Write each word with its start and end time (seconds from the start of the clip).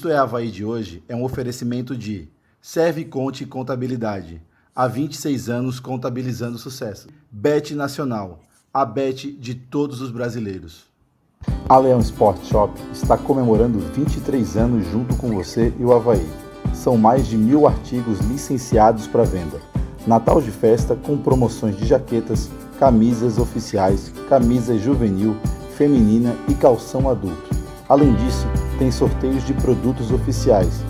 Isto 0.00 0.08
é 0.08 0.16
Havaí 0.16 0.50
de 0.50 0.64
hoje 0.64 1.04
é 1.10 1.14
um 1.14 1.22
oferecimento 1.22 1.94
de 1.94 2.26
Serve 2.58 3.04
Conte 3.04 3.44
Contabilidade. 3.44 4.40
Há 4.74 4.86
26 4.86 5.50
anos 5.50 5.78
contabilizando 5.78 6.56
sucesso. 6.56 7.08
Bet 7.30 7.74
Nacional, 7.74 8.40
a 8.72 8.82
bet 8.82 9.30
de 9.30 9.54
todos 9.54 10.00
os 10.00 10.10
brasileiros. 10.10 10.86
A 11.68 11.76
Leão 11.76 12.00
Sport 12.00 12.42
Shop 12.46 12.80
está 12.90 13.18
comemorando 13.18 13.78
23 13.78 14.56
anos 14.56 14.86
junto 14.86 15.14
com 15.16 15.34
você 15.34 15.70
e 15.78 15.84
o 15.84 15.92
Havaí. 15.92 16.26
São 16.72 16.96
mais 16.96 17.26
de 17.26 17.36
mil 17.36 17.66
artigos 17.66 18.20
licenciados 18.20 19.06
para 19.06 19.24
venda. 19.24 19.60
Natal 20.06 20.40
de 20.40 20.50
festa 20.50 20.96
com 20.96 21.18
promoções 21.18 21.76
de 21.76 21.86
jaquetas, 21.86 22.48
camisas 22.78 23.36
oficiais, 23.36 24.10
camisa 24.30 24.78
juvenil, 24.78 25.36
feminina 25.76 26.34
e 26.48 26.54
calção 26.54 27.06
adulto. 27.06 27.50
Além 27.86 28.14
disso, 28.14 28.46
tem 28.80 28.90
sorteios 28.90 29.46
de 29.46 29.52
produtos 29.52 30.10
oficiais. 30.10 30.80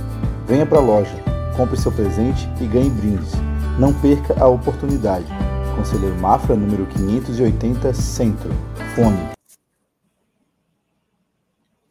Venha 0.46 0.64
para 0.64 0.78
a 0.78 0.80
loja, 0.80 1.12
compre 1.56 1.76
seu 1.76 1.90
presente 1.90 2.48
e 2.60 2.66
ganhe 2.68 2.88
brindes. 2.88 3.32
Não 3.80 3.92
perca 3.92 4.40
a 4.40 4.46
oportunidade. 4.46 5.26
Conselheiro 5.74 6.14
Mafra, 6.20 6.54
número 6.54 6.86
580, 6.86 7.92
Centro. 7.92 8.48
Fone. 8.94 9.18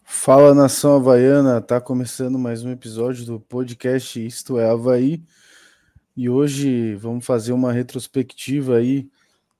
Fala 0.05 0.55
nação 0.55 0.95
havaiana, 0.95 1.59
tá 1.59 1.81
começando 1.81 2.39
mais 2.39 2.63
um 2.63 2.71
episódio 2.71 3.25
do 3.25 3.37
podcast 3.37 4.25
Isto 4.25 4.57
é 4.57 4.69
Havaí. 4.69 5.21
E 6.15 6.29
hoje 6.29 6.95
vamos 6.95 7.25
fazer 7.25 7.51
uma 7.51 7.73
retrospectiva 7.73 8.77
aí 8.77 9.09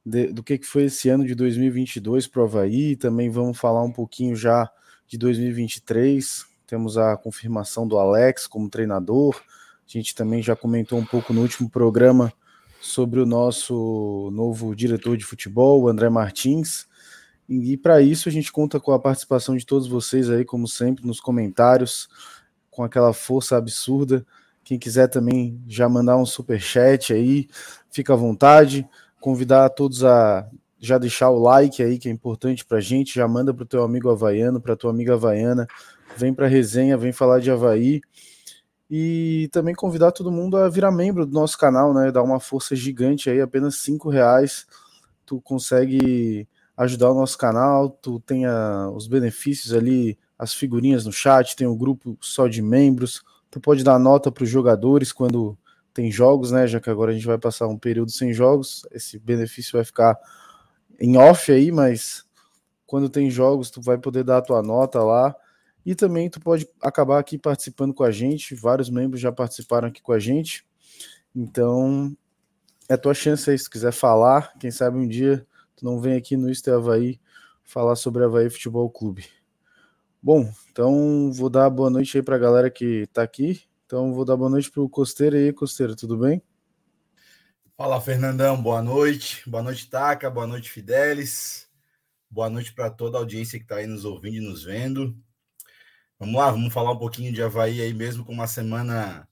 de, 0.06 0.28
do 0.28 0.42
que, 0.42 0.58
que 0.58 0.66
foi 0.66 0.84
esse 0.84 1.10
ano 1.10 1.26
de 1.26 1.36
2022 1.36 2.28
para 2.28 2.42
o 2.42 2.46
Havaí. 2.46 2.96
Também 2.96 3.30
vamos 3.30 3.58
falar 3.58 3.84
um 3.84 3.92
pouquinho 3.92 4.38
já 4.38 4.72
de 5.10 5.18
2023. 5.18 6.46
Temos 6.68 6.98
a 6.98 7.18
confirmação 7.18 7.88
do 7.88 7.98
Alex 7.98 8.46
como 8.46 8.70
treinador. 8.70 9.36
A 9.36 9.92
gente 9.92 10.14
também 10.14 10.42
já 10.42 10.56
comentou 10.56 11.00
um 11.00 11.06
pouco 11.06 11.34
no 11.34 11.42
último 11.42 11.68
programa 11.68 12.32
sobre 12.80 13.20
o 13.20 13.26
nosso 13.26 14.30
novo 14.32 14.76
diretor 14.76 15.18
de 15.18 15.26
futebol, 15.26 15.82
o 15.82 15.88
André 15.90 16.10
Martins. 16.10 16.88
E, 17.50 17.76
para 17.76 18.00
isso 18.00 18.30
a 18.30 18.32
gente 18.32 18.52
conta 18.52 18.80
com 18.80 18.92
a 18.92 19.00
participação 19.00 19.58
de 19.58 19.66
todos 19.66 19.88
vocês 19.88 20.30
aí, 20.30 20.46
como 20.46 20.68
sempre, 20.68 21.06
nos 21.06 21.20
comentários, 21.20 22.08
com 22.70 22.84
aquela 22.84 23.12
força 23.12 23.58
absurda. 23.58 24.24
Quem 24.64 24.78
quiser 24.78 25.08
também 25.08 25.60
já 25.68 25.90
mandar 25.90 26.18
um 26.18 26.26
super 26.28 26.62
chat 26.62 27.12
aí, 27.12 27.50
fica 27.90 28.14
à 28.14 28.16
vontade. 28.16 28.88
Convidar 29.20 29.66
a 29.66 29.70
todos 29.70 30.04
a 30.04 30.48
já 30.80 30.98
deixar 30.98 31.30
o 31.30 31.40
like 31.40 31.84
aí, 31.84 32.00
que 32.00 32.08
é 32.08 32.12
importante 32.12 32.66
para 32.66 32.78
a 32.78 32.82
gente, 32.82 33.16
já 33.16 33.28
manda 33.28 33.54
para 33.54 33.64
o 33.64 33.68
teu 33.68 33.84
amigo 33.84 34.10
havaiano, 34.10 34.62
para 34.62 34.76
tua 34.76 34.92
amiga 34.92 35.14
havaiana, 35.14 35.68
vem 36.16 36.34
para 36.34 36.46
a 36.46 36.50
resenha, 36.50 36.98
vem 36.98 37.12
falar 37.12 37.40
de 37.40 37.52
Havaí. 37.52 38.02
E 38.90 39.50
também 39.52 39.76
convidar 39.76 40.12
todo 40.12 40.32
mundo 40.32 40.58
a 40.58 40.68
virar 40.68 40.92
membro 40.92 41.26
do 41.26 41.32
nosso 41.32 41.58
canal, 41.58 41.94
né? 41.94 42.12
Dar 42.12 42.24
uma 42.24 42.40
força 42.40 42.76
gigante 42.76 43.30
aí, 43.30 43.40
apenas 43.40 43.76
cinco 43.76 44.10
reais. 44.10 44.66
Tu 45.26 45.40
consegue 45.42 46.48
ajudar 46.76 47.12
o 47.12 47.14
nosso 47.14 47.38
canal, 47.38 47.90
tu 47.90 48.20
tem 48.22 48.46
a, 48.48 48.90
os 48.90 49.06
benefícios 49.06 49.74
ali, 49.74 50.18
as 50.40 50.54
figurinhas 50.54 51.06
no 51.06 51.12
chat, 51.12 51.56
tem 51.56 51.68
um 51.68 51.78
grupo 51.78 52.18
só 52.20 52.48
de 52.48 52.64
membros. 52.64 53.22
Tu 53.52 53.60
pode 53.60 53.84
dar 53.84 54.00
nota 54.00 54.32
para 54.32 54.44
os 54.44 54.50
jogadores 54.50 55.12
quando 55.12 55.56
tem 55.94 56.12
jogos, 56.12 56.50
né? 56.50 56.66
Já 56.66 56.80
que 56.80 56.90
agora 56.90 57.12
a 57.12 57.14
gente 57.14 57.28
vai 57.28 57.38
passar 57.38 57.68
um 57.68 57.78
período 57.78 58.10
sem 58.12 58.34
jogos, 58.34 58.88
esse 58.92 59.20
benefício 59.20 59.74
vai 59.74 59.84
ficar 59.84 60.18
em 61.00 61.18
off 61.18 61.52
aí, 61.52 61.72
mas 61.72 62.26
quando 62.86 63.10
tem 63.10 63.30
jogos, 63.30 63.70
tu 63.70 63.82
vai 63.82 63.98
poder 63.98 64.24
dar 64.24 64.38
a 64.38 64.42
tua 64.42 64.62
nota 64.62 65.02
lá. 65.04 65.36
E 65.86 65.96
também 65.96 66.30
tu 66.30 66.40
pode 66.40 66.68
acabar 66.82 67.20
aqui 67.20 67.38
participando 67.38 67.94
com 67.94 68.04
a 68.04 68.12
gente. 68.12 68.56
Vários 68.56 68.90
membros 68.90 69.22
já 69.22 69.32
participaram 69.32 69.88
aqui 69.88 70.02
com 70.02 70.12
a 70.12 70.20
gente. 70.20 70.66
Então, 71.36 72.16
é 72.88 72.96
a 72.96 72.98
tua 72.98 73.14
chance 73.14 73.50
aí, 73.50 73.58
se 73.58 73.66
tu 73.66 73.72
quiser 73.72 73.94
falar. 73.94 74.54
Quem 74.60 74.72
sabe 74.72 74.98
um 74.98 75.08
dia 75.08 75.46
tu 75.76 75.86
não 75.86 76.00
vem 76.00 76.16
aqui 76.16 76.36
no 76.36 76.52
Isto 76.52 76.72
Havaí 76.72 77.20
falar 77.64 77.96
sobre 77.96 78.24
Havaí 78.24 78.50
Futebol 78.50 78.90
Clube. 78.90 79.26
Bom, 80.22 80.52
então 80.72 81.32
vou 81.32 81.50
dar 81.50 81.70
boa 81.70 81.90
noite 81.90 82.18
aí 82.18 82.24
para 82.24 82.36
a 82.36 82.40
galera 82.40 82.70
que 82.70 83.04
está 83.04 83.24
aqui. 83.24 83.62
Então 83.86 84.14
vou 84.14 84.26
dar 84.26 84.36
boa 84.36 84.50
noite 84.50 84.70
para 84.70 84.82
o 84.82 84.90
Costeiro 84.90 85.38
aí. 85.38 85.54
Costeiro, 85.54 85.96
tudo 85.96 86.18
bem? 86.18 86.44
Fala, 87.80 88.02
Fernandão. 88.02 88.62
Boa 88.62 88.82
noite. 88.82 89.50
Boa 89.50 89.64
noite, 89.64 89.90
Taca. 89.90 90.30
Boa 90.30 90.46
noite, 90.46 90.70
Fidelis. 90.70 91.66
Boa 92.30 92.50
noite 92.50 92.74
para 92.74 92.90
toda 92.90 93.18
a 93.18 93.22
audiência 93.22 93.58
que 93.58 93.64
está 93.64 93.78
aí 93.78 93.88
nos 93.88 94.04
ouvindo 94.04 94.36
e 94.36 94.42
nos 94.42 94.66
vendo. 94.66 95.16
Vamos 96.20 96.36
lá, 96.36 96.52
vamos 96.52 96.74
falar 96.74 96.92
um 96.92 96.98
pouquinho 96.98 97.32
de 97.32 97.42
Havaí 97.42 97.80
aí 97.80 97.94
mesmo 97.94 98.26
com 98.26 98.34
uma 98.34 98.48
semana 98.48 99.26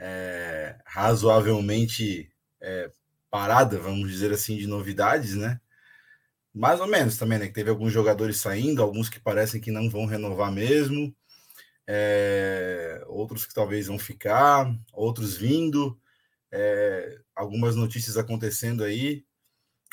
é, 0.00 0.76
razoavelmente 0.84 2.28
é, 2.60 2.90
parada, 3.30 3.78
vamos 3.78 4.10
dizer 4.10 4.32
assim, 4.32 4.56
de 4.56 4.66
novidades, 4.66 5.36
né? 5.36 5.60
Mais 6.52 6.80
ou 6.80 6.88
menos 6.88 7.16
também, 7.16 7.38
né? 7.38 7.46
Que 7.46 7.54
teve 7.54 7.70
alguns 7.70 7.92
jogadores 7.92 8.38
saindo, 8.38 8.82
alguns 8.82 9.08
que 9.08 9.20
parecem 9.20 9.60
que 9.60 9.70
não 9.70 9.88
vão 9.88 10.06
renovar 10.06 10.50
mesmo, 10.50 11.14
é, 11.86 13.04
outros 13.06 13.46
que 13.46 13.54
talvez 13.54 13.86
vão 13.86 13.96
ficar, 13.96 14.74
outros 14.92 15.36
vindo 15.36 15.96
é, 16.58 17.18
algumas 17.34 17.76
notícias 17.76 18.16
acontecendo 18.16 18.82
aí. 18.82 19.24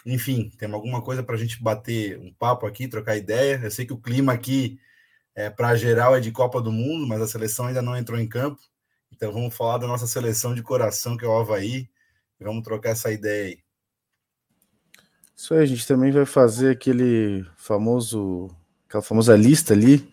Enfim, 0.06 0.50
tem 0.58 0.72
alguma 0.72 1.02
coisa 1.02 1.22
para 1.22 1.36
a 1.36 1.38
gente 1.38 1.62
bater 1.62 2.18
um 2.20 2.34
papo 2.34 2.66
aqui, 2.66 2.88
trocar 2.88 3.18
ideia. 3.18 3.60
Eu 3.62 3.70
sei 3.70 3.86
que 3.86 3.94
o 3.94 4.02
clima 4.02 4.32
aqui, 4.32 4.80
é, 5.36 5.50
para 5.50 5.76
geral, 5.76 6.16
é 6.16 6.22
de 6.22 6.32
Copa 6.32 6.62
do 6.62 6.72
Mundo, 6.72 7.06
mas 7.06 7.22
a 7.22 7.28
seleção 7.28 7.68
ainda 7.68 7.82
não 7.82 7.98
entrou 7.98 8.18
em 8.18 8.28
campo. 8.28 8.62
Então 9.12 9.32
vamos 9.32 9.56
falar 9.56 9.78
da 9.78 9.88
nossa 9.88 10.08
seleção 10.08 10.56
de 10.56 10.64
coração, 10.64 11.18
que 11.18 11.26
é 11.26 11.28
o 11.28 11.38
Havaí, 11.38 11.90
e 12.40 12.44
vamos 12.44 12.64
trocar 12.64 12.92
essa 12.92 13.12
ideia 13.12 13.48
aí. 13.48 13.60
Isso 15.36 15.54
aí, 15.54 15.62
a 15.62 15.66
gente 15.66 15.86
também 15.86 16.12
vai 16.12 16.26
fazer 16.26 16.72
aquele 16.72 17.46
famoso, 17.58 18.50
aquela 18.88 19.04
famosa 19.04 19.36
lista 19.36 19.74
ali, 19.74 20.10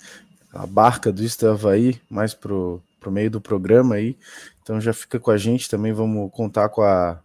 a 0.53 0.67
barca 0.67 1.13
do 1.13 1.23
Isto 1.23 1.47
Havaí, 1.47 2.01
mais 2.11 2.35
pro, 2.35 2.83
pro 3.01 3.11
meio 3.11 3.31
do 3.31 3.41
programa 3.41 3.97
aí. 3.97 4.17
Então 4.63 4.81
já 4.81 4.93
fica 4.93 5.19
com 5.19 5.31
a 5.31 5.37
gente 5.37 5.69
também, 5.69 5.93
vamos 5.93 6.31
contar 6.31 6.69
com, 6.69 6.83
a, 6.83 7.21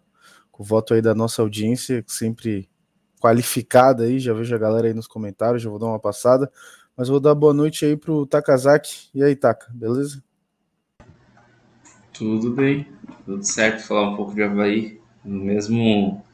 com 0.50 0.62
o 0.62 0.66
voto 0.66 0.94
aí 0.94 1.02
da 1.02 1.14
nossa 1.14 1.42
audiência, 1.42 2.02
sempre 2.08 2.68
qualificada 3.20 4.04
aí, 4.04 4.18
já 4.18 4.32
vejo 4.32 4.54
a 4.54 4.58
galera 4.58 4.88
aí 4.88 4.94
nos 4.94 5.06
comentários, 5.06 5.62
já 5.62 5.70
vou 5.70 5.78
dar 5.78 5.86
uma 5.86 6.00
passada, 6.00 6.50
mas 6.96 7.08
vou 7.08 7.20
dar 7.20 7.34
boa 7.34 7.52
noite 7.52 7.84
aí 7.84 7.96
pro 7.96 8.26
Takazaki. 8.26 9.08
E 9.14 9.22
aí, 9.22 9.36
Taka, 9.36 9.66
beleza? 9.72 10.22
Tudo 12.12 12.50
bem, 12.50 12.88
tudo 13.26 13.44
certo, 13.44 13.86
falar 13.86 14.10
um 14.10 14.16
pouco 14.16 14.34
de 14.34 14.42
Havaí, 14.42 14.98
mesmo 15.22 16.24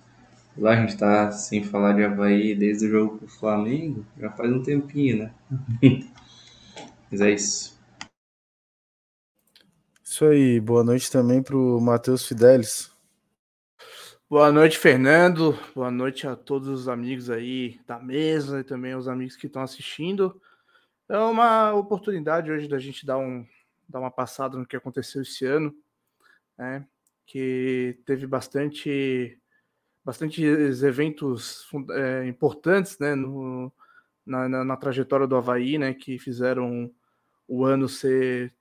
lá 0.57 0.73
a 0.73 0.77
gente 0.77 0.97
tá 0.97 1.33
sem 1.33 1.65
falar 1.65 1.95
de 1.95 2.05
Havaí 2.05 2.55
desde 2.55 2.87
o 2.87 2.91
jogo 2.91 3.19
com 3.19 3.25
o 3.25 3.29
Flamengo, 3.29 4.07
já 4.19 4.31
faz 4.31 4.53
um 4.53 4.63
tempinho, 4.63 5.19
né? 5.19 5.31
Mas 7.11 7.21
é 7.21 7.31
isso. 7.33 7.72
Isso 10.23 10.31
aí, 10.31 10.61
boa 10.61 10.85
noite 10.85 11.11
também 11.11 11.43
para 11.43 11.57
o 11.57 11.81
Matheus 11.81 12.25
Fidelis. 12.25 12.97
Boa 14.31 14.53
noite, 14.53 14.79
Fernando. 14.79 15.59
Boa 15.75 15.91
noite 15.91 16.29
a 16.29 16.37
todos 16.37 16.69
os 16.69 16.89
amigos 16.89 17.29
aí 17.29 17.81
da 17.89 17.99
mesa 17.99 18.61
e 18.61 18.65
também 18.65 18.93
aos 18.93 19.09
amigos 19.09 19.35
que 19.35 19.49
estão 19.49 19.63
assistindo. 19.63 20.41
É 21.09 21.19
uma 21.19 21.75
oportunidade 21.75 22.53
hoje 22.53 22.69
da 22.69 22.79
gente 22.79 23.05
dar, 23.05 23.19
um, 23.19 23.45
dar 23.89 23.99
uma 23.99 24.13
passada 24.13 24.57
no 24.57 24.65
que 24.65 24.77
aconteceu 24.77 25.23
esse 25.23 25.45
ano, 25.45 25.75
né? 26.57 26.87
Que 27.27 27.99
teve 28.07 28.25
bastante, 28.25 29.37
bastantes 30.05 30.85
eventos 30.85 31.67
é, 31.91 32.29
importantes, 32.29 32.97
né? 33.01 33.17
No, 33.17 33.73
na, 34.25 34.49
na, 34.49 34.65
na 34.65 34.77
trajetória 34.77 35.27
do 35.27 35.35
Havaí, 35.35 35.79
né? 35.79 35.93
Que 35.93 36.17
fizeram 36.17 36.89
o 37.49 37.65
ano 37.65 37.89
ser 37.89 38.55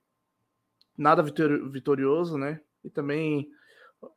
nada 0.96 1.22
vitorioso, 1.22 2.36
né? 2.36 2.60
E 2.84 2.90
também 2.90 3.48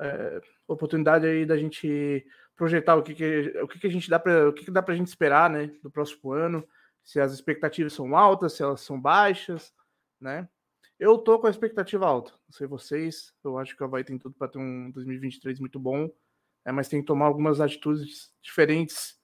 é, 0.02 0.42
oportunidade 0.68 1.26
aí 1.26 1.46
da 1.46 1.58
gente 1.58 2.26
projetar 2.56 2.96
o 2.96 3.04
que, 3.04 3.14
que 3.14 3.54
o 3.62 3.68
que, 3.68 3.80
que 3.80 3.88
a 3.88 3.92
gente 3.92 4.10
dá 4.10 4.20
para 4.20 4.50
o 4.50 4.54
que, 4.54 4.66
que 4.66 4.72
dá 4.72 4.82
para 4.82 4.94
a 4.94 4.98
gente 4.98 5.08
esperar, 5.08 5.50
né? 5.50 5.72
Do 5.84 5.92
próximo 5.92 6.32
ano, 6.32 6.68
se 7.04 7.20
as 7.20 7.34
expectativas 7.34 7.94
são 7.94 8.16
altas, 8.16 8.54
se 8.54 8.64
elas 8.64 8.82
são 8.82 9.00
baixas, 9.00 9.74
né? 10.20 10.48
Eu 11.00 11.18
tô 11.18 11.38
com 11.38 11.48
a 11.48 11.50
expectativa 11.50 12.06
alta, 12.08 12.32
não 12.32 12.54
sei 12.54 12.68
vocês, 12.68 13.34
eu 13.44 13.58
acho 13.58 13.76
que 13.76 13.84
o 13.84 13.86
Havaí 13.86 14.04
tem 14.04 14.18
tudo 14.18 14.34
para 14.36 14.48
ter 14.48 14.60
um 14.60 14.90
2023 14.92 15.60
muito 15.60 15.78
bom, 15.78 16.10
é, 16.64 16.72
mas 16.72 16.88
tem 16.88 17.02
que 17.02 17.06
tomar 17.06 17.26
algumas 17.26 17.60
atitudes 17.60 18.34
diferentes 18.42 19.20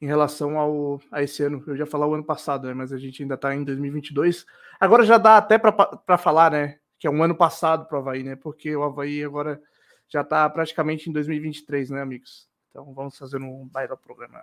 em 0.00 0.06
relação 0.06 0.58
ao, 0.58 1.00
a 1.10 1.22
esse 1.22 1.42
ano. 1.42 1.64
Eu 1.66 1.76
já 1.76 1.86
falar 1.86 2.06
o 2.06 2.14
ano 2.14 2.24
passado, 2.24 2.66
né, 2.66 2.74
mas 2.74 2.92
a 2.92 2.98
gente 2.98 3.22
ainda 3.22 3.34
está 3.34 3.54
em 3.54 3.64
2022. 3.64 4.44
Agora 4.78 5.04
já 5.04 5.16
dá 5.16 5.38
até 5.38 5.58
para 5.58 6.18
falar, 6.18 6.50
né? 6.50 6.78
Que 6.98 7.06
é 7.06 7.10
um 7.10 7.22
ano 7.22 7.34
passado 7.34 7.86
para 7.86 7.98
o 7.98 8.00
Havaí, 8.00 8.22
né? 8.22 8.36
Porque 8.36 8.74
o 8.74 8.82
Havaí 8.82 9.22
agora 9.22 9.60
já 10.08 10.22
está 10.22 10.48
praticamente 10.48 11.10
em 11.10 11.12
2023, 11.12 11.90
né, 11.90 12.02
amigos? 12.02 12.48
Então 12.70 12.92
vamos 12.94 13.16
fazer 13.16 13.38
um 13.38 13.66
baita 13.66 13.96
programa. 13.96 14.42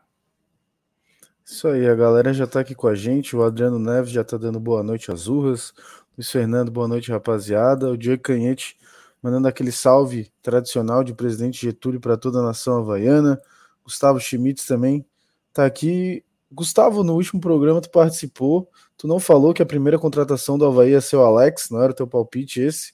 Isso 1.46 1.68
aí, 1.68 1.88
a 1.88 1.96
galera 1.96 2.34
já 2.34 2.46
está 2.46 2.62
aqui 2.62 2.74
com 2.74 2.88
a 2.88 2.96
gente. 2.96 3.36
O 3.36 3.44
Adriano 3.44 3.78
Neves 3.78 4.12
já 4.12 4.22
está 4.22 4.38
dando 4.38 4.60
boa 4.60 4.82
noite 4.82 5.12
às 5.12 5.28
urras. 5.28 5.74
Luiz 6.18 6.32
Fernando, 6.32 6.72
boa 6.72 6.88
noite, 6.88 7.12
rapaziada. 7.12 7.92
O 7.92 7.98
Diego 7.98 8.22
Canhete 8.22 8.78
mandando 9.22 9.48
aquele 9.48 9.72
salve 9.72 10.32
tradicional 10.42 11.04
de 11.04 11.14
presidente 11.14 11.62
Getúlio 11.62 12.00
para 12.00 12.18
toda 12.18 12.40
a 12.40 12.44
nação 12.44 12.78
havaiana. 12.78 13.42
Gustavo 13.84 14.20
Schmitz 14.20 14.66
também 14.66 15.06
tá 15.54 15.66
aqui. 15.66 16.24
Gustavo, 16.52 17.04
no 17.04 17.16
último 17.16 17.42
programa 17.42 17.82
tu 17.82 17.90
participou, 17.90 18.70
tu 19.04 19.08
não 19.08 19.20
falou 19.20 19.54
que 19.54 19.62
a 19.62 19.66
primeira 19.66 20.00
contratação 20.00 20.58
do 20.58 20.66
Havaí 20.66 20.92
ia 20.92 21.02
ser 21.02 21.18
o 21.18 21.26
Alex, 21.26 21.70
não 21.70 21.84
era 21.84 21.92
o 21.92 21.96
teu 21.96 22.08
palpite 22.08 22.62
esse? 22.62 22.94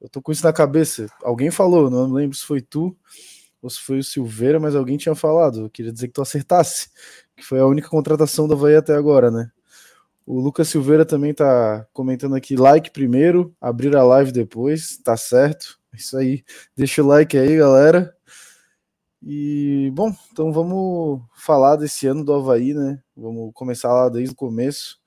Eu 0.00 0.08
tô 0.08 0.22
com 0.22 0.32
isso 0.32 0.42
na 0.42 0.50
cabeça. 0.50 1.08
Alguém 1.22 1.50
falou, 1.50 1.90
não 1.90 2.10
lembro 2.10 2.34
se 2.34 2.42
foi 2.42 2.62
tu 2.62 2.96
ou 3.60 3.68
se 3.68 3.78
foi 3.78 3.98
o 3.98 4.02
Silveira, 4.02 4.58
mas 4.58 4.74
alguém 4.74 4.96
tinha 4.96 5.14
falado. 5.14 5.66
Eu 5.66 5.68
queria 5.68 5.92
dizer 5.92 6.08
que 6.08 6.14
tu 6.14 6.22
acertasse, 6.22 6.88
que 7.36 7.44
foi 7.44 7.60
a 7.60 7.66
única 7.66 7.90
contratação 7.90 8.48
do 8.48 8.54
Havaí 8.54 8.76
até 8.76 8.94
agora, 8.94 9.30
né? 9.30 9.50
O 10.24 10.40
Lucas 10.40 10.68
Silveira 10.68 11.04
também 11.04 11.34
tá 11.34 11.86
comentando 11.92 12.34
aqui, 12.34 12.56
like 12.56 12.90
primeiro, 12.90 13.54
abrir 13.60 13.94
a 13.94 14.02
live 14.02 14.32
depois, 14.32 14.96
tá 15.04 15.18
certo? 15.18 15.78
É 15.92 15.98
isso 15.98 16.16
aí. 16.16 16.42
Deixa 16.74 17.02
o 17.02 17.06
like 17.06 17.36
aí, 17.36 17.58
galera. 17.58 18.16
E, 19.22 19.92
bom, 19.92 20.16
então 20.32 20.50
vamos 20.50 21.20
falar 21.36 21.76
desse 21.76 22.06
ano 22.06 22.24
do 22.24 22.32
Havaí, 22.32 22.72
né? 22.72 23.02
Vamos 23.14 23.50
começar 23.52 23.92
lá 23.92 24.08
desde 24.08 24.32
o 24.32 24.36
começo. 24.36 25.01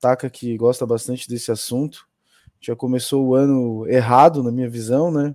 Taca 0.00 0.28
que 0.28 0.56
gosta 0.56 0.86
bastante 0.86 1.28
desse 1.28 1.50
assunto. 1.50 2.06
Já 2.60 2.74
começou 2.74 3.26
o 3.26 3.34
ano 3.34 3.86
errado, 3.88 4.42
na 4.42 4.50
minha 4.50 4.68
visão, 4.68 5.10
né? 5.10 5.34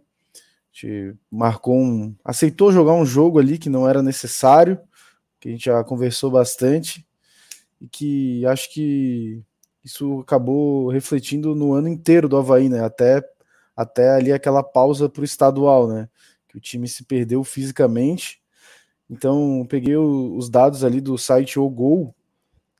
Gente 0.72 1.16
marcou 1.30 1.78
um. 1.78 2.16
aceitou 2.24 2.72
jogar 2.72 2.94
um 2.94 3.06
jogo 3.06 3.40
ali 3.40 3.58
que 3.58 3.70
não 3.70 3.88
era 3.88 4.02
necessário, 4.02 4.80
que 5.40 5.50
a 5.50 5.52
gente 5.52 5.66
já 5.66 5.84
conversou 5.84 6.32
bastante 6.32 7.06
e 7.80 7.88
que 7.88 8.46
acho 8.46 8.72
que 8.74 9.44
isso 9.84 10.20
acabou 10.20 10.90
refletindo 10.90 11.56
no 11.56 11.74
ano 11.74 11.88
inteiro 11.88 12.30
do 12.30 12.38
Havaí, 12.38 12.70
né? 12.70 12.84
Até, 12.84 13.22
até 13.76 14.12
ali 14.12 14.32
aquela 14.32 14.64
pausa 14.64 15.10
para 15.10 15.22
o 15.22 15.26
estadual, 15.26 15.88
né? 15.88 16.08
Que 16.48 16.58
o 16.58 16.62
time 16.62 16.88
se 16.88 17.04
perdeu 17.04 17.44
fisicamente. 17.44 18.42
Então, 19.10 19.66
peguei 19.68 19.98
o, 19.98 20.36
os 20.38 20.50
dados 20.50 20.84
ali 20.84 21.02
do 21.02 21.18
site 21.18 21.60
O 21.60 21.70
Gol, 21.70 22.16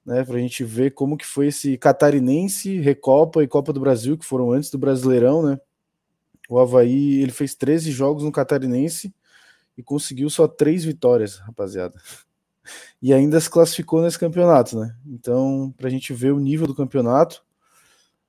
né? 0.06 0.24
Para 0.24 0.36
a 0.36 0.40
gente 0.40 0.64
ver 0.64 0.92
como 0.92 1.18
que 1.18 1.26
foi 1.26 1.48
esse 1.48 1.78
catarinense, 1.78 2.80
Recopa 2.80 3.44
e 3.44 3.48
Copa 3.48 3.72
do 3.74 3.80
Brasil, 3.80 4.18
que 4.18 4.26
foram 4.26 4.52
antes 4.52 4.70
do 4.70 4.78
Brasileirão, 4.78 5.44
né? 5.44 5.60
O 6.50 6.60
Havaí 6.60 7.22
ele 7.22 7.32
fez 7.32 7.56
13 7.56 7.92
jogos 7.92 8.24
no 8.24 8.32
catarinense 8.32 9.14
e 9.78 9.84
conseguiu 9.84 10.30
só 10.30 10.48
três 10.48 10.84
vitórias, 10.84 11.38
rapaziada 11.38 12.00
e 13.02 13.14
ainda 13.14 13.40
se 13.40 13.50
classificou 13.50 14.02
nesse 14.02 14.20
campeonato, 14.20 14.80
né? 14.80 14.96
Então, 15.06 15.74
para 15.78 15.88
a 15.88 15.90
gente 15.90 16.14
ver 16.14 16.32
o 16.32 16.40
nível 16.40 16.68
do 16.68 16.76
campeonato, 16.76 17.44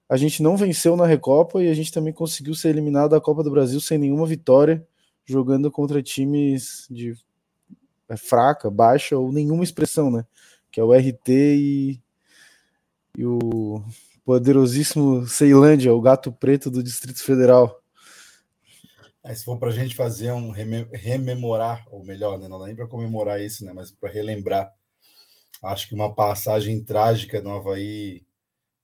a 0.09 0.17
gente 0.17 0.43
não 0.43 0.57
venceu 0.57 0.97
na 0.97 1.07
Recopa 1.07 1.63
e 1.63 1.69
a 1.69 1.75
gente 1.75 1.93
também 1.93 2.13
conseguiu 2.13 2.55
ser 2.55 2.69
eliminado 2.69 3.11
da 3.11 3.21
Copa 3.21 3.43
do 3.43 3.51
Brasil 3.51 3.81
sem 3.81 3.99
nenhuma 3.99 4.27
vitória, 4.27 4.87
jogando 5.25 5.71
contra 5.71 6.03
times 6.03 6.87
de 6.91 7.15
é, 8.09 8.17
fraca, 8.17 8.71
baixa 8.71 9.17
ou 9.17 9.33
nenhuma 9.33 9.65
expressão, 9.65 10.11
né? 10.11 10.25
Que 10.73 10.81
é 10.81 10.85
o 10.85 10.93
RT 10.93 11.29
e, 11.29 12.03
e 13.17 13.25
o 13.25 13.85
poderosíssimo 14.25 15.27
Ceilândia, 15.27 15.93
o 15.93 16.01
gato 16.01 16.33
preto 16.33 16.71
do 16.71 16.83
Distrito 16.83 17.23
Federal. 17.23 17.81
Aí, 19.25 19.37
se 19.37 19.45
for 19.45 19.59
para 19.59 19.69
a 19.69 19.73
gente 19.73 19.95
fazer 19.95 20.33
um 20.33 20.51
rememorar, 20.51 21.87
ou 21.91 22.03
melhor, 22.03 22.39
né, 22.39 22.49
não 22.49 22.59
dá 22.59 22.67
nem 22.67 22.75
para 22.75 22.89
comemorar 22.89 23.41
isso, 23.41 23.65
né, 23.65 23.73
mas 23.73 23.93
para 23.93 24.11
relembrar, 24.11 24.73
acho 25.63 25.89
que 25.89 25.95
uma 25.95 26.13
passagem 26.13 26.83
trágica 26.83 27.41
no 27.41 27.53
Havaí 27.53 28.27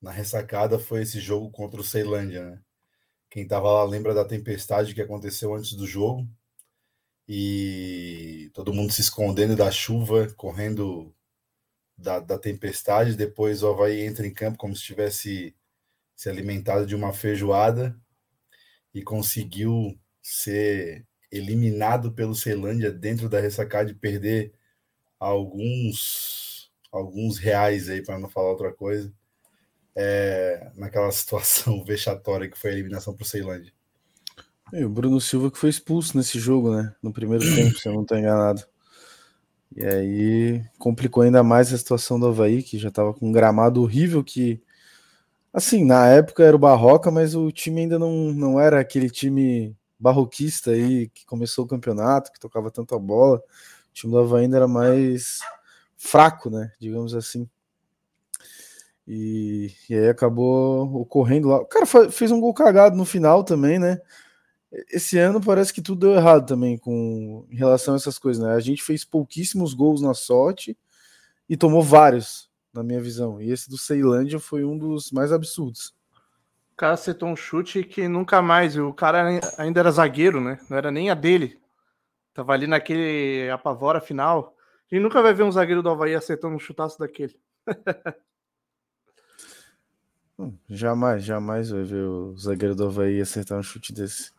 na 0.00 0.12
ressacada 0.12 0.78
foi 0.78 1.02
esse 1.02 1.18
jogo 1.18 1.50
contra 1.50 1.80
o 1.80 1.84
Ceilândia. 1.84 2.44
Né? 2.50 2.60
Quem 3.30 3.42
estava 3.42 3.72
lá 3.72 3.84
lembra 3.84 4.14
da 4.14 4.24
tempestade 4.24 4.94
que 4.94 5.02
aconteceu 5.02 5.54
antes 5.54 5.72
do 5.72 5.86
jogo 5.86 6.28
e 7.28 8.50
todo 8.54 8.72
mundo 8.72 8.92
se 8.92 9.00
escondendo 9.00 9.56
da 9.56 9.70
chuva, 9.70 10.32
correndo 10.36 11.12
da, 11.98 12.20
da 12.20 12.38
tempestade. 12.38 13.16
Depois 13.16 13.62
o 13.62 13.68
Havaí 13.68 14.00
entra 14.00 14.26
em 14.26 14.32
campo 14.32 14.56
como 14.56 14.74
se 14.76 14.82
tivesse 14.82 15.54
se 16.14 16.28
alimentado 16.28 16.86
de 16.86 16.94
uma 16.94 17.12
feijoada 17.12 17.96
e 18.94 19.02
conseguiu 19.02 19.98
ser 20.22 21.06
eliminado 21.30 22.12
pelo 22.12 22.34
Ceilândia 22.34 22.90
dentro 22.90 23.28
da 23.28 23.40
ressacada 23.40 23.90
e 23.90 23.94
perder 23.94 24.52
alguns 25.18 26.70
alguns 26.90 27.38
reais 27.38 27.88
aí 27.88 28.02
para 28.02 28.18
não 28.18 28.30
falar 28.30 28.50
outra 28.50 28.72
coisa 28.72 29.12
é, 29.94 30.70
naquela 30.74 31.10
situação 31.12 31.84
vexatória 31.84 32.48
que 32.48 32.58
foi 32.58 32.70
a 32.70 32.72
eliminação 32.72 33.14
para 33.14 33.24
o 33.24 33.26
Ceilândia. 33.26 33.72
E 34.72 34.84
o 34.84 34.88
Bruno 34.88 35.20
Silva 35.20 35.50
que 35.50 35.58
foi 35.58 35.70
expulso 35.70 36.16
nesse 36.16 36.38
jogo, 36.38 36.74
né? 36.74 36.94
No 37.02 37.12
primeiro 37.12 37.44
tempo, 37.54 37.78
se 37.78 37.88
eu 37.88 37.92
não 37.92 38.02
estou 38.02 38.18
enganado. 38.18 38.62
E 39.76 39.84
aí 39.84 40.64
complicou 40.78 41.22
ainda 41.22 41.42
mais 41.42 41.72
a 41.72 41.78
situação 41.78 42.18
do 42.18 42.26
Havaí, 42.26 42.62
que 42.62 42.78
já 42.78 42.88
estava 42.88 43.12
com 43.14 43.28
um 43.28 43.32
gramado 43.32 43.82
horrível 43.82 44.24
que 44.24 44.60
assim, 45.52 45.84
na 45.84 46.06
época 46.06 46.44
era 46.44 46.56
o 46.56 46.58
Barroca, 46.58 47.10
mas 47.10 47.34
o 47.34 47.50
time 47.50 47.82
ainda 47.82 47.98
não, 47.98 48.32
não 48.32 48.60
era 48.60 48.80
aquele 48.80 49.10
time 49.10 49.76
barroquista 49.98 50.70
aí 50.70 51.08
que 51.08 51.26
começou 51.26 51.64
o 51.64 51.68
campeonato, 51.68 52.32
que 52.32 52.38
tocava 52.40 52.70
tanto 52.70 52.94
a 52.94 52.98
bola. 52.98 53.38
O 53.38 53.92
time 53.92 54.12
do 54.12 54.18
Havaí 54.18 54.44
ainda 54.44 54.56
era 54.56 54.68
mais 54.68 55.40
fraco, 55.96 56.50
né? 56.50 56.72
Digamos 56.80 57.14
assim. 57.14 57.48
E, 59.06 59.72
e 59.88 59.94
aí 59.94 60.08
acabou 60.08 61.00
ocorrendo 61.00 61.48
lá. 61.48 61.58
O 61.58 61.66
cara 61.66 61.86
fez 62.10 62.30
um 62.30 62.40
gol 62.40 62.54
cagado 62.54 62.96
no 62.96 63.04
final 63.04 63.42
também, 63.42 63.78
né? 63.78 64.00
Esse 64.90 65.18
ano 65.18 65.40
parece 65.40 65.72
que 65.72 65.80
tudo 65.80 66.06
deu 66.06 66.14
errado 66.14 66.46
também 66.46 66.76
com 66.76 67.46
em 67.50 67.56
relação 67.56 67.94
a 67.94 67.96
essas 67.96 68.18
coisas, 68.18 68.42
né? 68.42 68.54
A 68.54 68.60
gente 68.60 68.82
fez 68.82 69.04
pouquíssimos 69.04 69.72
gols 69.72 70.02
na 70.02 70.14
sorte 70.14 70.76
e 71.48 71.56
tomou 71.56 71.82
vários, 71.82 72.50
na 72.72 72.82
minha 72.82 73.00
visão. 73.00 73.40
E 73.40 73.50
esse 73.50 73.70
do 73.70 73.78
Ceilândia 73.78 74.38
foi 74.38 74.64
um 74.64 74.76
dos 74.76 75.10
mais 75.10 75.32
absurdos 75.32 75.94
cara 76.78 76.94
acertou 76.94 77.28
um 77.28 77.36
chute 77.36 77.82
que 77.82 78.06
nunca 78.08 78.40
mais. 78.40 78.78
O 78.78 78.92
cara 78.92 79.40
ainda 79.58 79.80
era 79.80 79.90
zagueiro, 79.90 80.40
né? 80.40 80.58
Não 80.70 80.78
era 80.78 80.90
nem 80.92 81.10
a 81.10 81.14
dele. 81.14 81.60
Tava 82.32 82.52
ali 82.52 82.68
naquele 82.68 83.50
apavora 83.50 84.00
final. 84.00 84.56
A 84.90 84.94
gente 84.94 85.02
nunca 85.02 85.20
vai 85.20 85.34
ver 85.34 85.42
um 85.42 85.50
zagueiro 85.50 85.82
do 85.82 85.90
Havaí 85.90 86.14
acertando 86.14 86.54
um 86.54 86.60
chutaço 86.60 86.98
daquele. 86.98 87.38
Hum, 90.40 90.56
jamais, 90.68 91.24
jamais 91.24 91.68
vai 91.70 91.82
ver 91.82 92.04
o 92.04 92.36
zagueiro 92.36 92.72
do 92.72 92.86
Havaí 92.86 93.20
acertar 93.20 93.58
um 93.58 93.62
chute 93.62 93.92
desse. 93.92 94.30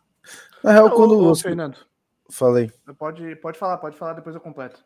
Na 0.62 0.72
real, 0.72 0.90
quando. 0.90 1.18
Ô, 1.18 1.34
Fernando. 1.34 1.78
Falei. 2.30 2.72
Pode, 2.98 3.36
pode 3.36 3.58
falar, 3.58 3.78
pode 3.78 3.96
falar, 3.96 4.12
depois 4.12 4.34
eu 4.34 4.40
completo. 4.40 4.84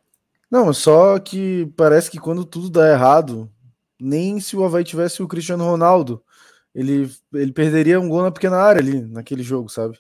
Não, 0.50 0.72
só 0.72 1.18
que 1.18 1.66
parece 1.76 2.10
que 2.10 2.18
quando 2.18 2.44
tudo 2.44 2.70
dá 2.70 2.90
errado, 2.90 3.50
nem 4.00 4.40
se 4.40 4.56
o 4.56 4.64
Havaí 4.64 4.84
tivesse 4.84 5.22
o 5.22 5.28
Cristiano 5.28 5.64
Ronaldo, 5.64 6.24
ele, 6.74 7.10
ele 7.32 7.52
perderia 7.52 8.00
um 8.00 8.08
gol 8.08 8.22
na 8.22 8.30
pequena 8.30 8.56
área 8.56 8.80
ali, 8.80 9.00
naquele 9.00 9.42
jogo, 9.42 9.68
sabe? 9.68 9.98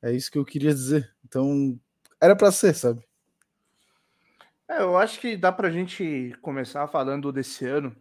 É 0.00 0.12
isso 0.12 0.30
que 0.30 0.38
eu 0.38 0.44
queria 0.44 0.72
dizer. 0.72 1.12
Então, 1.24 1.78
era 2.20 2.34
para 2.34 2.50
ser, 2.50 2.74
sabe? 2.74 3.06
É, 4.68 4.82
eu 4.82 4.96
acho 4.96 5.20
que 5.20 5.36
dá 5.36 5.50
para 5.50 5.68
a 5.68 5.70
gente 5.70 6.36
começar 6.42 6.86
falando 6.88 7.32
desse 7.32 7.66
ano, 7.66 7.94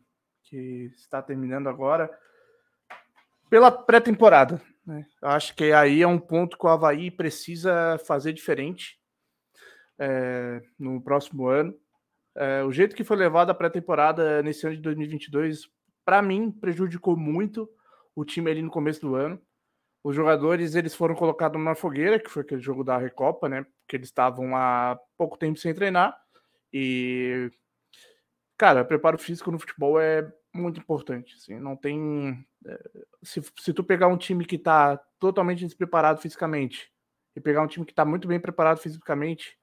que 0.44 0.92
está 0.96 1.22
terminando 1.22 1.68
agora, 1.68 2.10
pela 3.50 3.72
pré-temporada. 3.72 4.62
Né? 4.88 5.06
Acho 5.22 5.54
que 5.54 5.74
aí 5.74 6.02
é 6.02 6.08
um 6.08 6.18
ponto 6.18 6.58
que 6.58 6.66
o 6.66 6.70
Havaí 6.70 7.12
precisa 7.12 8.00
fazer 8.08 8.32
diferente 8.32 8.98
é, 10.00 10.62
no 10.80 11.02
próximo 11.02 11.48
ano. 11.48 11.78
É, 12.34 12.64
o 12.64 12.72
jeito 12.72 12.96
que 12.96 13.04
foi 13.04 13.18
levado 13.18 13.50
a 13.50 13.54
pré-temporada 13.54 14.42
nesse 14.42 14.66
ano 14.66 14.76
de 14.76 14.82
2022 14.82 15.70
para 16.08 16.22
mim, 16.22 16.50
prejudicou 16.50 17.18
muito 17.18 17.70
o 18.16 18.24
time 18.24 18.50
ali 18.50 18.62
no 18.62 18.72
começo 18.72 19.02
do 19.02 19.16
ano. 19.16 19.42
Os 20.02 20.16
jogadores 20.16 20.74
eles 20.74 20.96
foram 20.96 21.14
colocados 21.14 21.60
numa 21.60 21.76
fogueira, 21.76 22.18
que 22.18 22.30
foi 22.30 22.44
aquele 22.44 22.62
jogo 22.62 22.82
da 22.82 22.98
Recopa, 22.98 23.50
né? 23.50 23.66
Porque 23.82 23.98
eles 23.98 24.08
estavam 24.08 24.56
há 24.56 24.98
pouco 25.18 25.38
tempo 25.38 25.60
sem 25.60 25.74
treinar. 25.74 26.18
E, 26.72 27.52
cara, 28.58 28.86
preparo 28.86 29.18
físico 29.18 29.52
no 29.52 29.60
futebol 29.60 30.00
é 30.00 30.32
muito 30.58 30.80
importante. 30.80 31.36
Assim, 31.36 31.60
não 31.60 31.76
tem. 31.76 32.46
É, 32.66 32.90
se, 33.24 33.42
se 33.60 33.74
tu 33.74 33.84
pegar 33.84 34.08
um 34.08 34.18
time 34.18 34.46
que 34.46 34.56
está 34.56 34.98
totalmente 35.20 35.66
despreparado 35.66 36.22
fisicamente 36.22 36.92
e 37.36 37.40
pegar 37.40 37.62
um 37.62 37.68
time 37.68 37.86
que 37.86 37.92
está 37.92 38.04
muito 38.04 38.28
bem 38.28 38.40
preparado 38.40 38.80
fisicamente, 38.80 39.58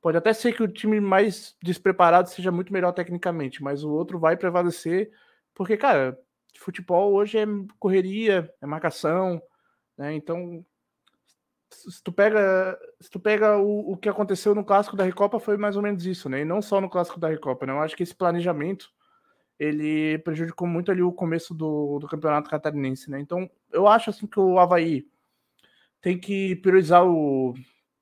pode 0.00 0.16
até 0.16 0.32
ser 0.32 0.54
que 0.54 0.62
o 0.62 0.68
time 0.68 1.00
mais 1.00 1.56
despreparado 1.62 2.30
seja 2.30 2.52
muito 2.52 2.72
melhor 2.72 2.92
tecnicamente, 2.92 3.62
mas 3.62 3.84
o 3.84 3.90
outro 3.90 4.18
vai 4.18 4.36
prevalecer 4.36 5.10
porque, 5.56 5.74
cara, 5.76 6.18
futebol 6.58 7.14
hoje 7.14 7.38
é 7.38 7.46
correria, 7.78 8.52
é 8.60 8.66
marcação, 8.66 9.40
né? 9.96 10.14
Então, 10.14 10.64
se 11.70 12.02
tu 12.02 12.12
pega, 12.12 12.78
se 13.00 13.10
tu 13.10 13.18
pega 13.18 13.56
o, 13.56 13.92
o 13.92 13.96
que 13.96 14.08
aconteceu 14.08 14.54
no 14.54 14.64
clássico 14.64 14.96
da 14.96 15.04
Recopa 15.04 15.40
foi 15.40 15.56
mais 15.56 15.74
ou 15.74 15.82
menos 15.82 16.04
isso, 16.04 16.28
né? 16.28 16.42
E 16.42 16.44
não 16.44 16.60
só 16.60 16.78
no 16.80 16.90
clássico 16.90 17.18
da 17.18 17.28
Recopa, 17.28 17.64
né? 17.64 17.72
Eu 17.72 17.80
acho 17.80 17.96
que 17.96 18.02
esse 18.02 18.14
planejamento 18.14 18.90
ele 19.58 20.18
prejudicou 20.18 20.68
muito 20.68 20.90
ali 20.90 21.02
o 21.02 21.12
começo 21.12 21.54
do, 21.54 21.98
do 21.98 22.06
campeonato 22.06 22.50
catarinense, 22.50 23.10
né? 23.10 23.20
Então, 23.20 23.50
eu 23.72 23.86
acho 23.86 24.10
assim 24.10 24.26
que 24.26 24.38
o 24.38 24.58
Havaí 24.58 25.06
tem 26.00 26.18
que 26.18 26.56
priorizar 26.56 27.06
o 27.06 27.54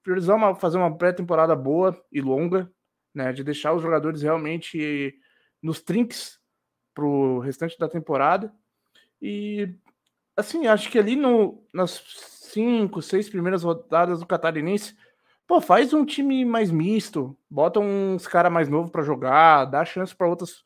priorizar 0.03 0.37
uma, 0.37 0.55
fazer 0.55 0.77
uma 0.77 0.95
pré-temporada 0.95 1.57
boa 1.57 1.99
e 2.13 2.21
longa, 2.21 2.71
né? 3.15 3.33
De 3.33 3.43
deixar 3.43 3.73
os 3.73 3.83
jogadores 3.83 4.23
realmente 4.23 5.19
nos 5.63 5.81
trinques 5.81 6.39
para 6.93 7.05
o 7.05 7.39
restante 7.39 7.79
da 7.79 7.89
temporada. 7.89 8.53
E 9.23 9.75
assim, 10.37 10.67
acho 10.67 10.91
que 10.91 10.99
ali 10.99 11.17
no, 11.17 11.65
nas 11.73 12.03
cinco, 12.53 13.01
seis 13.01 13.29
primeiras 13.29 13.63
rodadas 13.63 14.21
do 14.21 14.27
Catarinense, 14.27 14.97
pô, 15.47 15.61
faz 15.61 15.93
um 15.95 16.05
time 16.05 16.45
mais 16.45 16.71
misto, 16.71 17.37
bota 17.49 17.81
uns 17.81 18.27
cara 18.27 18.51
mais 18.51 18.69
novo 18.69 18.91
para 18.91 19.03
jogar, 19.03 19.65
dá 19.65 19.85
chance 19.85 20.15
para 20.15 20.29
outros 20.29 20.63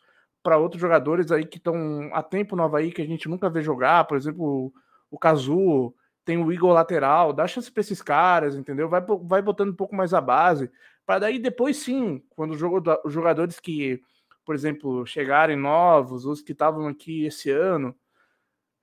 para 0.49 0.57
outros 0.57 0.81
jogadores 0.81 1.31
aí 1.31 1.45
que 1.45 1.59
estão 1.59 2.09
há 2.11 2.23
tempo 2.23 2.57
no 2.57 2.63
Havaí 2.63 2.91
que 2.91 3.03
a 3.03 3.07
gente 3.07 3.29
nunca 3.29 3.51
vê 3.51 3.61
jogar, 3.61 4.07
por 4.07 4.17
exemplo, 4.17 4.73
o 5.11 5.19
Cazu, 5.19 5.95
tem 6.25 6.43
o 6.43 6.51
Igor 6.51 6.73
lateral, 6.73 7.35
dá 7.35 7.47
chance 7.47 7.71
para 7.71 7.83
esses 7.83 8.01
caras, 8.01 8.57
entendeu? 8.57 8.89
Vai, 8.89 9.03
vai 9.25 9.43
botando 9.43 9.73
um 9.73 9.77
pouco 9.77 9.95
mais 9.95 10.15
a 10.15 10.23
base, 10.23 10.71
para 11.05 11.19
daí 11.19 11.39
depois 11.39 11.77
sim, 11.77 12.25
quando 12.31 12.53
os 12.53 13.13
jogadores 13.13 13.61
que, 13.61 14.01
por 14.43 14.55
exemplo, 14.55 15.05
chegarem 15.05 15.55
novos, 15.55 16.25
os 16.25 16.41
que 16.41 16.53
estavam 16.53 16.89
aqui 16.89 17.27
esse 17.27 17.51
ano, 17.51 17.95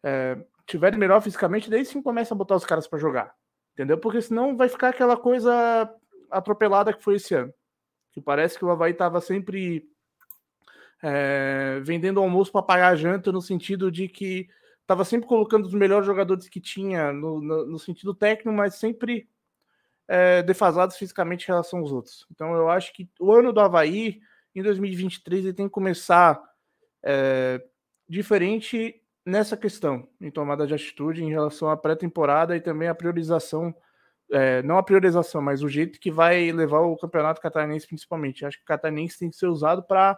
é, 0.04 0.38
tiverem 0.68 1.00
melhor 1.00 1.20
fisicamente, 1.20 1.68
daí 1.68 1.84
sim 1.84 2.00
começa 2.00 2.36
a 2.36 2.38
botar 2.38 2.58
os 2.58 2.66
caras 2.66 2.86
para 2.86 3.00
jogar, 3.00 3.34
entendeu? 3.74 3.98
Porque 3.98 4.22
senão 4.22 4.56
vai 4.56 4.70
ficar 4.70 4.90
aquela 4.90 5.18
coisa 5.18 5.92
atropelada 6.30 6.94
que 6.94 7.04
foi 7.04 7.16
esse 7.16 7.34
ano, 7.34 7.52
que 8.12 8.22
parece 8.22 8.56
que 8.56 8.66
o 8.66 8.70
Havaí 8.70 8.92
estava 8.92 9.20
sempre 9.20 9.90
é, 11.08 11.80
vendendo 11.84 12.20
almoço 12.20 12.52
para 12.52 12.64
pagar 12.64 12.88
a 12.88 12.96
janta, 12.96 13.32
no 13.32 13.40
sentido 13.40 13.92
de 13.92 14.08
que 14.08 14.48
estava 14.82 15.06
sempre 15.06 15.28
colocando 15.28 15.68
os 15.68 15.74
melhores 15.74 16.08
jogadores 16.08 16.50
que 16.50 16.60
tinha 16.60 17.14
no, 17.14 17.40
no, 17.40 17.66
no 17.68 17.80
sentido 17.80 18.12
técnico, 18.12 18.52
mas 18.52 18.74
sempre 18.76 19.30
é, 20.08 20.42
defasados 20.42 20.98
fisicamente 20.98 21.44
em 21.44 21.48
relação 21.48 21.80
aos 21.80 21.92
outros. 21.92 22.26
Então 22.32 22.56
eu 22.56 22.70
acho 22.70 22.92
que 22.92 23.08
o 23.20 23.32
ano 23.32 23.54
do 23.54 23.60
Havaí, 23.60 24.20
em 24.56 24.64
2023, 24.64 25.46
ele 25.46 25.54
tem 25.54 25.68
que 25.68 25.74
começar 25.74 26.42
é, 27.04 27.64
diferente 28.10 29.00
nessa 29.24 29.56
questão, 29.56 30.10
em 30.20 30.32
tomada 30.32 30.66
de 30.66 30.74
atitude 30.74 31.24
em 31.24 31.30
relação 31.30 31.70
à 31.70 31.78
pré-temporada 31.78 32.58
e 32.58 32.62
também 32.62 32.88
a 32.88 32.96
priorização, 32.96 33.76
é, 34.32 34.64
não 34.64 34.80
a 34.80 34.84
priorização, 34.84 35.40
mas 35.40 35.62
o 35.62 35.70
jeito 35.70 36.00
que 36.00 36.10
vai 36.10 36.52
levar 36.52 36.80
o 36.80 36.98
campeonato 36.98 37.42
catarinense 37.42 37.86
principalmente. 37.86 38.44
Acho 38.44 38.58
que 38.58 38.64
o 38.64 38.68
catarinense 38.68 39.20
tem 39.20 39.30
que 39.30 39.36
ser 39.36 39.48
usado 39.48 39.84
para 39.84 40.18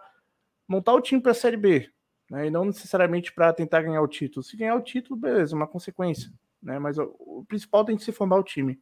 montar 0.68 0.92
o 0.92 1.00
time 1.00 1.20
para 1.20 1.32
a 1.32 1.34
Série 1.34 1.56
B, 1.56 1.90
né? 2.30 2.46
E 2.46 2.50
não 2.50 2.64
necessariamente 2.64 3.32
para 3.32 3.52
tentar 3.52 3.82
ganhar 3.82 4.02
o 4.02 4.08
título. 4.08 4.44
Se 4.44 4.56
ganhar 4.56 4.76
o 4.76 4.82
título, 4.82 5.18
beleza, 5.18 5.56
uma 5.56 5.66
consequência, 5.66 6.30
né? 6.62 6.78
Mas 6.78 6.98
o, 6.98 7.14
o 7.18 7.44
principal 7.48 7.84
tem 7.84 7.96
que 7.96 8.04
ser 8.04 8.12
formar 8.12 8.36
o 8.36 8.44
time. 8.44 8.78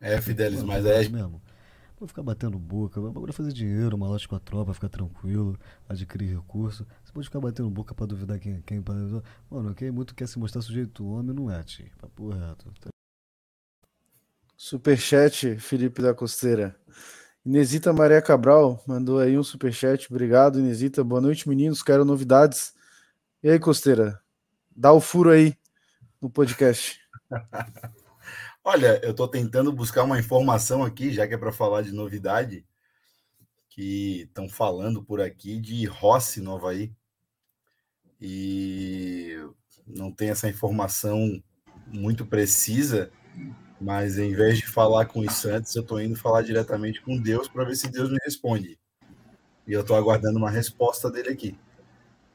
É, 0.00 0.20
Fidelis, 0.20 0.62
mas 0.62 0.86
é 0.86 1.08
mesmo. 1.08 1.42
Vou 1.98 2.08
ficar 2.08 2.22
batendo 2.22 2.58
boca, 2.58 3.00
bagulho 3.00 3.32
fazer 3.32 3.52
dinheiro, 3.52 3.96
uma 3.96 4.08
lote 4.08 4.28
com 4.28 4.34
a 4.34 4.40
tropa, 4.40 4.74
ficar 4.74 4.88
tranquilo, 4.88 5.58
adquirir 5.88 6.36
recurso. 6.36 6.86
Você 7.02 7.12
pode 7.12 7.26
ficar 7.26 7.40
batendo 7.40 7.70
boca 7.70 7.94
pra 7.94 8.04
duvidar 8.04 8.38
quem, 8.38 8.60
quem 8.62 8.82
Mano, 9.48 9.74
quem 9.74 9.90
muito 9.90 10.14
quer 10.14 10.26
se 10.26 10.38
mostrar 10.38 10.60
sujeito 10.60 11.06
homem 11.06 11.34
não 11.34 11.50
é, 11.50 11.62
tio. 11.62 11.90
Papo 11.98 12.30
reto. 12.30 12.72
Superchat, 14.56 15.56
Felipe 15.58 16.02
da 16.02 16.12
Costeira. 16.12 16.76
Inesita 17.44 17.92
Maria 17.92 18.22
Cabral 18.22 18.82
mandou 18.86 19.18
aí 19.18 19.36
um 19.36 19.44
superchat. 19.44 20.06
Obrigado, 20.10 20.58
Inesita. 20.58 21.04
Boa 21.04 21.20
noite, 21.20 21.46
meninos. 21.46 21.82
Quero 21.82 22.02
novidades. 22.02 22.72
E 23.42 23.50
aí, 23.50 23.60
Costeira? 23.60 24.18
Dá 24.74 24.90
o 24.92 25.00
furo 25.00 25.28
aí 25.28 25.54
no 26.22 26.30
podcast. 26.30 26.98
Olha, 28.64 28.98
eu 29.04 29.10
estou 29.10 29.28
tentando 29.28 29.70
buscar 29.70 30.04
uma 30.04 30.18
informação 30.18 30.82
aqui, 30.82 31.12
já 31.12 31.28
que 31.28 31.34
é 31.34 31.36
para 31.36 31.52
falar 31.52 31.82
de 31.82 31.92
novidade, 31.92 32.64
que 33.68 34.22
estão 34.22 34.48
falando 34.48 35.04
por 35.04 35.20
aqui 35.20 35.60
de 35.60 35.84
Rossi 35.84 36.40
no 36.40 36.54
Havaí. 36.54 36.94
E 38.18 39.36
não 39.86 40.10
tem 40.10 40.30
essa 40.30 40.48
informação 40.48 41.42
muito 41.88 42.24
precisa, 42.24 43.12
mas 43.84 44.18
em 44.18 44.32
vez 44.32 44.56
de 44.56 44.66
falar 44.66 45.04
com 45.04 45.20
os 45.20 45.34
Santos, 45.34 45.76
eu 45.76 45.82
estou 45.82 46.00
indo 46.00 46.16
falar 46.16 46.40
diretamente 46.40 47.02
com 47.02 47.20
Deus 47.20 47.48
para 47.48 47.64
ver 47.64 47.76
se 47.76 47.90
Deus 47.90 48.10
me 48.10 48.16
responde. 48.24 48.78
E 49.66 49.74
eu 49.74 49.82
estou 49.82 49.94
aguardando 49.94 50.38
uma 50.38 50.48
resposta 50.48 51.10
dele 51.10 51.28
aqui. 51.28 51.58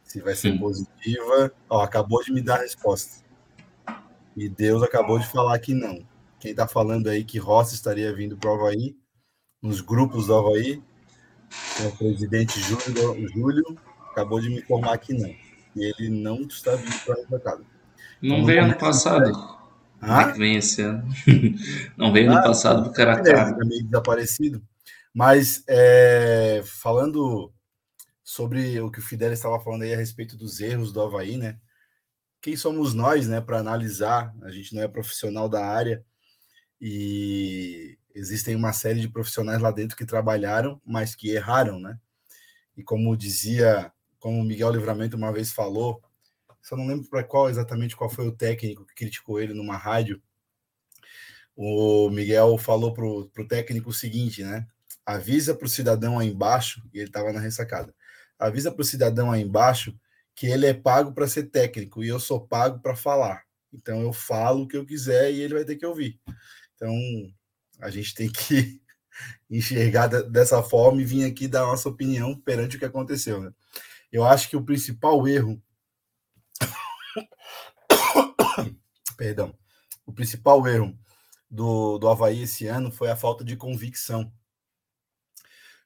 Se 0.04 0.22
vai 0.22 0.36
ser 0.36 0.52
Sim. 0.52 0.60
positiva. 0.60 1.52
Ó, 1.68 1.82
acabou 1.82 2.24
de 2.24 2.32
me 2.32 2.40
dar 2.40 2.58
a 2.58 2.62
resposta. 2.62 3.26
E 4.38 4.48
Deus 4.48 4.84
acabou 4.84 5.18
de 5.18 5.26
falar 5.26 5.58
que 5.58 5.74
não. 5.74 6.08
Quem 6.40 6.52
está 6.52 6.68
falando 6.68 7.08
aí 7.08 7.24
que 7.24 7.40
Rossi 7.40 7.74
estaria 7.74 8.14
vindo 8.14 8.38
para 8.38 8.52
o 8.52 8.54
Havaí, 8.54 8.96
nos 9.60 9.82
grupos 9.82 10.28
do 10.28 10.36
Havaí, 10.36 10.84
o 11.84 11.98
presidente 11.98 12.60
Júlio, 12.60 13.28
Júlio 13.34 13.76
acabou 14.12 14.40
de 14.40 14.50
me 14.50 14.60
informar 14.60 15.00
que 15.00 15.16
não. 15.16 15.30
E 15.76 15.94
ele 15.98 16.10
não 16.12 16.42
está 16.42 16.76
vindo 16.76 17.00
para 17.04 17.16
a 17.16 17.26
bancada. 17.26 17.64
Não 18.22 18.36
então, 18.36 18.46
veio 18.46 18.64
ano 18.66 18.78
passado. 18.78 19.59
Ah? 20.02 20.32
Vem 20.32 20.56
esse 20.56 20.82
ano? 20.82 21.08
Não 21.98 22.12
veio 22.12 22.32
ah, 22.32 22.36
ano 22.36 22.44
passado 22.44 22.84
do 22.84 22.94
Caracá. 22.94 23.56
É 23.62 23.66
meio 23.66 23.84
desaparecido. 23.84 24.62
Mas 25.14 25.64
é, 25.68 26.62
falando 26.66 27.52
sobre 28.24 28.80
o 28.80 28.92
que 28.92 29.00
o 29.00 29.02
Fidel 29.02 29.34
estava 29.34 29.60
falando 29.60 29.82
aí 29.82 29.94
a 29.94 29.98
respeito 29.98 30.38
dos 30.38 30.60
erros 30.60 30.94
do 30.94 31.02
Havaí, 31.02 31.38
né? 31.38 31.58
Quem 32.42 32.56
somos 32.56 32.94
nós, 32.94 33.28
né, 33.28 33.42
para 33.42 33.60
analisar? 33.60 34.34
A 34.44 34.52
gente 34.52 34.74
não 34.74 34.82
é 34.82 34.88
profissional 34.88 35.50
da 35.50 35.66
área 35.66 36.06
e 36.80 37.98
existem 38.16 38.56
uma 38.56 38.72
série 38.72 39.02
de 39.02 39.10
profissionais 39.10 39.60
lá 39.62 39.72
dentro 39.72 39.98
que 39.98 40.06
trabalharam, 40.06 40.82
mas 40.86 41.16
que 41.16 41.32
erraram, 41.32 41.80
né? 41.80 41.98
E 42.78 42.84
como 42.84 43.18
dizia, 43.18 43.92
como 44.20 44.40
o 44.40 44.44
Miguel 44.44 44.72
Livramento 44.72 45.18
uma 45.18 45.34
vez 45.34 45.52
falou, 45.52 46.02
só 46.62 46.76
não 46.76 46.88
lembro 46.88 47.10
para 47.10 47.24
qual 47.24 47.50
exatamente 47.50 47.96
qual 47.96 48.10
foi 48.10 48.28
o 48.28 48.36
técnico 48.36 48.86
que 48.86 48.96
criticou 48.96 49.40
ele 49.40 49.54
numa 49.54 49.78
rádio. 49.78 50.22
O 51.56 52.10
Miguel 52.10 52.58
falou 52.58 52.94
para 52.94 53.06
o 53.06 53.48
técnico 53.48 53.90
o 53.90 53.94
seguinte, 53.94 54.44
né? 54.44 54.66
Avisa 55.06 55.56
para 55.56 55.66
o 55.66 55.70
cidadão 55.70 56.20
aí 56.20 56.30
embaixo, 56.30 56.82
e 56.94 57.00
ele 57.00 57.08
estava 57.08 57.34
na 57.34 57.40
ressacada. 57.40 57.94
Avisa 58.38 58.72
para 58.72 58.82
o 58.82 58.86
cidadão 58.86 59.32
aí 59.32 59.42
embaixo 59.42 59.94
que 60.40 60.48
ele 60.48 60.66
é 60.66 60.74
pago 60.74 61.12
para 61.12 61.28
ser 61.28 61.44
técnico 61.50 62.02
e 62.02 62.08
eu 62.08 62.18
sou 62.18 62.40
pago 62.40 62.80
para 62.80 62.96
falar. 62.96 63.44
Então 63.74 64.02
eu 64.02 64.14
falo 64.14 64.64
o 64.64 64.68
que 64.68 64.78
eu 64.78 64.86
quiser 64.86 65.34
e 65.34 65.42
ele 65.42 65.54
vai 65.54 65.66
ter 65.66 65.76
que 65.76 65.86
ouvir. 65.86 66.18
Então 66.76 66.96
a 67.82 67.90
gente 67.90 68.16
tem 68.16 68.32
que 68.32 68.80
enxergar 69.52 70.08
dessa 70.08 70.64
forma 70.64 71.02
e 71.02 71.06
vir 71.06 71.26
aqui 71.26 71.46
dar 71.46 71.64
nossa 71.64 71.90
opinião 71.90 72.40
perante 72.40 72.78
o 72.78 72.80
que 72.80 72.86
aconteceu. 72.86 73.42
Né? 73.42 73.52
Eu 74.10 74.24
acho 74.24 74.50
que 74.50 74.56
o 74.56 74.64
principal 74.64 75.28
erro 75.28 75.62
Perdão. 79.20 79.54
O 80.06 80.14
principal 80.14 80.66
erro 80.66 80.98
do, 81.52 81.98
do 81.98 82.08
Havaí 82.08 82.44
esse 82.44 82.68
ano 82.68 82.90
foi 82.90 83.10
a 83.10 83.18
falta 83.18 83.44
de 83.44 83.58
convicção. 83.58 84.32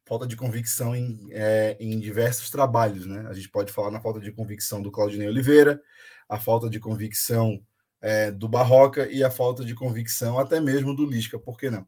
Falta 0.05 0.27
de 0.27 0.35
convicção 0.35 0.95
em, 0.95 1.29
é, 1.31 1.75
em 1.79 1.99
diversos 1.99 2.51
trabalhos, 2.51 3.07
né? 3.07 3.25
A 3.27 3.33
gente 3.33 3.49
pode 3.49 3.71
falar 3.71 3.89
na 3.89 3.99
falta 3.99 4.19
de 4.19 4.31
convicção 4.31 4.83
do 4.83 4.91
Claudinei 4.91 5.27
Oliveira, 5.27 5.81
a 6.29 6.39
falta 6.39 6.69
de 6.69 6.79
convicção 6.79 7.59
é, 7.99 8.29
do 8.29 8.47
Barroca 8.47 9.11
e 9.11 9.23
a 9.23 9.31
falta 9.31 9.65
de 9.65 9.73
convicção 9.73 10.37
até 10.37 10.61
mesmo 10.61 10.95
do 10.95 11.03
Lisca, 11.03 11.39
por 11.39 11.57
que 11.57 11.71
não? 11.71 11.87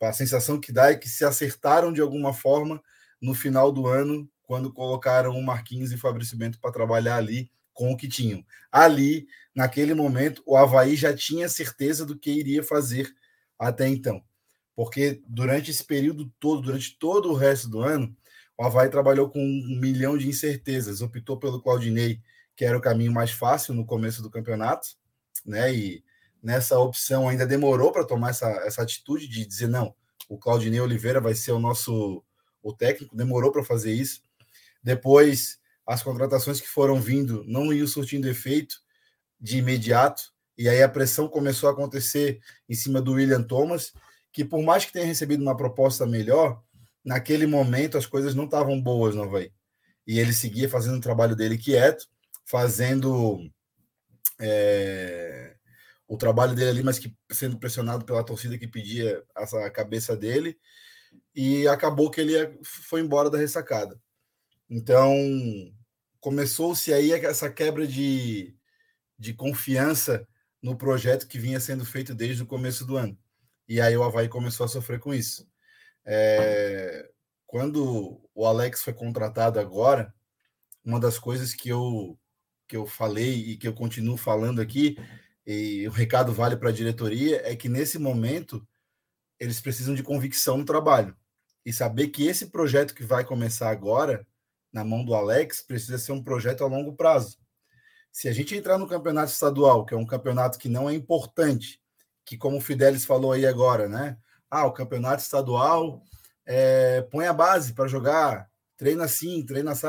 A 0.00 0.12
sensação 0.12 0.60
que 0.60 0.70
dá 0.70 0.92
é 0.92 0.94
que 0.94 1.08
se 1.08 1.24
acertaram 1.24 1.92
de 1.92 2.00
alguma 2.00 2.32
forma 2.32 2.80
no 3.20 3.34
final 3.34 3.72
do 3.72 3.88
ano, 3.88 4.30
quando 4.44 4.72
colocaram 4.72 5.36
o 5.36 5.42
Marquinhos 5.42 5.90
e 5.90 5.98
Fabrício 5.98 6.38
Bento 6.38 6.60
para 6.60 6.70
trabalhar 6.70 7.16
ali 7.16 7.50
com 7.76 7.92
o 7.92 7.96
que 7.96 8.08
tinham. 8.08 8.44
Ali, 8.72 9.28
naquele 9.54 9.94
momento, 9.94 10.42
o 10.46 10.56
Havaí 10.56 10.96
já 10.96 11.14
tinha 11.14 11.48
certeza 11.48 12.06
do 12.06 12.18
que 12.18 12.30
iria 12.30 12.62
fazer 12.62 13.14
até 13.58 13.86
então. 13.86 14.24
Porque 14.74 15.22
durante 15.28 15.70
esse 15.70 15.84
período 15.84 16.32
todo, 16.40 16.62
durante 16.62 16.98
todo 16.98 17.30
o 17.30 17.34
resto 17.34 17.68
do 17.68 17.80
ano, 17.80 18.16
o 18.58 18.64
Havaí 18.64 18.88
trabalhou 18.88 19.28
com 19.28 19.38
um 19.38 19.78
milhão 19.78 20.16
de 20.16 20.26
incertezas. 20.26 21.02
Optou 21.02 21.38
pelo 21.38 21.62
Claudinei, 21.62 22.20
que 22.56 22.64
era 22.64 22.76
o 22.76 22.80
caminho 22.80 23.12
mais 23.12 23.30
fácil 23.30 23.74
no 23.74 23.84
começo 23.84 24.22
do 24.22 24.30
campeonato, 24.30 24.88
né? 25.44 25.72
E 25.72 26.02
nessa 26.42 26.78
opção 26.78 27.28
ainda 27.28 27.46
demorou 27.46 27.92
para 27.92 28.06
tomar 28.06 28.30
essa, 28.30 28.48
essa 28.66 28.82
atitude 28.82 29.28
de 29.28 29.44
dizer 29.44 29.68
não, 29.68 29.94
o 30.28 30.38
Claudinei 30.38 30.80
Oliveira 30.80 31.20
vai 31.20 31.34
ser 31.34 31.52
o 31.52 31.58
nosso 31.58 32.24
o 32.62 32.72
técnico, 32.72 33.16
demorou 33.16 33.52
para 33.52 33.62
fazer 33.62 33.92
isso. 33.92 34.22
Depois 34.82 35.58
as 35.86 36.02
contratações 36.02 36.60
que 36.60 36.68
foram 36.68 37.00
vindo 37.00 37.44
não 37.46 37.72
iam 37.72 37.86
surtindo 37.86 38.28
efeito 38.28 38.76
de 39.40 39.58
imediato, 39.58 40.32
e 40.58 40.68
aí 40.68 40.82
a 40.82 40.88
pressão 40.88 41.28
começou 41.28 41.68
a 41.68 41.72
acontecer 41.72 42.40
em 42.68 42.74
cima 42.74 43.00
do 43.00 43.12
William 43.12 43.42
Thomas, 43.42 43.92
que 44.32 44.44
por 44.44 44.62
mais 44.62 44.84
que 44.84 44.92
tenha 44.92 45.04
recebido 45.04 45.42
uma 45.42 45.56
proposta 45.56 46.06
melhor, 46.06 46.62
naquele 47.04 47.46
momento 47.46 47.96
as 47.96 48.06
coisas 48.06 48.34
não 48.34 48.44
estavam 48.44 48.80
boas 48.80 49.14
no 49.14 49.22
Havaí. 49.22 49.52
e 50.06 50.18
ele 50.18 50.32
seguia 50.32 50.68
fazendo 50.68 50.96
o 50.96 51.00
trabalho 51.00 51.36
dele 51.36 51.58
quieto, 51.58 52.06
fazendo 52.44 53.38
é, 54.40 55.56
o 56.08 56.16
trabalho 56.16 56.54
dele 56.54 56.70
ali, 56.70 56.82
mas 56.82 56.98
que 56.98 57.14
sendo 57.32 57.58
pressionado 57.58 58.04
pela 58.04 58.24
torcida 58.24 58.58
que 58.58 58.68
pedia 58.68 59.22
essa 59.36 59.68
cabeça 59.70 60.16
dele, 60.16 60.58
e 61.34 61.66
acabou 61.68 62.10
que 62.10 62.20
ele 62.20 62.58
foi 62.62 63.00
embora 63.00 63.30
da 63.30 63.38
ressacada. 63.38 64.00
Então, 64.68 65.14
começou-se 66.26 66.92
aí 66.92 67.12
essa 67.12 67.48
quebra 67.48 67.86
de, 67.86 68.52
de 69.16 69.32
confiança 69.32 70.26
no 70.60 70.76
projeto 70.76 71.28
que 71.28 71.38
vinha 71.38 71.60
sendo 71.60 71.84
feito 71.84 72.12
desde 72.16 72.42
o 72.42 72.46
começo 72.46 72.84
do 72.84 72.96
ano. 72.96 73.16
E 73.68 73.80
aí 73.80 73.96
o 73.96 74.02
Havaí 74.02 74.28
começou 74.28 74.66
a 74.66 74.68
sofrer 74.68 74.98
com 74.98 75.14
isso. 75.14 75.48
É, 76.04 77.08
quando 77.46 78.28
o 78.34 78.44
Alex 78.44 78.82
foi 78.82 78.92
contratado 78.92 79.60
agora, 79.60 80.12
uma 80.84 80.98
das 80.98 81.16
coisas 81.16 81.54
que 81.54 81.68
eu, 81.68 82.18
que 82.66 82.76
eu 82.76 82.86
falei 82.88 83.52
e 83.52 83.56
que 83.56 83.68
eu 83.68 83.72
continuo 83.72 84.16
falando 84.16 84.60
aqui, 84.60 84.98
e 85.46 85.86
o 85.86 85.92
recado 85.92 86.32
vale 86.32 86.56
para 86.56 86.70
a 86.70 86.72
diretoria, 86.72 87.40
é 87.48 87.54
que 87.54 87.68
nesse 87.68 88.00
momento 88.00 88.66
eles 89.38 89.60
precisam 89.60 89.94
de 89.94 90.02
convicção 90.02 90.58
no 90.58 90.64
trabalho. 90.64 91.16
E 91.64 91.72
saber 91.72 92.08
que 92.08 92.26
esse 92.26 92.46
projeto 92.46 92.96
que 92.96 93.04
vai 93.04 93.24
começar 93.24 93.70
agora, 93.70 94.26
na 94.76 94.84
mão 94.84 95.02
do 95.02 95.14
Alex, 95.14 95.62
precisa 95.62 95.96
ser 95.96 96.12
um 96.12 96.22
projeto 96.22 96.62
a 96.62 96.66
longo 96.66 96.94
prazo. 96.94 97.38
Se 98.12 98.28
a 98.28 98.32
gente 98.32 98.54
entrar 98.54 98.76
no 98.76 98.86
campeonato 98.86 99.32
estadual, 99.32 99.86
que 99.86 99.94
é 99.94 99.96
um 99.96 100.04
campeonato 100.04 100.58
que 100.58 100.68
não 100.68 100.88
é 100.88 100.92
importante, 100.92 101.80
que 102.26 102.36
como 102.36 102.58
o 102.58 102.60
Fidelis 102.60 103.06
falou 103.06 103.32
aí 103.32 103.46
agora, 103.46 103.88
né? 103.88 104.18
Ah, 104.50 104.66
o 104.66 104.72
campeonato 104.72 105.22
estadual 105.22 106.02
é, 106.44 107.00
põe 107.10 107.26
a 107.26 107.32
base 107.32 107.72
para 107.72 107.88
jogar, 107.88 108.50
treina 108.76 109.04
assim, 109.04 109.46
treina 109.46 109.72
assim. 109.72 109.86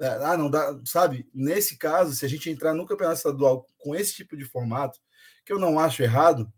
Ah, 0.00 0.36
não 0.36 0.50
dá, 0.50 0.76
sabe? 0.84 1.28
Nesse 1.32 1.76
caso, 1.78 2.12
se 2.12 2.26
a 2.26 2.28
gente 2.28 2.50
entrar 2.50 2.74
no 2.74 2.86
campeonato 2.86 3.18
estadual 3.18 3.66
com 3.78 3.94
esse 3.94 4.14
tipo 4.14 4.36
de 4.36 4.44
formato, 4.44 4.98
que 5.46 5.52
eu 5.52 5.60
não 5.60 5.78
acho 5.78 6.02
errado, 6.02 6.52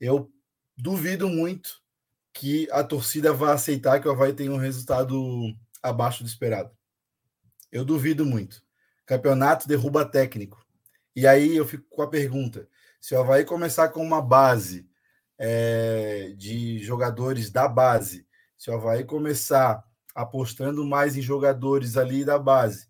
eu 0.00 0.28
duvido 0.76 1.28
muito 1.28 1.80
que 2.32 2.68
a 2.72 2.82
torcida 2.82 3.32
vá 3.32 3.52
aceitar 3.52 4.00
que 4.00 4.08
o 4.08 4.10
Havaí 4.10 4.32
tenha 4.32 4.50
um 4.50 4.56
resultado 4.56 5.16
abaixo 5.80 6.24
do 6.24 6.28
esperado. 6.28 6.77
Eu 7.70 7.84
duvido 7.84 8.24
muito. 8.24 8.62
Campeonato 9.04 9.68
derruba 9.68 10.04
técnico. 10.04 10.64
E 11.14 11.26
aí 11.26 11.56
eu 11.56 11.66
fico 11.66 11.84
com 11.88 12.02
a 12.02 12.08
pergunta: 12.08 12.68
se 13.00 13.14
o 13.14 13.20
Havaí 13.20 13.44
começar 13.44 13.88
com 13.88 14.02
uma 14.02 14.22
base 14.22 14.88
é, 15.38 16.34
de 16.36 16.78
jogadores 16.78 17.50
da 17.50 17.68
base, 17.68 18.26
se 18.56 18.70
o 18.70 18.74
Havaí 18.74 19.04
começar 19.04 19.84
apostando 20.14 20.84
mais 20.84 21.16
em 21.16 21.22
jogadores 21.22 21.96
ali 21.96 22.24
da 22.24 22.38
base, 22.38 22.88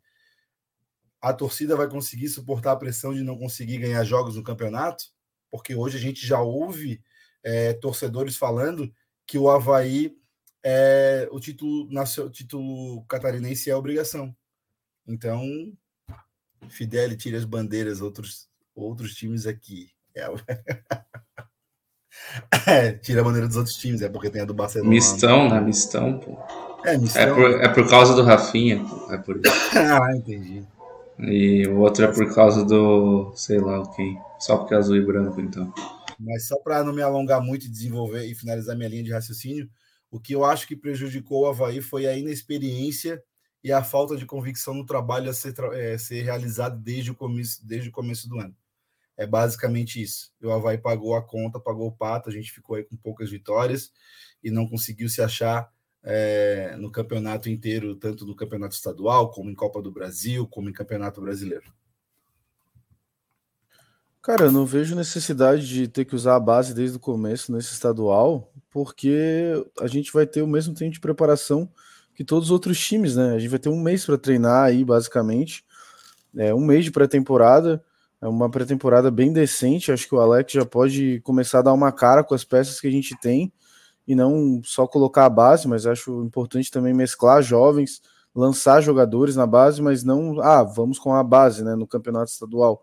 a 1.20 1.32
torcida 1.32 1.76
vai 1.76 1.88
conseguir 1.88 2.28
suportar 2.28 2.72
a 2.72 2.76
pressão 2.76 3.12
de 3.12 3.22
não 3.22 3.36
conseguir 3.36 3.78
ganhar 3.78 4.04
jogos 4.04 4.36
no 4.36 4.42
campeonato? 4.42 5.04
Porque 5.50 5.74
hoje 5.74 5.96
a 5.96 6.00
gente 6.00 6.26
já 6.26 6.40
ouve 6.40 7.02
é, 7.42 7.72
torcedores 7.74 8.36
falando 8.36 8.92
que 9.26 9.38
o 9.38 9.50
Havaí 9.50 10.16
é 10.62 11.28
o 11.30 11.40
título, 11.40 11.88
título 12.30 13.04
catarinense 13.06 13.70
é 13.70 13.76
obrigação. 13.76 14.34
Então, 15.08 15.42
Fidel 16.68 17.16
tira 17.16 17.38
as 17.38 17.46
bandeiras, 17.46 18.02
outros, 18.02 18.46
outros 18.74 19.14
times 19.14 19.46
aqui. 19.46 19.90
É, 20.14 20.28
é, 22.66 22.92
tira 23.00 23.22
a 23.22 23.24
bandeira 23.24 23.48
dos 23.48 23.56
outros 23.56 23.76
times, 23.76 24.02
é 24.02 24.08
porque 24.08 24.28
tem 24.28 24.42
a 24.42 24.44
do 24.44 24.52
Barcelona. 24.52 24.90
Mistão, 24.90 25.48
né? 25.48 25.60
Mistão, 25.60 26.18
pô. 26.18 26.38
É, 26.84 26.98
mistão. 26.98 27.22
É 27.22 27.34
por, 27.34 27.50
é 27.62 27.68
por 27.68 27.88
causa 27.88 28.14
do 28.14 28.22
Rafinha, 28.22 28.84
pô. 28.84 29.12
É 29.12 29.16
por 29.18 29.38
isso. 29.38 29.54
ah, 29.74 30.14
entendi. 30.14 30.62
E 31.18 31.66
o 31.66 31.78
outro 31.78 32.04
é 32.04 32.12
por 32.12 32.32
causa 32.34 32.64
do, 32.64 33.32
sei 33.34 33.58
lá 33.58 33.80
o 33.80 33.90
quem. 33.92 34.20
Só 34.38 34.58
porque 34.58 34.74
é 34.74 34.76
azul 34.76 34.96
e 34.96 35.04
branco, 35.04 35.40
então. 35.40 35.72
Mas 36.20 36.46
só 36.46 36.56
para 36.60 36.84
não 36.84 36.92
me 36.92 37.02
alongar 37.02 37.40
muito 37.40 37.66
e 37.66 37.70
desenvolver 37.70 38.24
e 38.26 38.34
finalizar 38.34 38.76
minha 38.76 38.88
linha 38.88 39.02
de 39.02 39.12
raciocínio, 39.12 39.68
o 40.10 40.20
que 40.20 40.34
eu 40.34 40.44
acho 40.44 40.66
que 40.66 40.76
prejudicou 40.76 41.42
o 41.42 41.46
Havaí 41.46 41.80
foi 41.80 42.06
a 42.06 42.16
inexperiência 42.16 43.22
e 43.62 43.72
a 43.72 43.82
falta 43.82 44.16
de 44.16 44.26
convicção 44.26 44.74
no 44.74 44.86
trabalho 44.86 45.30
a 45.30 45.32
ser, 45.32 45.54
é, 45.74 45.98
ser 45.98 46.22
realizado 46.22 46.78
desde 46.78 47.10
o, 47.10 47.14
começo, 47.14 47.66
desde 47.66 47.88
o 47.88 47.92
começo 47.92 48.28
do 48.28 48.38
ano. 48.38 48.54
É 49.16 49.26
basicamente 49.26 50.00
isso. 50.00 50.32
O 50.40 50.50
Havaí 50.50 50.78
pagou 50.78 51.16
a 51.16 51.22
conta, 51.22 51.58
pagou 51.58 51.88
o 51.88 51.92
pato, 51.92 52.28
a 52.28 52.32
gente 52.32 52.52
ficou 52.52 52.76
aí 52.76 52.84
com 52.84 52.96
poucas 52.96 53.30
vitórias 53.30 53.92
e 54.42 54.50
não 54.50 54.68
conseguiu 54.68 55.08
se 55.08 55.20
achar 55.20 55.68
é, 56.04 56.76
no 56.76 56.90
campeonato 56.90 57.50
inteiro, 57.50 57.96
tanto 57.96 58.24
no 58.24 58.36
campeonato 58.36 58.74
estadual, 58.74 59.30
como 59.30 59.50
em 59.50 59.54
Copa 59.54 59.82
do 59.82 59.90
Brasil, 59.90 60.46
como 60.46 60.68
em 60.70 60.72
Campeonato 60.72 61.20
Brasileiro. 61.20 61.72
Cara, 64.22 64.44
eu 64.44 64.52
não 64.52 64.66
vejo 64.66 64.94
necessidade 64.94 65.66
de 65.66 65.88
ter 65.88 66.04
que 66.04 66.14
usar 66.14 66.36
a 66.36 66.40
base 66.40 66.74
desde 66.74 66.96
o 66.96 67.00
começo 67.00 67.50
nesse 67.50 67.72
estadual, 67.72 68.52
porque 68.70 69.52
a 69.80 69.86
gente 69.86 70.12
vai 70.12 70.26
ter 70.26 70.42
o 70.42 70.46
mesmo 70.46 70.74
tempo 70.74 70.92
de 70.92 71.00
preparação 71.00 71.68
que 72.18 72.24
todos 72.24 72.48
os 72.48 72.50
outros 72.50 72.84
times, 72.84 73.14
né? 73.14 73.36
A 73.36 73.38
gente 73.38 73.48
vai 73.48 73.60
ter 73.60 73.68
um 73.68 73.80
mês 73.80 74.04
para 74.04 74.18
treinar 74.18 74.64
aí, 74.64 74.84
basicamente. 74.84 75.64
É 76.36 76.52
um 76.52 76.58
mês 76.58 76.84
de 76.84 76.90
pré-temporada, 76.90 77.80
é 78.20 78.26
uma 78.26 78.50
pré-temporada 78.50 79.08
bem 79.08 79.32
decente. 79.32 79.92
Acho 79.92 80.08
que 80.08 80.16
o 80.16 80.18
Alex 80.18 80.52
já 80.52 80.66
pode 80.66 81.20
começar 81.20 81.60
a 81.60 81.62
dar 81.62 81.72
uma 81.72 81.92
cara 81.92 82.24
com 82.24 82.34
as 82.34 82.42
peças 82.42 82.80
que 82.80 82.88
a 82.88 82.90
gente 82.90 83.16
tem 83.20 83.52
e 84.04 84.16
não 84.16 84.60
só 84.64 84.84
colocar 84.84 85.26
a 85.26 85.30
base, 85.30 85.68
mas 85.68 85.86
acho 85.86 86.24
importante 86.24 86.72
também 86.72 86.92
mesclar 86.92 87.40
jovens, 87.40 88.02
lançar 88.34 88.80
jogadores 88.80 89.36
na 89.36 89.46
base, 89.46 89.80
mas 89.80 90.02
não, 90.02 90.40
ah, 90.40 90.64
vamos 90.64 90.98
com 90.98 91.14
a 91.14 91.22
base, 91.22 91.62
né, 91.62 91.76
no 91.76 91.86
campeonato 91.86 92.32
estadual. 92.32 92.82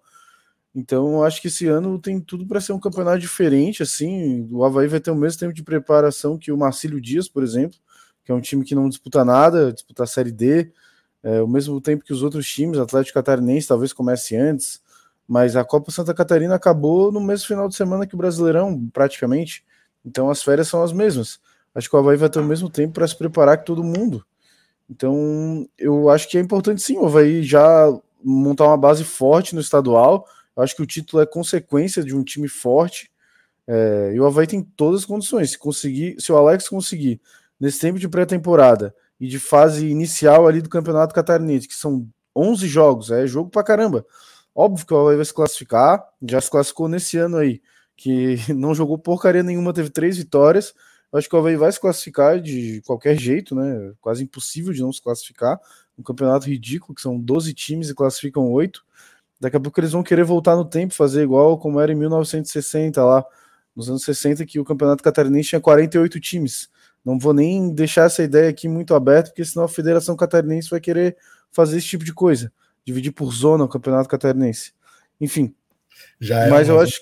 Então, 0.73 1.25
acho 1.25 1.41
que 1.41 1.49
esse 1.49 1.67
ano 1.67 1.99
tem 1.99 2.21
tudo 2.21 2.47
para 2.47 2.61
ser 2.61 2.71
um 2.71 2.79
campeonato 2.79 3.19
diferente. 3.19 3.83
Assim, 3.83 4.47
o 4.49 4.63
Havaí 4.63 4.87
vai 4.87 5.01
ter 5.01 5.11
o 5.11 5.15
mesmo 5.15 5.41
tempo 5.41 5.53
de 5.53 5.61
preparação 5.61 6.37
que 6.37 6.53
o 6.53 6.57
Marcílio 6.57 7.01
Dias, 7.01 7.27
por 7.27 7.43
exemplo, 7.43 7.77
que 8.25 8.31
é 8.31 8.35
um 8.35 8.41
time 8.41 8.65
que 8.65 8.75
não 8.75 8.89
disputa 8.89 9.23
nada, 9.23 9.71
disputa 9.71 10.03
a 10.03 10.07
Série 10.07 10.31
D, 10.31 10.71
é, 11.23 11.41
o 11.41 11.47
mesmo 11.47 11.79
tempo 11.79 12.03
que 12.03 12.11
os 12.11 12.23
outros 12.23 12.47
times, 12.47 12.77
Atlético 12.77 13.13
Catarinense 13.13 13.67
talvez 13.67 13.93
comece 13.93 14.35
antes, 14.35 14.81
mas 15.27 15.55
a 15.55 15.63
Copa 15.63 15.91
Santa 15.91 16.13
Catarina 16.13 16.55
acabou 16.55 17.11
no 17.11 17.21
mesmo 17.21 17.47
final 17.47 17.69
de 17.69 17.75
semana 17.75 18.05
que 18.05 18.13
o 18.13 18.17
Brasileirão, 18.17 18.87
praticamente. 18.91 19.63
Então, 20.05 20.29
as 20.29 20.43
férias 20.43 20.67
são 20.67 20.83
as 20.83 20.91
mesmas. 20.91 21.39
Acho 21.73 21.89
que 21.89 21.95
o 21.95 21.99
Havaí 21.99 22.17
vai 22.17 22.29
ter 22.29 22.39
o 22.39 22.43
mesmo 22.43 22.69
tempo 22.69 22.93
para 22.93 23.07
se 23.07 23.17
preparar 23.17 23.57
que 23.57 23.65
todo 23.65 23.83
mundo. 23.83 24.25
Então, 24.89 25.67
eu 25.77 26.09
acho 26.09 26.29
que 26.29 26.37
é 26.37 26.41
importante 26.41 26.81
sim 26.81 26.97
o 26.97 27.05
Havaí 27.05 27.41
já 27.43 27.87
montar 28.23 28.65
uma 28.65 28.77
base 28.77 29.03
forte 29.03 29.55
no 29.55 29.61
estadual 29.61 30.27
eu 30.55 30.63
acho 30.63 30.75
que 30.75 30.81
o 30.81 30.85
título 30.85 31.21
é 31.21 31.25
consequência 31.25 32.03
de 32.03 32.15
um 32.15 32.23
time 32.23 32.47
forte. 32.47 33.11
É, 33.67 34.13
e 34.15 34.19
o 34.19 34.25
Havaí 34.25 34.47
tem 34.47 34.61
todas 34.61 35.01
as 35.01 35.05
condições. 35.05 35.51
Se 35.51 35.57
conseguir, 35.57 36.15
se 36.19 36.31
o 36.31 36.37
Alex 36.37 36.69
conseguir, 36.69 37.19
nesse 37.65 37.79
tempo 37.79 37.97
de 37.97 38.07
pré-temporada 38.07 38.93
e 39.19 39.27
de 39.27 39.39
fase 39.39 39.87
inicial 39.87 40.47
ali 40.47 40.61
do 40.61 40.69
Campeonato 40.69 41.15
Catarinense, 41.15 41.67
que 41.67 41.73
são 41.73 42.07
11 42.35 42.67
jogos, 42.67 43.09
é 43.09 43.25
jogo 43.25 43.49
pra 43.49 43.63
caramba. 43.63 44.05
Óbvio 44.53 44.85
que 44.85 44.93
o 44.93 44.97
Havaí 44.97 45.15
vai 45.15 45.25
se 45.25 45.33
classificar, 45.33 46.05
já 46.21 46.39
se 46.39 46.51
classificou 46.51 46.87
nesse 46.87 47.17
ano 47.17 47.37
aí, 47.37 47.59
que 47.97 48.35
não 48.53 48.75
jogou 48.75 48.99
porcaria 48.99 49.41
nenhuma, 49.41 49.73
teve 49.73 49.89
três 49.89 50.15
vitórias. 50.15 50.75
Acho 51.11 51.27
que 51.27 51.35
o 51.35 51.39
Havaí 51.39 51.55
vai 51.55 51.71
se 51.71 51.79
classificar 51.79 52.39
de 52.39 52.83
qualquer 52.85 53.17
jeito, 53.17 53.55
né? 53.55 53.93
Quase 53.99 54.23
impossível 54.23 54.71
de 54.71 54.81
não 54.81 54.93
se 54.93 55.01
classificar. 55.01 55.59
Um 55.97 56.03
campeonato 56.03 56.47
ridículo, 56.47 56.93
que 56.93 57.01
são 57.01 57.19
12 57.19 57.51
times 57.55 57.89
e 57.89 57.95
classificam 57.95 58.51
8. 58.51 58.85
Daqui 59.39 59.57
a 59.57 59.59
pouco 59.59 59.79
eles 59.79 59.93
vão 59.93 60.03
querer 60.03 60.23
voltar 60.23 60.55
no 60.55 60.65
tempo, 60.65 60.93
fazer 60.93 61.23
igual 61.23 61.57
como 61.57 61.79
era 61.79 61.91
em 61.91 61.95
1960 61.95 63.03
lá, 63.03 63.25
nos 63.75 63.89
anos 63.89 64.03
60, 64.03 64.45
que 64.45 64.59
o 64.59 64.65
Campeonato 64.65 65.03
Catarinense 65.03 65.49
tinha 65.49 65.61
48 65.61 66.19
times. 66.19 66.69
Não 67.05 67.19
vou 67.19 67.33
nem 67.33 67.71
deixar 67.73 68.05
essa 68.05 68.23
ideia 68.23 68.49
aqui 68.49 68.67
muito 68.67 68.95
aberta, 68.95 69.29
porque 69.29 69.45
senão 69.45 69.65
a 69.65 69.69
Federação 69.69 70.15
Catarinense 70.15 70.69
vai 70.69 70.79
querer 70.79 71.15
fazer 71.51 71.77
esse 71.77 71.87
tipo 71.87 72.03
de 72.03 72.13
coisa, 72.13 72.51
dividir 72.83 73.11
por 73.11 73.31
zona 73.31 73.63
o 73.63 73.69
Campeonato 73.69 74.09
Catarinense. 74.09 74.73
Enfim. 75.21 75.53
Já 76.19 76.41
é 76.41 76.49
mas 76.49 76.67
eu 76.67 76.79
acho 76.79 76.99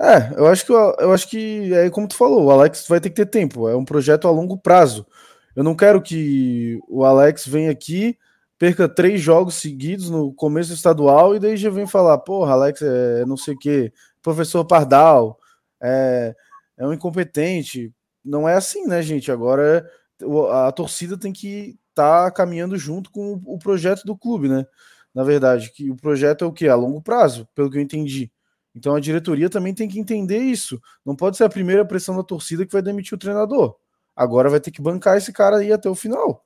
é, 0.00 0.32
eu 0.36 0.46
acho 0.46 0.66
que 0.66 0.72
eu 0.72 1.12
acho 1.12 1.28
que 1.28 1.72
é 1.74 1.88
como 1.90 2.08
tu 2.08 2.16
falou, 2.16 2.44
o 2.44 2.50
Alex 2.50 2.86
vai 2.88 3.00
ter 3.00 3.08
que 3.08 3.14
ter 3.14 3.26
tempo, 3.26 3.68
é 3.68 3.76
um 3.76 3.84
projeto 3.84 4.26
a 4.26 4.30
longo 4.30 4.58
prazo. 4.58 5.06
Eu 5.54 5.62
não 5.62 5.76
quero 5.76 6.02
que 6.02 6.80
o 6.88 7.04
Alex 7.04 7.46
venha 7.46 7.70
aqui 7.70 8.18
perca 8.58 8.88
três 8.88 9.20
jogos 9.20 9.56
seguidos 9.56 10.08
no 10.08 10.32
começo 10.32 10.72
estadual 10.72 11.34
e 11.34 11.40
daí 11.40 11.56
já 11.56 11.68
vem 11.68 11.86
falar, 11.86 12.18
porra, 12.18 12.52
Alex 12.52 12.80
é 12.82 13.24
não 13.26 13.36
sei 13.36 13.54
o 13.54 13.58
que, 13.58 13.92
professor 14.22 14.64
Pardal, 14.64 15.38
é, 15.80 16.34
é 16.76 16.86
um 16.86 16.92
incompetente. 16.92 17.92
Não 18.24 18.48
é 18.48 18.54
assim, 18.54 18.86
né, 18.86 19.02
gente? 19.02 19.30
Agora 19.30 19.88
a 20.66 20.72
torcida 20.72 21.18
tem 21.18 21.32
que 21.32 21.78
estar 21.90 22.24
tá 22.24 22.30
caminhando 22.30 22.76
junto 22.76 23.10
com 23.10 23.40
o 23.44 23.58
projeto 23.58 24.04
do 24.04 24.16
clube, 24.16 24.48
né? 24.48 24.66
Na 25.14 25.24
verdade, 25.24 25.70
que 25.72 25.90
o 25.90 25.96
projeto 25.96 26.44
é 26.44 26.46
o 26.46 26.52
que? 26.52 26.68
A 26.68 26.74
longo 26.74 27.02
prazo, 27.02 27.46
pelo 27.54 27.70
que 27.70 27.76
eu 27.76 27.82
entendi. 27.82 28.30
Então 28.74 28.94
a 28.94 29.00
diretoria 29.00 29.50
também 29.50 29.74
tem 29.74 29.88
que 29.88 29.98
entender 29.98 30.38
isso. 30.38 30.80
Não 31.04 31.14
pode 31.14 31.36
ser 31.36 31.44
a 31.44 31.48
primeira 31.48 31.84
pressão 31.84 32.16
da 32.16 32.22
torcida 32.22 32.64
que 32.64 32.72
vai 32.72 32.82
demitir 32.82 33.14
o 33.14 33.18
treinador. 33.18 33.76
Agora 34.16 34.48
vai 34.48 34.60
ter 34.60 34.70
que 34.70 34.80
bancar 34.80 35.16
esse 35.16 35.32
cara 35.32 35.58
aí 35.58 35.72
até 35.72 35.88
o 35.88 35.94
final. 35.94 36.44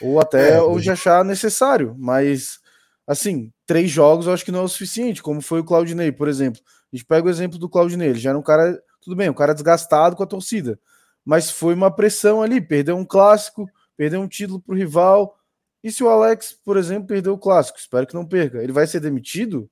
Ou 0.00 0.20
até 0.20 0.54
é, 0.54 0.62
onde 0.62 0.90
achar 0.90 1.24
necessário. 1.24 1.94
Mas, 1.98 2.58
assim, 3.06 3.52
três 3.66 3.90
jogos 3.90 4.26
eu 4.26 4.32
acho 4.32 4.44
que 4.44 4.52
não 4.52 4.60
é 4.60 4.62
o 4.64 4.68
suficiente, 4.68 5.22
como 5.22 5.40
foi 5.40 5.60
o 5.60 5.64
Claudinei, 5.64 6.12
por 6.12 6.28
exemplo. 6.28 6.60
A 6.92 6.96
gente 6.96 7.06
pega 7.06 7.26
o 7.26 7.30
exemplo 7.30 7.58
do 7.58 7.68
Claudinei, 7.68 8.10
ele 8.10 8.18
já 8.18 8.30
era 8.30 8.38
um 8.38 8.42
cara, 8.42 8.80
tudo 9.00 9.16
bem, 9.16 9.28
um 9.28 9.34
cara 9.34 9.54
desgastado 9.54 10.16
com 10.16 10.22
a 10.22 10.26
torcida, 10.26 10.78
mas 11.24 11.50
foi 11.50 11.74
uma 11.74 11.90
pressão 11.90 12.42
ali, 12.42 12.60
perdeu 12.60 12.96
um 12.96 13.04
clássico, 13.04 13.68
perdeu 13.96 14.20
um 14.20 14.28
título 14.28 14.60
para 14.60 14.74
o 14.74 14.78
rival. 14.78 15.36
E 15.82 15.90
se 15.90 16.04
o 16.04 16.08
Alex, 16.08 16.58
por 16.64 16.76
exemplo, 16.76 17.08
perdeu 17.08 17.34
o 17.34 17.38
clássico, 17.38 17.78
espero 17.78 18.06
que 18.06 18.14
não 18.14 18.26
perca, 18.26 18.62
ele 18.62 18.72
vai 18.72 18.86
ser 18.86 19.00
demitido? 19.00 19.70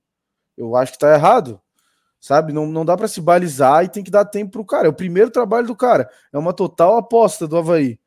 Eu 0.56 0.74
acho 0.76 0.92
que 0.92 0.96
está 0.96 1.14
errado 1.14 1.60
sabe? 2.20 2.52
Não, 2.52 2.66
não 2.66 2.84
dá 2.84 2.96
para 2.96 3.08
se 3.08 3.20
balizar 3.20 3.84
e 3.84 3.88
tem 3.88 4.02
que 4.02 4.10
dar 4.10 4.24
tempo 4.24 4.52
pro 4.52 4.64
cara. 4.64 4.86
É 4.86 4.90
o 4.90 4.94
primeiro 4.94 5.30
trabalho 5.30 5.66
do 5.66 5.76
cara. 5.76 6.08
É 6.32 6.38
uma 6.38 6.52
total 6.52 6.96
aposta 6.96 7.46
do 7.46 7.56
Havaí. 7.56 7.98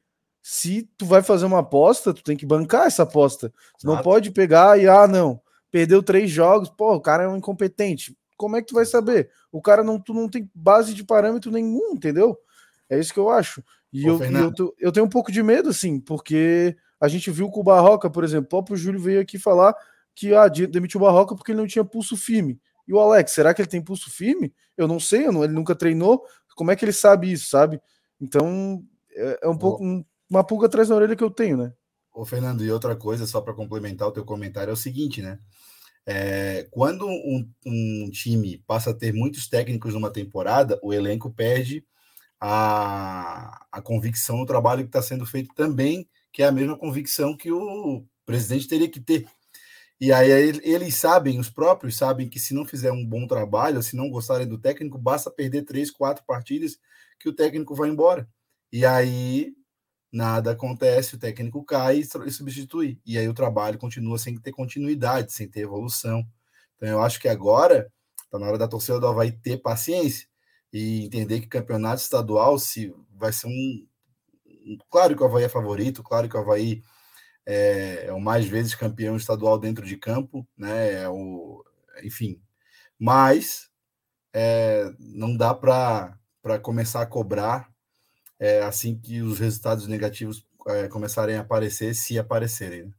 Se 0.42 0.90
tu 0.98 1.06
vai 1.06 1.22
fazer 1.22 1.46
uma 1.46 1.60
aposta, 1.60 2.14
tu 2.14 2.24
tem 2.24 2.36
que 2.36 2.46
bancar 2.46 2.88
essa 2.88 3.04
aposta. 3.04 3.54
Tu 3.80 3.86
não 3.86 4.02
pode 4.02 4.32
pegar 4.32 4.80
e, 4.80 4.88
ah, 4.88 5.08
não, 5.08 5.40
perdeu 5.70 6.02
três 6.02 6.32
jogos, 6.32 6.70
pô, 6.70 6.96
o 6.96 7.02
cara 7.02 7.24
é 7.24 7.28
um 7.28 7.38
incompetente. 7.38 8.18
Como 8.36 8.56
é 8.56 8.62
que 8.62 8.68
tu 8.68 8.74
vai 8.74 8.86
saber? 8.86 9.30
O 9.52 9.62
cara 9.62 9.84
não, 9.84 10.00
tu 10.00 10.14
não 10.14 10.28
tem 10.28 10.50
base 10.54 10.96
de 10.96 11.04
parâmetro 11.04 11.52
nenhum, 11.52 11.92
entendeu? 11.94 12.36
É 12.92 13.00
isso 13.00 13.14
que 13.14 13.20
eu 13.20 13.30
acho. 13.30 13.64
E 13.94 14.06
eu, 14.06 14.22
eu, 14.22 14.76
eu, 14.78 14.92
tenho 14.92 15.06
um 15.06 15.10
pouco 15.10 15.32
de 15.32 15.42
medo, 15.42 15.70
assim, 15.70 15.98
porque 15.98 16.76
a 17.00 17.08
gente 17.08 17.32
viu 17.32 17.50
com 17.50 17.62
o 17.62 17.64
Barroca, 17.64 18.10
por 18.10 18.24
exemplo, 18.24 18.46
o 18.46 18.50
próprio 18.50 18.76
Júlio 18.76 19.00
veio 19.00 19.22
aqui 19.22 19.40
falar 19.40 19.74
que 20.14 20.36
ah, 20.36 20.50
demitiu 20.50 21.00
o 21.00 21.04
Barroca 21.04 21.34
porque 21.34 21.54
ele 21.54 21.62
não 21.62 21.68
tinha 21.68 21.86
pulso 21.86 22.18
firme. 22.18 22.60
E 22.86 22.94
o 22.94 23.00
Alex, 23.00 23.32
será 23.32 23.54
que 23.54 23.62
ele 23.62 23.70
tem 23.70 23.82
pulso 23.82 24.12
firme? 24.12 24.54
Eu 24.76 24.90
não 24.90 25.00
sei, 25.00 25.26
eu 25.26 25.32
não, 25.32 25.42
ele 25.42 25.54
nunca 25.54 25.74
treinou. 25.74 26.22
Como 26.54 26.70
é 26.70 26.76
que 26.76 26.84
ele 26.84 26.92
sabe 26.92 27.32
isso, 27.32 27.50
sabe? 27.50 27.80
Então, 28.20 28.84
é, 29.14 29.40
é 29.44 29.48
um 29.48 29.58
pouco 29.58 29.84
um, 29.84 30.04
uma 30.30 30.44
pulga 30.44 30.68
atrás 30.68 30.90
da 30.90 30.96
orelha 30.96 31.16
que 31.16 31.24
eu 31.24 31.32
tenho, 31.32 31.56
né? 31.56 31.74
Ô, 32.14 32.26
Fernando, 32.26 32.66
e 32.66 32.72
outra 32.72 32.94
coisa, 32.94 33.26
só 33.26 33.40
para 33.40 33.54
complementar 33.54 34.10
o 34.10 34.12
teu 34.12 34.26
comentário, 34.26 34.72
é 34.72 34.74
o 34.74 34.78
seguinte, 34.78 35.22
né? 35.22 35.40
É, 36.06 36.68
quando 36.72 37.08
um, 37.08 37.48
um, 37.66 38.10
time 38.12 38.58
passa 38.68 38.90
a 38.90 38.94
ter 38.94 39.14
muitos 39.14 39.48
técnicos 39.48 39.94
numa 39.94 40.12
temporada, 40.12 40.80
o 40.84 40.94
elenco 40.94 41.32
perde 41.32 41.86
a, 42.42 43.68
a 43.72 43.82
convicção 43.82 44.38
no 44.38 44.46
trabalho 44.48 44.82
que 44.82 44.90
está 44.90 45.02
sendo 45.02 45.26
feito 45.28 45.54
também, 45.54 46.10
que 46.34 46.42
é 46.42 46.48
a 46.48 46.52
mesma 46.52 46.76
convicção 46.76 47.38
que 47.38 47.52
o 47.52 48.04
presidente 48.26 48.68
teria 48.68 48.90
que 48.90 49.00
ter. 49.00 49.28
E 50.00 50.12
aí 50.12 50.32
eles 50.32 50.96
sabem, 50.96 51.40
os 51.40 51.52
próprios 51.52 51.96
sabem 51.96 52.28
que 52.28 52.40
se 52.40 52.56
não 52.56 52.66
fizer 52.66 52.92
um 52.92 53.06
bom 53.06 53.28
trabalho, 53.28 53.84
se 53.84 53.96
não 53.96 54.10
gostarem 54.10 54.48
do 54.48 54.58
técnico, 54.58 54.98
basta 54.98 55.30
perder 55.30 55.64
três, 55.64 55.92
quatro 55.92 56.26
partidas 56.26 56.80
que 57.20 57.30
o 57.30 57.34
técnico 57.34 57.76
vai 57.76 57.90
embora. 57.90 58.28
E 58.72 58.84
aí 58.84 59.54
nada 60.12 60.52
acontece, 60.52 61.16
o 61.16 61.20
técnico 61.20 61.64
cai 61.64 62.00
e 62.00 62.32
substitui. 62.32 63.00
E 63.06 63.18
aí 63.20 63.30
o 63.30 63.34
trabalho 63.34 63.78
continua 63.78 64.18
sem 64.18 64.36
ter 64.40 64.52
continuidade, 64.52 65.32
sem 65.32 65.48
ter 65.48 65.62
evolução. 65.62 66.26
Então 66.76 66.90
eu 66.90 67.02
acho 67.02 67.20
que 67.20 67.28
agora 67.30 67.92
está 68.24 68.40
na 68.40 68.48
hora 68.48 68.58
da 68.58 68.68
torcida 68.68 69.00
do 69.00 69.08
Havaí 69.08 69.32
ter 69.32 69.58
paciência 69.58 70.31
e 70.74 71.06
entender 71.06 71.42
que 71.42 71.48
campeonato 71.48 72.02
estadual 72.02 72.58
se 72.60 72.94
vai 73.12 73.34
ser 73.34 73.48
um. 73.48 73.88
Claro 74.90 75.16
que 75.16 75.24
o 75.24 75.26
Havaí 75.26 75.44
é 75.44 75.50
favorito, 75.50 76.04
claro 76.04 76.30
que 76.30 76.38
o 76.38 76.40
Havaí 76.40 76.84
é, 77.46 78.06
é 78.08 78.14
o 78.14 78.22
mais 78.22 78.46
vezes 78.46 78.76
campeão 78.76 79.16
estadual 79.16 79.58
dentro 79.60 79.86
de 79.86 79.98
campo, 79.98 80.48
né? 80.58 81.04
É 81.04 81.10
o, 81.10 81.64
enfim, 82.04 82.42
mas 83.00 83.70
é, 84.34 84.92
não 85.00 85.36
dá 85.36 85.54
para 85.54 86.18
começar 86.62 87.02
a 87.02 87.06
cobrar 87.06 87.70
é, 88.40 88.62
assim 88.64 88.98
que 89.00 89.22
os 89.22 89.40
resultados 89.40 89.88
negativos 89.88 90.46
é, 90.68 90.88
começarem 90.88 91.38
a 91.38 91.42
aparecer, 91.42 91.94
se 91.96 92.18
aparecerem. 92.20 92.86
Né? 92.86 92.94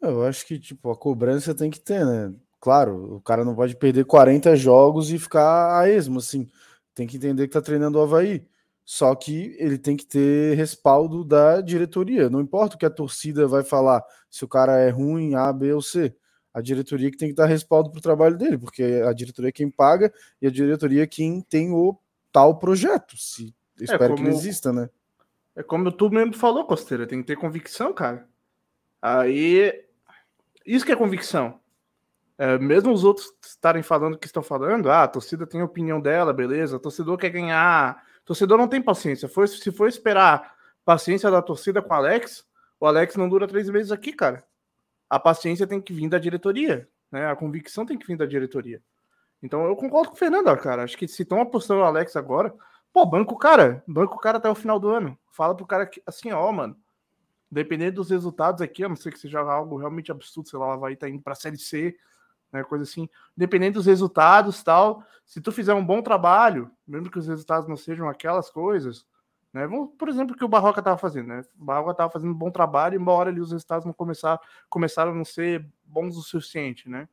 Eu 0.00 0.24
acho 0.24 0.46
que 0.46 0.58
tipo 0.58 0.90
a 0.90 0.96
cobrança 0.96 1.54
tem 1.54 1.70
que 1.70 1.80
ter, 1.80 2.04
né? 2.04 2.34
Claro, 2.66 3.14
o 3.14 3.20
cara 3.20 3.44
não 3.44 3.54
pode 3.54 3.76
perder 3.76 4.04
40 4.04 4.56
jogos 4.56 5.12
e 5.12 5.20
ficar 5.20 5.78
a 5.78 5.88
esmo, 5.88 6.18
assim. 6.18 6.48
Tem 6.96 7.06
que 7.06 7.16
entender 7.16 7.46
que 7.46 7.52
tá 7.52 7.62
treinando 7.62 7.96
o 7.96 8.02
Havaí. 8.02 8.44
Só 8.84 9.14
que 9.14 9.54
ele 9.60 9.78
tem 9.78 9.96
que 9.96 10.04
ter 10.04 10.56
respaldo 10.56 11.22
da 11.22 11.60
diretoria. 11.60 12.28
Não 12.28 12.40
importa 12.40 12.74
o 12.74 12.78
que 12.80 12.84
a 12.84 12.90
torcida 12.90 13.46
vai 13.46 13.62
falar, 13.62 14.04
se 14.28 14.44
o 14.44 14.48
cara 14.48 14.80
é 14.80 14.90
ruim, 14.90 15.36
A, 15.36 15.52
B 15.52 15.72
ou 15.74 15.80
C. 15.80 16.12
A 16.52 16.60
diretoria 16.60 17.08
que 17.08 17.16
tem 17.16 17.28
que 17.28 17.36
dar 17.36 17.46
respaldo 17.46 17.88
para 17.88 18.00
o 18.00 18.02
trabalho 18.02 18.36
dele, 18.36 18.58
porque 18.58 18.82
a 18.82 19.12
diretoria 19.12 19.50
é 19.50 19.52
quem 19.52 19.70
paga 19.70 20.12
e 20.42 20.48
a 20.48 20.50
diretoria 20.50 21.04
é 21.04 21.06
quem 21.06 21.40
tem 21.42 21.70
o 21.70 21.96
tal 22.32 22.58
projeto. 22.58 23.16
Se, 23.16 23.54
espero 23.80 24.02
é 24.02 24.08
como, 24.08 24.16
que 24.16 24.22
ele 24.24 24.36
exista, 24.36 24.72
né? 24.72 24.90
É 25.54 25.62
como 25.62 25.92
tu 25.92 26.10
mesmo 26.10 26.34
falou, 26.34 26.64
Costeira, 26.64 27.06
tem 27.06 27.20
que 27.20 27.28
ter 27.28 27.36
convicção, 27.36 27.92
cara. 27.92 28.26
Aí. 29.00 29.84
Isso 30.66 30.84
que 30.84 30.90
é 30.90 30.96
convicção. 30.96 31.60
É, 32.38 32.58
mesmo 32.58 32.92
os 32.92 33.02
outros 33.02 33.32
estarem 33.42 33.82
falando 33.82 34.14
o 34.14 34.18
que 34.18 34.26
estão 34.26 34.42
falando, 34.42 34.90
ah, 34.90 35.04
a 35.04 35.08
torcida 35.08 35.46
tem 35.46 35.62
a 35.62 35.64
opinião 35.64 36.00
dela, 36.00 36.32
beleza, 36.32 36.78
torcedor 36.78 37.16
quer 37.16 37.30
ganhar, 37.30 38.04
torcedor 38.24 38.58
não 38.58 38.68
tem 38.68 38.82
paciência. 38.82 39.28
Se 39.28 39.72
for 39.72 39.88
esperar 39.88 40.54
paciência 40.84 41.30
da 41.30 41.40
torcida 41.40 41.80
com 41.80 41.92
o 41.92 41.96
Alex, 41.96 42.46
o 42.78 42.86
Alex 42.86 43.16
não 43.16 43.28
dura 43.28 43.48
três 43.48 43.70
meses 43.70 43.90
aqui, 43.90 44.12
cara. 44.12 44.44
A 45.08 45.18
paciência 45.18 45.66
tem 45.66 45.80
que 45.80 45.92
vir 45.92 46.08
da 46.08 46.18
diretoria, 46.18 46.88
né? 47.10 47.30
A 47.30 47.36
convicção 47.36 47.86
tem 47.86 47.96
que 47.96 48.06
vir 48.06 48.16
da 48.16 48.26
diretoria. 48.26 48.82
Então 49.42 49.64
eu 49.64 49.76
concordo 49.76 50.10
com 50.10 50.16
o 50.16 50.18
Fernando, 50.18 50.54
cara. 50.58 50.82
Acho 50.82 50.96
que 50.96 51.08
se 51.08 51.22
estão 51.22 51.40
apostando 51.40 51.80
no 51.80 51.86
Alex 51.86 52.16
agora, 52.16 52.52
pô, 52.92 53.06
banco 53.06 53.34
o 53.34 53.38
cara, 53.38 53.82
banco 53.86 54.16
o 54.16 54.18
cara 54.18 54.38
até 54.38 54.50
o 54.50 54.54
final 54.54 54.78
do 54.78 54.88
ano. 54.88 55.18
Fala 55.30 55.54
pro 55.54 55.66
cara 55.66 55.86
que, 55.86 56.02
assim, 56.06 56.32
ó, 56.32 56.50
mano, 56.52 56.76
dependendo 57.50 57.96
dos 57.96 58.10
resultados 58.10 58.60
aqui, 58.60 58.84
a 58.84 58.88
não 58.88 58.96
ser 58.96 59.12
que 59.12 59.18
seja 59.18 59.40
algo 59.40 59.76
realmente 59.76 60.10
absurdo, 60.10 60.48
sei 60.48 60.58
lá, 60.58 60.76
vai 60.76 60.94
estar 60.94 61.06
tá 61.06 61.10
indo 61.10 61.22
pra 61.22 61.34
Série 61.34 61.58
C, 61.58 61.96
né, 62.56 62.64
coisa 62.64 62.84
assim. 62.84 63.08
Dependendo 63.36 63.74
dos 63.74 63.86
resultados 63.86 64.62
tal, 64.62 65.02
se 65.24 65.40
tu 65.40 65.52
fizer 65.52 65.74
um 65.74 65.84
bom 65.84 66.02
trabalho, 66.02 66.70
mesmo 66.86 67.10
que 67.10 67.18
os 67.18 67.26
resultados 67.26 67.68
não 67.68 67.76
sejam 67.76 68.08
aquelas 68.08 68.50
coisas, 68.50 69.06
né, 69.52 69.66
por 69.98 70.08
exemplo, 70.08 70.36
que 70.36 70.44
o 70.44 70.48
Barroca 70.48 70.80
estava 70.80 70.98
fazendo, 70.98 71.28
né? 71.28 71.42
O 71.58 71.64
Barroca 71.64 71.92
estava 71.92 72.12
fazendo 72.12 72.30
um 72.30 72.34
bom 72.34 72.50
trabalho, 72.50 73.00
embora 73.00 73.30
ali 73.30 73.40
os 73.40 73.52
resultados 73.52 73.86
não 73.86 73.92
começar, 73.92 74.38
começaram 74.68 75.12
a 75.12 75.14
não 75.14 75.24
ser 75.24 75.66
bons 75.84 76.16
o 76.16 76.22
suficiente, 76.22 76.88
né? 76.88 77.08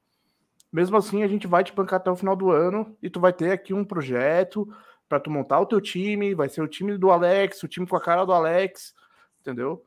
Mesmo 0.71 0.97
assim, 0.97 1.23
a 1.23 1.27
gente 1.27 1.47
vai 1.47 1.63
te 1.63 1.71
bancar 1.71 1.99
até 1.99 2.11
o 2.11 2.15
final 2.15 2.35
do 2.35 2.51
ano 2.51 2.97
e 3.01 3.09
tu 3.09 3.19
vai 3.19 3.31
ter 3.31 3.51
aqui 3.51 3.73
um 3.73 3.85
projeto 3.85 4.67
para 5.07 5.19
tu 5.19 5.29
montar 5.29 5.59
o 5.59 5.65
teu 5.65 5.79
time, 5.79 6.33
vai 6.33 6.49
ser 6.49 6.61
o 6.61 6.67
time 6.67 6.97
do 6.97 7.11
Alex, 7.11 7.61
o 7.61 7.67
time 7.67 7.85
com 7.85 7.95
a 7.95 8.01
cara 8.01 8.25
do 8.25 8.33
Alex, 8.33 8.93
entendeu? 9.39 9.85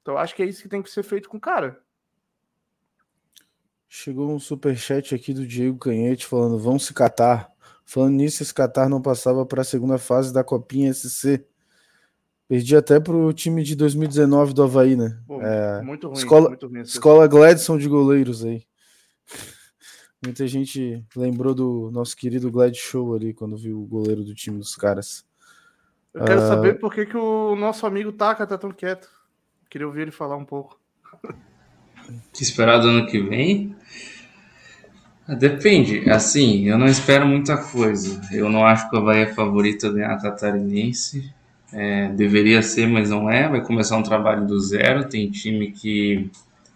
Então 0.00 0.16
acho 0.16 0.34
que 0.34 0.42
é 0.42 0.46
isso 0.46 0.62
que 0.62 0.68
tem 0.68 0.82
que 0.82 0.90
ser 0.90 1.02
feito 1.02 1.28
com 1.28 1.36
o 1.36 1.40
cara. 1.40 1.80
Chegou 3.88 4.30
um 4.30 4.38
super 4.38 4.76
chat 4.76 5.14
aqui 5.14 5.32
do 5.32 5.46
Diego 5.46 5.78
Canhete 5.78 6.26
falando: 6.26 6.58
"Vão 6.58 6.78
se 6.78 6.92
catar". 6.92 7.56
Falando 7.86 8.14
nisso, 8.14 8.42
esse 8.42 8.52
Qatar 8.52 8.88
não 8.88 9.00
passava 9.00 9.46
para 9.46 9.62
a 9.62 9.64
segunda 9.64 9.96
fase 9.96 10.34
da 10.34 10.42
Copinha 10.42 10.92
SC. 10.92 11.46
Perdi 12.48 12.76
até 12.76 12.98
para 12.98 13.14
o 13.14 13.32
time 13.32 13.62
de 13.62 13.76
2019 13.76 14.52
do 14.52 14.64
Havaí, 14.64 14.96
né? 14.96 15.16
Pô, 15.24 15.40
é, 15.40 15.82
muito 15.82 16.08
ruim. 16.08 16.18
Escola, 16.18 16.48
muito 16.48 16.66
ruim 16.66 16.80
escola 16.80 17.26
Gladson 17.28 17.78
de 17.78 17.88
goleiros 17.88 18.44
aí. 18.44 18.64
Muita 20.24 20.48
gente 20.48 21.04
lembrou 21.14 21.54
do 21.54 21.90
nosso 21.92 22.16
querido 22.16 22.50
Glad 22.50 22.74
Show 22.74 23.14
ali 23.14 23.32
quando 23.32 23.56
viu 23.56 23.80
o 23.80 23.86
goleiro 23.86 24.24
do 24.24 24.34
time 24.34 24.58
dos 24.58 24.74
caras. 24.74 25.24
Eu 26.12 26.24
quero 26.24 26.40
uh... 26.40 26.48
saber 26.48 26.80
por 26.80 26.92
que, 26.92 27.06
que 27.06 27.16
o 27.16 27.54
nosso 27.54 27.86
amigo 27.86 28.12
Taka 28.12 28.46
tá 28.46 28.58
tão 28.58 28.72
quieto. 28.72 29.08
Queria 29.70 29.86
ouvir 29.86 30.02
ele 30.02 30.10
falar 30.10 30.36
um 30.36 30.44
pouco. 30.44 30.80
Que 32.32 32.42
esperar 32.42 32.78
do 32.78 32.88
ano 32.88 33.06
que 33.06 33.20
vem? 33.20 33.74
Depende, 35.28 36.08
assim, 36.08 36.68
eu 36.68 36.78
não 36.78 36.86
espero 36.86 37.26
muita 37.26 37.56
coisa. 37.56 38.20
Eu 38.30 38.48
não 38.48 38.64
acho 38.64 38.88
que 38.88 38.94
o 38.94 39.00
Havaí 39.00 39.22
é 39.22 39.34
favorito 39.34 39.86
a 39.86 39.92
ganhar 39.92 40.12
a 40.12 40.20
Catarinense. 40.20 41.32
É, 41.72 42.08
deveria 42.10 42.62
ser, 42.62 42.86
mas 42.86 43.10
não 43.10 43.28
é. 43.28 43.48
Vai 43.48 43.60
começar 43.60 43.96
um 43.96 44.02
trabalho 44.04 44.46
do 44.46 44.60
zero. 44.60 45.08
Tem 45.08 45.28
time 45.28 45.72
que 45.72 46.30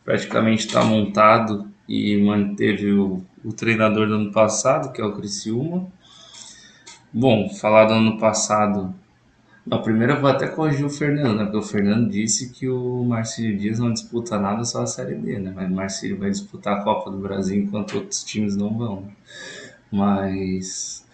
praticamente 0.04 0.66
está 0.66 0.82
montado 0.82 1.70
e 1.88 2.16
manteve 2.16 2.92
o, 2.92 3.22
o, 3.44 3.52
treinador 3.52 4.08
do 4.08 4.14
ano 4.14 4.32
passado, 4.32 4.92
que 4.92 5.00
é 5.00 5.04
o 5.04 5.12
Criciúma. 5.12 5.86
Bom, 7.12 7.48
falar 7.50 7.84
do 7.84 7.94
ano 7.94 8.18
passado, 8.18 8.92
não, 9.70 9.80
primeiro 9.82 10.14
eu 10.14 10.20
vou 10.20 10.28
até 10.28 10.48
corrigir 10.48 10.84
o 10.84 10.90
Fernando, 10.90 11.36
né? 11.36 11.44
Porque 11.44 11.58
o 11.58 11.62
Fernando 11.62 12.10
disse 12.10 12.50
que 12.50 12.68
o 12.68 13.04
Marcílio 13.04 13.56
Dias 13.56 13.78
não 13.78 13.92
disputa 13.92 14.36
nada, 14.36 14.64
só 14.64 14.82
a 14.82 14.86
Série 14.86 15.14
B, 15.14 15.38
né? 15.38 15.52
Mas 15.54 15.70
o 15.70 15.72
Marcílio 15.72 16.18
vai 16.18 16.28
disputar 16.28 16.78
a 16.78 16.82
Copa 16.82 17.08
do 17.08 17.18
Brasil 17.18 17.62
enquanto 17.62 17.94
outros 17.94 18.24
times 18.24 18.56
não 18.56 18.76
vão. 18.76 19.02
Né? 19.02 19.08
Mas 19.92 21.06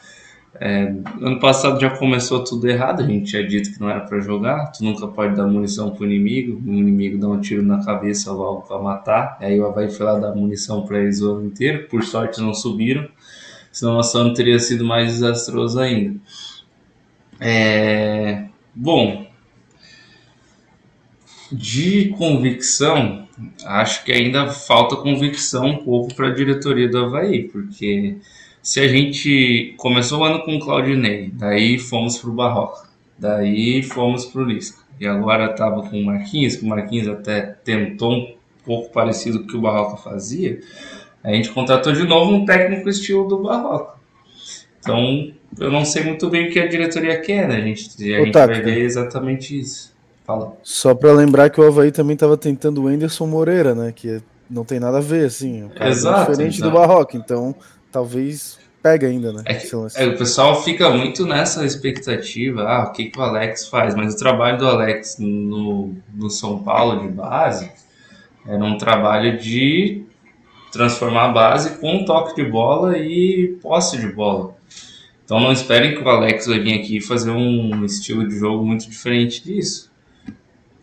é, 0.59 0.85
ano 1.21 1.39
passado 1.39 1.79
já 1.79 1.91
começou 1.91 2.43
tudo 2.45 2.67
errado, 2.67 3.03
a 3.03 3.07
gente 3.07 3.27
tinha 3.27 3.47
dito 3.47 3.75
que 3.75 3.79
não 3.79 3.91
era 3.91 4.01
para 4.01 4.21
jogar, 4.21 4.73
tu 4.73 4.83
nunca 4.83 5.07
pode 5.07 5.37
dar 5.37 5.47
munição 5.47 5.91
pro 5.91 6.07
inimigo, 6.07 6.59
o 6.67 6.73
inimigo 6.73 7.19
dá 7.19 7.29
um 7.29 7.39
tiro 7.39 7.63
na 7.63 7.85
cabeça 7.85 8.33
logo 8.33 8.63
para 8.63 8.79
matar, 8.79 9.37
aí 9.39 9.61
o 9.61 9.67
Havaí 9.67 9.91
foi 9.91 10.07
lá 10.07 10.19
dar 10.19 10.35
munição 10.35 10.87
para 10.87 10.99
eles 11.01 11.21
o 11.21 11.31
ano 11.33 11.47
inteiro, 11.47 11.87
por 11.89 12.03
sorte 12.05 12.41
não 12.41 12.55
subiram, 12.55 13.07
senão 13.71 13.95
nosso 13.95 14.17
ano 14.17 14.33
teria 14.33 14.59
sido 14.59 14.83
mais 14.83 15.13
desastroso 15.13 15.79
ainda. 15.79 16.19
É... 17.41 18.45
Bom, 18.75 19.27
De 21.51 22.09
convicção, 22.19 23.29
acho 23.65 24.05
que 24.05 24.11
ainda 24.11 24.49
falta 24.49 24.97
convicção 24.97 25.67
um 25.67 25.77
pouco 25.85 26.13
para 26.15 26.29
a 26.29 26.35
diretoria 26.35 26.89
do 26.89 26.99
Havaí, 26.99 27.45
porque 27.45 28.17
se 28.61 28.81
a 28.81 28.89
gente 28.89 29.75
começou 29.77 30.21
o 30.21 30.25
ano 30.25 30.43
com 30.43 30.57
o 30.57 30.61
Claudinei, 30.61 31.31
daí 31.33 31.79
fomos 31.79 32.19
para 32.19 32.31
o 32.31 32.33
Barroca, 32.33 32.89
daí 33.17 33.81
fomos 33.83 34.25
para 34.27 34.43
o 34.43 34.45
Lisca, 34.45 34.83
e 35.01 35.07
agora 35.07 35.53
estava 35.53 35.83
com 35.89 36.01
o 36.01 36.05
Marquinhos, 36.05 36.57
que 36.57 36.65
o 36.65 36.69
Marquinhos 36.69 37.07
até 37.07 37.43
tentou 37.43 38.13
um 38.13 38.35
pouco 38.65 38.93
parecido 38.93 39.39
com 39.39 39.45
o 39.45 39.49
que 39.49 39.57
o 39.57 39.61
Barroca 39.61 39.99
fazia, 39.99 40.61
a 41.23 41.33
gente 41.33 41.51
contratou 41.51 41.93
de 41.93 42.03
novo 42.03 42.33
um 42.33 42.45
técnico 42.45 42.89
estilo 42.89 43.29
do 43.29 43.39
Barroca. 43.39 43.95
Então, 44.81 45.33
eu 45.59 45.71
não 45.71 45.85
sei 45.85 46.05
muito 46.05 46.29
bem 46.29 46.49
o 46.49 46.53
que 46.53 46.59
a 46.59 46.67
diretoria 46.67 47.21
quer, 47.21 47.49
né? 47.49 47.57
A 47.57 47.61
gente, 47.61 48.15
a 48.15 48.25
gente 48.25 48.33
vai 48.33 48.61
ver 48.61 48.81
exatamente 48.81 49.59
isso. 49.59 49.95
Fala. 50.25 50.57
Só 50.63 50.95
para 50.95 51.13
lembrar 51.13 51.51
que 51.51 51.61
o 51.61 51.67
Havaí 51.67 51.93
também 51.93 52.15
estava 52.15 52.37
tentando 52.37 52.83
o 52.83 52.89
Anderson 52.89 53.27
Moreira, 53.27 53.75
né? 53.75 53.93
Que 53.95 54.21
não 54.51 54.65
tem 54.65 54.81
nada 54.81 54.99
a 54.99 55.01
ver, 55.01 55.27
assim. 55.27 55.65
O 55.65 55.71
cara 55.71 55.87
é 55.87 55.91
exato, 55.91 56.19
é 56.19 56.33
diferente 56.33 56.57
exato. 56.57 56.71
do 56.71 56.79
Barroca, 56.79 57.17
então 57.17 57.55
talvez 57.93 58.59
pega 58.83 59.07
ainda, 59.07 59.33
né? 59.33 59.43
É, 59.47 59.57
é, 60.03 60.07
o 60.07 60.17
pessoal 60.17 60.63
fica 60.63 60.91
muito 60.91 61.27
nessa 61.27 61.65
expectativa, 61.65 62.63
ah, 62.63 62.85
o 62.85 62.93
que, 62.93 63.07
que 63.07 63.19
o 63.19 63.23
Alex 63.23 63.69
faz, 63.69 63.97
mas 63.97 64.15
o 64.15 64.19
trabalho 64.19 64.59
do 64.59 64.67
Alex 64.67 65.17
no, 65.19 65.95
no 66.15 66.31
São 66.31 66.59
Paulo 66.61 67.01
de 67.01 67.09
base 67.09 67.71
era 68.47 68.65
um 68.65 68.79
trabalho 68.79 69.39
de 69.39 70.05
transformar 70.71 71.25
a 71.25 71.33
base 71.33 71.79
com 71.79 72.05
toque 72.05 72.37
de 72.37 72.49
bola 72.49 72.97
e 72.99 73.59
posse 73.61 73.99
de 73.99 74.07
bola. 74.07 74.56
Então 75.27 75.41
não 75.41 75.51
esperem 75.51 75.97
que 75.97 76.03
o 76.05 76.09
Alex 76.09 76.47
vai 76.47 76.61
vir 76.61 76.79
aqui 76.79 77.01
fazer 77.01 77.33
um 77.33 77.85
estilo 77.85 78.29
de 78.29 78.39
jogo 78.39 78.65
muito 78.65 78.89
diferente 78.89 79.43
disso. 79.43 79.91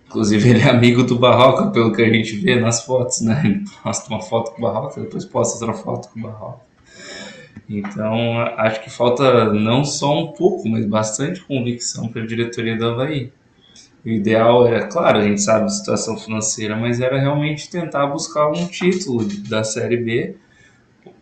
Inclusive 0.06 0.50
ele 0.50 0.60
é 0.60 0.70
amigo 0.70 1.02
do 1.02 1.18
Barroca, 1.18 1.72
pelo 1.72 1.94
que 1.94 2.02
a 2.02 2.14
gente 2.14 2.36
vê 2.36 2.60
nas 2.60 2.84
fotos, 2.84 3.22
né? 3.22 3.42
Ele 3.46 3.64
posta 3.82 4.10
uma 4.10 4.22
foto 4.22 4.52
com 4.52 4.58
o 4.58 4.62
Barroca, 4.62 5.00
depois 5.00 5.24
posta 5.24 5.66
outra 5.66 5.82
foto 5.82 6.10
com 6.10 6.20
o 6.20 6.24
Barroca. 6.24 6.60
Então 7.70 8.38
acho 8.58 8.84
que 8.84 8.90
falta 8.90 9.54
não 9.54 9.86
só 9.86 10.20
um 10.20 10.34
pouco, 10.34 10.68
mas 10.68 10.86
bastante 10.86 11.42
convicção 11.42 12.10
para 12.10 12.22
a 12.22 12.28
diretoria 12.28 12.78
do 12.78 12.86
Havaí. 12.86 13.32
O 14.06 14.10
ideal 14.10 14.68
era, 14.68 14.88
claro, 14.88 15.20
a 15.20 15.22
gente 15.22 15.42
sabe 15.42 15.64
a 15.64 15.70
situação 15.70 16.18
financeira, 16.18 16.76
mas 16.76 17.00
era 17.00 17.18
realmente 17.18 17.70
tentar 17.70 18.08
buscar 18.08 18.50
um 18.50 18.68
título 18.68 19.26
da 19.48 19.64
Série 19.64 19.96
B, 19.96 20.36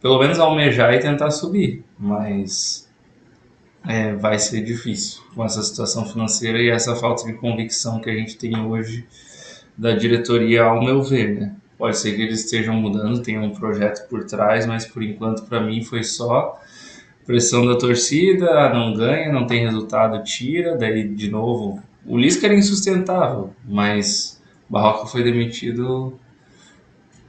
pelo 0.02 0.18
menos 0.18 0.40
almejar 0.40 0.96
e 0.96 1.00
tentar 1.00 1.30
subir. 1.30 1.86
Mas 2.00 2.90
é, 3.88 4.14
vai 4.14 4.38
ser 4.38 4.62
difícil 4.62 5.22
com 5.34 5.44
essa 5.44 5.62
situação 5.62 6.06
financeira 6.06 6.62
e 6.62 6.70
essa 6.70 6.96
falta 6.96 7.26
de 7.26 7.34
convicção 7.34 8.00
que 8.00 8.10
a 8.10 8.14
gente 8.14 8.38
tem 8.38 8.60
hoje 8.60 9.06
da 9.78 9.94
diretoria, 9.94 10.64
ao 10.64 10.84
meu 10.84 11.02
ver, 11.02 11.40
né? 11.40 11.56
Pode 11.78 11.98
ser 11.98 12.16
que 12.16 12.22
eles 12.22 12.46
estejam 12.46 12.76
mudando, 12.76 13.24
tenham 13.24 13.44
um 13.44 13.52
projeto 13.52 14.08
por 14.08 14.24
trás, 14.26 14.68
mas 14.68 14.86
por 14.86 15.02
enquanto 15.02 15.44
para 15.44 15.60
mim 15.60 15.84
foi 15.84 16.04
só 16.04 16.62
pressão 17.26 17.66
da 17.66 17.76
torcida, 17.76 18.70
não 18.70 18.94
ganha, 18.94 19.32
não 19.32 19.48
tem 19.48 19.66
resultado, 19.66 20.24
tira, 20.24 20.78
daí 20.78 21.08
de 21.08 21.30
novo 21.30 21.82
o 22.06 22.18
Lisca 22.18 22.48
era 22.48 22.56
insustentável, 22.56 23.52
mas 23.64 24.42
Barroca 24.70 25.08
foi 25.08 25.24
demitido 25.24 26.20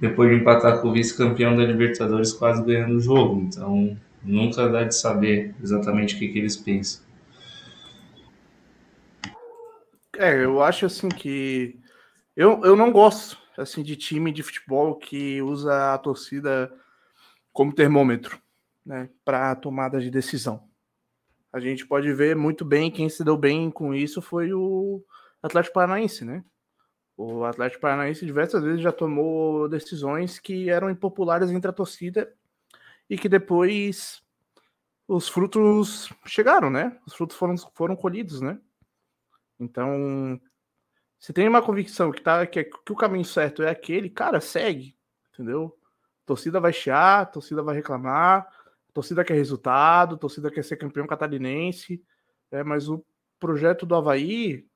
depois 0.01 0.31
de 0.31 0.37
empatar 0.37 0.81
com 0.81 0.89
o 0.89 0.93
vice-campeão 0.93 1.55
da 1.55 1.65
Libertadores, 1.65 2.33
quase 2.33 2.65
ganhando 2.65 2.97
o 2.97 3.01
jogo. 3.01 3.41
Então, 3.41 3.97
nunca 4.25 4.69
dá 4.69 4.85
de 4.85 4.95
saber 4.95 5.55
exatamente 5.63 6.15
o 6.15 6.19
que, 6.19 6.29
que 6.29 6.39
eles 6.39 6.57
pensam. 6.57 7.03
É, 10.17 10.45
eu 10.45 10.63
acho 10.63 10.87
assim 10.87 11.09
que 11.09 11.79
eu, 12.37 12.63
eu 12.65 12.77
não 12.77 12.93
gosto 12.93 13.39
assim 13.57 13.83
de 13.83 13.97
time 13.97 14.33
de 14.33 14.43
futebol 14.43 14.97
que 14.97 15.41
usa 15.43 15.95
a 15.95 15.99
torcida 15.99 16.73
como 17.53 17.75
termômetro, 17.75 18.39
né, 18.85 19.09
para 19.25 19.55
tomada 19.55 20.01
de 20.01 20.11
decisão 20.11 20.71
a 21.53 21.61
gente 21.61 21.87
pode 21.87 22.13
ver 22.15 22.35
muito 22.35 22.65
bem 22.65 22.91
quem 22.91 23.09
se 23.09 23.23
deu 23.23 23.37
bem 23.37 23.71
com 23.71 23.95
isso 23.95 24.23
foi 24.23 24.55
o 24.55 25.05
Atlético 25.43 25.75
Paranaense, 25.75 26.25
né? 26.25 26.43
O 27.15 27.45
Atlético 27.45 27.83
Paranaense 27.83 28.25
diversas 28.25 28.65
vezes 28.65 28.81
já 28.81 28.91
tomou 28.91 29.69
decisões 29.69 30.39
que 30.39 30.71
eram 30.71 30.89
impopulares 30.89 31.51
entre 31.51 31.69
a 31.69 31.75
torcida 31.75 32.33
e 33.09 33.17
que 33.19 33.29
depois 33.29 34.23
os 35.07 35.29
frutos 35.29 36.13
chegaram, 36.27 36.71
né? 36.71 36.99
Os 37.07 37.15
frutos 37.15 37.37
foram, 37.37 37.57
foram 37.75 37.97
colhidos, 37.97 38.41
né? 38.41 38.59
Então, 39.59 40.41
se 41.19 41.33
tem 41.33 41.49
uma 41.49 41.63
convicção 41.63 42.11
que, 42.11 42.21
tá, 42.21 42.47
que, 42.47 42.61
é, 42.61 42.65
que 42.65 42.93
o 42.93 42.97
caminho 42.97 43.25
certo 43.25 43.63
é 43.63 43.71
aquele, 43.71 44.11
cara, 44.11 44.41
segue, 44.41 44.97
entendeu? 45.33 45.79
A 46.23 46.27
torcida 46.27 46.61
vai 46.61 46.73
chiar, 46.73 47.31
torcida 47.31 47.63
vai 47.63 47.75
reclamar, 47.75 48.49
torcida 48.93 49.25
quer 49.25 49.35
resultado, 49.35 50.17
torcida 50.17 50.51
quer 50.51 50.65
ser 50.65 50.77
campeão 50.77 51.07
catarinense, 51.07 52.03
é, 52.51 52.65
mas 52.65 52.89
o 52.89 53.05
projeto 53.39 53.87
do 53.87 53.95
Havaí 53.95 54.67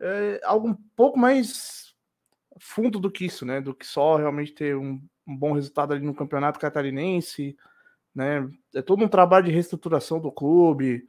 é 0.00 0.40
algo 0.44 0.68
um 0.68 0.74
pouco 0.96 1.18
mais 1.18 1.94
fundo 2.58 2.98
do 2.98 3.10
que 3.10 3.24
isso, 3.24 3.44
né? 3.44 3.60
Do 3.60 3.74
que 3.74 3.86
só 3.86 4.16
realmente 4.16 4.52
ter 4.52 4.76
um, 4.76 5.02
um 5.26 5.36
bom 5.36 5.52
resultado 5.52 5.92
ali 5.92 6.04
no 6.04 6.14
campeonato 6.14 6.58
catarinense, 6.58 7.56
né? 8.14 8.48
É 8.74 8.82
todo 8.82 9.04
um 9.04 9.08
trabalho 9.08 9.46
de 9.46 9.52
reestruturação 9.52 10.20
do 10.20 10.30
clube, 10.30 11.06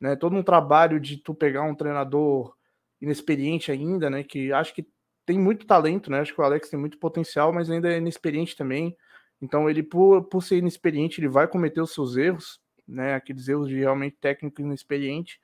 né? 0.00 0.16
Todo 0.16 0.36
um 0.36 0.42
trabalho 0.42 1.00
de 1.00 1.16
tu 1.16 1.34
pegar 1.34 1.62
um 1.62 1.74
treinador 1.74 2.54
inexperiente 3.00 3.70
ainda, 3.70 4.08
né? 4.08 4.22
Que 4.22 4.52
acho 4.52 4.74
que 4.74 4.86
tem 5.24 5.38
muito 5.38 5.66
talento, 5.66 6.10
né? 6.10 6.20
Acho 6.20 6.34
que 6.34 6.40
o 6.40 6.44
Alex 6.44 6.70
tem 6.70 6.78
muito 6.78 6.98
potencial, 6.98 7.52
mas 7.52 7.70
ainda 7.70 7.92
é 7.92 7.98
inexperiente 7.98 8.56
também. 8.56 8.96
Então, 9.42 9.68
ele, 9.68 9.82
por, 9.82 10.24
por 10.24 10.42
ser 10.42 10.58
inexperiente, 10.58 11.20
ele 11.20 11.28
vai 11.28 11.46
cometer 11.46 11.80
os 11.80 11.92
seus 11.92 12.16
erros, 12.16 12.60
né? 12.86 13.14
Aqueles 13.14 13.48
erros 13.48 13.68
de 13.68 13.76
realmente 13.76 14.16
técnico 14.20 14.60
inexperiente. 14.62 15.40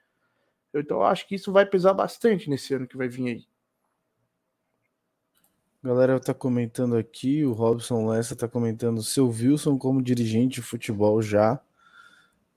Então, 0.72 0.98
eu 0.98 1.04
acho 1.04 1.26
que 1.26 1.34
isso 1.34 1.52
vai 1.52 1.66
pesar 1.66 1.92
bastante 1.92 2.48
nesse 2.48 2.72
ano 2.74 2.86
que 2.86 2.96
vai 2.96 3.08
vir 3.08 3.28
aí. 3.28 3.51
A 5.82 5.88
galera 5.88 6.20
tá 6.20 6.32
comentando 6.32 6.96
aqui, 6.96 7.44
o 7.44 7.52
Robson 7.52 8.06
Lessa 8.08 8.36
tá 8.36 8.46
comentando, 8.46 9.02
seu 9.02 9.28
Wilson 9.28 9.76
como 9.76 10.00
dirigente 10.00 10.60
de 10.60 10.62
futebol 10.62 11.20
já. 11.20 11.60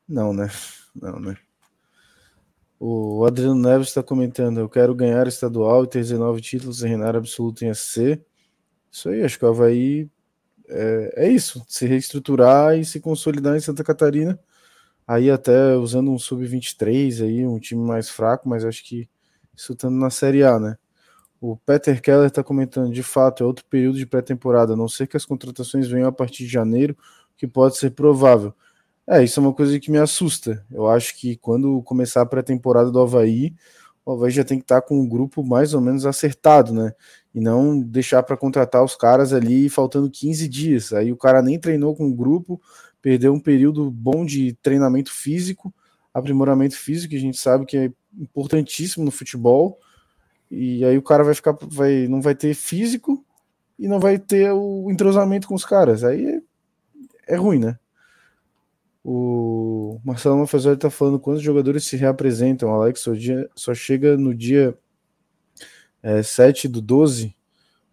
Não, 0.07 0.31
né? 0.31 0.47
Não, 0.93 1.19
né? 1.19 1.35
O 2.79 3.25
Adriano 3.25 3.55
Neves 3.55 3.87
está 3.87 4.03
comentando, 4.03 4.59
eu 4.59 4.69
quero 4.69 4.93
ganhar 4.93 5.27
estadual 5.27 5.83
e 5.83 5.87
ter 5.87 5.99
19 5.99 6.39
títulos 6.39 6.83
e 6.83 6.87
reinar 6.87 7.15
absoluto 7.15 7.65
em 7.65 7.73
SC. 7.73 8.21
Isso 8.91 9.09
aí, 9.09 9.23
acho 9.23 9.39
que 9.39 9.45
o 9.45 9.47
Havaí 9.47 10.09
é, 10.69 11.25
é 11.25 11.29
isso, 11.29 11.65
se 11.67 11.87
reestruturar 11.87 12.77
e 12.77 12.85
se 12.85 12.99
consolidar 12.99 13.55
em 13.55 13.59
Santa 13.59 13.83
Catarina. 13.83 14.39
Aí 15.07 15.31
até 15.31 15.75
usando 15.75 16.11
um 16.11 16.19
sub-23 16.19 17.23
aí, 17.23 17.47
um 17.47 17.59
time 17.59 17.81
mais 17.83 18.09
fraco, 18.09 18.47
mas 18.47 18.63
acho 18.65 18.83
que 18.83 19.09
isso 19.55 19.73
estando 19.73 19.97
na 19.97 20.09
Série 20.11 20.43
A, 20.43 20.59
né? 20.59 20.77
O 21.51 21.57
Peter 21.57 22.01
Keller 22.01 22.27
está 22.27 22.43
comentando, 22.43 22.91
de 22.91 23.03
fato, 23.03 23.43
é 23.43 23.45
outro 23.45 23.65
período 23.65 23.97
de 23.97 24.05
pré-temporada, 24.05 24.73
a 24.73 24.75
não 24.75 24.87
ser 24.87 25.07
que 25.07 25.17
as 25.17 25.25
contratações 25.25 25.87
venham 25.87 26.07
a 26.07 26.11
partir 26.11 26.45
de 26.45 26.49
janeiro, 26.51 26.97
que 27.37 27.45
pode 27.45 27.77
ser 27.77 27.91
provável. 27.91 28.53
É, 29.07 29.23
isso 29.23 29.39
é 29.39 29.43
uma 29.43 29.53
coisa 29.53 29.79
que 29.79 29.91
me 29.91 29.99
assusta. 29.99 30.65
Eu 30.71 30.87
acho 30.87 31.15
que 31.15 31.35
quando 31.35 31.81
começar 31.83 32.21
a 32.21 32.25
pré-temporada 32.25 32.89
do 32.89 32.99
Havaí, 32.99 33.53
o 34.03 34.13
Havaí 34.13 34.31
já 34.31 34.43
tem 34.43 34.57
que 34.57 34.63
estar 34.63 34.81
com 34.81 34.99
o 34.99 35.07
grupo 35.07 35.43
mais 35.43 35.73
ou 35.73 35.81
menos 35.81 36.05
acertado, 36.05 36.73
né? 36.73 36.93
e 37.35 37.41
não 37.41 37.77
deixar 37.81 38.23
para 38.23 38.37
contratar 38.37 38.81
os 38.81 38.95
caras 38.95 39.33
ali 39.33 39.67
faltando 39.67 40.09
15 40.09 40.47
dias. 40.47 40.93
Aí 40.93 41.11
o 41.11 41.17
cara 41.17 41.41
nem 41.41 41.59
treinou 41.59 41.93
com 41.93 42.07
o 42.07 42.15
grupo, 42.15 42.61
perdeu 43.01 43.33
um 43.33 43.39
período 43.41 43.91
bom 43.91 44.25
de 44.25 44.53
treinamento 44.63 45.11
físico, 45.11 45.73
aprimoramento 46.13 46.77
físico, 46.77 47.09
que 47.09 47.17
a 47.17 47.19
gente 47.19 47.37
sabe 47.37 47.65
que 47.65 47.77
é 47.77 47.91
importantíssimo 48.17 49.03
no 49.03 49.11
futebol. 49.11 49.77
E 50.55 50.85
aí 50.85 50.97
o 50.97 51.03
cara 51.03 51.23
vai 51.23 51.33
ficar, 51.33 51.57
vai, 51.61 52.07
não 52.07 52.21
vai 52.21 52.33
ter 52.33 52.53
físico 52.53 53.25
e 53.77 53.89
não 53.89 53.99
vai 53.99 54.17
ter 54.17 54.51
o 54.53 54.89
entrosamento 54.89 55.47
com 55.49 55.53
os 55.53 55.65
caras. 55.65 56.03
Aí 56.03 56.25
é, 57.27 57.33
é 57.33 57.35
ruim, 57.35 57.59
né? 57.59 57.77
O 59.03 59.99
Marcelo 60.03 60.37
Mafazoli 60.37 60.75
está 60.75 60.89
falando 60.89 61.19
quantos 61.19 61.43
jogadores 61.43 61.83
se 61.83 61.97
reapresentam. 61.97 62.69
O 62.69 62.73
Alex 62.73 63.01
só, 63.01 63.13
dia, 63.13 63.49
só 63.53 63.73
chega 63.73 64.15
no 64.15 64.33
dia 64.33 64.77
é, 66.01 66.23
7 66.23 66.69
do 66.69 66.81
12, 66.81 67.35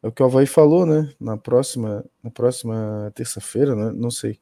é 0.03 0.07
o 0.07 0.13
que 0.13 0.23
o 0.23 0.27
Havaí 0.27 0.47
falou, 0.47 0.87
né? 0.87 1.13
Na 1.21 1.37
próxima, 1.37 2.05
na 2.23 2.31
próxima 2.31 3.11
terça-feira, 3.15 3.75
né? 3.75 3.93
Não 3.93 4.11
sei. 4.11 4.39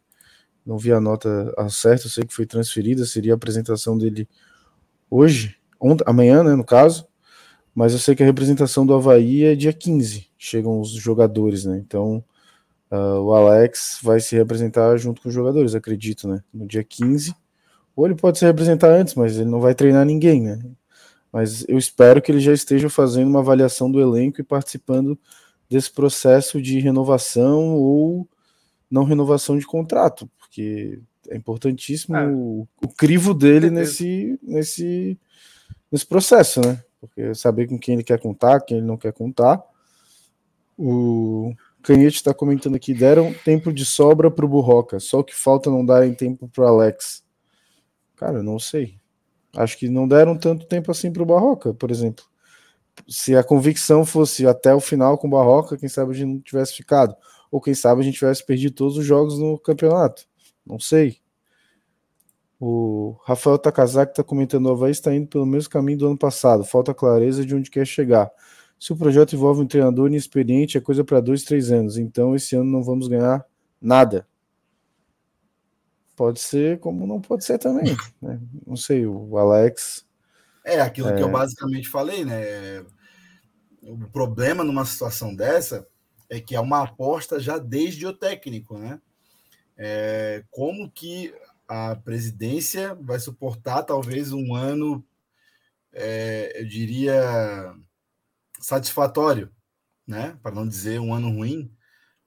Não 0.64 0.76
vi 0.76 0.92
a 0.92 1.00
nota 1.00 1.54
certa, 1.70 2.08
sei 2.08 2.24
que 2.24 2.34
foi 2.34 2.44
transferida, 2.44 3.06
seria 3.06 3.32
a 3.32 3.36
apresentação 3.36 3.96
dele 3.96 4.28
hoje, 5.10 5.56
ontem, 5.80 6.04
amanhã, 6.06 6.44
né, 6.44 6.54
no 6.54 6.64
caso. 6.64 7.09
Mas 7.80 7.94
eu 7.94 7.98
sei 7.98 8.14
que 8.14 8.22
a 8.22 8.26
representação 8.26 8.84
do 8.84 8.92
Havaí 8.92 9.42
é 9.42 9.54
dia 9.54 9.72
15, 9.72 10.26
chegam 10.36 10.82
os 10.82 10.90
jogadores, 10.90 11.64
né? 11.64 11.78
Então 11.78 12.22
uh, 12.90 13.22
o 13.22 13.32
Alex 13.32 14.00
vai 14.02 14.20
se 14.20 14.36
representar 14.36 14.98
junto 14.98 15.22
com 15.22 15.30
os 15.30 15.34
jogadores, 15.34 15.74
acredito, 15.74 16.28
né? 16.28 16.44
No 16.52 16.66
dia 16.66 16.84
15. 16.84 17.34
Ou 17.96 18.04
ele 18.04 18.14
pode 18.14 18.38
se 18.38 18.44
representar 18.44 18.88
antes, 18.88 19.14
mas 19.14 19.38
ele 19.38 19.48
não 19.48 19.60
vai 19.60 19.74
treinar 19.74 20.04
ninguém, 20.04 20.42
né? 20.42 20.62
Mas 21.32 21.64
eu 21.66 21.78
espero 21.78 22.20
que 22.20 22.30
ele 22.30 22.40
já 22.40 22.52
esteja 22.52 22.90
fazendo 22.90 23.28
uma 23.28 23.38
avaliação 23.40 23.90
do 23.90 23.98
elenco 23.98 24.42
e 24.42 24.44
participando 24.44 25.18
desse 25.66 25.90
processo 25.90 26.60
de 26.60 26.80
renovação 26.80 27.76
ou 27.76 28.28
não 28.90 29.04
renovação 29.04 29.56
de 29.56 29.64
contrato, 29.64 30.28
porque 30.38 31.00
é 31.30 31.34
importantíssimo 31.34 32.14
é. 32.14 32.26
O, 32.28 32.68
o, 32.82 32.88
crivo 32.88 33.32
dele 33.32 33.70
nesse, 33.70 34.38
nesse, 34.42 35.18
nesse 35.90 36.04
processo, 36.04 36.60
né? 36.60 36.84
Porque 37.00 37.34
saber 37.34 37.66
com 37.66 37.78
quem 37.78 37.94
ele 37.94 38.04
quer 38.04 38.18
contar, 38.20 38.60
quem 38.60 38.78
ele 38.78 38.86
não 38.86 38.96
quer 38.96 39.12
contar. 39.12 39.62
O 40.76 41.52
Canhete 41.82 42.16
está 42.16 42.34
comentando 42.34 42.74
aqui: 42.74 42.92
deram 42.92 43.32
tempo 43.44 43.72
de 43.72 43.84
sobra 43.84 44.30
para 44.30 44.44
o 44.44 44.48
Burroca, 44.48 45.00
só 45.00 45.22
que 45.22 45.34
falta 45.34 45.70
não 45.70 45.84
darem 45.84 46.14
tempo 46.14 46.48
para 46.48 46.68
Alex. 46.68 47.24
Cara, 48.16 48.42
não 48.42 48.58
sei. 48.58 48.98
Acho 49.56 49.78
que 49.78 49.88
não 49.88 50.06
deram 50.06 50.36
tanto 50.36 50.66
tempo 50.66 50.90
assim 50.90 51.12
para 51.12 51.22
o 51.22 51.26
Barroca, 51.26 51.74
por 51.74 51.90
exemplo. 51.90 52.24
Se 53.08 53.34
a 53.34 53.42
convicção 53.42 54.04
fosse 54.04 54.46
até 54.46 54.74
o 54.74 54.80
final 54.80 55.16
com 55.16 55.26
o 55.26 55.30
Barroca, 55.30 55.76
quem 55.76 55.88
sabe 55.88 56.12
a 56.12 56.14
gente 56.14 56.28
não 56.28 56.40
tivesse 56.40 56.74
ficado. 56.74 57.16
Ou 57.50 57.60
quem 57.60 57.74
sabe 57.74 58.00
a 58.00 58.04
gente 58.04 58.18
tivesse 58.18 58.44
perdido 58.44 58.74
todos 58.74 58.96
os 58.96 59.04
jogos 59.04 59.38
no 59.38 59.58
campeonato. 59.58 60.26
Não 60.64 60.78
sei. 60.78 61.18
O 62.60 63.16
Rafael 63.24 63.58
Takazaki 63.58 64.12
está 64.12 64.22
comentando: 64.22 64.66
o 64.66 64.72
Havaí 64.72 64.90
está 64.90 65.14
indo 65.14 65.26
pelo 65.26 65.46
mesmo 65.46 65.70
caminho 65.70 65.98
do 65.98 66.06
ano 66.08 66.18
passado. 66.18 66.62
Falta 66.62 66.92
clareza 66.92 67.44
de 67.44 67.54
onde 67.54 67.70
quer 67.70 67.86
chegar. 67.86 68.30
Se 68.78 68.92
o 68.92 68.96
projeto 68.96 69.34
envolve 69.34 69.62
um 69.62 69.66
treinador 69.66 70.08
inexperiente, 70.08 70.76
é 70.76 70.80
coisa 70.80 71.02
para 71.02 71.20
dois, 71.20 71.42
três 71.42 71.70
anos. 71.70 71.96
Então, 71.96 72.36
esse 72.36 72.54
ano 72.54 72.70
não 72.70 72.82
vamos 72.82 73.08
ganhar 73.08 73.44
nada. 73.80 74.26
Pode 76.14 76.38
ser, 76.38 76.78
como 76.80 77.06
não 77.06 77.18
pode 77.18 77.44
ser 77.44 77.58
também. 77.58 77.96
Né? 78.20 78.38
Não 78.66 78.76
sei, 78.76 79.06
o 79.06 79.38
Alex. 79.38 80.06
É 80.62 80.80
aquilo 80.80 81.08
é... 81.08 81.16
que 81.16 81.22
eu 81.22 81.28
é. 81.28 81.32
basicamente 81.32 81.88
falei, 81.88 82.26
né? 82.26 82.84
O 83.82 83.96
problema 84.12 84.62
numa 84.62 84.84
situação 84.84 85.34
dessa 85.34 85.86
é 86.28 86.38
que 86.38 86.54
é 86.54 86.60
uma 86.60 86.82
aposta 86.82 87.40
já 87.40 87.56
desde 87.56 88.06
o 88.06 88.12
técnico, 88.12 88.78
né? 88.78 89.00
É, 89.78 90.44
como 90.50 90.90
que 90.90 91.32
a 91.70 91.94
presidência 91.94 92.96
vai 92.96 93.20
suportar 93.20 93.84
talvez 93.84 94.32
um 94.32 94.56
ano, 94.56 95.06
é, 95.92 96.60
eu 96.60 96.66
diria, 96.66 97.72
satisfatório, 98.60 99.54
né? 100.04 100.36
Para 100.42 100.52
não 100.52 100.66
dizer 100.66 100.98
um 100.98 101.14
ano 101.14 101.30
ruim, 101.30 101.72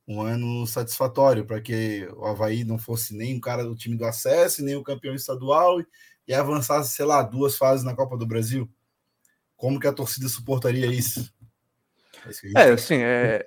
um 0.07 0.21
ano 0.21 0.65
satisfatório 0.65 1.45
para 1.45 1.59
que 1.59 2.07
o 2.15 2.25
Havaí 2.25 2.63
não 2.63 2.77
fosse 2.77 3.13
nem 3.13 3.37
o 3.37 3.41
cara 3.41 3.65
do 3.65 3.75
time 3.75 3.97
do 3.97 4.05
acesso, 4.05 4.63
nem 4.63 4.77
o 4.77 4.83
campeão 4.83 5.13
estadual 5.13 5.81
e, 5.81 5.85
e 6.25 6.33
avançasse, 6.33 6.95
sei 6.95 7.03
lá, 7.03 7.21
duas 7.21 7.57
fases 7.57 7.83
na 7.83 7.93
Copa 7.93 8.17
do 8.17 8.25
Brasil. 8.25 8.71
Como 9.57 9.77
que 9.77 9.87
a 9.87 9.93
torcida 9.93 10.29
suportaria 10.29 10.85
isso? 10.85 11.33
É, 12.55 12.69
é 12.69 12.71
assim, 12.71 12.99
é... 12.99 13.45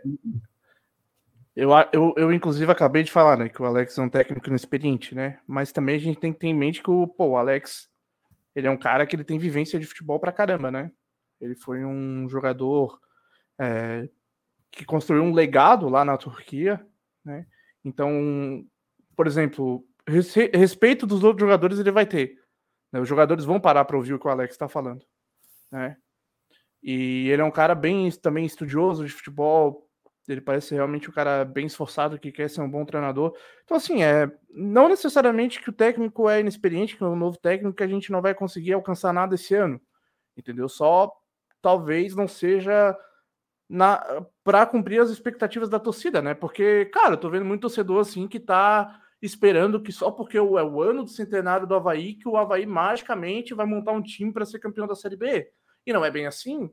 Eu, 1.56 1.70
eu, 1.90 2.14
eu, 2.18 2.32
inclusive, 2.32 2.70
acabei 2.70 3.02
de 3.02 3.10
falar, 3.10 3.38
né, 3.38 3.48
que 3.48 3.62
o 3.62 3.64
Alex 3.64 3.96
é 3.96 4.02
um 4.02 4.10
técnico 4.10 4.46
inexperiente, 4.48 5.14
né? 5.14 5.40
Mas 5.46 5.72
também 5.72 5.96
a 5.96 5.98
gente 5.98 6.20
tem 6.20 6.30
que 6.30 6.38
ter 6.38 6.48
em 6.48 6.54
mente 6.54 6.82
que 6.82 6.90
o, 6.90 7.06
pô, 7.08 7.28
o 7.28 7.36
Alex, 7.38 7.88
ele 8.54 8.66
é 8.66 8.70
um 8.70 8.76
cara 8.76 9.06
que 9.06 9.16
ele 9.16 9.24
tem 9.24 9.38
vivência 9.38 9.80
de 9.80 9.86
futebol 9.86 10.20
pra 10.20 10.32
caramba, 10.32 10.70
né? 10.70 10.92
Ele 11.40 11.54
foi 11.54 11.82
um 11.82 12.28
jogador 12.28 13.00
é, 13.58 14.06
que 14.70 14.84
construiu 14.84 15.22
um 15.22 15.32
legado 15.32 15.88
lá 15.88 16.04
na 16.04 16.18
Turquia, 16.18 16.86
né? 17.24 17.46
Então, 17.82 18.62
por 19.16 19.26
exemplo, 19.26 19.82
respeito 20.06 21.06
dos 21.06 21.24
outros 21.24 21.40
jogadores 21.40 21.78
ele 21.78 21.90
vai 21.90 22.04
ter. 22.04 22.38
Né? 22.92 23.00
Os 23.00 23.08
jogadores 23.08 23.44
vão 23.44 23.58
parar 23.58 23.84
para 23.86 23.96
ouvir 23.96 24.12
o 24.12 24.18
que 24.18 24.26
o 24.26 24.30
Alex 24.30 24.52
está 24.52 24.68
falando, 24.68 25.02
né? 25.72 25.96
E 26.82 27.28
ele 27.30 27.42
é 27.42 27.44
um 27.44 27.50
cara 27.50 27.74
bem 27.74 28.10
também 28.10 28.44
estudioso 28.44 29.04
de 29.04 29.12
futebol. 29.12 29.85
Ele 30.28 30.40
parece 30.40 30.74
realmente 30.74 31.08
um 31.08 31.12
cara 31.12 31.44
bem 31.44 31.66
esforçado 31.66 32.18
que 32.18 32.32
quer 32.32 32.50
ser 32.50 32.60
um 32.60 32.70
bom 32.70 32.84
treinador. 32.84 33.36
Então, 33.64 33.76
assim, 33.76 34.02
é 34.02 34.30
não 34.50 34.88
necessariamente 34.88 35.60
que 35.60 35.70
o 35.70 35.72
técnico 35.72 36.28
é 36.28 36.40
inexperiente, 36.40 36.96
que 36.96 37.02
é 37.02 37.06
um 37.06 37.16
novo 37.16 37.38
técnico, 37.38 37.76
que 37.76 37.82
a 37.82 37.88
gente 37.88 38.10
não 38.10 38.20
vai 38.20 38.34
conseguir 38.34 38.72
alcançar 38.72 39.12
nada 39.12 39.34
esse 39.34 39.54
ano, 39.54 39.80
entendeu? 40.36 40.68
Só 40.68 41.12
talvez 41.62 42.14
não 42.14 42.26
seja 42.26 42.96
para 44.44 44.66
cumprir 44.66 45.00
as 45.00 45.10
expectativas 45.10 45.68
da 45.68 45.80
torcida, 45.80 46.22
né? 46.22 46.34
Porque, 46.34 46.86
cara, 46.86 47.14
eu 47.14 47.18
tô 47.18 47.28
vendo 47.28 47.44
muito 47.44 47.62
torcedor 47.62 48.00
assim 48.00 48.28
que 48.28 48.38
tá 48.38 49.00
esperando 49.20 49.82
que 49.82 49.90
só 49.90 50.10
porque 50.10 50.38
é 50.38 50.42
o 50.42 50.82
ano 50.82 51.02
do 51.02 51.10
centenário 51.10 51.66
do 51.66 51.74
Havaí 51.74 52.14
que 52.14 52.28
o 52.28 52.36
Havaí 52.36 52.66
magicamente 52.66 53.54
vai 53.54 53.66
montar 53.66 53.92
um 53.92 54.02
time 54.02 54.32
para 54.32 54.44
ser 54.44 54.58
campeão 54.58 54.86
da 54.86 54.94
Série 54.94 55.16
B. 55.16 55.50
E 55.84 55.92
não 55.92 56.04
é 56.04 56.10
bem 56.10 56.26
assim. 56.26 56.70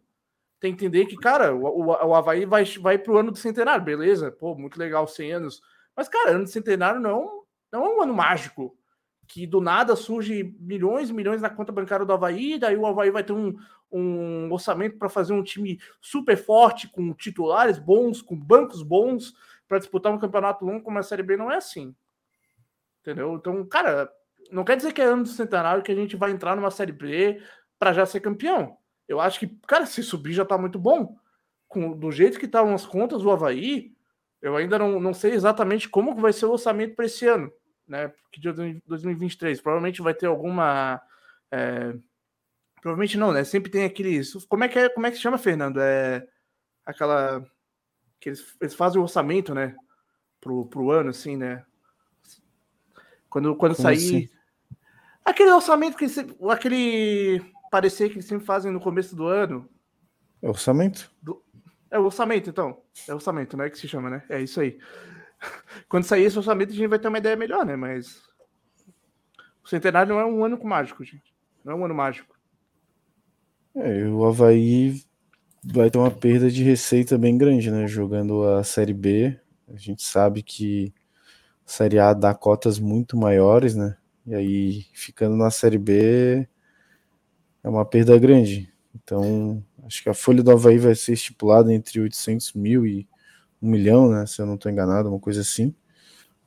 Tem 0.64 0.74
que 0.74 0.86
entender 0.86 1.08
que, 1.08 1.18
cara, 1.18 1.54
o, 1.54 1.66
o, 1.66 1.88
o 1.88 2.16
Havaí 2.16 2.46
vai, 2.46 2.64
vai 2.80 2.98
pro 2.98 3.18
ano 3.18 3.32
do 3.32 3.38
centenário, 3.38 3.84
beleza? 3.84 4.32
Pô, 4.32 4.56
muito 4.56 4.80
legal, 4.80 5.06
100 5.06 5.34
anos. 5.34 5.62
Mas, 5.94 6.08
cara, 6.08 6.32
ano 6.32 6.46
do 6.46 6.50
centenário 6.50 7.02
não, 7.02 7.44
não 7.70 7.86
é 7.86 7.90
um 7.90 8.02
ano 8.02 8.14
mágico 8.14 8.74
que 9.28 9.46
do 9.46 9.60
nada 9.60 9.94
surge 9.94 10.56
milhões 10.62 11.10
e 11.10 11.14
milhões 11.14 11.42
na 11.42 11.50
conta 11.50 11.74
bancária 11.74 12.06
do 12.06 12.14
Havaí, 12.14 12.58
daí 12.58 12.78
o 12.78 12.86
Havaí 12.86 13.12
vai 13.12 13.26
ter 13.26 13.34
um, 13.34 13.58
um 13.92 14.50
orçamento 14.54 14.98
para 14.98 15.10
fazer 15.10 15.34
um 15.34 15.44
time 15.44 15.82
super 16.00 16.38
forte, 16.38 16.88
com 16.88 17.14
titulares 17.14 17.78
bons, 17.78 18.22
com 18.22 18.34
bancos 18.34 18.84
bons, 18.84 19.34
para 19.68 19.80
disputar 19.80 20.14
um 20.14 20.18
campeonato 20.18 20.64
longo 20.64 20.82
como 20.82 20.98
a 20.98 21.04
Série 21.04 21.24
B, 21.24 21.36
não 21.36 21.52
é 21.52 21.58
assim. 21.58 21.94
Entendeu? 23.02 23.36
Então, 23.36 23.66
cara, 23.66 24.10
não 24.50 24.64
quer 24.64 24.78
dizer 24.78 24.94
que 24.94 25.02
é 25.02 25.06
ano 25.06 25.24
do 25.24 25.30
centenário 25.30 25.84
que 25.84 25.92
a 25.92 25.96
gente 25.96 26.16
vai 26.16 26.32
entrar 26.32 26.56
numa 26.56 26.72
Série 26.72 26.94
B 26.94 27.42
para 27.78 27.92
já 27.92 28.06
ser 28.06 28.22
campeão. 28.22 28.78
Eu 29.08 29.20
acho 29.20 29.40
que, 29.40 29.48
cara, 29.68 29.86
se 29.86 30.02
subir 30.04 30.34
já 30.34 30.46
tá 30.46 30.58
muito 30.58 30.80
bom. 30.80 31.18
Com, 31.68 31.98
do 31.98 32.12
jeito 32.12 32.40
que 32.40 32.46
estavam 32.46 32.74
as 32.74 32.86
contas 32.86 33.22
do 33.22 33.32
Havaí, 33.32 33.94
eu 34.42 34.56
ainda 34.56 34.78
não, 34.78 35.00
não 35.00 35.14
sei 35.14 35.32
exatamente 35.32 35.90
como 35.90 36.16
vai 36.16 36.34
ser 36.34 36.46
o 36.46 36.52
orçamento 36.52 36.96
para 36.96 37.06
esse 37.06 37.28
ano 37.28 37.52
né? 37.88 38.08
Porque 38.08 38.40
de 38.40 38.52
2023 38.88 39.62
provavelmente 39.62 40.02
vai 40.02 40.14
ter 40.14 40.28
alguma. 40.28 41.02
É... 41.52 41.94
Provavelmente 42.82 43.18
não, 43.18 43.32
né? 43.32 43.44
Sempre 43.44 43.72
tem 43.72 43.86
aqueles. 43.86 44.34
Como 44.46 44.64
é 44.64 44.68
que 44.68 44.80
é? 44.80 44.90
Como 44.90 45.06
é 45.06 45.12
que 45.12 45.18
se 45.18 45.22
chama, 45.24 45.38
Fernando? 45.38 45.80
É 45.80 46.28
aquela 46.86 47.46
que 48.20 48.30
eles, 48.30 48.56
eles 48.60 48.74
fazem 48.74 49.00
o 49.00 49.04
orçamento, 49.04 49.54
né? 49.54 49.76
Pro, 50.42 50.66
pro 50.66 50.92
ano, 50.92 51.10
assim, 51.10 51.38
né? 51.38 51.66
Quando, 53.30 53.56
quando 53.56 53.76
sair. 53.76 53.98
Assim? 53.98 54.30
Aquele 55.24 55.52
orçamento 55.52 55.98
que 55.98 56.06
aquele 56.52 57.42
parecer 57.74 58.10
que 58.10 58.18
eles 58.18 58.26
sempre 58.26 58.46
fazem 58.46 58.72
no 58.72 58.80
começo 58.80 59.16
do 59.16 59.26
ano. 59.26 59.68
É 60.44 60.48
orçamento? 60.48 61.12
Do, 61.20 61.44
é 61.90 61.98
o 61.98 62.04
orçamento, 62.04 62.48
então. 62.48 62.78
É 63.08 63.16
orçamento, 63.16 63.58
né? 63.58 63.68
Que 63.68 63.80
se 63.80 63.88
chama, 63.88 64.12
né? 64.12 64.24
É 64.30 64.40
isso 64.40 64.62
aí. 64.62 64.78
Quando 65.90 66.04
sair 66.04 66.26
esse 66.26 66.38
orçamento, 66.38 66.72
a 66.72 66.76
gente 66.76 66.88
vai 66.88 67.00
ter 67.00 67.08
uma 67.08 67.18
ideia 67.18 67.36
melhor, 67.36 67.66
né? 67.66 67.76
Mas 67.76 68.22
o 69.64 69.68
centenário 69.68 70.14
não 70.14 70.22
é 70.22 70.26
um 70.26 70.46
ano 70.46 70.64
mágico, 70.64 71.04
gente. 71.04 71.34
Não 71.66 71.74
é 71.74 71.76
um 71.76 71.86
ano 71.86 71.96
mágico. 71.96 72.36
É, 73.76 74.06
o 74.06 74.24
Havaí 74.24 75.02
vai 75.66 75.90
ter 75.90 75.98
uma 75.98 76.12
perda 76.12 76.52
de 76.52 76.64
receita 76.64 77.18
bem 77.18 77.36
grande, 77.36 77.72
né? 77.72 77.88
Jogando 77.88 78.44
a 78.50 78.64
Série 78.64 78.94
B. 78.94 79.36
A 79.68 79.78
gente 79.78 80.04
sabe 80.04 80.44
que 80.44 80.94
a 81.66 81.72
Série 81.72 81.98
A 81.98 82.14
dá 82.14 82.36
cotas 82.36 82.78
muito 82.78 83.18
maiores, 83.18 83.74
né? 83.76 83.98
E 84.28 84.36
aí, 84.36 84.86
ficando 84.94 85.36
na 85.36 85.50
Série 85.50 85.80
B, 85.80 86.48
é 87.64 87.70
uma 87.70 87.86
perda 87.86 88.18
grande. 88.18 88.70
Então, 88.96 89.64
acho 89.86 90.04
que 90.04 90.10
a 90.10 90.14
folha 90.14 90.44
do 90.44 90.52
Havaí 90.52 90.78
vai 90.78 90.96
ser 90.96 91.14
estipulada 91.14 91.74
entre 91.74 92.00
800 92.00 92.54
mil 92.54 92.86
e 92.86 93.08
um 93.62 93.70
milhão, 93.70 94.10
né? 94.10 94.26
Se 94.26 94.42
eu 94.42 94.46
não 94.46 94.56
estou 94.56 94.72
enganado, 94.72 95.10
uma 95.10 95.20
coisa 95.20 95.42
assim. 95.42 95.74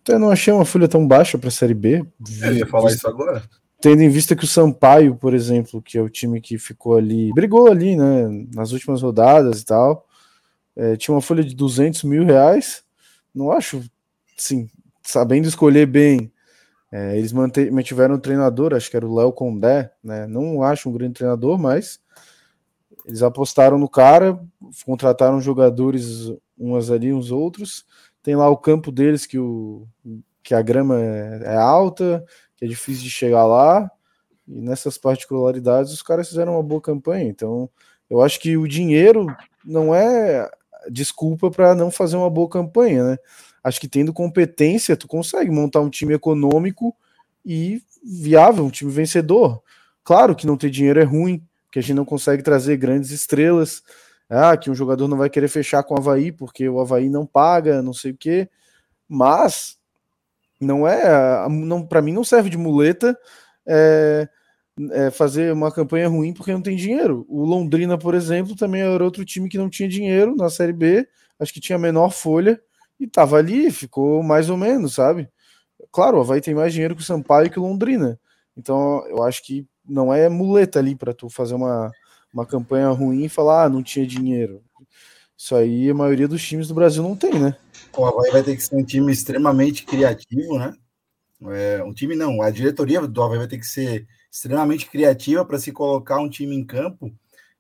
Até 0.03 0.19
não 0.19 0.31
achei 0.31 0.53
uma 0.53 0.64
folha 0.64 0.87
tão 0.87 1.07
baixa 1.07 1.37
para 1.37 1.49
a 1.49 1.53
Série 1.53 1.75
B. 1.75 2.05
Eu 2.43 2.55
ia 2.55 2.67
falar 2.67 2.93
isso 2.93 3.09
agora. 3.09 3.43
Tendo 3.81 4.03
em 4.03 4.09
vista 4.09 4.37
que 4.37 4.45
o 4.45 4.47
Sampaio, 4.47 5.17
por 5.17 5.35
exemplo, 5.35 5.83
que 5.83 5.99
é 5.99 6.03
o 6.03 6.09
time 6.09 6.41
que 6.41 6.59
ficou 6.59 6.97
ali, 6.97 7.33
brigou 7.33 7.69
ali, 7.69 7.97
né? 7.97 8.47
Nas 8.55 8.73
últimas 8.73 9.03
rodadas 9.03 9.61
e 9.61 9.64
tal, 9.64 10.07
é, 10.77 10.97
tinha 10.97 11.14
uma 11.14 11.21
folha 11.21 11.43
de 11.43 11.55
200 11.55 12.05
mil 12.05 12.25
reais. 12.25 12.85
Não 13.35 13.51
acho, 13.51 13.83
sim, 14.37 14.69
sabendo 15.03 15.49
escolher 15.49 15.87
bem. 15.87 16.31
É, 16.91 17.16
eles 17.18 17.32
mantiveram 17.32 18.14
o 18.14 18.20
treinador, 18.20 18.72
acho 18.72 18.91
que 18.91 18.97
era 18.97 19.07
o 19.07 19.14
Léo 19.14 19.32
Condé, 19.32 19.93
né? 20.03 20.26
Não 20.26 20.62
acho 20.62 20.89
um 20.89 20.93
grande 20.93 21.14
treinador, 21.14 21.59
mas 21.59 22.01
eles 23.05 23.22
apostaram 23.22 23.78
no 23.78 23.89
cara, 23.89 24.39
contrataram 24.84 25.41
jogadores 25.41 26.32
umas 26.57 26.91
ali, 26.91 27.12
uns 27.12 27.30
outros. 27.30 27.84
Tem 28.22 28.34
lá 28.34 28.49
o 28.49 28.57
campo 28.57 28.91
deles 28.91 29.26
que, 29.26 29.39
o, 29.39 29.87
que 30.43 30.55
a 30.55 30.62
grama 30.62 31.01
é, 31.01 31.43
é 31.45 31.57
alta, 31.57 32.24
que 32.57 32.64
é 32.64 32.68
difícil 32.68 33.05
de 33.05 33.11
chegar 33.11 33.47
lá. 33.47 33.91
E 34.47 34.61
nessas 34.61 34.97
particularidades 34.97 35.93
os 35.93 36.03
caras 36.03 36.28
fizeram 36.28 36.55
uma 36.55 36.62
boa 36.62 36.80
campanha. 36.80 37.24
Então, 37.24 37.68
eu 38.09 38.22
acho 38.22 38.41
que 38.41 38.57
o 38.57 38.66
dinheiro 38.66 39.26
não 39.64 39.95
é 39.95 40.49
desculpa 40.91 41.51
para 41.51 41.74
não 41.74 41.91
fazer 41.91 42.16
uma 42.16 42.30
boa 42.30 42.49
campanha, 42.49 43.05
né? 43.05 43.18
Acho 43.67 43.81
que 43.81 43.89
tendo 43.89 44.12
competência, 44.12 44.97
tu 44.97 45.09
consegue 45.09 45.51
montar 45.51 45.81
um 45.81 45.91
time 45.91 46.14
econômico 46.14 46.97
e 47.45 47.83
viável, 48.01 48.64
um 48.64 48.71
time 48.71 48.93
vencedor. 48.93 49.61
Claro 50.05 50.37
que 50.37 50.47
não 50.47 50.57
ter 50.57 50.71
dinheiro 50.71 51.01
é 51.01 51.03
ruim, 51.03 51.45
que 51.73 51.81
a 51.81 51.83
gente 51.83 51.95
não 51.95 52.05
consegue 52.05 52.45
trazer 52.45 52.77
grandes 52.77 53.11
estrelas. 53.11 53.83
Ah, 54.31 54.57
que 54.57 54.71
um 54.71 54.75
jogador 54.75 55.09
não 55.09 55.17
vai 55.17 55.29
querer 55.29 55.49
fechar 55.49 55.83
com 55.83 55.95
o 55.95 55.99
Havaí 55.99 56.31
porque 56.31 56.69
o 56.69 56.79
Havaí 56.79 57.09
não 57.09 57.27
paga, 57.27 57.83
não 57.83 57.93
sei 57.93 58.12
o 58.12 58.17
quê. 58.17 58.49
Mas 59.09 59.77
não 60.61 60.87
é, 60.87 61.49
não, 61.49 61.85
para 61.85 62.01
mim 62.01 62.12
não 62.12 62.23
serve 62.23 62.49
de 62.49 62.57
muleta 62.57 63.19
é, 63.67 64.29
é, 64.93 65.11
fazer 65.11 65.53
uma 65.53 65.73
campanha 65.73 66.07
ruim 66.07 66.33
porque 66.33 66.53
não 66.53 66.62
tem 66.62 66.77
dinheiro. 66.77 67.27
O 67.29 67.45
Londrina, 67.45 67.99
por 67.99 68.14
exemplo, 68.14 68.55
também 68.55 68.83
era 68.83 69.03
outro 69.03 69.25
time 69.25 69.49
que 69.49 69.59
não 69.59 69.69
tinha 69.69 69.89
dinheiro 69.89 70.37
na 70.37 70.49
Série 70.49 70.73
B, 70.73 71.09
acho 71.41 71.53
que 71.53 71.59
tinha 71.59 71.77
menor 71.77 72.11
folha 72.12 72.62
e 72.99 73.07
tava 73.07 73.37
ali, 73.37 73.71
ficou 73.71 74.23
mais 74.23 74.49
ou 74.51 74.57
menos, 74.57 74.95
sabe? 74.95 75.29
Claro, 75.93 76.19
o 76.19 76.21
Havaí 76.21 76.41
tem 76.41 76.55
mais 76.55 76.73
dinheiro 76.73 76.97
que 76.97 77.03
o 77.03 77.05
Sampaio 77.05 77.47
e 77.47 77.51
que 77.51 77.59
o 77.59 77.63
Londrina. 77.63 78.19
Então, 78.57 79.07
eu 79.09 79.23
acho 79.23 79.43
que 79.45 79.67
não 79.87 80.13
é 80.13 80.29
muleta 80.29 80.79
ali 80.79 80.95
para 80.95 81.13
tu 81.15 81.29
fazer 81.29 81.55
uma, 81.55 81.91
uma 82.33 82.47
campanha 82.47 82.89
ruim 82.89 83.25
e 83.25 83.29
falar, 83.29 83.65
ah, 83.65 83.69
não 83.69 83.83
tinha 83.83 84.07
dinheiro. 84.07 84.63
Isso 85.37 85.55
aí 85.55 85.91
a 85.91 85.95
maioria 85.95 86.27
dos 86.27 86.43
times 86.43 86.69
do 86.69 86.75
Brasil 86.75 87.03
não 87.03 87.15
tem, 87.15 87.39
né? 87.39 87.57
O 87.97 88.05
Havaí 88.05 88.31
vai 88.31 88.43
ter 88.43 88.57
que 88.57 88.63
ser 88.63 88.77
um 88.77 88.85
time 88.85 89.13
extremamente 89.13 89.85
criativo, 89.85 90.59
né? 90.59 90.75
É, 91.49 91.85
um 91.85 91.93
time 91.93 92.17
não, 92.17 92.41
a 92.41 92.51
diretoria 92.51 93.01
do 93.07 93.23
Havaí 93.23 93.39
vai 93.39 93.47
ter 93.47 93.59
que 93.59 93.67
ser 93.67 94.07
extremamente 94.31 94.87
criativa 94.87 95.45
para 95.45 95.59
se 95.59 95.71
colocar 95.71 96.19
um 96.19 96.29
time 96.29 96.57
em 96.57 96.65
campo 96.65 97.13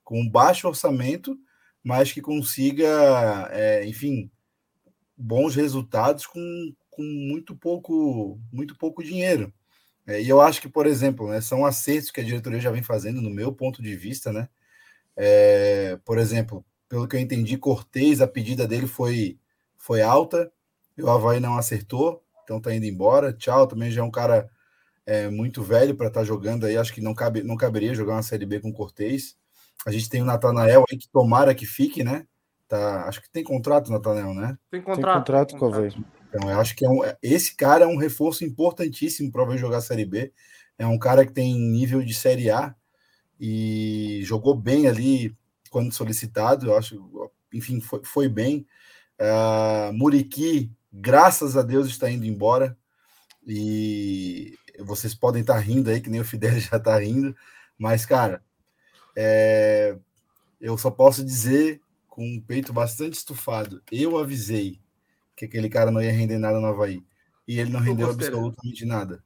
com 0.02 0.26
baixo 0.28 0.68
orçamento, 0.68 1.36
mas 1.82 2.12
que 2.12 2.22
consiga, 2.22 3.48
é, 3.50 3.84
enfim, 3.86 4.30
bons 5.16 5.54
resultados 5.54 6.26
com, 6.26 6.40
com 6.90 7.02
muito 7.02 7.56
pouco 7.56 8.38
muito 8.52 8.76
pouco 8.76 9.02
dinheiro. 9.02 9.52
É, 10.06 10.22
e 10.22 10.28
eu 10.28 10.40
acho 10.40 10.60
que, 10.60 10.68
por 10.68 10.86
exemplo, 10.86 11.28
né, 11.28 11.40
são 11.40 11.66
acertos 11.66 12.10
que 12.10 12.20
a 12.20 12.24
diretoria 12.24 12.60
já 12.60 12.70
vem 12.70 12.82
fazendo, 12.82 13.20
no 13.20 13.30
meu 13.30 13.52
ponto 13.52 13.82
de 13.82 13.96
vista, 13.96 14.32
né? 14.32 14.48
É, 15.16 15.98
por 16.04 16.18
exemplo, 16.18 16.64
pelo 16.88 17.08
que 17.08 17.16
eu 17.16 17.20
entendi, 17.20 17.58
Cortez, 17.58 18.20
a 18.20 18.28
pedida 18.28 18.66
dele 18.68 18.86
foi, 18.86 19.38
foi 19.76 20.02
alta, 20.02 20.52
e 20.96 21.02
o 21.02 21.10
Havaí 21.10 21.40
não 21.40 21.58
acertou, 21.58 22.22
então 22.44 22.60
tá 22.60 22.74
indo 22.74 22.86
embora. 22.86 23.32
Tchau, 23.32 23.66
também 23.66 23.90
já 23.90 24.00
é 24.02 24.04
um 24.04 24.10
cara 24.10 24.48
é, 25.04 25.28
muito 25.28 25.62
velho 25.62 25.94
para 25.96 26.08
estar 26.08 26.20
tá 26.20 26.26
jogando 26.26 26.66
aí, 26.66 26.76
acho 26.76 26.92
que 26.92 27.00
não, 27.00 27.14
cabe, 27.14 27.42
não 27.42 27.56
caberia 27.56 27.94
jogar 27.94 28.14
uma 28.14 28.22
Série 28.22 28.46
B 28.46 28.60
com 28.60 28.72
Cortez. 28.72 29.36
A 29.86 29.90
gente 29.90 30.08
tem 30.08 30.22
o 30.22 30.24
Natanael 30.24 30.84
aí 30.90 30.96
que 30.98 31.08
tomara 31.08 31.54
que 31.54 31.66
fique, 31.66 32.04
né? 32.04 32.26
Tá, 32.68 33.06
acho 33.06 33.22
que 33.22 33.30
tem 33.30 33.44
contrato, 33.44 33.92
Natanael, 33.92 34.34
né? 34.34 34.58
Tem 34.70 34.82
contrato, 34.82 34.96
tem 34.96 35.12
contrato 35.14 35.58
com 35.58 35.66
Havaí. 35.66 35.94
Então, 36.28 36.50
eu 36.50 36.60
acho 36.60 36.74
que 36.74 36.84
é 36.84 36.88
um, 36.88 37.00
esse 37.22 37.54
cara 37.54 37.84
é 37.84 37.88
um 37.88 37.96
reforço 37.96 38.44
importantíssimo 38.44 39.30
para 39.30 39.48
o 39.48 39.56
jogar 39.56 39.78
a 39.78 39.82
Série 39.82 40.04
B. 40.04 40.32
É 40.78 40.86
um 40.86 40.98
cara 40.98 41.24
que 41.24 41.32
tem 41.32 41.54
nível 41.54 42.02
de 42.02 42.12
Série 42.12 42.50
A 42.50 42.74
e 43.38 44.20
jogou 44.24 44.54
bem 44.54 44.88
ali 44.88 45.34
quando 45.70 45.92
solicitado. 45.92 46.66
Eu 46.66 46.76
acho, 46.76 47.30
enfim, 47.52 47.80
foi, 47.80 48.00
foi 48.04 48.28
bem. 48.28 48.66
Uh, 49.20 49.92
Muriqui, 49.92 50.70
graças 50.92 51.56
a 51.56 51.62
Deus, 51.62 51.86
está 51.86 52.10
indo 52.10 52.26
embora. 52.26 52.76
E 53.46 54.58
vocês 54.80 55.14
podem 55.14 55.42
estar 55.42 55.54
tá 55.54 55.60
rindo 55.60 55.88
aí, 55.88 56.00
que 56.00 56.10
nem 56.10 56.20
o 56.20 56.24
Fidel 56.24 56.58
já 56.58 56.78
está 56.78 56.98
rindo. 56.98 57.34
Mas, 57.78 58.04
cara, 58.04 58.42
é, 59.14 59.96
eu 60.60 60.76
só 60.76 60.90
posso 60.90 61.24
dizer 61.24 61.80
com 62.16 62.26
um 62.26 62.40
peito 62.40 62.72
bastante 62.72 63.12
estufado. 63.12 63.82
Eu 63.92 64.16
avisei 64.16 64.80
que 65.36 65.44
aquele 65.44 65.68
cara 65.68 65.90
não 65.90 66.00
ia 66.00 66.10
render 66.10 66.38
nada 66.38 66.58
no 66.58 66.66
Havaí. 66.66 67.04
E 67.46 67.60
ele 67.60 67.70
não 67.70 67.78
rendeu 67.78 68.08
absolutamente 68.08 68.86
nada. 68.86 69.22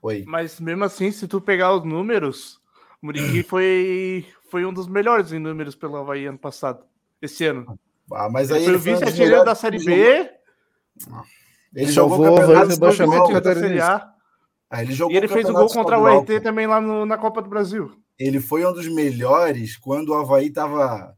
Oi. 0.00 0.24
Mas 0.26 0.58
mesmo 0.58 0.82
assim, 0.84 1.12
se 1.12 1.28
tu 1.28 1.38
pegar 1.38 1.76
os 1.76 1.84
números, 1.84 2.58
o 3.02 3.06
Muriqui 3.06 3.42
foi, 3.44 4.26
foi 4.50 4.64
um 4.64 4.72
dos 4.72 4.88
melhores 4.88 5.32
em 5.32 5.38
números 5.38 5.74
pelo 5.74 5.96
Havaí 5.96 6.24
ano 6.24 6.38
passado. 6.38 6.86
Esse 7.20 7.44
ano. 7.44 7.78
Ah, 8.10 8.30
mas 8.30 8.50
aí 8.50 8.64
ele 8.64 8.78
foi 8.78 8.92
o 8.92 8.94
vice-artilheiro 8.94 9.44
da 9.44 9.54
Série 9.54 9.84
B. 9.84 10.30
Ele 11.74 11.92
jogou 11.92 12.20
o 12.20 12.40
Havaí 12.40 12.68
rebaixamento 12.68 13.38
da 13.38 13.54
Série 13.54 13.80
A. 13.80 14.10
Ah, 14.70 14.82
ele 14.82 14.94
jogou 14.94 15.14
e 15.14 15.18
ele 15.18 15.28
fez 15.28 15.46
o 15.46 15.52
gol 15.52 15.68
contra 15.68 15.98
o 15.98 16.20
RT 16.20 16.40
também 16.42 16.66
lá 16.66 16.80
no, 16.80 17.04
na 17.04 17.18
Copa 17.18 17.42
do 17.42 17.50
Brasil. 17.50 17.92
Ele 18.18 18.40
foi 18.40 18.64
um 18.64 18.72
dos 18.72 18.88
melhores 18.88 19.76
quando 19.76 20.08
o 20.08 20.14
Havaí 20.14 20.46
estava 20.46 21.14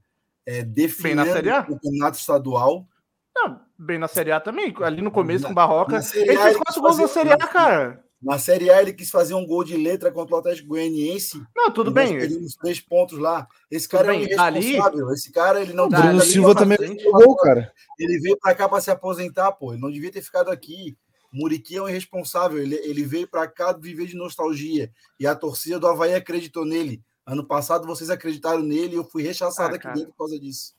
é, 0.46 0.62
definindo 0.62 1.22
o 1.22 1.66
campeonato 1.66 2.18
estadual. 2.18 2.86
Não, 3.34 3.60
bem 3.78 3.98
na 3.98 4.08
Série 4.08 4.32
A 4.32 4.40
também, 4.40 4.74
ali 4.82 5.02
no 5.02 5.10
começo 5.10 5.42
na, 5.42 5.48
com 5.48 5.52
o 5.52 5.54
Barroca. 5.54 6.00
Ele 6.14 6.38
fez 6.38 6.56
quatro 6.56 6.80
gols 6.80 6.98
na 6.98 7.08
Série 7.08 7.32
A, 7.32 7.38
cara. 7.38 8.02
Na 8.22 8.38
Série 8.38 8.70
A 8.70 8.80
ele 8.80 8.94
quis 8.94 9.10
fazer 9.10 9.34
um 9.34 9.46
gol 9.46 9.62
de 9.62 9.76
letra 9.76 10.10
contra 10.10 10.34
o 10.34 10.38
Atlético 10.38 10.68
Goianiense. 10.68 11.42
Não, 11.54 11.70
tudo 11.70 11.90
bem. 11.90 12.16
Nós 12.16 12.54
três 12.54 12.80
pontos 12.80 13.18
lá. 13.18 13.46
Esse 13.70 13.86
cara 13.86 14.14
é 14.14 14.18
um 14.18 14.20
irresponsável. 14.22 15.10
Esse 15.12 15.30
cara, 15.30 15.60
ele 15.60 15.74
não... 15.74 15.88
Bruno 15.88 16.20
Silva 16.22 16.54
também 16.54 16.98
jogou, 16.98 17.36
cara. 17.36 17.70
Ele 17.98 18.18
veio 18.18 18.38
para 18.40 18.54
cá 18.54 18.68
para 18.68 18.80
se 18.80 18.90
aposentar, 18.90 19.52
pô. 19.52 19.74
Ele 19.74 19.82
não 19.82 19.92
devia 19.92 20.10
ter 20.10 20.22
ficado 20.22 20.50
aqui. 20.50 20.96
Muriqui 21.30 21.76
é 21.76 21.82
um 21.82 21.88
irresponsável. 21.88 22.58
Ele, 22.58 22.76
ele 22.76 23.04
veio 23.04 23.28
para 23.28 23.46
cá 23.46 23.72
viver 23.72 24.06
de 24.06 24.16
nostalgia. 24.16 24.90
E 25.20 25.26
a 25.26 25.34
torcida 25.34 25.78
do 25.78 25.86
Havaí 25.86 26.14
acreditou 26.14 26.64
nele. 26.64 27.02
Ano 27.26 27.44
passado 27.44 27.86
vocês 27.86 28.08
acreditaram 28.08 28.62
nele 28.62 28.94
e 28.94 28.98
eu 28.98 29.04
fui 29.04 29.22
rechaçado 29.22 29.74
ah, 29.74 29.76
aqui 29.76 29.88
dentro 29.88 30.12
por 30.12 30.18
causa 30.18 30.38
disso. 30.38 30.74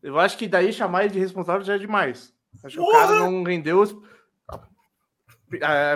Eu 0.00 0.16
acho 0.16 0.38
que 0.38 0.46
daí 0.46 0.72
chamar 0.72 1.04
ele 1.04 1.14
de 1.14 1.18
responsável 1.18 1.62
já 1.62 1.74
é 1.74 1.78
demais. 1.78 2.32
Acho 2.62 2.76
que 2.76 2.82
o 2.82 2.92
cara 2.92 3.18
não 3.18 3.42
rendeu. 3.42 3.82
Uh, 3.82 3.98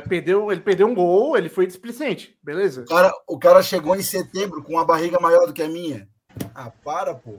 perdeu, 0.08 0.50
ele 0.50 0.62
perdeu 0.62 0.88
um 0.88 0.94
gol, 0.94 1.36
ele 1.36 1.48
foi 1.48 1.64
displicente, 1.66 2.36
beleza? 2.42 2.82
O 2.82 2.86
cara, 2.86 3.12
o 3.28 3.38
cara 3.38 3.62
chegou 3.62 3.94
em 3.94 4.02
setembro 4.02 4.60
com 4.62 4.72
uma 4.72 4.84
barriga 4.84 5.20
maior 5.20 5.46
do 5.46 5.52
que 5.52 5.62
a 5.62 5.68
minha. 5.68 6.08
Ah, 6.54 6.72
para, 6.82 7.14
pô. 7.14 7.38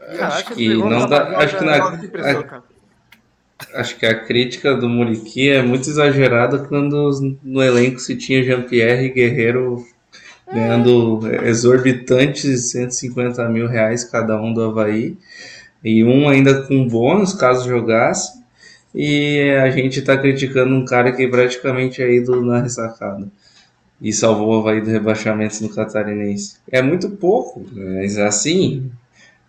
acho 0.00 0.54
que 0.54 0.74
não 0.74 1.06
dá. 1.06 1.36
Acho 1.38 1.58
que, 1.58 1.64
na, 1.64 1.84
a, 1.84 1.98
acho 3.80 3.98
que 3.98 4.06
a 4.06 4.24
crítica 4.24 4.74
do 4.74 4.88
Muriqui 4.88 5.50
é 5.50 5.62
muito 5.62 5.90
exagerada 5.90 6.66
quando 6.66 7.10
no 7.42 7.62
elenco 7.62 7.98
se 7.98 8.16
tinha 8.16 8.44
Jean-Pierre 8.44 9.06
e 9.06 9.12
Guerreiro 9.12 9.84
ganhando 10.52 11.20
exorbitantes 11.44 12.70
150 12.70 13.48
mil 13.48 13.66
reais 13.66 14.04
cada 14.04 14.40
um 14.40 14.52
do 14.52 14.62
Havaí 14.62 15.16
e 15.82 16.04
um 16.04 16.28
ainda 16.28 16.62
com 16.62 16.86
bônus 16.86 17.32
caso 17.32 17.68
jogasse. 17.68 18.40
E 18.94 19.50
a 19.62 19.70
gente 19.70 20.00
está 20.00 20.16
criticando 20.18 20.74
um 20.74 20.84
cara 20.84 21.12
que 21.12 21.26
praticamente 21.26 22.02
é 22.02 22.14
ídolo 22.14 22.44
na 22.44 22.60
ressacada 22.60 23.26
e 24.00 24.12
salvou 24.12 24.48
o 24.48 24.58
Havaí 24.58 24.80
do 24.80 24.90
rebaixamento 24.90 25.62
no 25.62 25.74
Catarinense. 25.74 26.56
É 26.70 26.82
muito 26.82 27.08
pouco, 27.08 27.64
mas 27.72 28.18
assim, 28.18 28.90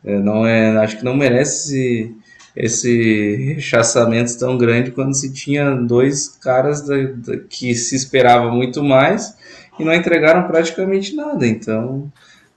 é, 0.06 0.18
não 0.20 0.46
é, 0.46 0.78
acho 0.78 0.98
que 0.98 1.04
não 1.04 1.16
merece 1.16 2.16
esse 2.56 3.36
rechaçamento 3.56 4.38
tão 4.38 4.58
grande 4.58 4.92
quando 4.92 5.16
se 5.16 5.34
tinha 5.34 5.72
dois 5.72 6.28
caras 6.28 6.82
da, 6.86 6.96
da, 6.96 7.38
que 7.38 7.74
se 7.74 7.96
esperava 7.96 8.52
muito 8.52 8.84
mais 8.84 9.36
e 9.80 9.84
não 9.84 9.94
entregaram 9.94 10.48
praticamente 10.48 11.16
nada, 11.16 11.46
então 11.48 12.12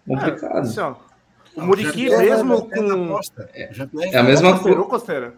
complicado. 0.07 0.57
É, 0.57 0.61
assim, 0.61 0.97
o 1.57 1.63
Muriqui 1.63 2.11
mesmo 2.11 2.69
com. 2.69 3.21
É, 3.55 3.71
é 4.13 4.19
a 4.19 4.23
mesma 4.23 4.59
coisa. 4.59 5.35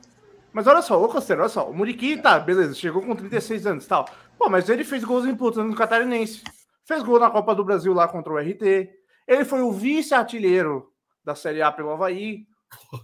Mas 0.53 0.67
olha 0.67 0.83
só, 0.83 1.03
ô 1.03 1.09
Costeiro, 1.09 1.43
olha 1.43 1.49
só. 1.49 1.69
O 1.71 1.75
Muriqui, 1.75 2.17
tá, 2.17 2.39
beleza, 2.39 2.75
chegou 2.75 3.03
com 3.03 3.15
36 3.15 3.67
anos 3.67 3.85
e 3.85 3.89
tal. 3.89 4.09
Pô, 4.37 4.49
mas 4.49 4.69
ele 4.69 4.85
fez 4.85 5.05
gols 5.05 5.27
importantes 5.27 5.71
no 5.71 5.77
Catarinense. 5.77 6.43
Fez 6.85 7.03
gol 7.03 7.21
na 7.21 7.31
Copa 7.31 7.55
do 7.55 7.65
Brasil 7.65 7.93
lá 7.93 8.09
contra 8.09 8.33
o 8.33 8.39
RT. 8.39 8.91
Ele 9.27 9.45
foi 9.45 9.61
o 9.61 9.73
vice-artilheiro 9.73 10.91
da 11.25 11.35
Série 11.35 11.63
A 11.63 11.71
pelo 11.71 11.91
Havaí. 11.91 12.47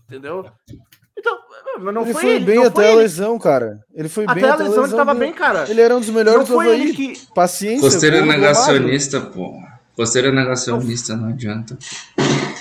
Entendeu? 0.09 0.51
Mas 1.79 1.95
não 1.95 2.03
ele 2.03 2.13
foi, 2.13 2.23
foi 2.23 2.31
ele, 2.35 2.45
bem 2.45 2.65
até 2.65 2.93
a 2.93 2.97
lesão, 2.97 3.39
cara. 3.39 3.81
Ele 3.95 4.09
foi 4.09 4.25
até 4.25 4.35
bem 4.35 4.45
a 4.45 4.55
até 4.55 4.63
a 4.63 4.69
lesão 4.69 4.85
ele 4.85 4.95
tava 4.95 5.15
bem, 5.15 5.33
cara. 5.33 5.69
Ele 5.69 5.81
era 5.81 5.97
um 5.97 6.01
dos 6.01 6.11
melhores 6.11 6.49
não 6.49 6.57
do 6.57 6.61
Havaí. 6.61 6.95
Que... 6.95 7.21
Paciência. 7.35 7.81
Costeiro 7.81 8.17
é 8.17 8.23
negacionista, 8.23 9.21
pô. 9.21 9.53
Costeiro 9.97 10.29
é 10.29 10.33
negacionista, 10.33 11.17
não 11.17 11.29
adianta. 11.29 11.79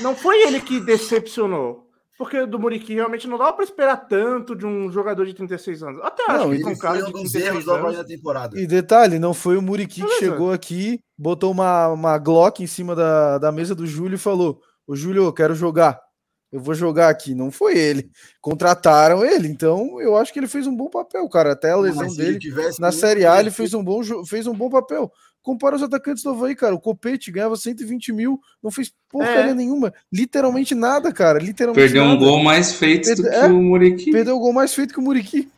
Não 0.01 0.15
foi 0.15 0.43
ele 0.43 0.59
que 0.59 0.79
decepcionou. 0.79 1.83
Porque 2.17 2.45
do 2.45 2.59
Muriqui 2.59 2.93
realmente 2.93 3.27
não 3.27 3.37
dava 3.37 3.53
para 3.53 3.65
esperar 3.65 3.97
tanto 3.97 4.55
de 4.55 4.65
um 4.65 4.91
jogador 4.91 5.25
de 5.25 5.33
36 5.33 5.83
anos. 5.83 6.01
Até 6.03 6.23
acho 6.27 6.47
não, 6.47 6.55
que 6.55 6.65
um 6.65 6.77
cara 6.77 7.01
de 7.01 7.11
36 7.11 7.67
anos. 7.67 7.97
Da 7.97 8.03
temporada. 8.03 8.59
E 8.59 8.67
detalhe, 8.67 9.17
não 9.17 9.33
foi 9.33 9.57
o 9.57 9.61
Muriqui 9.61 10.01
que 10.03 10.19
chegou 10.19 10.51
aqui, 10.51 10.99
botou 11.17 11.51
uma, 11.51 11.87
uma 11.89 12.17
Glock 12.19 12.63
em 12.63 12.67
cima 12.67 12.95
da, 12.95 13.39
da 13.39 13.51
mesa 13.51 13.73
do 13.73 13.87
Júlio 13.87 14.15
e 14.15 14.19
falou: 14.19 14.61
Ô 14.87 14.95
Júlio, 14.95 15.23
eu 15.23 15.33
quero 15.33 15.55
jogar. 15.55 15.99
Eu 16.53 16.59
vou 16.59 16.75
jogar 16.75 17.09
aqui. 17.09 17.33
Não 17.33 17.51
foi 17.51 17.75
ele. 17.75 18.11
Contrataram 18.39 19.25
ele, 19.25 19.47
então 19.47 19.99
eu 19.99 20.15
acho 20.15 20.31
que 20.31 20.37
ele 20.37 20.47
fez 20.47 20.67
um 20.67 20.75
bom 20.75 20.87
papel, 20.87 21.27
cara. 21.27 21.53
Até 21.53 21.71
a 21.71 21.77
lesão 21.77 22.15
dele 22.15 22.37
na 22.79 22.91
Série 22.91 23.25
A, 23.25 23.39
ele 23.39 23.49
fez 23.49 23.73
um, 23.73 23.83
bom, 23.83 24.03
fez 24.23 24.45
um 24.45 24.53
bom 24.53 24.69
papel. 24.69 25.11
Compara 25.41 25.75
os 25.75 25.83
atacantes 25.83 26.23
do 26.23 26.29
Havaí, 26.29 26.55
cara. 26.55 26.75
O 26.75 26.79
Copete 26.79 27.31
ganhava 27.31 27.57
120 27.57 28.13
mil, 28.13 28.39
não 28.63 28.69
fez 28.69 28.93
porcaria 29.09 29.51
é. 29.51 29.53
nenhuma. 29.53 29.91
Literalmente 30.11 30.75
nada, 30.75 31.11
cara. 31.11 31.39
Literalmente 31.39 31.83
Perdeu 31.83 32.05
nada. 32.05 32.15
um 32.15 32.19
gol 32.19 32.43
mais 32.43 32.75
feito 32.75 33.07
Perde... 33.07 33.23
do 33.23 33.29
que 33.29 33.35
é, 33.35 33.45
o 33.47 33.61
Muriqui. 33.61 34.11
Perdeu 34.11 34.37
o 34.37 34.39
gol 34.39 34.53
mais 34.53 34.73
feito 34.75 34.93
que 34.93 34.99
o 34.99 35.03
Muriqui. 35.03 35.51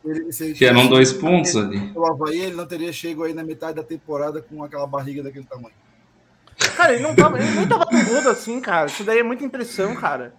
Que 0.56 0.64
eram 0.64 0.88
dois 0.88 1.12
pontos 1.12 1.54
ali. 1.54 1.92
O 1.94 2.04
Havaí 2.04 2.40
ele 2.40 2.56
não 2.56 2.66
teria 2.66 2.92
chego 2.92 3.22
aí 3.22 3.34
na 3.34 3.44
metade 3.44 3.76
da 3.76 3.84
temporada 3.84 4.40
com 4.40 4.64
aquela 4.64 4.86
barriga 4.86 5.22
daquele 5.22 5.44
tamanho. 5.44 5.74
Cara, 6.74 6.94
ele 6.94 7.02
não 7.02 7.14
tava, 7.14 7.38
ele 7.38 7.50
nem 7.50 7.68
tava 7.68 7.86
tão 7.86 8.04
gordo 8.06 8.30
assim, 8.30 8.60
cara. 8.60 8.86
Isso 8.86 9.04
daí 9.04 9.18
é 9.18 9.22
muita 9.22 9.44
impressão, 9.44 9.94
cara. 9.94 10.34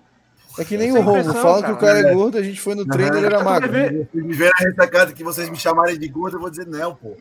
É 0.57 0.65
que 0.65 0.77
nem 0.77 0.89
Essa 0.89 0.99
o 0.99 1.01
Romo, 1.01 1.19
impressão, 1.19 1.41
falam 1.41 1.61
cara. 1.61 1.73
que 1.73 1.77
o 1.77 1.81
cara 1.87 1.99
é 1.99 2.13
gordo, 2.13 2.37
a 2.37 2.43
gente 2.43 2.59
foi 2.59 2.75
no 2.75 2.85
treino 2.85 3.11
Aham. 3.11 3.17
ele 3.17 3.25
era 3.27 3.43
magro. 3.43 3.71
Se 4.11 4.21
me 4.21 4.33
ver 4.33 4.51
na 4.59 4.65
ressacada 4.69 5.13
que 5.13 5.23
vocês 5.23 5.49
me 5.49 5.55
chamarem 5.57 5.97
de 5.99 6.07
gordo, 6.07 6.37
eu 6.37 6.41
vou 6.41 6.49
dizer 6.49 6.65
não, 6.67 6.95
pô. 6.95 7.15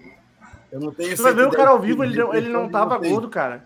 Eu 0.72 0.80
não 0.80 0.90
tenho 0.92 1.14
tu 1.16 1.22
vai 1.22 1.32
ver 1.34 1.42
o 1.42 1.50
110 1.50 1.56
cara 1.56 1.70
ao 1.70 1.80
vivo, 1.80 2.02
ele 2.04 2.16
não, 2.18 2.34
ele 2.34 2.48
não 2.48 2.64
impressão 2.64 2.66
de 2.66 2.72
tava 2.72 2.98
vocês. 2.98 3.12
gordo, 3.12 3.28
cara. 3.28 3.64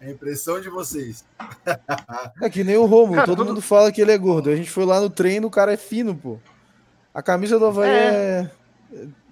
É 0.00 0.06
a 0.06 0.10
impressão 0.10 0.60
de 0.60 0.68
vocês. 0.68 1.24
É 2.40 2.48
que 2.48 2.62
nem 2.62 2.76
o 2.76 2.86
Romo, 2.86 3.14
Cara, 3.14 3.26
todo 3.26 3.38
tudo- 3.38 3.48
mundo 3.48 3.60
fala 3.60 3.90
que 3.90 4.00
ele 4.00 4.12
é 4.12 4.18
gordo. 4.18 4.48
A 4.50 4.54
gente 4.56 4.70
foi 4.70 4.84
lá 4.84 5.00
no 5.00 5.10
treino, 5.10 5.48
o 5.48 5.50
cara 5.50 5.72
é 5.72 5.76
fino, 5.76 6.14
pô. 6.14 6.38
A 7.12 7.20
camisa 7.20 7.58
do 7.58 7.66
Havaí 7.66 7.90
é. 7.90 8.50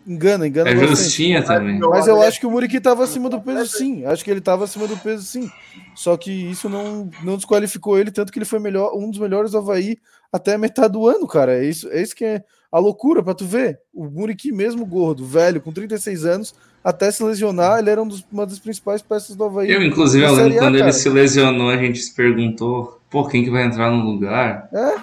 Engana, 0.06 0.46
engana 0.46 0.70
É 0.70 0.74
bastante. 0.74 0.96
justinha 1.02 1.42
também. 1.42 1.80
Mas 1.80 2.06
eu 2.06 2.22
acho 2.22 2.38
que 2.38 2.46
o 2.46 2.50
Muriqui 2.50 2.80
tava 2.80 3.02
acima 3.02 3.28
do 3.28 3.40
peso, 3.40 3.66
sim. 3.76 4.04
Acho 4.04 4.24
que 4.24 4.30
ele 4.30 4.40
tava 4.40 4.64
acima 4.64 4.86
do 4.86 4.96
peso, 4.96 5.24
sim. 5.24 5.50
Só 5.96 6.16
que 6.16 6.30
isso 6.30 6.68
não, 6.68 7.10
não 7.24 7.36
desqualificou 7.36 7.98
ele, 7.98 8.12
tanto 8.12 8.32
que 8.32 8.38
ele 8.38 8.44
foi 8.46 8.60
melhor, 8.60 8.92
um 8.94 9.10
dos 9.10 9.18
melhores 9.18 9.50
do 9.50 9.58
Havaí 9.58 9.98
até 10.32 10.54
a 10.54 10.58
metade 10.58 10.92
do 10.92 11.08
ano, 11.08 11.26
cara. 11.26 11.58
É 11.58 11.64
isso, 11.64 11.88
é 11.90 12.00
isso 12.00 12.14
que 12.14 12.24
é 12.24 12.44
a 12.70 12.78
loucura 12.78 13.20
pra 13.22 13.34
tu 13.34 13.44
ver. 13.46 13.80
O 13.92 14.04
Muriqui, 14.04 14.52
mesmo 14.52 14.86
gordo, 14.86 15.24
velho, 15.26 15.60
com 15.60 15.72
36 15.72 16.24
anos, 16.24 16.54
até 16.84 17.10
se 17.10 17.24
lesionar, 17.24 17.80
ele 17.80 17.90
era 17.90 18.00
um 18.00 18.06
dos- 18.06 18.24
uma 18.30 18.46
das 18.46 18.60
principais 18.60 19.02
peças 19.02 19.34
do 19.34 19.42
Havaí. 19.42 19.72
Eu, 19.72 19.82
inclusive, 19.82 20.24
eu 20.24 20.32
lembro 20.34 20.58
quando 20.58 20.74
cara. 20.78 20.90
ele 20.90 20.92
se 20.92 21.08
lesionou, 21.08 21.68
a 21.70 21.76
gente 21.78 21.98
se 21.98 22.14
perguntou, 22.14 23.00
pô, 23.10 23.26
quem 23.26 23.42
que 23.42 23.50
vai 23.50 23.64
entrar 23.64 23.90
no 23.90 24.04
lugar? 24.04 24.68
É? 24.72 24.94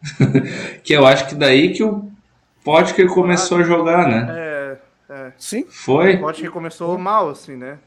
que 0.82 0.92
eu 0.92 1.04
acho 1.04 1.26
que 1.28 1.34
daí 1.34 1.72
que 1.72 1.82
o 1.82 2.07
Potker 2.72 3.06
começou 3.08 3.58
a 3.58 3.62
jogar, 3.62 4.06
né? 4.08 4.26
É, 4.30 4.78
é. 5.10 5.32
Sim. 5.38 5.64
Foi? 5.68 6.16
O 6.16 6.20
Potker 6.20 6.50
começou 6.50 6.98
mal, 6.98 7.30
assim, 7.30 7.56
né? 7.56 7.78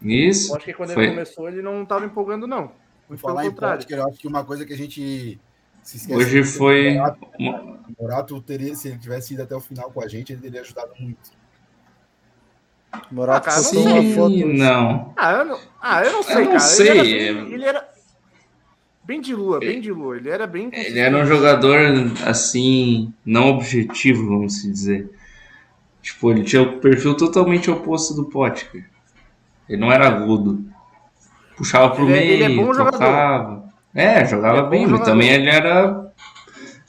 Isso. 0.00 0.50
O 0.50 0.54
Potker, 0.56 0.76
quando 0.76 0.94
Foi. 0.94 1.02
ele 1.04 1.12
começou, 1.12 1.48
ele 1.48 1.60
não 1.62 1.84
tava 1.84 2.04
empolgando, 2.06 2.46
não. 2.46 2.72
Muito 3.08 3.20
pelo 3.20 3.34
falar 3.34 3.44
em 3.44 3.50
contrário. 3.50 3.78
Potker, 3.80 3.98
eu 3.98 4.06
acho 4.08 4.18
que 4.18 4.26
uma 4.26 4.42
coisa 4.44 4.64
que 4.64 4.72
a 4.72 4.76
gente 4.76 5.38
se 5.82 5.96
esquece. 5.98 6.18
Hoje 6.18 6.38
é 6.38 6.42
que 6.42 6.48
foi 6.48 6.96
O 6.98 8.02
Morato, 8.02 8.40
teria, 8.40 8.74
se 8.74 8.88
ele 8.88 8.98
tivesse 8.98 9.34
ido 9.34 9.42
até 9.42 9.54
o 9.54 9.60
final 9.60 9.90
com 9.90 10.02
a 10.02 10.08
gente, 10.08 10.32
ele 10.32 10.40
teria 10.40 10.60
ajudado 10.62 10.92
muito. 10.98 11.30
Morato 13.10 13.48
Ah, 13.48 13.52
cara, 13.52 13.62
não 13.62 14.14
foto. 14.14 14.46
não. 14.48 15.14
Ah, 15.16 15.32
eu 15.32 15.44
não, 15.44 15.58
ah, 15.80 16.04
eu 16.04 16.12
não 16.12 16.22
sei, 16.22 16.36
não 16.36 16.46
cara. 16.46 16.58
sei, 16.60 16.88
Ele 16.88 17.24
era, 17.28 17.38
ele 17.54 17.64
era 17.64 17.91
bem 19.04 19.20
de 19.20 19.34
lua, 19.34 19.58
bem 19.60 19.80
de 19.80 19.92
lua. 19.92 20.16
Ele 20.16 20.28
era 20.30 20.46
bem. 20.46 20.70
Ele 20.72 20.98
era 20.98 21.16
um 21.16 21.26
jogador, 21.26 21.78
assim, 22.26 23.12
não 23.24 23.48
objetivo, 23.50 24.28
vamos 24.28 24.60
se 24.60 24.70
dizer. 24.70 25.10
Tipo, 26.00 26.30
ele 26.30 26.42
tinha 26.42 26.62
o 26.62 26.80
perfil 26.80 27.16
totalmente 27.16 27.70
oposto 27.70 28.14
do 28.14 28.24
Potker. 28.24 28.84
Ele 29.68 29.80
não 29.80 29.90
era 29.92 30.08
agudo. 30.08 30.64
Puxava 31.56 31.94
pro 31.94 32.04
Ele 32.08 32.12
é- 32.12 32.16
meio, 32.20 32.32
ele 32.32 32.44
é 32.44 32.56
bom 32.56 32.72
jogador. 32.74 32.92
tocava. 32.98 33.72
É, 33.94 34.24
jogava 34.24 34.54
Ele 34.54 34.60
é 34.60 34.64
bom 34.64 34.70
bem, 34.70 34.86
mas 34.86 35.00
também 35.02 35.30
ele 35.30 35.48
era. 35.48 36.12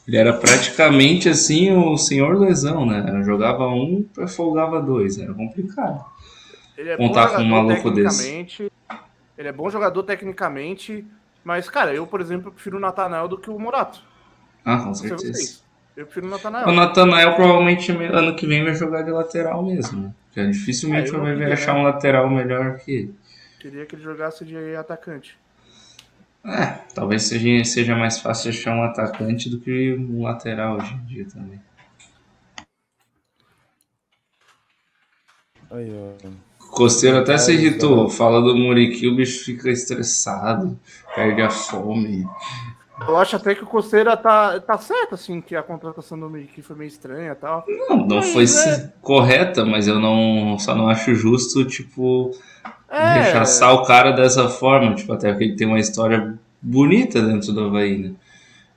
Ele 0.07 0.17
era 0.17 0.33
praticamente 0.33 1.29
assim 1.29 1.71
o 1.71 1.97
senhor 1.97 2.37
lesão, 2.37 2.85
né? 2.85 3.21
Jogava 3.23 3.67
um, 3.67 4.05
folgava 4.27 4.81
dois. 4.81 5.17
Era 5.17 5.33
complicado. 5.33 6.03
Ele 6.77 6.89
é 6.89 6.97
contar 6.97 7.27
bom 7.27 7.35
com 7.35 7.41
um 7.41 7.49
maluco 7.49 7.91
desse. 7.91 8.47
Ele 9.37 9.47
é 9.47 9.51
bom 9.51 9.69
jogador 9.69 10.03
tecnicamente. 10.03 11.05
Mas, 11.43 11.69
cara, 11.69 11.93
eu, 11.93 12.07
por 12.07 12.21
exemplo, 12.21 12.51
prefiro 12.51 12.77
o 12.77 12.79
Natanael 12.79 13.27
do 13.27 13.37
que 13.37 13.49
o 13.49 13.59
Morato. 13.59 14.01
Ah, 14.63 14.77
com 14.77 14.85
Não 14.85 14.93
sei 14.95 15.09
certeza. 15.09 15.61
Eu 15.95 16.05
prefiro 16.05 16.27
o 16.27 16.29
Natanael. 16.29 16.67
O 16.67 16.71
Natanael 16.71 17.35
provavelmente 17.35 17.91
ano 17.91 18.35
que 18.35 18.47
vem 18.47 18.63
vai 18.63 18.73
jogar 18.73 19.03
de 19.03 19.11
lateral 19.11 19.63
mesmo. 19.63 20.01
né? 20.03 20.13
Já 20.35 20.45
dificilmente 20.45 21.11
É, 21.11 21.15
eu 21.15 21.21
vai 21.21 21.35
queria, 21.35 21.53
achar 21.53 21.73
né? 21.75 21.79
um 21.79 21.83
lateral 21.83 22.29
melhor 22.29 22.77
que 22.79 22.91
ele. 22.91 23.15
Queria 23.59 23.85
que 23.85 23.95
ele 23.95 24.03
jogasse 24.03 24.43
de 24.43 24.75
atacante. 24.75 25.37
É, 26.45 26.79
talvez 26.93 27.23
seja, 27.23 27.63
seja 27.63 27.95
mais 27.95 28.19
fácil 28.19 28.49
achar 28.49 28.75
um 28.75 28.83
atacante 28.83 29.49
do 29.49 29.59
que 29.59 29.93
um 29.93 30.23
lateral 30.23 30.77
hoje 30.77 30.93
em 30.93 31.05
dia 31.05 31.25
também. 31.27 31.61
Aí, 35.71 35.89
ó. 35.91 36.29
O 36.73 36.75
Costeiro 36.75 37.19
até 37.19 37.37
se 37.37 37.53
irritou. 37.53 38.09
Fala 38.09 38.41
do 38.41 38.55
Muriqui, 38.55 39.07
o 39.07 39.15
bicho 39.15 39.45
fica 39.45 39.69
estressado, 39.69 40.75
perde 41.13 41.39
a 41.43 41.49
fome. 41.51 42.25
Eu 43.07 43.15
acho 43.15 43.35
até 43.35 43.53
que 43.53 43.63
o 43.63 43.67
Costeira 43.67 44.17
tá, 44.17 44.59
tá 44.59 44.75
certo, 44.79 45.13
assim, 45.13 45.39
que 45.39 45.55
a 45.55 45.61
contratação 45.61 46.19
do 46.19 46.27
Mickey 46.27 46.63
foi 46.63 46.75
meio 46.75 46.87
estranha 46.87 47.31
e 47.31 47.35
tal. 47.35 47.63
Não, 47.67 47.97
não 48.07 48.17
Mas 48.17 48.33
foi 48.33 48.45
é. 48.45 48.91
correta, 49.01 49.63
mas 49.63 49.87
eu 49.87 49.99
não 49.99 50.57
só 50.57 50.73
não 50.73 50.89
acho 50.89 51.13
justo, 51.13 51.63
tipo, 51.63 52.31
É, 52.89 53.21
rechaçar 53.21 53.73
o 53.75 53.83
cara 53.85 54.11
dessa 54.11 54.49
forma. 54.49 54.95
Tipo, 54.95 55.13
até 55.13 55.29
porque 55.29 55.43
ele 55.43 55.55
tem 55.55 55.67
uma 55.67 55.79
história 55.79 56.33
bonita 56.61 57.21
dentro 57.21 57.53
do 57.53 57.65
Havaí, 57.65 57.97
né? 57.99 58.11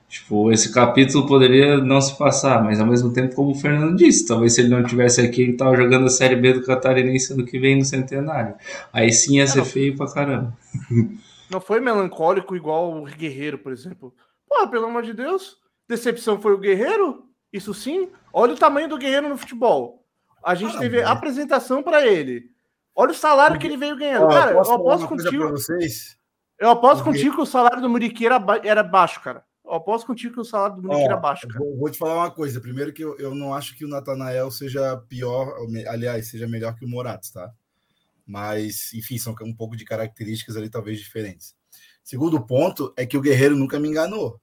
Tipo, 0.09 0.51
esse 0.53 0.73
capítulo 0.73 1.27
poderia 1.27 1.77
não 1.79 1.99
se 1.99 2.17
passar, 2.17 2.63
mas 2.63 2.79
ao 2.79 2.87
mesmo 2.87 3.11
tempo, 3.11 3.35
como 3.35 3.51
o 3.51 3.55
Fernando 3.55 3.95
disse, 3.97 4.25
talvez 4.25 4.53
se 4.55 4.61
ele 4.61 4.69
não 4.69 4.81
tivesse 4.83 5.19
aqui, 5.19 5.41
ele 5.41 5.57
tava 5.57 5.75
jogando 5.75 6.05
a 6.05 6.09
Série 6.09 6.35
B 6.37 6.53
do 6.53 6.63
Catarinense 6.65 7.33
ano 7.33 7.45
que 7.45 7.59
vem 7.59 7.77
no 7.77 7.83
Centenário. 7.83 8.55
Aí 8.93 9.11
sim 9.11 9.35
ia 9.37 9.45
ser 9.47 9.65
feio 9.65 9.97
pra 9.97 10.09
caramba. 10.11 10.57
não 11.51 11.59
foi 11.59 11.81
melancólico 11.81 12.55
igual 12.55 12.97
o 12.97 13.03
Guerreiro, 13.03 13.57
por 13.57 13.73
exemplo. 13.73 14.13
Pô, 14.47 14.65
pelo 14.69 14.85
amor 14.85 15.03
de 15.03 15.13
Deus. 15.13 15.57
Decepção 15.89 16.39
foi 16.39 16.53
o 16.53 16.57
Guerreiro? 16.57 17.25
Isso 17.51 17.73
sim. 17.73 18.07
Olha 18.31 18.53
o 18.53 18.57
tamanho 18.57 18.87
do 18.87 18.97
Guerreiro 18.97 19.27
no 19.27 19.37
futebol. 19.37 20.05
A 20.43 20.55
gente 20.55 20.75
Ah, 20.77 20.79
teve 20.79 21.01
apresentação 21.01 21.83
pra 21.83 22.05
ele. 22.07 22.49
Olha 22.95 23.11
o 23.11 23.15
salário 23.15 23.59
que 23.59 23.67
ele 23.67 23.77
veio 23.77 23.97
ganhando. 23.97 24.25
Ó, 24.25 24.29
cara, 24.29 24.51
eu 24.51 24.59
aposto 24.61 25.07
contigo. 25.07 25.53
Eu 26.59 26.69
aposto 26.71 27.03
contigo 27.03 27.35
que 27.35 27.41
o 27.41 27.45
salário 27.45 27.81
do 27.81 27.89
Muriqui 27.89 28.25
era, 28.25 28.39
ba- 28.39 28.61
era 28.63 28.81
baixo, 28.81 29.21
cara. 29.21 29.43
Eu 29.67 29.73
aposto 29.73 30.07
contigo 30.07 30.33
que 30.33 30.39
o 30.39 30.45
salário 30.45 30.77
do 30.77 30.83
Muriqui 30.83 31.01
Ó, 31.01 31.05
era 31.05 31.17
baixo, 31.17 31.45
cara. 31.45 31.59
Vou, 31.59 31.77
vou 31.77 31.89
te 31.89 31.97
falar 31.97 32.15
uma 32.15 32.31
coisa. 32.31 32.61
Primeiro 32.61 32.93
que 32.93 33.03
eu, 33.03 33.17
eu 33.17 33.35
não 33.35 33.53
acho 33.53 33.75
que 33.75 33.83
o 33.83 33.87
Natanael 33.87 34.49
seja 34.49 34.95
pior, 35.09 35.53
aliás, 35.87 36.29
seja 36.29 36.47
melhor 36.47 36.73
que 36.73 36.85
o 36.85 36.87
Morato, 36.87 37.33
tá? 37.33 37.51
Mas, 38.25 38.93
enfim, 38.93 39.17
são 39.17 39.35
um 39.41 39.53
pouco 39.53 39.75
de 39.75 39.83
características 39.83 40.55
ali 40.55 40.69
talvez 40.69 40.99
diferentes. 40.99 41.53
Segundo 42.01 42.39
ponto 42.39 42.93
é 42.95 43.05
que 43.05 43.17
o 43.17 43.21
Guerreiro 43.21 43.57
nunca 43.57 43.77
me 43.77 43.89
enganou. 43.89 44.39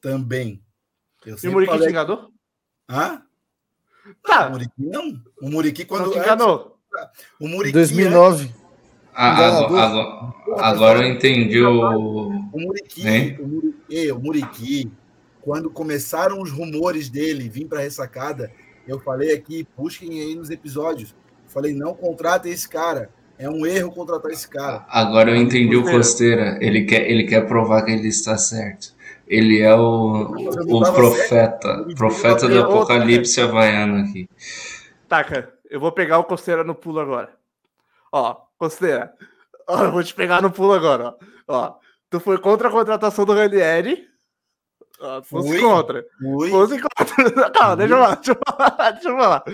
Também. 0.00 0.62
Eu 1.26 1.36
E 1.42 1.48
o 1.48 1.52
Muriqui 1.52 1.72
te 1.72 1.78
falei... 1.78 1.90
enganou? 1.90 2.30
Hã? 2.88 3.22
O 4.06 4.28
Tá, 4.28 4.48
Muriqui 4.48 4.72
não. 4.78 5.22
O 5.42 5.50
Muriqui 5.50 5.84
quando... 5.84 6.06
não 6.06 6.12
te 6.12 6.18
enganou. 6.18 6.78
O 7.38 7.46
Muriqui... 7.46 7.72
2009. 7.72 8.54
Ah, 9.14 9.32
agora, 9.32 10.34
agora 10.58 10.98
eu 11.02 11.12
entendi 11.12 11.60
o. 11.60 12.27
O 12.52 12.60
Muriqui, 12.60 13.06
Hein? 13.06 13.36
o 13.40 13.46
Muriqui, 13.46 14.12
o 14.12 14.18
Muriqui, 14.18 14.92
quando 15.40 15.70
começaram 15.70 16.40
os 16.42 16.50
rumores 16.50 17.08
dele 17.08 17.48
vir 17.48 17.66
para 17.66 17.80
ressacada, 17.80 18.50
eu 18.86 18.98
falei 19.00 19.32
aqui, 19.34 19.66
busquem 19.76 20.20
aí 20.20 20.34
nos 20.34 20.50
episódios. 20.50 21.14
Falei, 21.46 21.72
não 21.74 21.94
contratem 21.94 22.52
esse 22.52 22.68
cara. 22.68 23.10
É 23.38 23.48
um 23.48 23.64
erro 23.64 23.92
contratar 23.92 24.30
esse 24.32 24.48
cara. 24.48 24.84
Agora 24.88 25.30
eu 25.30 25.36
entendi 25.36 25.76
o 25.76 25.84
Costeira. 25.84 26.58
Ele 26.60 26.84
quer, 26.84 27.08
ele 27.08 27.24
quer 27.24 27.46
provar 27.46 27.82
que 27.84 27.92
ele 27.92 28.08
está 28.08 28.36
certo. 28.36 28.92
Ele 29.28 29.60
é 29.60 29.74
o, 29.74 30.32
o 30.66 30.92
profeta, 30.92 31.86
profeta 31.96 32.48
do 32.48 32.60
apocalipse 32.60 33.40
havaiano 33.40 34.02
aqui. 34.02 34.28
Taca, 35.06 35.52
eu 35.70 35.78
vou 35.78 35.92
pegar 35.92 36.18
o 36.18 36.24
Costeira 36.24 36.64
no 36.64 36.74
pulo 36.74 36.98
agora. 36.98 37.30
Ó, 38.10 38.34
Costeira. 38.58 39.12
Ó, 39.68 39.84
eu 39.84 39.92
vou 39.92 40.02
te 40.02 40.14
pegar 40.14 40.42
no 40.42 40.50
pulo 40.50 40.72
agora, 40.72 41.14
ó. 41.14 41.14
Ó, 41.46 41.74
tu 42.10 42.20
foi 42.20 42.38
contra 42.38 42.68
a 42.68 42.70
contratação 42.72 43.24
do 43.24 43.34
Ranieri. 43.34 44.06
Tu 44.98 45.22
fosse 45.24 45.48
Fui. 45.48 45.60
contra. 45.60 46.04
Ui, 46.22 46.50
Fosse 46.50 46.80
contra. 46.80 47.50
Calma, 47.52 47.76
deixa 47.76 47.94
eu 47.94 47.98
falar, 47.98 48.14
deixa 48.16 48.30
eu 48.32 48.38
falar, 48.46 48.90
deixa 48.92 49.08
eu 49.08 49.16
falar. 49.16 49.44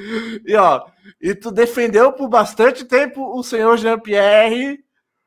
E 0.46 0.56
ó, 0.56 0.86
e 1.20 1.34
tu 1.34 1.50
defendeu 1.50 2.12
por 2.12 2.28
bastante 2.28 2.84
tempo 2.84 3.38
o 3.38 3.42
senhor 3.42 3.76
Jean-Pierre. 3.76 4.78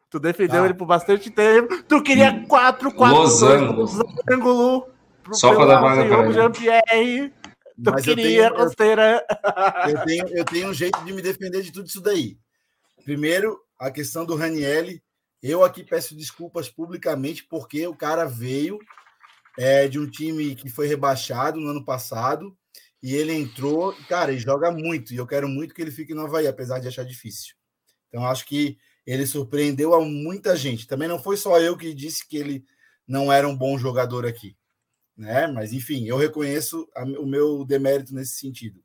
Tu 0.09 0.19
defendeu 0.19 0.63
Ah. 0.63 0.65
ele 0.65 0.73
por 0.73 0.85
bastante 0.87 1.29
tempo. 1.29 1.83
Tu 1.83 2.01
queria 2.01 2.43
4 2.47 2.91
4 2.93 3.15
Losango. 3.17 3.73
Losango. 3.73 4.87
Só 5.33 5.51
pelo 5.53 5.67
dar 5.67 5.81
vaga 5.81 6.01
ele. 6.01 6.31
Jean-Pierre. 6.33 7.33
Tu 7.83 7.91
Mas 7.91 8.07
eu 8.07 8.15
queria, 8.15 8.25
tenho- 8.49 8.59
eu- 8.59 8.65
Costeira. 8.65 9.25
eu, 9.87 10.05
tenho, 10.05 10.27
eu 10.29 10.45
tenho 10.45 10.69
um 10.69 10.73
jeito 10.73 10.97
de 11.05 11.13
me 11.13 11.21
defender 11.21 11.61
de 11.61 11.71
tudo 11.71 11.85
isso 11.87 12.01
daí. 12.01 12.37
Primeiro, 13.05 13.59
a 13.79 13.91
questão 13.91 14.25
do 14.25 14.35
Ranielli. 14.35 14.99
Eu 15.41 15.63
aqui 15.63 15.83
peço 15.83 16.15
desculpas 16.15 16.69
publicamente 16.69 17.43
porque 17.43 17.85
o 17.87 17.95
cara 17.95 18.25
veio 18.25 18.79
é, 19.57 19.87
de 19.87 19.99
um 19.99 20.09
time 20.09 20.55
que 20.55 20.69
foi 20.69 20.87
rebaixado 20.87 21.59
no 21.59 21.69
ano 21.69 21.85
passado 21.85 22.57
e 23.01 23.15
ele 23.15 23.33
entrou, 23.33 23.93
cara, 24.09 24.31
e 24.31 24.39
joga 24.39 24.71
muito. 24.71 25.13
E 25.13 25.17
eu 25.17 25.27
quero 25.27 25.47
muito 25.47 25.73
que 25.73 25.81
ele 25.81 25.91
fique 25.91 26.13
no 26.13 26.23
Havaí, 26.23 26.47
apesar 26.47 26.79
de 26.79 26.87
achar 26.87 27.03
difícil. 27.05 27.55
Então, 28.07 28.25
acho 28.25 28.45
que 28.45 28.77
ele 29.05 29.25
surpreendeu 29.25 29.93
a 29.93 30.01
muita 30.03 30.55
gente. 30.55 30.87
Também 30.87 31.07
não 31.07 31.21
foi 31.21 31.37
só 31.37 31.59
eu 31.59 31.77
que 31.77 31.93
disse 31.93 32.27
que 32.27 32.37
ele 32.37 32.65
não 33.07 33.31
era 33.31 33.47
um 33.47 33.55
bom 33.55 33.77
jogador 33.77 34.25
aqui. 34.25 34.57
Né? 35.15 35.47
Mas, 35.47 35.73
enfim, 35.73 36.05
eu 36.07 36.17
reconheço 36.17 36.87
a- 36.95 37.03
o 37.03 37.25
meu 37.25 37.63
demérito 37.63 38.13
nesse 38.13 38.35
sentido. 38.35 38.83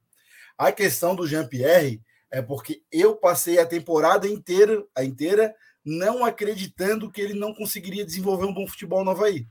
A 0.57 0.71
questão 0.71 1.15
do 1.17 1.27
Jean-Pierre 1.27 2.01
é 2.31 2.41
porque 2.41 2.83
eu 2.91 3.17
passei 3.17 3.59
a 3.59 3.67
temporada 3.67 4.29
inteira, 4.29 4.83
a 4.95 5.05
inteira 5.05 5.55
não 5.85 6.25
acreditando 6.25 7.11
que 7.11 7.21
ele 7.21 7.35
não 7.35 7.55
conseguiria 7.55 8.05
desenvolver 8.05 8.47
um 8.47 8.55
bom 8.55 8.67
futebol 8.67 9.05
no 9.05 9.11
Havaí. 9.11 9.47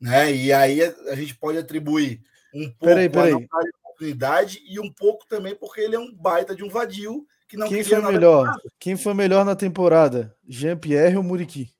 Né? 0.00 0.34
E 0.34 0.52
aí 0.52 0.82
a, 0.82 0.94
a 1.10 1.14
gente 1.14 1.34
pode 1.36 1.58
atribuir 1.58 2.20
um 2.54 2.64
pouco 2.70 2.84
Peraí, 2.86 3.08
peraí. 3.08 3.32
a 3.32 3.36
oportunidade 3.36 4.60
e 4.66 4.80
um 4.80 4.90
pouco 4.92 5.26
também 5.26 5.54
porque 5.54 5.80
ele 5.80 5.94
é 5.94 5.98
um 5.98 6.12
baita 6.12 6.54
de 6.56 6.64
um 6.64 6.68
vadio 6.68 7.26
que 7.46 7.56
não 7.56 7.68
Quem 7.68 7.84
foi 7.84 7.98
nada 7.98 8.12
melhor? 8.12 8.46
nada. 8.46 8.62
Quem 8.80 8.96
foi 8.96 9.14
melhor 9.14 9.44
na 9.44 9.54
temporada? 9.54 10.34
Jean-Pierre 10.48 11.16
ou 11.16 11.22
Muriqui? 11.22 11.70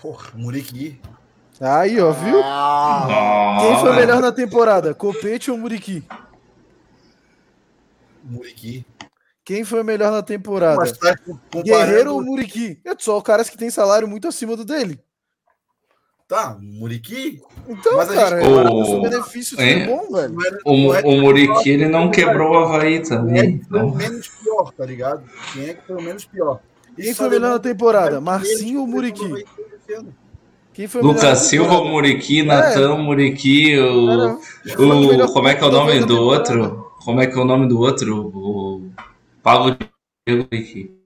Porra, 0.00 0.30
Muriqui. 0.34 1.00
Aí, 1.60 1.98
ó, 2.00 2.12
viu? 2.12 2.40
Ah, 2.44 3.56
Quem 3.60 3.80
foi 3.80 3.96
melhor 3.96 4.20
na 4.20 4.30
temporada? 4.32 4.94
Copete 4.94 5.50
ou 5.50 5.56
Muriqui? 5.56 6.04
Muriqui. 8.22 8.84
Quem 9.44 9.62
foi 9.64 9.82
melhor 9.82 10.10
na 10.10 10.22
temporada? 10.22 10.76
Mas 10.76 10.92
tá 10.92 11.16
comparando- 11.18 11.64
Guerreiro 11.64 12.14
ou 12.14 12.22
Muriqui? 12.22 12.78
É 12.84 12.94
só 12.98 13.20
caras 13.20 13.50
que 13.50 13.58
têm 13.58 13.68
salário 13.70 14.08
muito 14.08 14.26
acima 14.26 14.56
do 14.56 14.64
dele. 14.64 14.98
Tá, 16.26 16.56
Muriqui. 16.58 17.42
Então, 17.68 17.96
Mas 17.98 18.08
cara, 18.08 18.40
gente- 18.40 18.50
é 18.50 18.70
O- 18.70 18.96
um 18.98 19.02
benefício 19.02 19.60
é. 19.60 19.86
bom, 19.86 20.10
velho. 20.10 20.34
era- 20.46 20.58
O, 20.64 20.76
não 20.78 20.94
é- 20.94 21.02
o 21.02 21.20
Muriqui, 21.20 21.68
ele 21.68 21.86
não 21.86 22.10
quebrou 22.10 22.52
o 22.52 22.56
Havaí 22.58 22.92
Quem 22.94 23.00
é 23.00 23.02
também. 23.04 23.58
que 23.58 23.64
foi 23.68 23.80
o 23.82 23.94
menos 23.94 24.28
pior, 24.28 24.72
tá 24.72 24.86
ligado? 24.86 25.22
Quem 25.52 25.68
é 25.68 25.74
que 25.74 25.86
foi 25.86 25.96
o 25.96 26.02
menos 26.02 26.24
pior? 26.24 26.60
Quem 26.96 27.04
Isso 27.04 27.16
foi 27.16 27.28
melhor 27.28 27.50
na 27.50 27.58
temporada? 27.58 28.20
Marcinho 28.22 28.80
ou 28.80 28.86
Muriqui? 28.86 29.44
ano. 29.94 30.14
Quem 30.72 30.86
foi 30.88 31.02
melhor 31.02 31.14
na 31.14 31.20
Lucas 31.22 31.38
Silva, 31.40 31.64
temporada? 31.68 31.88
o 31.88 31.92
Muriqui, 31.92 32.42
Natan, 32.42 32.96
Muriqui, 32.96 33.78
o, 33.78 34.38
foi 34.74 34.86
o 34.86 35.24
o. 35.28 35.32
Como 35.32 35.48
é 35.48 35.54
que 35.54 35.62
é 35.62 35.66
o 35.66 35.70
nome 35.70 36.00
do 36.06 36.20
outro? 36.22 36.90
Como 37.04 37.20
é 37.20 37.26
que 37.26 37.38
é 37.38 37.40
o 37.40 37.44
nome 37.44 37.68
do 37.68 37.78
outro? 37.78 38.32
O 38.34 38.90
Paulo 39.44 39.76
Diego 40.26 40.48
Muriqui. 40.50 40.98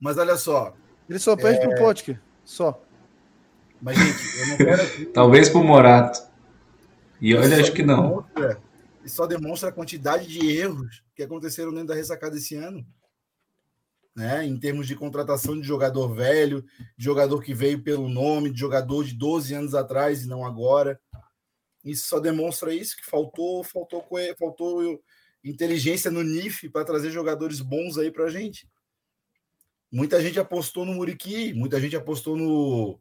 Mas 0.00 0.16
olha 0.18 0.36
só, 0.36 0.74
Ele 1.08 1.18
só 1.18 1.36
perde 1.36 1.60
pro 1.60 1.76
Potker. 1.76 2.20
Só. 2.44 2.82
mas 3.80 3.96
gente, 3.98 4.38
eu 4.40 4.46
não 4.48 4.56
quero 4.56 4.82
aqui. 4.82 5.06
Talvez 5.12 5.48
pro 5.50 5.62
Morato. 5.62 6.18
E 7.20 7.34
olha, 7.34 7.60
acho 7.60 7.72
que 7.72 7.82
não. 7.82 8.08
demonstra- 8.08 8.62
Isso 9.04 9.16
só 9.16 9.26
demonstra 9.26 9.68
a 9.68 9.72
quantidade 9.72 10.26
de 10.26 10.50
erros 10.50 11.02
que 11.14 11.22
aconteceram 11.22 11.72
dentro 11.72 11.88
da 11.88 11.94
ressacada 11.94 12.36
esse 12.36 12.54
ano. 12.56 12.84
Né? 14.16 14.46
Em 14.46 14.58
termos 14.58 14.86
de 14.86 14.96
contratação 14.96 15.58
de 15.60 15.66
jogador 15.66 16.08
velho, 16.14 16.62
de 16.96 17.04
jogador 17.04 17.42
que 17.42 17.52
veio 17.52 17.82
pelo 17.82 18.08
nome, 18.08 18.50
de 18.50 18.58
jogador 18.58 19.04
de 19.04 19.14
12 19.14 19.54
anos 19.54 19.74
atrás 19.74 20.24
e 20.24 20.28
não 20.28 20.44
agora. 20.46 20.98
Isso 21.84 22.08
só 22.08 22.18
demonstra 22.18 22.72
isso, 22.72 22.96
que 22.96 23.04
faltou, 23.04 23.62
faltou, 23.62 24.02
faltou 24.38 25.02
inteligência 25.44 26.10
no 26.10 26.22
NIF 26.22 26.68
para 26.70 26.84
trazer 26.84 27.10
jogadores 27.10 27.60
bons 27.60 27.98
aí 27.98 28.10
pra 28.10 28.30
gente. 28.30 28.68
Muita 29.92 30.20
gente 30.20 30.40
apostou 30.40 30.84
no 30.84 30.94
Muriqui, 30.94 31.52
muita 31.52 31.80
gente 31.80 31.94
apostou 31.94 32.36
no, 32.36 32.98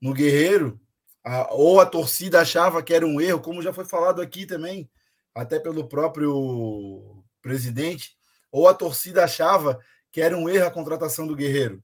no 0.00 0.12
Guerreiro, 0.12 0.80
a- 1.22 1.52
ou 1.52 1.80
a 1.80 1.86
torcida 1.86 2.40
achava 2.40 2.82
que 2.82 2.92
era 2.92 3.06
um 3.06 3.20
erro, 3.20 3.40
como 3.40 3.62
já 3.62 3.72
foi 3.72 3.84
falado 3.84 4.20
aqui 4.20 4.44
também, 4.44 4.90
até 5.34 5.60
pelo 5.60 5.86
próprio 5.88 7.22
presidente, 7.40 8.16
ou 8.50 8.66
a 8.66 8.74
torcida 8.74 9.22
achava 9.24 9.78
que 10.10 10.20
era 10.20 10.36
um 10.36 10.48
erro 10.48 10.66
a 10.66 10.70
contratação 10.70 11.26
do 11.26 11.36
Guerreiro. 11.36 11.82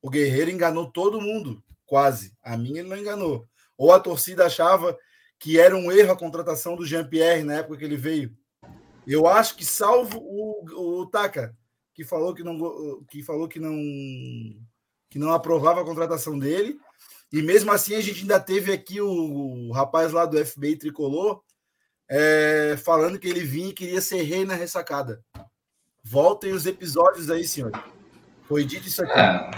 O 0.00 0.08
Guerreiro 0.08 0.50
enganou 0.50 0.90
todo 0.90 1.20
mundo, 1.20 1.62
quase. 1.84 2.32
A 2.42 2.56
minha 2.56 2.80
ele 2.80 2.88
não 2.88 2.96
enganou. 2.96 3.46
Ou 3.76 3.92
a 3.92 3.98
torcida 4.00 4.46
achava 4.46 4.96
que 5.38 5.58
era 5.58 5.76
um 5.76 5.90
erro 5.90 6.12
a 6.12 6.16
contratação 6.16 6.76
do 6.76 6.86
Jean-Pierre 6.86 7.42
na 7.42 7.54
época 7.56 7.76
que 7.78 7.84
ele 7.84 7.96
veio. 7.96 8.34
Eu 9.06 9.26
acho 9.26 9.56
que 9.56 9.64
salvo 9.64 10.18
o, 10.18 11.00
o 11.00 11.06
Taka, 11.06 11.54
que 11.94 12.04
falou 12.04 12.34
que 12.34 12.42
não 12.42 12.58
que 13.08 13.22
falou 13.22 13.46
que 13.48 13.58
não 13.60 13.76
que 15.08 15.18
não 15.18 15.32
aprovava 15.32 15.80
a 15.80 15.84
contratação 15.84 16.38
dele, 16.38 16.76
e 17.32 17.40
mesmo 17.40 17.70
assim 17.72 17.94
a 17.94 18.00
gente 18.00 18.22
ainda 18.22 18.40
teve 18.40 18.72
aqui 18.72 19.00
o, 19.00 19.08
o 19.68 19.72
rapaz 19.72 20.12
lá 20.12 20.26
do 20.26 20.44
FBI 20.44 20.76
tricolor 20.76 21.40
é, 22.08 22.76
falando 22.84 23.18
que 23.18 23.28
ele 23.28 23.40
vinha 23.40 23.68
e 23.68 23.72
queria 23.72 24.00
ser 24.00 24.22
rei 24.22 24.44
na 24.44 24.54
ressacada. 24.54 25.22
Voltem 26.04 26.52
os 26.52 26.66
episódios 26.66 27.30
aí, 27.30 27.44
senhor. 27.44 27.72
Foi 28.46 28.64
dito 28.64 28.86
isso 28.86 29.02
aqui, 29.02 29.18
É, 29.18 29.50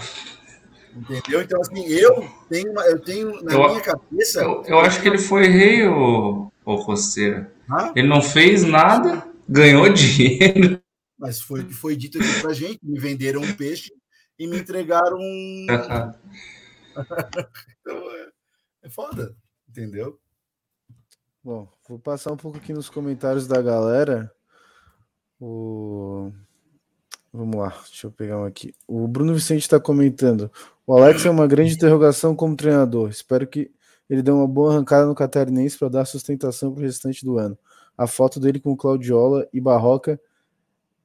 entendeu? 0.95 1.41
Então 1.41 1.61
assim, 1.61 1.85
eu 1.87 2.27
tenho 2.49 2.71
uma- 2.71 2.85
eu 2.85 2.99
tenho 2.99 3.43
na 3.43 3.53
Eu- 3.53 3.67
minha 3.69 3.81
cabeça, 3.81 4.41
eu, 4.41 4.63
eu 4.65 4.79
acho 4.79 5.01
que 5.01 5.07
ele 5.07 5.19
foi 5.19 5.47
rei, 5.47 5.85
o, 5.87 6.51
o 6.65 6.85
Costeira. 6.85 7.51
Ele 7.95 8.07
não 8.07 8.19
fez 8.21 8.63
nada, 8.63 9.28
ganhou 9.49 9.91
dinheiro. 9.91 10.81
mas 11.17 11.41
foi 11.41 11.61
o 11.61 11.67
que 11.67 11.73
foi 11.73 11.95
dito 11.95 12.19
aqui 12.19 12.41
pra 12.41 12.53
gente, 12.53 12.79
me 12.83 12.99
venderam 12.99 13.41
um 13.41 13.53
peixe 13.53 13.91
e 14.37 14.47
me 14.47 14.59
entregaram 14.59 15.17
um 15.17 15.65
Então, 17.81 18.11
é, 18.11 18.29
é 18.83 18.89
foda, 18.89 19.35
entendeu? 19.67 20.19
Bom, 21.43 21.67
vou 21.87 21.99
passar 21.99 22.31
um 22.31 22.37
pouco 22.37 22.57
aqui 22.57 22.73
nos 22.73 22.89
comentários 22.89 23.47
da 23.47 23.61
galera. 23.61 24.31
O... 25.39 26.31
Vamos 27.31 27.55
lá, 27.55 27.69
deixa 27.87 28.07
eu 28.07 28.11
pegar 28.11 28.39
um 28.39 28.45
aqui. 28.45 28.73
O 28.87 29.07
Bruno 29.07 29.33
Vicente 29.33 29.61
está 29.61 29.79
comentando. 29.79 30.51
O 30.85 30.93
Alex 30.93 31.25
é 31.25 31.29
uma 31.29 31.47
grande 31.47 31.73
interrogação 31.73 32.35
como 32.35 32.55
treinador. 32.55 33.09
Espero 33.09 33.47
que 33.47 33.71
ele 34.09 34.23
dê 34.23 34.31
uma 34.31 34.47
boa 34.47 34.73
arrancada 34.73 35.05
no 35.05 35.13
Catarinense 35.13 35.77
para 35.77 35.89
dar 35.89 36.05
sustentação 36.05 36.73
para 36.73 36.81
o 36.81 36.83
restante 36.83 37.23
do 37.23 37.37
ano. 37.37 37.57
A 37.99 38.07
foto 38.07 38.39
dele 38.39 38.61
com 38.61 38.71
o 38.71 38.77
Claudiola 38.77 39.45
e 39.51 39.59
Barroca, 39.59 40.17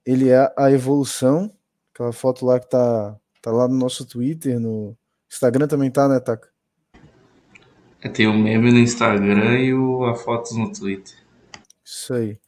ele 0.06 0.28
é 0.28 0.54
a 0.56 0.70
evolução. 0.70 1.50
Aquela 1.92 2.12
foto 2.12 2.46
lá 2.46 2.60
que 2.60 2.70
tá, 2.70 3.16
tá 3.42 3.50
lá 3.50 3.66
no 3.66 3.74
nosso 3.74 4.06
Twitter, 4.06 4.60
no 4.60 4.96
Instagram 5.28 5.66
também 5.66 5.90
tá, 5.90 6.08
né, 6.08 6.20
Taka? 6.20 6.48
É, 8.00 8.08
Tem 8.08 8.28
o 8.28 8.32
meme 8.32 8.70
no 8.70 8.78
Instagram 8.78 9.58
e 9.58 9.74
o, 9.74 10.04
a 10.04 10.14
foto 10.14 10.54
no 10.54 10.72
Twitter. 10.72 11.16
Isso 11.84 12.14
aí. 12.14 12.38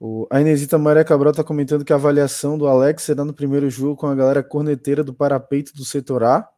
O, 0.00 0.26
a 0.30 0.40
Inesita 0.40 0.78
Maria 0.78 1.04
Cabral 1.04 1.34
tá 1.34 1.44
comentando 1.44 1.84
que 1.84 1.92
a 1.92 1.96
avaliação 1.96 2.56
do 2.56 2.66
Alex 2.66 3.02
será 3.02 3.26
no 3.26 3.34
primeiro 3.34 3.68
jogo 3.68 3.94
com 3.94 4.06
a 4.06 4.14
galera 4.14 4.42
corneteira 4.42 5.04
do 5.04 5.12
parapeito 5.12 5.74
do 5.74 5.84
setor 5.84 6.24
A. 6.24 6.48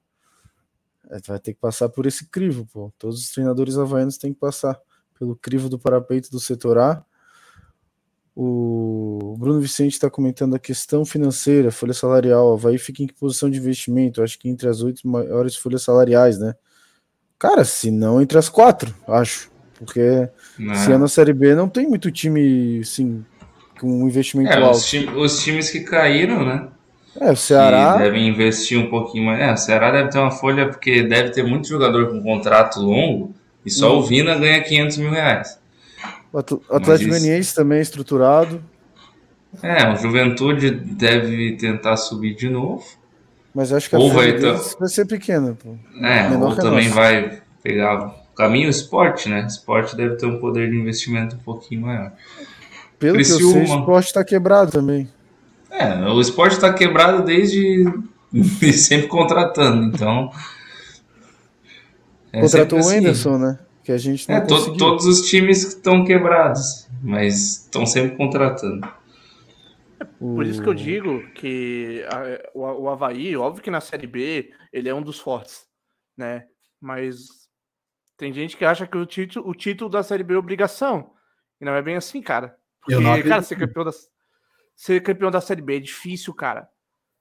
É, 1.10 1.18
vai 1.26 1.40
ter 1.40 1.54
que 1.54 1.58
passar 1.58 1.88
por 1.88 2.06
esse 2.06 2.30
crivo, 2.30 2.64
pô. 2.72 2.92
Todos 2.96 3.18
os 3.18 3.30
treinadores 3.30 3.76
havaianos 3.76 4.18
têm 4.18 4.32
que 4.32 4.38
passar 4.38 4.80
pelo 5.18 5.34
crivo 5.34 5.68
do 5.68 5.78
parapeito 5.78 6.30
do 6.30 6.38
setor 6.38 6.78
A. 6.78 7.04
O 8.41 9.34
Bruno 9.36 9.61
Vicente 9.61 9.95
está 9.95 10.09
comentando 10.09 10.55
a 10.55 10.61
questão 10.61 11.05
financeira, 11.05 11.72
folha 11.72 11.93
salarial. 11.93 12.53
Havaí 12.53 12.78
fica 12.78 13.03
em 13.03 13.07
que 13.09 13.12
posição 13.14 13.51
de 13.51 13.59
investimento? 13.59 14.22
Acho 14.22 14.39
que 14.39 14.49
entre 14.49 14.68
as 14.68 14.80
oito 14.80 15.09
maiores 15.09 15.57
folhas 15.57 15.82
salariais, 15.82 16.39
né? 16.39 16.55
Cara, 17.36 17.64
se 17.64 17.91
não 17.91 18.22
entre 18.22 18.39
as 18.39 18.49
quatro, 18.49 18.95
acho. 19.09 19.51
Porque 19.76 20.28
Né? 20.57 20.72
esse 20.72 20.93
ano 20.93 21.07
a 21.07 21.09
Série 21.09 21.32
B 21.32 21.57
não 21.57 21.68
tem 21.68 21.89
muito 21.89 22.12
time, 22.12 22.78
assim, 22.80 23.24
com 23.80 23.89
um 24.05 24.07
investimento 24.07 24.53
É, 24.53 24.62
alto. 24.62 24.76
os, 24.76 24.86
time- 24.86 25.16
os 25.16 25.43
times 25.43 25.68
que 25.70 25.80
caíram, 25.80 26.47
né? 26.47 26.68
É, 27.20 27.32
o 27.32 27.36
Ceará, 27.36 27.95
Que 27.95 28.05
devem 28.05 28.28
investir 28.28 28.78
um 28.78 28.89
pouquinho 28.89 29.24
mais. 29.26 29.41
É, 29.41 29.53
o 29.53 29.57
Ceará 29.57 29.91
deve 29.91 30.11
ter 30.11 30.18
uma 30.18 30.30
folha, 30.30 30.68
porque 30.68 31.03
deve 31.03 31.30
ter 31.30 31.43
muito 31.43 31.66
jogador 31.66 32.09
com 32.11 32.22
contrato 32.22 32.78
longo 32.80 33.34
e 33.66 33.70
só 33.70 33.97
Hum. 33.97 33.99
o 33.99 34.03
Vina 34.05 34.36
ganha 34.39 34.62
500 34.62 34.97
mil 34.99 35.11
reais. 35.11 35.57
O 36.32 36.38
Atl- 36.38 36.56
o 36.68 36.76
Atlético 36.76 37.10
Goianiense 37.10 37.54
também 37.54 37.78
é 37.78 37.82
estruturado, 37.82 38.62
É, 39.62 39.90
o 39.92 39.96
Juventude 39.96 40.70
deve 40.70 41.56
tentar 41.56 41.96
subir 41.96 42.34
de 42.36 42.48
novo. 42.50 42.84
mas 43.54 43.72
acho 43.72 43.88
que 43.88 43.96
a 43.96 43.98
Ou 43.98 44.12
vai 44.12 44.32
ter- 44.32 44.40
deles 44.40 44.76
vai 44.78 44.88
ser 44.88 45.06
pequena. 45.06 45.56
Pô. 45.62 45.74
É, 46.04 46.28
Menor 46.28 46.50
ou 46.50 46.56
também 46.56 46.88
nossa. 46.88 47.00
vai 47.00 47.42
pegar 47.62 48.06
o 48.08 48.14
caminho 48.34 48.68
esporte, 48.68 49.28
né? 49.28 49.46
Esporte 49.48 49.96
deve 49.96 50.16
ter 50.16 50.26
um 50.26 50.38
poder 50.38 50.70
de 50.70 50.76
investimento 50.76 51.34
um 51.36 51.38
pouquinho 51.40 51.80
maior. 51.82 52.12
Pelo 52.98 53.14
que 53.16 53.20
eu 53.22 53.24
sei, 53.24 53.34
o 53.36 53.52
Criciúma. 53.52 53.80
esporte 53.80 54.12
tá 54.12 54.24
quebrado 54.24 54.70
também. 54.70 55.08
É, 55.70 55.94
o 56.08 56.20
esporte 56.20 56.52
está 56.54 56.72
quebrado 56.72 57.22
desde 57.24 57.84
e 58.32 58.72
sempre 58.74 59.06
contratando, 59.08 59.84
então. 59.86 60.30
é 62.32 62.40
Contratou 62.40 62.78
o 62.78 62.80
assim. 62.82 62.98
Anderson, 62.98 63.38
né? 63.38 63.58
Que 63.89 63.93
a 63.93 63.97
gente 63.97 64.28
não 64.28 64.36
É, 64.36 64.41
to- 64.43 64.49
conseguiu. 64.55 64.76
todos 64.76 65.07
os 65.07 65.22
times 65.30 65.62
estão 65.66 66.05
quebrados, 66.05 66.86
mas 67.03 67.62
estão 67.64 67.86
sempre 67.86 68.18
contratando. 68.18 68.86
Por 70.18 70.45
isso 70.45 70.62
que 70.62 70.68
eu 70.68 70.74
digo 70.74 71.26
que 71.32 72.05
a- 72.07 72.51
o, 72.53 72.61
o 72.82 72.89
Havaí, 72.91 73.34
óbvio 73.34 73.62
que 73.62 73.70
na 73.70 73.80
Série 73.80 74.07
B 74.07 74.53
ele 74.74 74.91
é 74.91 74.95
um 74.95 75.01
dos 75.01 75.18
fortes, 75.18 75.66
né? 76.14 76.47
Mas 76.78 77.49
tem 78.18 78.30
gente 78.30 78.59
que 78.59 78.64
acha 78.66 78.86
que 78.86 78.99
o 78.99 79.07
título, 79.07 79.49
o 79.49 79.55
título 79.55 79.89
da 79.89 80.03
Série 80.03 80.22
B 80.22 80.34
é 80.34 80.36
obrigação. 80.36 81.14
E 81.59 81.64
não 81.64 81.72
é 81.72 81.80
bem 81.80 81.97
assim, 81.97 82.20
cara. 82.20 82.59
Porque, 82.82 82.93
Eu 82.93 83.01
não 83.01 83.18
cara, 83.22 83.41
ser 83.41 83.57
campeão, 83.57 83.84
da, 83.86 83.91
ser 84.76 85.03
campeão 85.03 85.30
da 85.30 85.41
Série 85.41 85.62
B 85.62 85.78
é 85.78 85.80
difícil, 85.80 86.34
cara. 86.34 86.68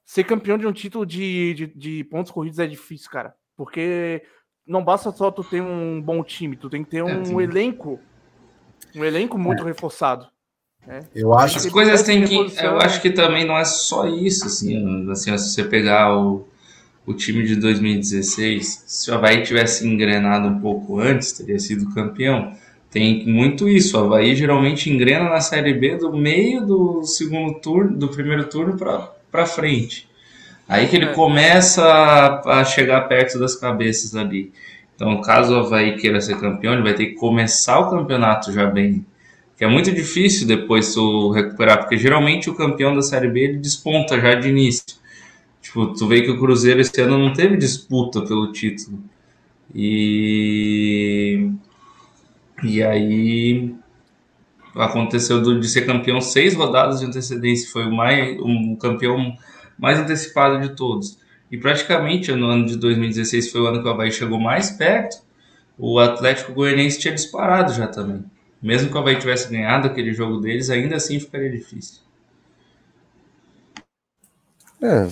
Ser 0.05 0.26
campeão 0.26 0.57
de 0.57 0.68
um 0.68 0.74
título 0.74 1.05
de, 1.05 1.53
de, 1.53 1.68
de 1.68 2.03
pontos 2.03 2.30
corridos 2.30 2.59
é 2.59 2.68
difícil, 2.68 3.09
cara. 3.09 3.34
Porque 3.55 4.22
não 4.68 4.84
basta 4.84 5.11
só 5.11 5.32
tu 5.32 5.43
ter 5.43 5.61
um 5.61 6.01
bom 6.01 6.24
time, 6.24 6.55
tu 6.55 6.70
tem 6.70 6.84
que 6.84 6.89
ter 6.89 7.03
um 7.03 7.07
É, 7.22 7.26
sim. 7.26 7.41
elenco. 7.41 7.99
Um 8.95 9.03
elenco 9.03 9.38
muito 9.38 9.63
reforçado. 9.63 10.28
É. 10.88 11.01
Eu 11.13 11.34
acho 11.34 11.57
as 11.57 11.65
coisas 11.68 12.03
têm 12.03 12.24
que. 12.24 12.36
Eu 12.63 12.78
acho 12.78 13.01
que 13.01 13.09
também 13.09 13.45
não 13.45 13.57
é 13.57 13.65
só 13.65 14.07
isso, 14.07 14.45
assim. 14.47 15.09
assim 15.11 15.38
se 15.38 15.49
você 15.51 15.63
pegar 15.63 16.18
o, 16.18 16.47
o 17.05 17.13
time 17.13 17.43
de 17.45 17.55
2016, 17.57 18.84
se 18.88 19.11
o 19.11 19.15
Havaí 19.15 19.43
tivesse 19.43 19.86
engrenado 19.88 20.47
um 20.47 20.59
pouco 20.59 20.99
antes, 20.99 21.34
teria 21.34 21.59
sido 21.59 21.93
campeão. 21.93 22.55
Tem 22.89 23.26
muito 23.28 23.68
isso. 23.68 23.97
O 23.97 24.05
Havaí 24.05 24.34
geralmente 24.36 24.89
engrena 24.89 25.30
na 25.30 25.41
Série 25.41 25.74
B 25.74 25.97
do 25.97 26.13
meio 26.15 26.65
do 26.65 27.03
segundo 27.03 27.59
turno, 27.59 27.97
do 27.97 28.07
primeiro 28.07 28.47
turno 28.49 28.78
para 28.78 29.45
frente. 29.45 30.06
Aí 30.68 30.88
que 30.88 30.95
ele 30.95 31.05
é. 31.05 31.13
começa 31.13 31.84
a, 31.84 32.59
a 32.59 32.65
chegar 32.65 33.01
perto 33.07 33.39
das 33.39 33.55
cabeças 33.55 34.15
ali. 34.15 34.51
Então, 34.95 35.22
caso 35.22 35.53
o 35.55 35.59
Havaí 35.59 35.95
queira 35.97 36.20
ser 36.20 36.39
campeão, 36.39 36.74
ele 36.74 36.84
vai 36.84 36.93
ter 36.93 37.07
que 37.07 37.15
começar 37.15 37.80
o 37.80 37.89
campeonato 37.89 38.51
já 38.51 38.65
bem 38.65 39.05
que 39.57 39.63
é 39.63 39.68
muito 39.68 39.91
difícil 39.91 40.45
depois 40.47 40.93
tu 40.93 41.32
recuperar, 41.32 41.80
porque 41.80 41.97
geralmente 41.97 42.49
o 42.49 42.53
campeão 42.53 42.93
da 42.93 43.01
Série 43.01 43.28
B 43.28 43.39
ele 43.39 43.57
desponta 43.57 44.20
já 44.22 44.36
de 44.36 44.49
início. 44.49 44.86
Tipo, 45.61 45.88
tu 45.88 46.07
vê 46.07 46.22
que 46.22 46.30
o 46.30 46.39
Cruzeiro 46.39 46.80
esse 46.80 47.01
ano 47.01 47.18
não 47.18 47.34
teve 47.34 47.57
disputa 47.57 48.22
pelo 48.22 48.51
título. 48.51 48.99
E 49.74 51.49
e 52.63 52.84
aí 52.84 53.74
aconteceu 54.76 55.41
de 55.59 55.68
ser 55.68 55.86
campeão 55.88 56.22
seis 56.22 56.53
rodadas 56.53 56.99
de 56.99 57.07
antecedência, 57.07 57.72
foi 57.72 57.86
o 57.86 57.91
mais 57.91 58.39
um 58.39 58.76
campeão 58.76 59.36
mais 59.78 59.99
antecipado 59.99 60.59
de 60.59 60.75
todos. 60.75 61.19
E 61.51 61.57
praticamente 61.57 62.32
no 62.34 62.47
ano 62.47 62.65
de 62.65 62.75
2016 62.78 63.51
foi 63.51 63.61
o 63.61 63.67
ano 63.67 63.82
que 63.82 63.88
o 63.88 63.91
Havaí 63.91 64.11
chegou 64.11 64.39
mais 64.39 64.71
perto. 64.71 65.21
O 65.78 65.99
Atlético 65.99 66.53
Goianiense 66.53 66.99
tinha 66.99 67.13
disparado 67.13 67.73
já 67.73 67.88
também. 67.88 68.23
Mesmo 68.61 68.89
que 68.89 68.95
o 68.95 68.99
Havaí 68.99 69.17
tivesse 69.17 69.49
ganhado 69.49 69.88
aquele 69.88 70.13
jogo 70.13 70.41
deles, 70.41 70.69
ainda 70.69 70.95
assim 70.95 71.19
ficaria 71.19 71.49
difícil. 71.49 72.01
É, 74.82 75.07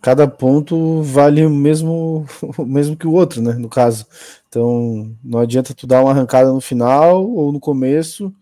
cada 0.00 0.28
ponto 0.28 1.02
vale 1.02 1.44
o 1.46 1.50
mesmo, 1.50 2.26
o 2.58 2.64
mesmo 2.64 2.96
que 2.96 3.06
o 3.06 3.12
outro, 3.12 3.40
né? 3.40 3.54
No 3.54 3.68
caso. 3.68 4.06
Então, 4.48 5.16
não 5.24 5.38
adianta 5.38 5.72
tu 5.72 5.86
dar 5.86 6.02
uma 6.02 6.10
arrancada 6.10 6.52
no 6.52 6.60
final 6.60 7.24
ou 7.24 7.52
no 7.52 7.60
começo, 7.60 8.34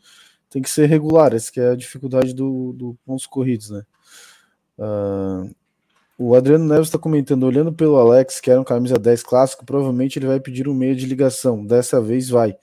tem 0.49 0.61
que 0.61 0.71
ser 0.71 0.87
regular. 0.87 1.33
Essa 1.35 1.53
que 1.53 1.61
é 1.61 1.71
a 1.71 1.77
dificuldade 1.77 2.35
do, 2.35 2.73
do 2.73 2.97
pontos 3.05 3.27
corridos, 3.27 3.71
né? 3.71 3.83
Uh, 4.81 5.55
o 6.19 6.35
Adriano 6.35 6.65
Neves 6.65 6.89
está 6.89 6.99
comentando, 6.99 7.45
olhando 7.45 7.73
pelo 7.73 7.97
Alex, 7.97 8.41
que 8.41 8.51
era 8.51 8.61
um 8.61 8.65
camisa 8.65 8.99
10 8.99 9.23
clássico, 9.23 9.65
provavelmente 9.65 10.19
ele 10.19 10.27
vai 10.27 10.41
pedir 10.41 10.69
um 10.69 10.75
meio 10.75 10.97
de 10.97 11.07
ligação. 11.07 11.65
Dessa 11.65 12.01
vez 12.01 12.29
vai. 12.29 12.57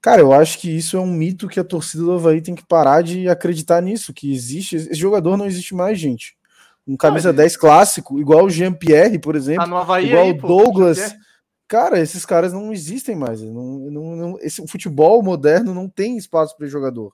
Cara, 0.00 0.20
eu 0.20 0.32
acho 0.32 0.58
que 0.58 0.70
isso 0.70 0.96
é 0.96 1.00
um 1.00 1.06
mito 1.06 1.48
que 1.48 1.58
a 1.58 1.64
torcida 1.64 2.04
do 2.04 2.12
Havaí 2.12 2.40
tem 2.40 2.54
que 2.54 2.64
parar 2.64 3.02
de 3.02 3.28
acreditar 3.28 3.80
nisso, 3.80 4.14
que 4.14 4.32
existe. 4.32 4.76
Esse 4.76 4.94
jogador 4.94 5.36
não 5.36 5.46
existe 5.46 5.74
mais, 5.74 5.98
gente. 5.98 6.36
Um 6.86 6.96
camisa 6.96 7.30
não, 7.30 7.36
10 7.36 7.56
clássico, 7.56 8.20
igual 8.20 8.44
o 8.44 8.50
Jean-Pierre, 8.50 9.18
por 9.18 9.34
exemplo. 9.34 9.64
Tá 9.64 9.66
no 9.66 9.76
Havaí 9.76 10.06
igual 10.06 10.28
o 10.28 10.34
Douglas. 10.34 11.14
Cara, 11.66 11.98
esses 11.98 12.24
caras 12.24 12.52
não 12.52 12.72
existem 12.72 13.16
mais. 13.16 13.42
Não, 13.42 13.90
não, 13.90 14.16
não, 14.16 14.38
esse 14.40 14.64
futebol 14.68 15.20
moderno 15.22 15.74
não 15.74 15.88
tem 15.88 16.16
espaço 16.16 16.56
para 16.56 16.68
jogador. 16.68 17.12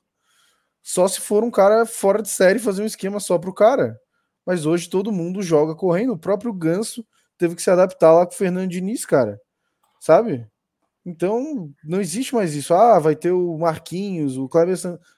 Só 0.83 1.07
se 1.09 1.21
for 1.21 1.45
um 1.45 1.51
cara 1.51 1.87
fora 1.87 2.21
de 2.21 2.29
série 2.29 2.59
fazer 2.59 2.83
um 2.83 2.87
esquema 2.87 3.21
só 3.21 3.39
pro 3.39 3.55
cara. 3.55 3.99
Mas 4.47 4.67
hoje 4.67 4.89
todo 4.89 5.13
mundo 5.13 5.43
joga 5.43 5.75
correndo. 5.75 6.13
O 6.13 6.19
próprio 6.19 6.53
Ganso 6.53 7.07
teve 7.39 7.55
que 7.55 7.63
se 7.63 7.71
adaptar 7.71 8.13
lá 8.13 8.27
com 8.27 8.33
o 8.33 8.37
Fernando 8.37 8.71
Diniz, 8.71 9.05
cara. 9.05 9.41
Sabe? 10.01 10.47
Então, 11.05 11.73
não 11.85 12.01
existe 12.01 12.35
mais 12.35 12.55
isso. 12.55 12.75
Ah, 12.75 12.99
vai 12.99 13.17
ter 13.17 13.33
o 13.33 13.59
Marquinhos, 13.59 14.37
o 14.37 14.49
Kleber. 14.49 14.77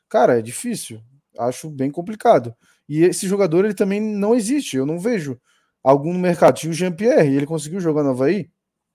Cara, 0.08 0.38
é 0.38 0.42
difícil. 0.42 1.02
Acho 1.38 1.68
bem 1.70 1.90
complicado. 1.90 2.54
E 2.88 3.02
esse 3.02 3.26
jogador, 3.26 3.64
ele 3.64 3.74
também 3.74 4.00
não 4.00 4.34
existe. 4.34 4.76
Eu 4.76 4.86
não 4.86 4.98
vejo 4.98 5.40
algum 5.82 6.12
no 6.12 6.18
mercado. 6.18 6.56
Tinha 6.56 6.70
o 6.70 6.74
Jean-Pierre, 6.74 7.34
ele 7.34 7.46
conseguiu 7.46 7.80
jogar 7.80 8.02
no 8.02 8.10
Havaí? 8.10 8.50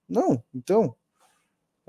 Não. 0.07 0.43
Então, 0.53 0.95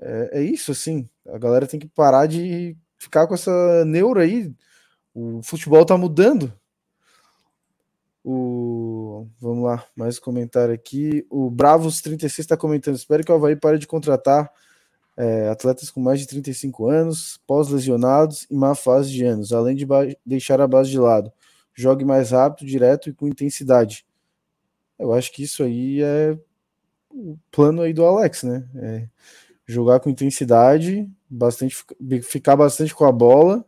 é, 0.01 0.41
é, 0.41 0.43
isso, 0.43 0.73
assim. 0.73 1.09
A 1.29 1.39
galera 1.39 1.67
tem 1.67 1.81
que 1.81 1.89
parar 1.89 2.27
de 2.27 2.77
ficar 2.99 3.27
com 3.27 3.35
essa 3.35 3.85
neura 3.85 4.23
aí. 4.23 4.53
O 5.15 5.43
futebol 5.43 5.85
tá 5.85 5.97
mudando. 5.97 6.53
O... 8.33 9.27
Vamos 9.41 9.65
lá, 9.65 9.85
mais 9.97 10.21
comentário 10.21 10.73
aqui. 10.73 11.27
O 11.29 11.51
Bravos36 11.51 12.39
está 12.39 12.57
comentando. 12.57 12.95
Espero 12.95 13.25
que 13.25 13.33
o 13.33 13.35
Havaí 13.35 13.57
pare 13.57 13.77
de 13.77 13.89
contratar 13.89 14.49
é, 15.17 15.49
atletas 15.49 15.91
com 15.91 16.01
mais 16.01 16.21
de 16.21 16.29
35 16.29 16.89
anos, 16.89 17.41
pós-lesionados 17.45 18.47
e 18.49 18.55
má 18.55 18.77
fase 18.77 19.11
de 19.11 19.25
anos, 19.25 19.53
além 19.53 19.75
de 19.75 19.85
deixar 20.25 20.61
a 20.61 20.69
base 20.69 20.91
de 20.91 20.99
lado. 20.99 21.33
Jogue 21.75 22.05
mais 22.05 22.31
rápido, 22.31 22.69
direto 22.69 23.11
e 23.11 23.13
com 23.13 23.27
intensidade. 23.27 24.07
Eu 24.97 25.13
acho 25.13 25.33
que 25.33 25.43
isso 25.43 25.65
aí 25.65 26.01
é 26.01 26.39
o 27.11 27.37
plano 27.51 27.83
aí 27.83 27.93
do 27.93 28.05
Alex, 28.05 28.45
né? 28.45 28.65
É 28.77 29.09
jogar 29.67 29.99
com 29.99 30.09
intensidade, 30.09 31.11
bastante 31.29 31.85
ficar 32.23 32.55
bastante 32.55 32.95
com 32.95 33.05
a 33.05 33.13
bola 33.13 33.65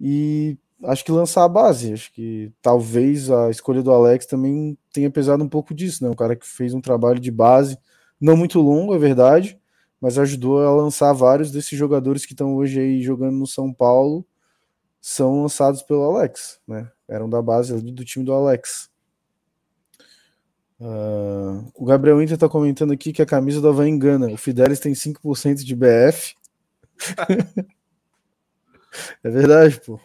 e 0.00 0.56
acho 0.84 1.04
que 1.04 1.12
lançar 1.12 1.44
a 1.44 1.48
base. 1.48 1.92
Acho 1.92 2.12
que 2.12 2.52
talvez 2.60 3.30
a 3.30 3.50
escolha 3.50 3.82
do 3.82 3.92
Alex 3.92 4.26
também 4.26 4.76
tenha 4.92 5.10
pesado 5.10 5.42
um 5.42 5.48
pouco 5.48 5.74
disso, 5.74 6.04
né? 6.04 6.10
Um 6.10 6.14
cara 6.14 6.36
que 6.36 6.46
fez 6.46 6.74
um 6.74 6.80
trabalho 6.80 7.20
de 7.20 7.30
base, 7.30 7.78
não 8.20 8.36
muito 8.36 8.60
longo, 8.60 8.94
é 8.94 8.98
verdade, 8.98 9.58
mas 10.00 10.18
ajudou 10.18 10.62
a 10.62 10.74
lançar 10.74 11.12
vários 11.12 11.50
desses 11.50 11.78
jogadores 11.78 12.26
que 12.26 12.32
estão 12.32 12.54
hoje 12.54 12.80
aí 12.80 13.02
jogando 13.02 13.36
no 13.36 13.46
São 13.46 13.72
Paulo, 13.72 14.26
são 15.00 15.42
lançados 15.42 15.82
pelo 15.82 16.02
Alex, 16.02 16.60
né? 16.66 16.90
Eram 17.08 17.28
da 17.28 17.42
base 17.42 17.74
do 17.80 18.04
time 18.04 18.24
do 18.24 18.32
Alex. 18.32 18.90
Uh, 20.80 21.70
o 21.74 21.84
Gabriel 21.84 22.20
Inter 22.20 22.34
está 22.34 22.48
comentando 22.48 22.92
aqui 22.92 23.12
que 23.12 23.22
a 23.22 23.26
camisa 23.26 23.60
do 23.60 23.68
Havaí 23.68 23.88
engana. 23.88 24.26
O 24.32 24.36
Fidelis 24.36 24.80
tem 24.80 24.92
5% 24.92 25.62
de 25.62 25.76
BF. 25.76 26.34
é 29.22 29.30
verdade, 29.30 29.80
pô. 29.80 30.00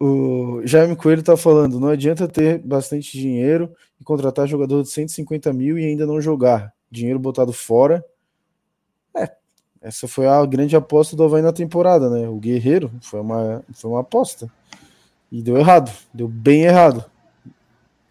O 0.00 0.62
Jaime 0.64 0.96
Coelho 0.96 1.20
está 1.20 1.36
falando: 1.36 1.78
não 1.78 1.88
adianta 1.88 2.26
ter 2.26 2.58
bastante 2.58 3.18
dinheiro 3.18 3.70
e 4.00 4.04
contratar 4.04 4.48
jogador 4.48 4.82
de 4.82 4.88
150 4.88 5.52
mil 5.52 5.78
e 5.78 5.84
ainda 5.84 6.06
não 6.06 6.20
jogar. 6.20 6.72
Dinheiro 6.90 7.18
botado 7.18 7.52
fora 7.52 8.04
é, 9.16 9.30
essa 9.80 10.06
foi 10.06 10.26
a 10.26 10.44
grande 10.46 10.76
aposta 10.76 11.16
do 11.16 11.24
Havaí 11.24 11.42
na 11.42 11.52
temporada, 11.52 12.08
né? 12.10 12.28
O 12.28 12.36
Guerreiro 12.36 12.90
foi 13.00 13.20
uma, 13.20 13.64
foi 13.72 13.90
uma 13.90 14.00
aposta. 14.00 14.50
E 15.30 15.42
deu 15.42 15.56
errado, 15.56 15.90
deu 16.12 16.28
bem 16.28 16.62
errado. 16.62 17.04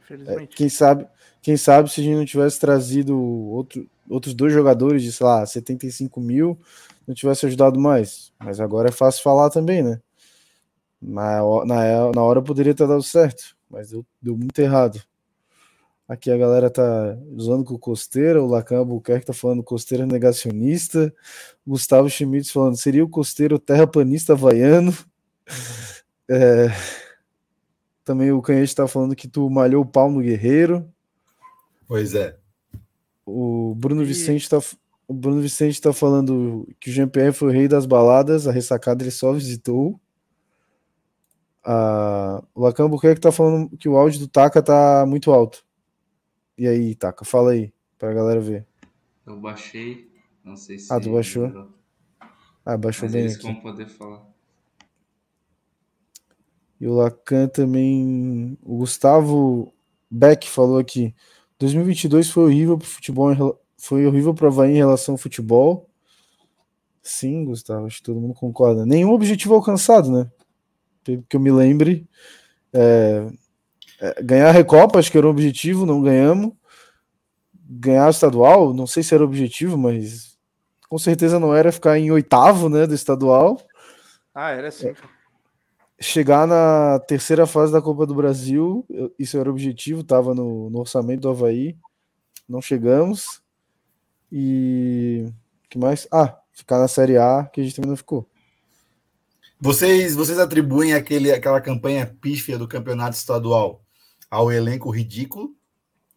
É, 0.10 0.48
quem 0.48 0.70
sabe, 0.70 1.06
quem 1.42 1.58
sabe 1.58 1.92
se 1.92 2.02
a 2.02 2.04
gente 2.04 2.16
não 2.16 2.26
tivesse 2.26 2.60
trazido 2.60 3.18
outro, 3.20 3.88
outros 4.10 4.34
dois 4.34 4.54
jogadores 4.54 5.04
de, 5.04 5.12
sei 5.12 5.26
lá, 5.26 5.46
75 5.46 6.20
mil, 6.20 6.58
não 7.06 7.14
tivesse 7.14 7.46
ajudado 7.46 7.80
mais. 7.80 8.32
Mas 8.40 8.60
agora 8.60 8.90
é 8.90 8.92
fácil 8.92 9.22
falar 9.22 9.50
também, 9.50 9.84
né? 9.84 10.00
Na, 11.02 11.42
na, 11.66 12.12
na 12.14 12.22
hora 12.22 12.42
poderia 12.42 12.74
ter 12.74 12.88
dado 12.88 13.04
certo, 13.04 13.56
mas 13.70 13.92
deu, 13.92 14.06
deu 14.22 14.36
muito 14.36 14.60
errado. 14.60 15.02
Aqui 16.08 16.32
a 16.32 16.38
galera 16.38 16.70
tá 16.70 17.16
usando 17.36 17.64
com 17.64 17.76
o 17.76 17.80
Costeira, 17.80 18.42
o 18.42 18.48
Lacan 18.48 18.80
Albuquerque 18.80 19.28
tá 19.28 19.34
falando 19.34 19.64
Costeira 19.64 20.08
negacionista, 20.08 21.14
Gustavo 21.66 22.10
Schmitz 22.10 22.50
falando 22.50 22.76
seria 22.76 23.04
o 23.04 23.10
Costeiro 23.10 23.60
terraplanista 23.60 24.34
havaiano. 24.34 24.94
É... 26.32 26.68
Também 28.04 28.32
o 28.32 28.40
Canhete 28.40 28.76
tá 28.76 28.88
falando 28.88 29.16
que 29.16 29.28
tu 29.28 29.50
malhou 29.50 29.82
o 29.82 29.86
pau 29.86 30.12
no 30.12 30.22
Guerreiro. 30.22 30.88
Pois 31.88 32.14
é. 32.14 32.38
O 33.26 33.74
Bruno 33.76 34.04
e... 34.04 34.06
Vicente 34.06 34.48
tá 34.48 34.60
o 35.08 35.14
Bruno 35.14 35.42
Vicente 35.42 35.82
tá 35.82 35.92
falando 35.92 36.68
que 36.80 36.92
o 36.92 36.94
Jean-Pierre 36.94 37.34
foi 37.34 37.48
o 37.48 37.52
rei 37.52 37.68
das 37.68 37.88
baladas, 37.88 38.48
a 38.48 38.52
ressacada 38.52 39.04
ele 39.04 39.10
só 39.10 39.34
visitou. 39.34 40.00
A... 41.64 42.44
O 42.54 42.62
Lacan 42.62 42.84
Albuquerque 42.84 43.22
tá 43.22 43.32
falando 43.32 43.78
que 43.78 43.90
o 43.90 43.98
áudio 43.98 44.20
do 44.20 44.28
Taka 44.28 44.62
tá 44.62 45.06
muito 45.08 45.32
alto. 45.32 45.64
E 46.58 46.68
aí, 46.68 46.96
Taka, 46.96 47.24
fala 47.24 47.52
aí, 47.52 47.74
pra 47.98 48.14
galera 48.14 48.40
ver. 48.40 48.66
Eu 49.26 49.38
baixei, 49.38 50.12
não 50.44 50.56
sei 50.56 50.80
se. 50.80 50.92
Ah, 50.92 51.00
tu 51.00 51.12
baixou? 51.12 51.70
Ah, 52.66 52.78
baixou 52.78 53.06
Mas 53.06 53.14
bem. 53.14 53.22
Eles 53.22 53.36
aqui. 53.36 53.44
vão 53.44 53.56
poder 53.56 53.88
falar. 53.88 54.28
E 56.80 56.88
o 56.88 56.94
Lacan 56.94 57.48
também. 57.48 58.58
O 58.64 58.78
Gustavo 58.78 59.74
Beck 60.10 60.50
falou 60.50 60.80
aqui: 60.80 61.14
2022 61.60 62.30
foi 62.30 62.44
horrível 62.46 62.78
pro 62.78 62.88
futebol, 62.88 63.60
foi 63.78 64.06
horrível 64.06 64.34
para 64.34 64.48
Havaí 64.48 64.72
em 64.72 64.78
relação 64.78 65.14
ao 65.14 65.20
futebol. 65.20 65.90
Sim, 67.02 67.46
Gustavo, 67.46 67.86
acho 67.86 67.98
que 67.98 68.04
todo 68.04 68.20
mundo 68.20 68.34
concorda. 68.34 68.86
Nenhum 68.86 69.12
objetivo 69.12 69.56
alcançado, 69.56 70.12
né? 70.12 70.30
Que 71.30 71.38
eu 71.38 71.40
me 71.40 71.52
lembre. 71.52 72.08
É, 72.74 73.28
é, 74.02 74.24
ganhar 74.24 74.50
a 74.50 74.52
Recopa, 74.52 75.00
acho 75.00 75.12
que 75.12 75.18
era 75.18 75.28
o 75.28 75.32
objetivo, 75.32 75.86
não 75.86 76.02
ganhamos. 76.02 76.54
Ganhar 77.54 78.08
o 78.08 78.12
estadual, 78.12 78.74
não 78.74 78.88
sei 78.88 79.04
se 79.04 79.14
era 79.14 79.24
o 79.24 79.28
objetivo, 79.28 79.78
mas 79.78 80.38
com 80.90 80.98
certeza 80.98 81.40
não 81.40 81.54
era 81.54 81.72
ficar 81.72 82.00
em 82.00 82.12
oitavo, 82.12 82.70
né, 82.70 82.88
do 82.88 82.96
estadual. 82.96 83.62
Ah, 84.34 84.52
era 84.52 84.72
sim. 84.72 84.94
chegar 86.00 86.48
na 86.48 87.00
terceira 87.00 87.46
fase 87.46 87.72
da 87.72 87.82
Copa 87.82 88.06
do 88.06 88.16
Brasil. 88.16 88.86
Isso 89.18 89.38
era 89.38 89.50
o 89.50 89.52
objetivo, 89.52 90.02
estava 90.02 90.34
no, 90.34 90.70
no, 90.70 90.80
orçamento 90.80 91.22
do 91.22 91.30
Havaí. 91.30 91.78
Não 92.48 92.62
chegamos. 92.62 93.42
E. 94.32 95.28
que 95.70 95.78
mais? 95.78 96.08
Ah, 96.12 96.40
ficar 96.54 96.80
na 96.80 96.88
Série 96.88 97.18
A, 97.18 97.50
que 97.52 97.62
a 97.62 97.64
gente 97.64 97.76
também 97.76 97.90
não 97.90 97.98
ficou. 97.98 98.29
Vocês, 99.62 100.16
vocês 100.16 100.40
atribuem 100.40 100.94
aquele, 100.94 101.34
aquela 101.34 101.60
campanha 101.60 102.06
pífia 102.06 102.58
do 102.58 102.66
campeonato 102.66 103.18
estadual 103.18 103.84
ao 104.32 104.50
elenco 104.50 104.90
ridículo, 104.90 105.54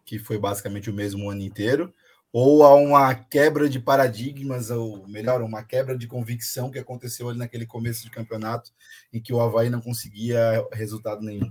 que 0.04 0.16
foi 0.16 0.38
basicamente 0.38 0.88
o 0.88 0.94
mesmo 0.94 1.28
ano 1.28 1.40
inteiro, 1.42 1.92
ou 2.32 2.62
a 2.62 2.72
uma 2.76 3.12
quebra 3.16 3.68
de 3.68 3.80
paradigmas, 3.80 4.70
ou 4.70 5.08
melhor, 5.08 5.42
uma 5.42 5.64
quebra 5.64 5.98
de 5.98 6.06
convicção 6.06 6.70
que 6.70 6.78
aconteceu 6.78 7.28
ali 7.28 7.38
naquele 7.38 7.66
começo 7.66 8.04
de 8.04 8.10
campeonato, 8.12 8.70
em 9.12 9.20
que 9.20 9.32
o 9.32 9.40
Havaí 9.40 9.68
não 9.68 9.80
conseguia 9.80 10.64
resultado 10.72 11.22
nenhum. 11.22 11.50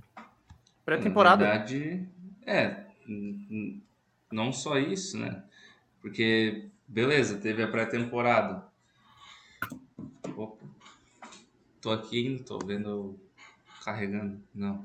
Pré-temporada. 0.86 1.44
Na 1.44 1.52
verdade, 1.52 2.08
é, 2.48 2.86
não 4.32 4.54
só 4.54 4.80
isso, 4.80 5.18
né? 5.18 5.44
Porque, 6.02 6.70
beleza, 6.88 7.38
teve 7.38 7.62
a 7.62 7.68
pré-temporada. 7.68 8.64
Tô 11.82 11.91
aqui 11.91 12.27
ainda, 12.27 12.43
tô 12.43 12.59
vendo 12.59 13.19
carregando. 13.84 14.39
Não. 14.53 14.84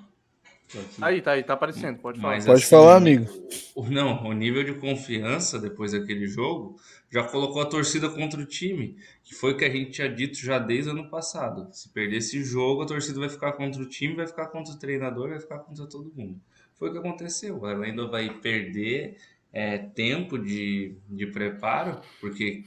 Aí, 1.01 1.23
tá 1.23 1.33
aí, 1.33 1.45
tá 1.45 1.53
aparecendo, 1.53 1.99
pode 1.99 2.21
falar. 2.21 2.35
Mas, 2.35 2.47
pode 2.47 2.63
assim, 2.63 2.71
falar, 2.71 2.97
amigo. 2.97 3.27
O, 3.75 3.89
não, 3.89 4.25
o 4.25 4.33
nível 4.33 4.65
de 4.65 4.75
confiança 4.75 5.61
depois 5.61 5.93
daquele 5.93 6.27
jogo 6.27 6.77
já 7.09 7.23
colocou 7.23 7.63
a 7.63 7.67
torcida 7.67 8.09
contra 8.09 8.41
o 8.41 8.45
time, 8.45 8.97
que 9.23 9.35
foi 9.35 9.53
o 9.53 9.57
que 9.57 9.65
a 9.65 9.71
gente 9.71 9.93
tinha 9.93 10.09
dito 10.09 10.37
já 10.39 10.59
desde 10.59 10.91
o 10.91 10.93
ano 10.93 11.09
passado. 11.09 11.69
Se 11.73 11.89
perder 11.91 12.17
esse 12.17 12.43
jogo, 12.43 12.83
a 12.83 12.87
torcida 12.87 13.21
vai 13.21 13.29
ficar 13.29 13.53
contra 13.53 13.81
o 13.81 13.89
time, 13.89 14.17
vai 14.17 14.27
ficar 14.27 14.47
contra 14.47 14.75
o 14.75 14.79
treinador, 14.79 15.29
vai 15.29 15.39
ficar 15.39 15.59
contra 15.61 15.87
todo 15.87 16.13
mundo. 16.17 16.41
Foi 16.75 16.89
o 16.89 16.93
que 16.93 16.99
aconteceu. 16.99 17.65
Ela 17.67 17.85
ainda 17.85 18.07
vai 18.09 18.29
perder 18.29 19.19
é, 19.53 19.79
tempo 19.79 20.37
de, 20.37 20.97
de 21.09 21.27
preparo, 21.27 22.01
porque 22.21 22.65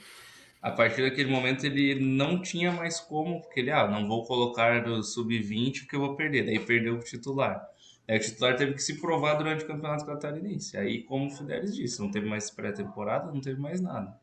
a 0.61 0.71
partir 0.71 1.01
daquele 1.01 1.31
momento 1.31 1.65
ele 1.65 1.95
não 1.99 2.41
tinha 2.41 2.71
mais 2.71 2.99
como, 2.99 3.41
porque 3.41 3.61
ele, 3.61 3.71
ah, 3.71 3.87
não 3.87 4.07
vou 4.07 4.25
colocar 4.25 4.83
do 4.83 5.01
sub-20 5.01 5.81
porque 5.81 5.95
eu 5.95 6.01
vou 6.01 6.15
perder. 6.15 6.45
Daí 6.45 6.59
perdeu 6.59 6.95
o 6.95 6.99
titular. 6.99 7.65
Aí 8.07 8.17
o 8.17 8.19
titular 8.19 8.55
teve 8.55 8.73
que 8.73 8.83
se 8.83 8.99
provar 8.99 9.35
durante 9.35 9.63
o 9.63 9.67
Campeonato 9.67 10.05
Catarinense. 10.05 10.75
Aí, 10.75 11.03
como 11.03 11.27
o 11.27 11.29
Fidelis 11.29 11.75
disse, 11.75 12.01
não 12.01 12.11
teve 12.11 12.27
mais 12.27 12.49
pré-temporada, 12.49 13.31
não 13.31 13.39
teve 13.39 13.61
mais 13.61 13.79
nada. 13.79 14.19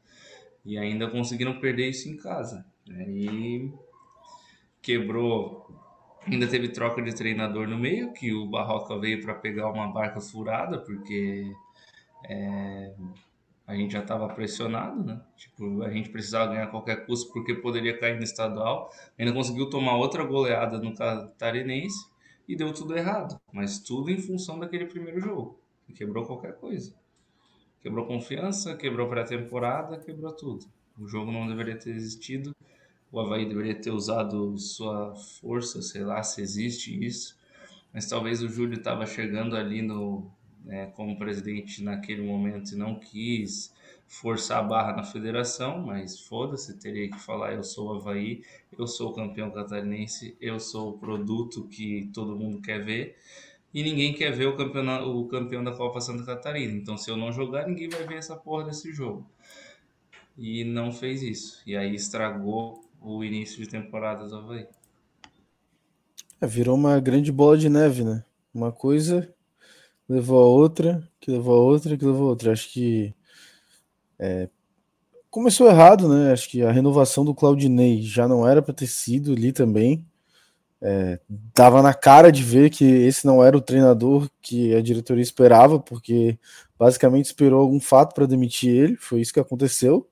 E 0.65 0.77
ainda 0.77 1.09
conseguiram 1.09 1.61
perder 1.61 1.89
isso 1.89 2.09
em 2.09 2.17
casa. 2.17 2.67
Aí 2.91 3.73
quebrou. 4.83 5.65
Ainda 6.27 6.49
teve 6.49 6.69
troca 6.69 7.01
de 7.01 7.15
treinador 7.15 7.69
no 7.69 7.79
meio, 7.79 8.13
que 8.13 8.35
o 8.35 8.47
Barroca 8.47 8.99
veio 8.99 9.23
para 9.23 9.35
pegar 9.35 9.71
uma 9.71 9.93
barca 9.93 10.21
furada, 10.21 10.81
porque 10.81 11.53
é, 12.29 12.93
a 13.67 13.75
gente 13.75 13.93
já 13.93 14.01
estava 14.01 14.29
pressionado, 14.29 15.03
né? 15.03 15.21
Tipo, 15.37 15.83
a 15.83 15.91
gente 15.91 16.09
precisava 16.11 16.53
ganhar 16.53 16.69
qualquer 16.69 17.05
custo 17.05 17.33
porque 17.33 17.53
poderia 17.55 17.99
cair 17.99 18.17
no 18.17 18.23
estadual. 18.23 18.91
Ainda 19.19 19.33
conseguiu 19.33 19.69
tomar 19.69 19.97
outra 19.97 20.23
goleada 20.23 20.79
no 20.79 20.95
Catarinense 20.95 22.09
e 22.47 22.55
deu 22.55 22.73
tudo 22.73 22.97
errado. 22.97 23.41
Mas 23.53 23.81
tudo 23.81 24.09
em 24.11 24.19
função 24.19 24.61
daquele 24.61 24.87
primeiro 24.87 25.21
jogo. 25.21 25.61
Que 25.85 25.93
quebrou 25.93 26.25
qualquer 26.25 26.55
coisa. 26.57 26.95
Quebrou 27.81 28.07
confiança, 28.07 28.77
quebrou 28.77 29.09
pré-temporada, 29.09 29.99
quebrou 29.99 30.33
tudo. 30.33 30.67
O 30.97 31.09
jogo 31.09 31.33
não 31.33 31.49
deveria 31.49 31.77
ter 31.77 31.91
existido. 31.91 32.55
O 33.11 33.19
Havaí 33.19 33.49
deveria 33.49 33.75
ter 33.75 33.91
usado 33.91 34.57
sua 34.59 35.15
força, 35.41 35.83
sei 35.83 36.05
lá 36.05 36.23
se 36.23 36.41
existe 36.41 37.05
isso. 37.05 37.37
Mas 37.93 38.09
talvez 38.09 38.43
o 38.43 38.49
Júlio 38.49 38.79
estava 38.79 39.07
chegando 39.07 39.57
ali 39.57 39.83
no, 39.83 40.31
né, 40.67 40.87
como 40.97 41.17
presidente 41.17 41.83
naquele 41.83 42.23
momento 42.23 42.73
e 42.73 42.77
não 42.77 42.99
quis 42.99 43.73
forçar 44.09 44.59
a 44.59 44.63
barra 44.63 44.97
na 44.97 45.05
federação, 45.05 45.79
mas 45.79 46.19
foda-se, 46.19 46.77
teria 46.77 47.09
que 47.09 47.19
falar: 47.19 47.55
eu 47.55 47.63
sou 47.63 47.89
o 47.89 47.95
Havaí, 47.95 48.43
eu 48.77 48.87
sou 48.87 49.11
o 49.11 49.15
campeão 49.15 49.51
catarinense, 49.51 50.37
eu 50.41 50.59
sou 50.59 50.91
o 50.91 50.99
produto 50.99 51.69
que 51.69 52.11
todo 52.13 52.37
mundo 52.37 52.61
quer 52.61 52.85
ver. 52.85 53.17
E 53.73 53.83
ninguém 53.83 54.15
quer 54.15 54.33
ver 54.33 54.47
o, 54.47 54.57
campeonato, 54.57 55.09
o 55.09 55.29
campeão 55.29 55.63
da 55.63 55.73
Copa 55.73 56.01
Santa 56.01 56.25
Catarina. 56.25 56.73
Então, 56.73 56.97
se 56.97 57.11
eu 57.11 57.17
não 57.17 57.31
jogar, 57.31 57.69
ninguém 57.69 57.89
vai 57.89 58.07
ver 58.07 58.17
essa 58.17 58.35
porra 58.35 58.65
desse 58.65 58.91
jogo. 58.91 59.29
E 60.37 60.65
não 60.65 60.91
fez 60.91 61.23
isso. 61.23 61.63
E 61.67 61.77
aí 61.77 61.95
estragou 61.95 62.83
o 63.03 63.23
início 63.23 63.63
de 63.63 63.69
temporada 63.69 64.27
do 64.27 64.37
Havaí. 64.37 64.67
É, 66.41 66.47
virou 66.47 66.75
uma 66.75 66.99
grande 67.01 67.31
bola 67.31 67.59
de 67.59 67.69
neve, 67.69 68.03
né? 68.03 68.25
Uma 68.55 68.73
coisa 68.73 69.36
levou 70.09 70.43
a 70.43 70.47
outra, 70.47 71.09
que 71.21 71.31
levou 71.31 71.57
a 71.57 71.61
outra, 71.61 71.97
que 71.97 72.05
levou 72.05 72.29
a 72.29 72.31
outra. 72.31 72.53
Acho 72.53 72.73
que 72.73 73.15
é, 74.19 74.49
começou 75.31 75.69
errado, 75.69 76.09
né? 76.09 76.33
Acho 76.33 76.49
que 76.49 76.63
a 76.63 76.73
renovação 76.73 77.25
do 77.25 77.35
Claudinei 77.35 78.03
já 78.03 78.27
não 78.27 78.47
era 78.49 78.63
para 78.63 78.75
ter 78.75 78.87
sido 78.87 79.33
ali 79.33 79.53
também. 79.53 80.07
É, 80.81 81.19
dava 81.55 81.83
na 81.83 81.95
cara 81.95 82.31
de 82.31 82.43
ver 82.43 82.71
que 82.71 82.85
esse 82.85 83.27
não 83.27 83.43
era 83.43 83.57
o 83.57 83.61
treinador 83.61 84.29
que 84.41 84.75
a 84.75 84.83
diretoria 84.83 85.23
esperava, 85.23 85.81
porque 85.81 86.39
basicamente 86.79 87.27
esperou 87.27 87.61
algum 87.61 87.81
fato 87.81 88.15
para 88.15 88.27
demitir 88.27 88.71
ele. 88.75 88.97
Foi 88.97 89.21
isso 89.21 89.33
que 89.33 89.41
aconteceu. 89.41 90.09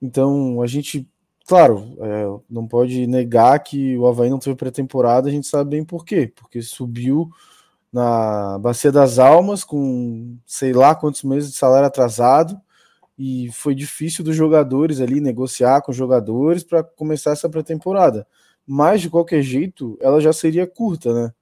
Então 0.00 0.60
a 0.62 0.66
gente, 0.66 1.08
claro, 1.46 1.96
é, 2.00 2.24
não 2.48 2.68
pode 2.68 3.06
negar 3.06 3.58
que 3.60 3.96
o 3.96 4.06
Havaí 4.06 4.30
não 4.30 4.38
teve 4.38 4.56
pré-temporada, 4.56 5.28
a 5.28 5.32
gente 5.32 5.46
sabe 5.46 5.70
bem 5.70 5.84
por 5.84 6.04
quê, 6.04 6.32
porque 6.34 6.60
subiu 6.62 7.30
na 7.94 8.58
Bacia 8.58 8.90
das 8.90 9.20
Almas 9.20 9.62
com 9.62 10.36
sei 10.44 10.72
lá 10.72 10.96
quantos 10.96 11.22
meses 11.22 11.52
de 11.52 11.56
salário 11.56 11.86
atrasado 11.86 12.60
e 13.16 13.48
foi 13.52 13.72
difícil 13.72 14.24
dos 14.24 14.34
jogadores 14.34 15.00
ali 15.00 15.20
negociar 15.20 15.80
com 15.80 15.92
os 15.92 15.96
jogadores 15.96 16.64
para 16.64 16.82
começar 16.82 17.30
essa 17.30 17.48
pré-temporada. 17.48 18.26
Mas 18.66 19.00
de 19.00 19.08
qualquer 19.08 19.42
jeito, 19.42 19.96
ela 20.00 20.20
já 20.20 20.32
seria 20.32 20.66
curta, 20.66 21.14
né? 21.14 21.32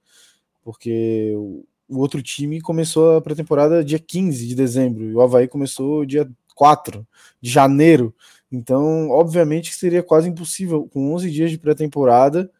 Porque 0.63 1.33
o, 1.35 1.65
outro 1.89 2.21
time 2.21 2.61
começou 2.61 3.17
a 3.17 3.21
pré-temporada 3.21 3.83
dia 3.83 3.97
15 3.97 4.47
de 4.47 4.53
dezembro 4.53 5.05
e 5.05 5.15
o 5.15 5.21
Havaí 5.21 5.47
começou 5.47 6.05
dia 6.05 6.29
4 6.53 7.03
de 7.41 7.49
janeiro. 7.49 8.13
Então, 8.51 9.09
obviamente, 9.09 9.73
seria 9.73 10.03
quase 10.03 10.29
impossível 10.29 10.87
com 10.87 11.15
11 11.15 11.31
dias 11.31 11.49
de 11.49 11.57
pré-temporada 11.57 12.51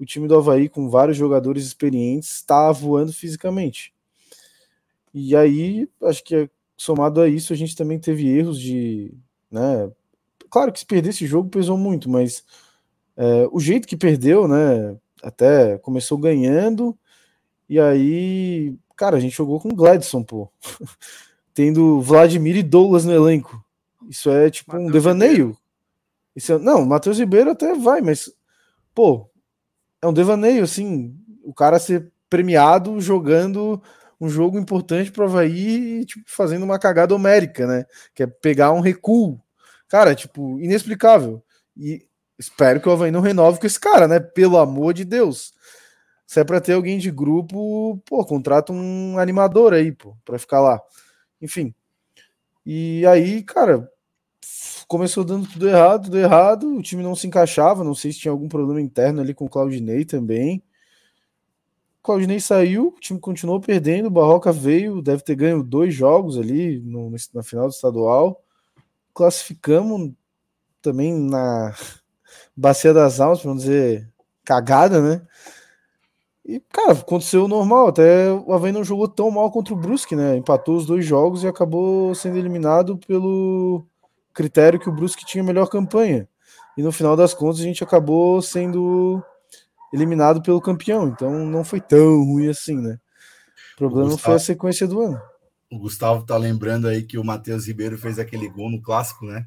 o 0.00 0.06
time 0.06 0.26
do 0.26 0.34
Havaí, 0.34 0.68
com 0.68 0.88
vários 0.88 1.16
jogadores 1.16 1.64
experientes, 1.64 2.36
está 2.36 2.72
voando 2.72 3.12
fisicamente. 3.12 3.92
E 5.12 5.36
aí, 5.36 5.88
acho 6.02 6.24
que 6.24 6.48
somado 6.76 7.20
a 7.20 7.28
isso, 7.28 7.52
a 7.52 7.56
gente 7.56 7.76
também 7.76 7.98
teve 7.98 8.26
erros 8.28 8.58
de. 8.58 9.12
Né, 9.50 9.90
claro 10.48 10.72
que 10.72 10.80
se 10.80 10.86
perder 10.86 11.10
esse 11.10 11.26
jogo 11.26 11.50
pesou 11.50 11.76
muito, 11.76 12.08
mas 12.08 12.44
é, 13.16 13.46
o 13.52 13.60
jeito 13.60 13.86
que 13.86 13.96
perdeu, 13.96 14.48
né? 14.48 14.96
Até 15.22 15.76
começou 15.78 16.16
ganhando, 16.16 16.96
e 17.68 17.78
aí, 17.78 18.74
cara, 18.96 19.16
a 19.16 19.20
gente 19.20 19.36
jogou 19.36 19.60
com 19.60 19.68
o 19.68 19.74
Gladson, 19.76 20.24
pô. 20.24 20.50
Tendo 21.54 22.00
Vladimir 22.00 22.56
e 22.56 22.62
Douglas 22.62 23.04
no 23.04 23.12
elenco. 23.12 23.64
Isso 24.08 24.30
é 24.30 24.50
tipo 24.50 24.72
Mateus 24.72 24.88
um 24.88 24.90
devaneio. 24.90 25.56
Isso 26.34 26.54
é, 26.54 26.58
não, 26.58 26.84
Matheus 26.84 27.18
Ribeiro 27.18 27.50
até 27.50 27.74
vai, 27.74 28.00
mas, 28.00 28.32
pô, 28.94 29.29
é 30.02 30.06
um 30.06 30.12
devaneio, 30.12 30.64
assim, 30.64 31.14
o 31.42 31.52
cara 31.52 31.78
ser 31.78 32.10
premiado 32.28 33.00
jogando 33.00 33.82
um 34.20 34.28
jogo 34.28 34.58
importante 34.58 35.10
para 35.10 35.24
Havaí, 35.24 36.04
tipo, 36.04 36.24
fazendo 36.26 36.62
uma 36.62 36.78
cagada 36.78 37.14
homérica, 37.14 37.66
né? 37.66 37.86
Que 38.14 38.24
é 38.24 38.26
pegar 38.26 38.72
um 38.72 38.80
recuo. 38.80 39.40
Cara, 39.88 40.14
tipo, 40.14 40.60
inexplicável. 40.60 41.42
E 41.76 42.06
espero 42.38 42.80
que 42.80 42.88
o 42.88 42.92
Havaí 42.92 43.10
não 43.10 43.20
renove 43.20 43.58
com 43.58 43.66
esse 43.66 43.80
cara, 43.80 44.06
né? 44.06 44.20
Pelo 44.20 44.58
amor 44.58 44.92
de 44.92 45.04
Deus. 45.04 45.52
Se 46.26 46.38
é 46.38 46.44
para 46.44 46.60
ter 46.60 46.74
alguém 46.74 46.98
de 46.98 47.10
grupo, 47.10 48.00
pô, 48.04 48.24
contrata 48.24 48.72
um 48.72 49.18
animador 49.18 49.72
aí, 49.72 49.90
pô, 49.90 50.16
para 50.24 50.38
ficar 50.38 50.60
lá. 50.60 50.80
Enfim. 51.40 51.74
E 52.64 53.04
aí, 53.06 53.42
cara, 53.42 53.90
começou 54.90 55.22
dando 55.22 55.46
tudo 55.46 55.68
errado, 55.68 56.06
tudo 56.06 56.18
errado, 56.18 56.76
o 56.76 56.82
time 56.82 57.00
não 57.00 57.14
se 57.14 57.24
encaixava, 57.24 57.84
não 57.84 57.94
sei 57.94 58.12
se 58.12 58.18
tinha 58.18 58.32
algum 58.32 58.48
problema 58.48 58.80
interno 58.80 59.20
ali 59.20 59.32
com 59.32 59.44
o 59.44 59.48
Claudinei 59.48 60.04
também. 60.04 60.64
O 62.00 62.02
Claudinei 62.02 62.40
saiu, 62.40 62.88
o 62.88 63.00
time 63.00 63.20
continuou 63.20 63.60
perdendo, 63.60 64.06
o 64.06 64.10
Barroca 64.10 64.50
veio, 64.50 65.00
deve 65.00 65.22
ter 65.22 65.36
ganho 65.36 65.62
dois 65.62 65.94
jogos 65.94 66.36
ali 66.36 66.80
no, 66.80 67.08
na 67.32 67.40
final 67.40 67.68
do 67.68 67.72
estadual. 67.72 68.42
Classificamos 69.14 70.10
também 70.82 71.14
na 71.14 71.72
Bacia 72.56 72.92
das 72.92 73.20
Almas, 73.20 73.44
não 73.44 73.54
dizer 73.54 74.12
cagada, 74.44 75.00
né? 75.00 75.22
E, 76.44 76.58
cara, 76.72 76.94
aconteceu 76.94 77.46
normal. 77.46 77.86
Até 77.86 78.32
o 78.32 78.52
Havaí 78.52 78.72
não 78.72 78.82
jogou 78.82 79.06
tão 79.06 79.30
mal 79.30 79.52
contra 79.52 79.72
o 79.72 79.76
Brusque, 79.76 80.16
né? 80.16 80.36
Empatou 80.36 80.74
os 80.76 80.84
dois 80.84 81.04
jogos 81.06 81.44
e 81.44 81.46
acabou 81.46 82.12
sendo 82.12 82.38
eliminado 82.38 82.98
pelo 82.98 83.86
critério 84.34 84.78
que 84.78 84.88
o 84.88 84.92
Brusque 84.92 85.24
tinha 85.24 85.44
melhor 85.44 85.68
campanha. 85.68 86.28
E 86.76 86.82
no 86.82 86.92
final 86.92 87.16
das 87.16 87.34
contas 87.34 87.60
a 87.60 87.64
gente 87.64 87.82
acabou 87.84 88.40
sendo 88.40 89.22
eliminado 89.92 90.40
pelo 90.40 90.60
campeão, 90.60 91.08
então 91.08 91.44
não 91.46 91.64
foi 91.64 91.80
tão 91.80 92.24
ruim 92.24 92.48
assim, 92.48 92.76
né? 92.80 92.98
O 93.74 93.76
problema 93.76 94.10
Gustavo- 94.10 94.24
foi 94.26 94.34
a 94.36 94.38
sequência 94.38 94.86
do 94.86 95.00
ano. 95.00 95.20
O 95.70 95.78
Gustavo 95.78 96.24
tá 96.24 96.36
lembrando 96.36 96.88
aí 96.88 97.02
que 97.02 97.18
o 97.18 97.24
Matheus 97.24 97.66
Ribeiro 97.66 97.96
fez 97.98 98.18
aquele 98.18 98.48
gol 98.48 98.70
no 98.70 98.80
clássico, 98.80 99.24
né? 99.26 99.46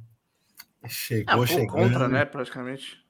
Chegou 0.87 1.33
Ah, 1.33 1.37
gol 1.37 1.47
chegando. 1.47 1.69
contra, 1.69 2.07
né, 2.07 2.25
praticamente. 2.25 3.01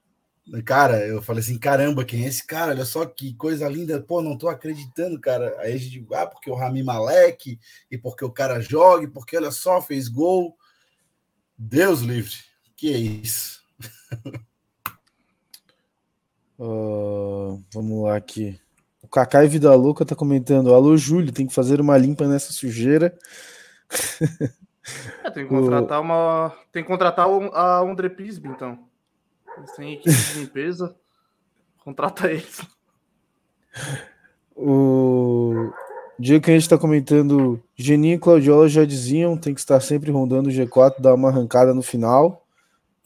Cara, 0.65 1.05
eu 1.07 1.21
falei 1.21 1.41
assim: 1.41 1.57
caramba, 1.57 2.03
quem 2.03 2.25
é 2.25 2.27
esse 2.27 2.45
cara? 2.45 2.71
Olha 2.71 2.85
só 2.85 3.05
que 3.05 3.33
coisa 3.35 3.67
linda. 3.69 4.01
Pô, 4.01 4.21
não 4.21 4.37
tô 4.37 4.49
acreditando, 4.49 5.19
cara. 5.19 5.55
Aí 5.59 5.73
a 5.73 5.77
gente, 5.77 6.05
ah, 6.13 6.27
porque 6.27 6.49
o 6.51 6.55
Rami 6.55 6.83
Malek, 6.83 7.57
e 7.89 7.97
porque 7.97 8.25
o 8.25 8.31
cara 8.31 8.59
joga, 8.59 9.05
e 9.05 9.07
porque 9.07 9.37
olha 9.37 9.51
só, 9.51 9.81
fez 9.81 10.07
gol. 10.09 10.55
Deus 11.65 12.01
livre. 12.01 12.33
Que 12.75 12.93
é 12.93 12.97
isso? 12.97 13.63
Ah, 16.59 17.57
vamos 17.73 18.03
lá 18.03 18.17
aqui. 18.17 18.59
O 19.01 19.07
Kaká 19.07 19.43
e 19.43 19.47
Vida 19.47 19.73
Louca 19.73 20.05
tá 20.05 20.15
comentando: 20.15 20.73
Alô, 20.73 20.95
Júlio, 20.97 21.31
tem 21.31 21.47
que 21.47 21.53
fazer 21.53 21.79
uma 21.79 21.97
limpa 21.97 22.27
nessa 22.27 22.51
sujeira. 22.51 23.17
É, 25.23 25.31
tem 25.31 25.43
que 25.45 25.49
contratar 25.49 26.01
uma. 26.01 26.53
Tem 26.71 26.83
que 26.83 26.87
contratar 26.89 27.29
um- 27.29 27.49
a 27.53 27.79
Andre 27.79 28.09
Pisby, 28.09 28.49
então. 28.49 28.77
Eles 29.57 29.71
têm 29.75 29.93
equipe 29.93 30.11
de 30.15 30.39
limpeza. 30.39 30.95
Contrata 31.83 32.29
eles. 32.31 32.61
O 34.55 35.73
dia 36.19 36.39
que 36.39 36.51
a 36.51 36.53
gente 36.53 36.69
tá 36.69 36.77
comentando, 36.77 37.61
Geninho 37.75 38.15
e 38.15 38.19
Claudiola 38.19 38.67
já 38.69 38.85
diziam: 38.85 39.37
tem 39.37 39.53
que 39.53 39.59
estar 39.59 39.79
sempre 39.79 40.11
rondando 40.11 40.49
o 40.49 40.51
G4, 40.51 40.99
dar 40.99 41.13
uma 41.13 41.29
arrancada 41.29 41.73
no 41.73 41.81
final. 41.81 42.45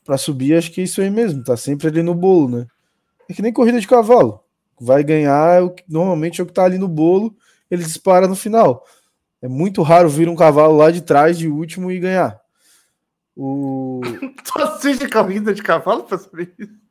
Pra 0.03 0.17
subir, 0.17 0.55
acho 0.55 0.71
que 0.71 0.81
é 0.81 0.83
isso 0.85 1.01
aí 1.01 1.09
mesmo, 1.09 1.43
tá 1.43 1.57
sempre 1.57 1.87
ali 1.87 2.01
no 2.01 2.15
bolo, 2.15 2.47
né? 2.47 2.67
É 3.29 3.33
que 3.33 3.41
nem 3.41 3.51
corrida 3.51 3.79
de 3.79 3.87
cavalo. 3.87 4.39
Vai 4.79 5.03
ganhar, 5.03 5.61
é 5.61 5.75
normalmente 5.87 6.39
é 6.39 6.43
o 6.43 6.47
que 6.47 6.53
tá 6.53 6.63
ali 6.63 6.77
no 6.77 6.87
bolo, 6.87 7.35
ele 7.69 7.83
dispara 7.83 8.27
no 8.27 8.35
final. 8.35 8.85
É 9.41 9.47
muito 9.47 9.81
raro 9.81 10.09
vir 10.09 10.29
um 10.29 10.35
cavalo 10.35 10.77
lá 10.77 10.91
de 10.91 11.01
trás, 11.01 11.37
de 11.37 11.47
último, 11.47 11.91
e 11.91 11.99
ganhar. 11.99 12.39
O... 13.35 14.01
Tu 14.43 14.61
assiste 14.61 15.09
corrida 15.09 15.53
de 15.53 15.61
cavalo 15.61 16.03
pra 16.03 16.17
saber 16.17 16.53
isso? 16.57 16.86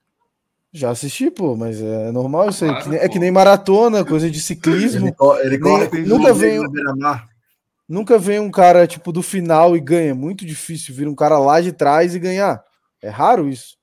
Já 0.76 0.90
assisti, 0.90 1.30
pô, 1.30 1.56
mas 1.56 1.80
é 1.80 2.12
normal 2.12 2.50
isso 2.50 2.64
aí. 2.64 2.70
Claro, 2.70 2.84
que 2.84 2.90
nem- 2.90 2.98
é 2.98 3.06
pô. 3.06 3.12
que 3.14 3.18
nem 3.18 3.30
maratona, 3.30 4.04
coisa 4.04 4.30
de 4.30 4.38
ciclismo. 4.40 5.06
Ele, 5.06 5.12
co- 5.16 5.38
ele 5.38 5.58
corre 5.58 6.04
nunca 6.04 6.34
beira-mar. 6.34 7.28
Nunca 7.88 8.18
vem 8.18 8.38
um 8.40 8.50
cara, 8.50 8.86
tipo, 8.86 9.10
do 9.10 9.22
final 9.22 9.74
e 9.74 9.80
ganha. 9.80 10.10
É 10.10 10.14
muito 10.14 10.44
difícil 10.44 10.94
vir 10.94 11.08
um 11.08 11.14
cara 11.14 11.38
lá 11.38 11.62
de 11.62 11.72
trás 11.72 12.14
e 12.14 12.18
ganhar. 12.18 12.62
É 13.00 13.08
raro 13.08 13.48
isso. 13.48 13.78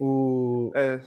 O, 0.00 0.72
É, 0.74 1.00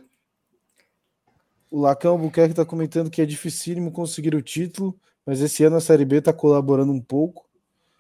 o 1.70 1.82
Lacão 1.82 2.18
Buquerque 2.18 2.54
tá 2.54 2.64
comentando 2.64 3.10
que 3.10 3.22
é 3.22 3.26
dificílimo 3.26 3.92
conseguir 3.92 4.34
o 4.36 4.42
título, 4.42 4.98
mas 5.26 5.42
esse 5.42 5.64
ano 5.66 5.76
a 5.76 5.82
Série 5.82 6.06
B 6.06 6.22
tá 6.22 6.32
colaborando 6.32 6.94
um 6.94 7.02
pouco. 7.02 7.46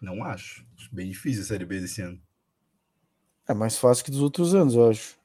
Não 0.02 0.24
acho. 0.24 0.66
Acho 0.78 0.90
Bem 0.96 1.10
difícil 1.10 1.42
a 1.42 1.46
Série 1.46 1.66
B 1.66 1.80
desse 1.82 2.02
ano. 2.02 2.18
É 3.50 3.54
mais 3.54 3.78
fácil 3.78 4.06
que 4.06 4.12
dos 4.12 4.22
outros 4.22 4.54
anos, 4.56 4.76
eu 4.76 4.90
acho. 4.90 5.22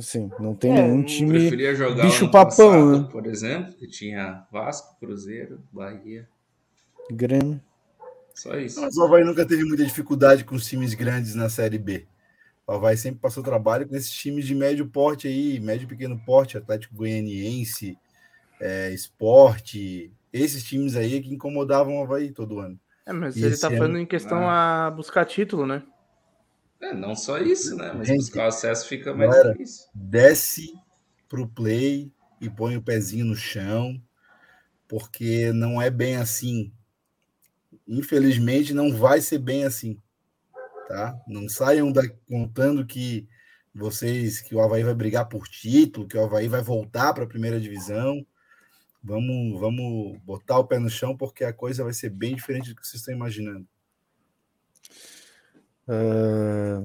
Assim, 0.00 0.30
não 0.40 0.54
tem 0.54 0.72
É, 0.72 0.82
nenhum 0.82 1.00
eu 1.00 1.04
time. 1.06 1.30
Preferia 1.38 1.74
jogar 1.74 2.04
bicho 2.04 2.30
papão, 2.30 2.46
passado, 2.70 3.02
né? 3.02 3.08
por 3.12 3.26
exemplo, 3.26 3.72
que 3.74 3.86
tinha 3.86 4.44
Vasco, 4.50 4.98
Cruzeiro, 4.98 5.60
Bahia. 5.70 6.26
Grêmio. 7.10 7.60
Só 8.34 8.56
isso. 8.56 8.80
Mas 8.80 8.96
o 8.96 9.04
Havaí 9.04 9.22
nunca 9.24 9.44
teve 9.46 9.64
muita 9.64 9.84
dificuldade 9.84 10.44
com 10.44 10.54
os 10.54 10.66
times 10.66 10.94
grandes 10.94 11.34
na 11.34 11.48
Série 11.48 11.78
B. 11.78 12.06
O 12.66 12.72
Havaí 12.72 12.96
sempre 12.96 13.20
passou 13.20 13.42
trabalho 13.42 13.86
com 13.88 13.94
esses 13.96 14.10
times 14.12 14.46
de 14.46 14.54
médio 14.54 14.86
porte 14.86 15.28
aí, 15.28 15.60
médio 15.60 15.84
e 15.84 15.88
pequeno 15.88 16.18
porte, 16.24 16.56
Atlético 16.56 16.94
Goianiense, 16.94 17.98
é, 18.60 18.90
Esporte. 18.92 20.10
Esses 20.32 20.62
times 20.64 20.96
aí 20.96 21.16
é 21.16 21.20
que 21.20 21.34
incomodavam 21.34 21.98
o 21.98 22.02
Havaí 22.04 22.30
todo 22.30 22.60
ano. 22.60 22.78
é 23.04 23.12
mas 23.12 23.36
E 23.36 23.44
ele 23.44 23.56
tá 23.56 23.66
ano- 23.66 23.76
falando 23.76 23.98
em 23.98 24.06
questão 24.06 24.48
a 24.48 24.90
buscar 24.96 25.24
título, 25.26 25.66
né? 25.66 25.82
É, 26.80 26.94
não 26.94 27.14
só 27.14 27.38
isso, 27.38 27.76
né? 27.76 27.92
Mas 27.92 28.08
Gente, 28.08 28.18
buscar 28.18 28.44
o 28.44 28.48
acesso 28.48 28.88
fica 28.88 29.14
mais 29.14 29.30
galera, 29.30 29.52
difícil. 29.52 29.86
Desce 29.94 30.74
pro 31.28 31.46
play 31.46 32.10
e 32.40 32.48
põe 32.48 32.76
o 32.76 32.82
pezinho 32.82 33.26
no 33.26 33.36
chão, 33.36 34.00
porque 34.88 35.52
não 35.52 35.80
é 35.80 35.90
bem 35.90 36.16
assim. 36.16 36.72
Infelizmente, 37.86 38.72
não 38.72 38.96
vai 38.96 39.20
ser 39.20 39.38
bem 39.38 39.64
assim. 39.64 40.00
Tá? 40.88 41.20
Não 41.28 41.48
saiam 41.48 41.92
da, 41.92 42.02
contando 42.26 42.84
que 42.86 43.28
vocês 43.74 44.40
que 44.40 44.54
o 44.54 44.60
Havaí 44.60 44.82
vai 44.82 44.94
brigar 44.94 45.28
por 45.28 45.46
título, 45.46 46.08
que 46.08 46.16
o 46.16 46.24
Havaí 46.24 46.48
vai 46.48 46.62
voltar 46.62 47.12
para 47.12 47.24
a 47.24 47.28
primeira 47.28 47.60
divisão. 47.60 48.26
Vamos, 49.02 49.60
vamos 49.60 50.18
botar 50.22 50.58
o 50.58 50.66
pé 50.66 50.78
no 50.78 50.90
chão, 50.90 51.16
porque 51.16 51.44
a 51.44 51.52
coisa 51.52 51.84
vai 51.84 51.92
ser 51.92 52.10
bem 52.10 52.34
diferente 52.34 52.70
do 52.70 52.74
que 52.74 52.86
vocês 52.86 53.00
estão 53.00 53.14
imaginando. 53.14 53.66
Ah, 55.92 56.82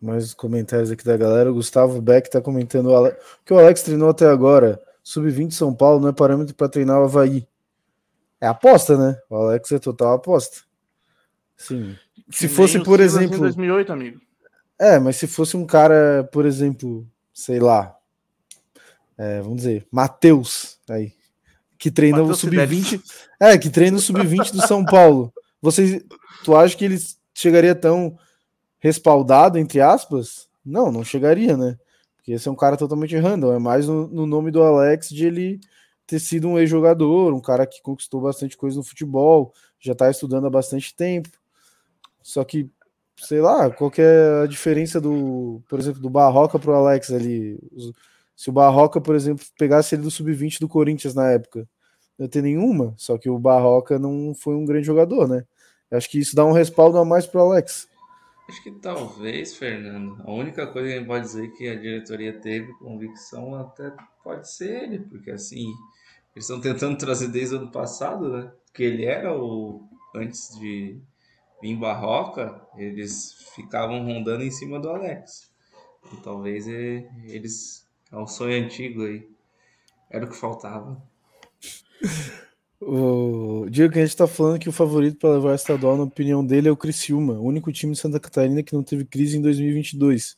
Mais 0.00 0.32
comentários 0.34 0.90
aqui 0.90 1.04
da 1.04 1.16
galera. 1.16 1.50
O 1.50 1.54
Gustavo 1.54 2.00
Beck 2.00 2.28
tá 2.30 2.40
comentando 2.40 2.86
o 2.86 2.96
Ale- 2.96 3.16
que 3.44 3.52
o 3.52 3.58
Alex 3.58 3.82
treinou 3.82 4.08
até 4.08 4.26
agora. 4.26 4.80
Sub-20 5.02 5.52
São 5.52 5.74
Paulo 5.74 6.00
não 6.00 6.08
é 6.08 6.12
parâmetro 6.12 6.54
para 6.54 6.68
treinar 6.68 7.00
o 7.00 7.04
Havaí. 7.04 7.46
É 8.40 8.46
aposta, 8.46 8.96
né? 8.96 9.18
O 9.28 9.36
Alex 9.36 9.70
é 9.72 9.78
total 9.78 10.14
aposta. 10.14 10.58
Sim. 11.56 11.94
Se 12.30 12.48
fosse, 12.48 12.74
nem 12.74 12.82
o 12.82 12.84
por 12.84 12.98
Silas 12.98 13.14
exemplo. 13.14 13.36
Em 13.36 13.40
2008, 13.40 13.92
amigo. 13.92 14.20
É, 14.78 14.98
mas 14.98 15.16
se 15.16 15.26
fosse 15.26 15.56
um 15.58 15.66
cara, 15.66 16.26
por 16.32 16.46
exemplo, 16.46 17.06
sei 17.34 17.60
lá, 17.60 17.94
é, 19.18 19.42
vamos 19.42 19.58
dizer, 19.58 19.86
Matheus, 19.90 20.78
aí, 20.88 21.12
que 21.76 21.90
treina 21.90 22.22
o 22.22 22.34
sub-20, 22.34 23.02
é, 23.38 23.58
que 23.58 23.68
treina 23.68 23.98
o 23.98 24.00
sub-20 24.00 24.52
do 24.52 24.66
São 24.66 24.82
Paulo. 24.82 25.30
Você, 25.62 26.04
tu 26.44 26.56
acha 26.56 26.76
que 26.76 26.84
ele 26.84 26.98
chegaria 27.34 27.74
tão 27.74 28.16
respaldado, 28.78 29.58
entre 29.58 29.80
aspas? 29.80 30.48
Não, 30.64 30.90
não 30.90 31.04
chegaria, 31.04 31.56
né? 31.56 31.78
Porque 32.16 32.32
esse 32.32 32.48
é 32.48 32.50
um 32.50 32.56
cara 32.56 32.76
totalmente 32.76 33.16
random, 33.16 33.52
é 33.52 33.58
mais 33.58 33.86
no, 33.86 34.06
no 34.08 34.26
nome 34.26 34.50
do 34.50 34.62
Alex 34.62 35.08
de 35.08 35.26
ele 35.26 35.60
ter 36.06 36.18
sido 36.18 36.48
um 36.48 36.58
ex-jogador, 36.58 37.32
um 37.32 37.40
cara 37.40 37.66
que 37.66 37.82
conquistou 37.82 38.20
bastante 38.20 38.56
coisa 38.56 38.76
no 38.76 38.84
futebol, 38.84 39.52
já 39.78 39.94
tá 39.94 40.10
estudando 40.10 40.46
há 40.46 40.50
bastante 40.50 40.94
tempo. 40.94 41.30
Só 42.22 42.44
que 42.44 42.70
sei 43.26 43.40
lá, 43.40 43.70
qual 43.70 43.92
é 43.98 44.42
a 44.44 44.46
diferença 44.46 45.00
do, 45.00 45.62
por 45.68 45.78
exemplo, 45.78 46.00
do 46.00 46.08
Barroca 46.08 46.58
pro 46.58 46.74
Alex 46.74 47.12
ali? 47.12 47.58
Se 48.34 48.48
o 48.48 48.52
Barroca, 48.52 49.00
por 49.00 49.14
exemplo, 49.14 49.44
pegasse 49.58 49.94
ele 49.94 50.02
do 50.02 50.10
sub-20 50.10 50.58
do 50.60 50.68
Corinthians 50.68 51.14
na 51.14 51.30
época, 51.30 51.68
não 52.18 52.24
ia 52.24 52.30
ter 52.30 52.42
nenhuma, 52.42 52.94
só 52.96 53.18
que 53.18 53.28
o 53.28 53.38
Barroca 53.38 53.98
não 53.98 54.34
foi 54.34 54.54
um 54.54 54.64
grande 54.64 54.86
jogador, 54.86 55.28
né? 55.28 55.44
Eu 55.90 55.98
acho 55.98 56.08
que 56.08 56.18
isso 56.18 56.36
dá 56.36 56.44
um 56.44 56.52
respaldo 56.52 56.98
a 56.98 57.04
mais 57.04 57.26
pro 57.26 57.40
Alex. 57.40 57.88
Acho 58.48 58.62
que 58.62 58.72
talvez, 58.72 59.54
Fernando, 59.54 60.20
a 60.24 60.32
única 60.32 60.66
coisa 60.66 60.88
que 60.88 60.94
a 60.94 60.98
gente 60.98 61.06
pode 61.06 61.24
dizer 61.24 61.48
que 61.52 61.68
a 61.68 61.74
diretoria 61.76 62.32
teve 62.32 62.72
convicção 62.74 63.54
até 63.54 63.92
pode 64.24 64.50
ser 64.50 64.84
ele, 64.84 64.98
porque 65.00 65.30
assim, 65.30 65.72
eles 66.34 66.48
estão 66.48 66.60
tentando 66.60 66.96
trazer 66.98 67.28
desde 67.28 67.54
o 67.54 67.58
ano 67.58 67.70
passado, 67.70 68.28
né? 68.28 68.52
Porque 68.66 68.82
ele 68.82 69.04
era 69.04 69.36
o. 69.36 69.88
Antes 70.14 70.58
de 70.58 71.00
vir 71.62 71.76
Barroca, 71.76 72.60
eles 72.76 73.34
ficavam 73.54 74.04
rondando 74.04 74.42
em 74.42 74.50
cima 74.50 74.80
do 74.80 74.90
Alex. 74.90 75.52
Então, 76.04 76.20
talvez 76.20 76.66
eles. 76.66 77.86
É 78.10 78.16
um 78.16 78.26
sonho 78.26 78.64
antigo 78.64 79.04
aí. 79.04 79.28
Era 80.08 80.24
o 80.24 80.28
que 80.28 80.36
faltava. 80.36 81.00
O 82.80 83.66
Diego 83.68 83.92
que 83.92 83.98
a 83.98 84.04
gente 84.04 84.16
tá 84.16 84.26
falando 84.26 84.58
que 84.58 84.68
o 84.68 84.72
favorito 84.72 85.18
para 85.18 85.34
levar 85.34 85.52
a 85.52 85.54
estadual, 85.54 85.96
na 85.98 86.04
opinião 86.04 86.44
dele, 86.44 86.68
é 86.68 86.70
o 86.72 86.76
Criciúma, 86.76 87.34
o 87.34 87.44
único 87.44 87.70
time 87.70 87.92
de 87.92 87.98
Santa 87.98 88.18
Catarina 88.18 88.62
que 88.62 88.72
não 88.72 88.82
teve 88.82 89.04
crise 89.04 89.36
em 89.36 89.42
2022. 89.42 90.36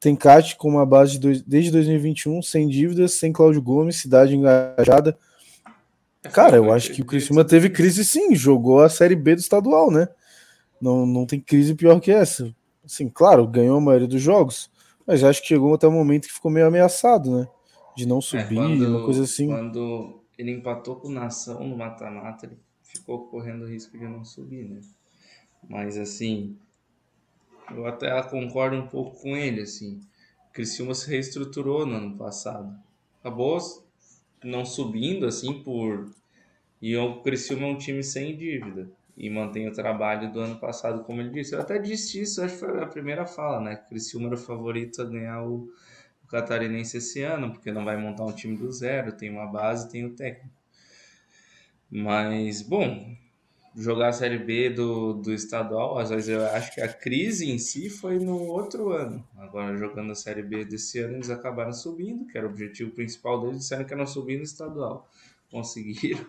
Tem 0.00 0.16
Cate 0.16 0.56
com 0.56 0.68
uma 0.68 0.84
base 0.84 1.12
de 1.12 1.18
dois- 1.20 1.42
desde 1.42 1.70
2021, 1.70 2.42
sem 2.42 2.66
dívidas, 2.66 3.12
sem 3.12 3.32
Cláudio 3.32 3.62
Gomes, 3.62 3.96
cidade 3.96 4.34
engajada. 4.34 5.16
Cara, 6.32 6.56
eu 6.56 6.72
acho 6.72 6.92
que 6.92 7.02
o 7.02 7.04
Criciúma 7.06 7.44
teve 7.44 7.70
crise 7.70 8.04
sim, 8.04 8.34
jogou 8.34 8.80
a 8.80 8.88
Série 8.88 9.14
B 9.16 9.36
do 9.36 9.40
estadual, 9.40 9.90
né? 9.90 10.08
Não, 10.80 11.06
não 11.06 11.24
tem 11.26 11.38
crise 11.38 11.74
pior 11.74 12.00
que 12.00 12.10
essa. 12.10 12.52
Assim, 12.84 13.08
claro, 13.08 13.46
ganhou 13.46 13.76
a 13.76 13.80
maioria 13.80 14.08
dos 14.08 14.20
jogos, 14.20 14.70
mas 15.06 15.22
acho 15.22 15.40
que 15.42 15.48
chegou 15.48 15.72
até 15.74 15.86
o 15.86 15.92
momento 15.92 16.26
que 16.26 16.32
ficou 16.34 16.50
meio 16.50 16.66
ameaçado, 16.66 17.30
né? 17.30 17.48
De 17.96 18.06
não 18.06 18.18
É, 18.18 18.22
subir, 18.22 18.54
quando- 18.56 18.88
uma 18.88 19.04
coisa 19.04 19.22
assim. 19.22 19.46
Quando 19.48 20.19
ele 20.40 20.52
empatou 20.52 20.96
com 20.96 21.08
o 21.08 21.12
Nação 21.12 21.68
no 21.68 21.76
mata-mata, 21.76 22.46
ele 22.46 22.58
ficou 22.82 23.26
correndo 23.26 23.64
o 23.64 23.68
risco 23.68 23.96
de 23.98 24.04
não 24.04 24.24
subir, 24.24 24.66
né? 24.66 24.80
Mas 25.68 25.98
assim, 25.98 26.56
eu 27.70 27.86
até 27.86 28.22
concordo 28.22 28.76
um 28.76 28.86
pouco 28.86 29.20
com 29.20 29.36
ele, 29.36 29.60
assim. 29.60 30.00
O 30.48 30.52
Criciúma 30.52 30.94
se 30.94 31.10
reestruturou 31.10 31.84
no 31.84 31.94
ano 31.94 32.16
passado. 32.16 32.74
Acabou 33.20 33.58
não 34.42 34.64
subindo, 34.64 35.26
assim, 35.26 35.62
por... 35.62 36.10
E 36.80 36.96
o 36.96 37.20
Criciúma 37.20 37.66
é 37.66 37.70
um 37.72 37.76
time 37.76 38.02
sem 38.02 38.34
dívida. 38.34 38.90
E 39.14 39.28
mantém 39.28 39.68
o 39.68 39.72
trabalho 39.74 40.32
do 40.32 40.40
ano 40.40 40.58
passado, 40.58 41.04
como 41.04 41.20
ele 41.20 41.28
disse. 41.28 41.54
Eu 41.54 41.60
até 41.60 41.78
disse 41.78 42.22
isso, 42.22 42.42
acho 42.42 42.54
que 42.54 42.60
foi 42.60 42.82
a 42.82 42.86
primeira 42.86 43.26
fala, 43.26 43.60
né? 43.60 43.76
Criciúma 43.76 44.28
era 44.28 44.36
o 44.36 44.38
favorito 44.38 45.02
a 45.02 45.04
ganhar 45.04 45.42
o 45.42 45.70
catarinense 46.30 46.98
esse 46.98 47.22
ano, 47.22 47.52
porque 47.52 47.72
não 47.72 47.84
vai 47.84 47.96
montar 47.96 48.24
um 48.24 48.32
time 48.32 48.56
do 48.56 48.70
zero, 48.72 49.12
tem 49.12 49.30
uma 49.30 49.46
base, 49.46 49.90
tem 49.90 50.04
o 50.04 50.14
técnico. 50.14 50.54
Mas, 51.90 52.62
bom, 52.62 53.16
jogar 53.74 54.08
a 54.08 54.12
Série 54.12 54.38
B 54.38 54.70
do, 54.70 55.14
do 55.14 55.32
estadual, 55.32 55.98
às 55.98 56.10
vezes 56.10 56.28
eu 56.28 56.44
acho 56.46 56.72
que 56.72 56.80
a 56.80 56.92
crise 56.92 57.50
em 57.50 57.58
si 57.58 57.90
foi 57.90 58.18
no 58.18 58.38
outro 58.44 58.90
ano. 58.92 59.24
Agora, 59.36 59.76
jogando 59.76 60.12
a 60.12 60.14
Série 60.14 60.42
B 60.42 60.64
desse 60.64 61.00
ano, 61.00 61.14
eles 61.14 61.30
acabaram 61.30 61.72
subindo, 61.72 62.26
que 62.26 62.38
era 62.38 62.46
o 62.46 62.50
objetivo 62.50 62.92
principal 62.92 63.40
deles, 63.40 63.58
disseram 63.58 63.84
que 63.84 63.92
eram 63.92 64.06
subir 64.06 64.36
no 64.36 64.44
estadual. 64.44 65.08
Conseguiram. 65.50 66.24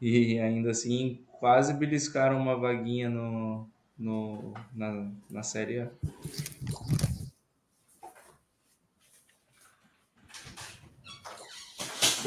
E 0.00 0.38
ainda 0.38 0.70
assim, 0.70 1.20
quase 1.40 1.72
beliscaram 1.72 2.38
uma 2.38 2.54
vaguinha 2.56 3.08
no, 3.08 3.66
no, 3.98 4.52
na, 4.74 5.10
na 5.30 5.42
Série 5.42 5.80
A. 5.80 5.90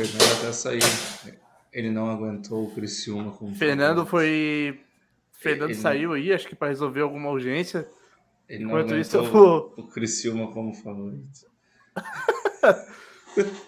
Fernando 0.06 0.38
até 0.40 0.52
saiu. 0.54 0.80
Ele 1.74 1.90
não 1.92 2.10
aguentou 2.10 2.66
o 2.66 2.72
Criciúma 2.74 3.32
com 3.32 3.54
Fernando 3.54 4.06
foi. 4.06 4.80
Fernando 5.34 5.72
Ele- 5.72 5.80
saiu 5.80 6.14
aí, 6.14 6.32
acho 6.34 6.48
que 6.48 6.56
para 6.56 6.70
resolver 6.70 7.02
alguma 7.02 7.30
urgência. 7.30 7.88
Ele 8.48 8.64
não 8.64 8.72
Enquanto 8.72 8.96
isso, 8.96 9.18
eu 9.18 9.24
vou- 9.26 9.74
o 9.78 9.88
Criciúma 9.88 10.52
como 10.52 10.74
favorito. 10.74 11.48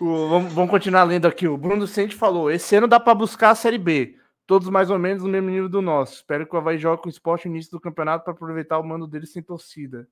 O- 0.01 0.27
vamos, 0.27 0.51
vamos 0.53 0.69
continuar 0.71 1.03
lendo 1.03 1.27
aqui. 1.27 1.47
O 1.47 1.55
Bruno 1.57 1.85
Sente 1.87 2.15
falou: 2.15 2.49
esse 2.51 2.75
ano 2.75 2.87
dá 2.87 2.99
para 2.99 3.13
buscar 3.15 3.51
a 3.51 3.55
Série 3.55 3.77
B. 3.77 4.17
Todos 4.45 4.67
mais 4.69 4.89
ou 4.89 4.97
menos 4.99 5.23
no 5.23 5.29
mesmo 5.29 5.49
nível 5.49 5.69
do 5.69 5.81
nosso. 5.81 6.15
Espero 6.15 6.45
que 6.45 6.53
o 6.53 6.57
Havaí 6.57 6.77
jogue 6.77 7.01
com 7.03 7.07
o 7.07 7.11
esporte 7.11 7.47
no 7.47 7.53
início 7.55 7.71
do 7.71 7.79
campeonato 7.79 8.25
para 8.25 8.33
aproveitar 8.33 8.79
o 8.79 8.83
mando 8.83 9.07
dele 9.07 9.25
sem 9.25 9.41
torcida. 9.41 10.07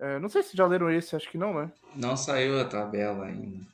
É, 0.00 0.18
não 0.18 0.28
sei 0.28 0.42
se 0.42 0.56
já 0.56 0.66
leram 0.66 0.90
esse, 0.90 1.14
acho 1.14 1.30
que 1.30 1.38
não, 1.38 1.54
né? 1.54 1.70
Não 1.94 2.16
saiu 2.16 2.58
a 2.58 2.64
tabela 2.64 3.26
ainda. 3.26 3.64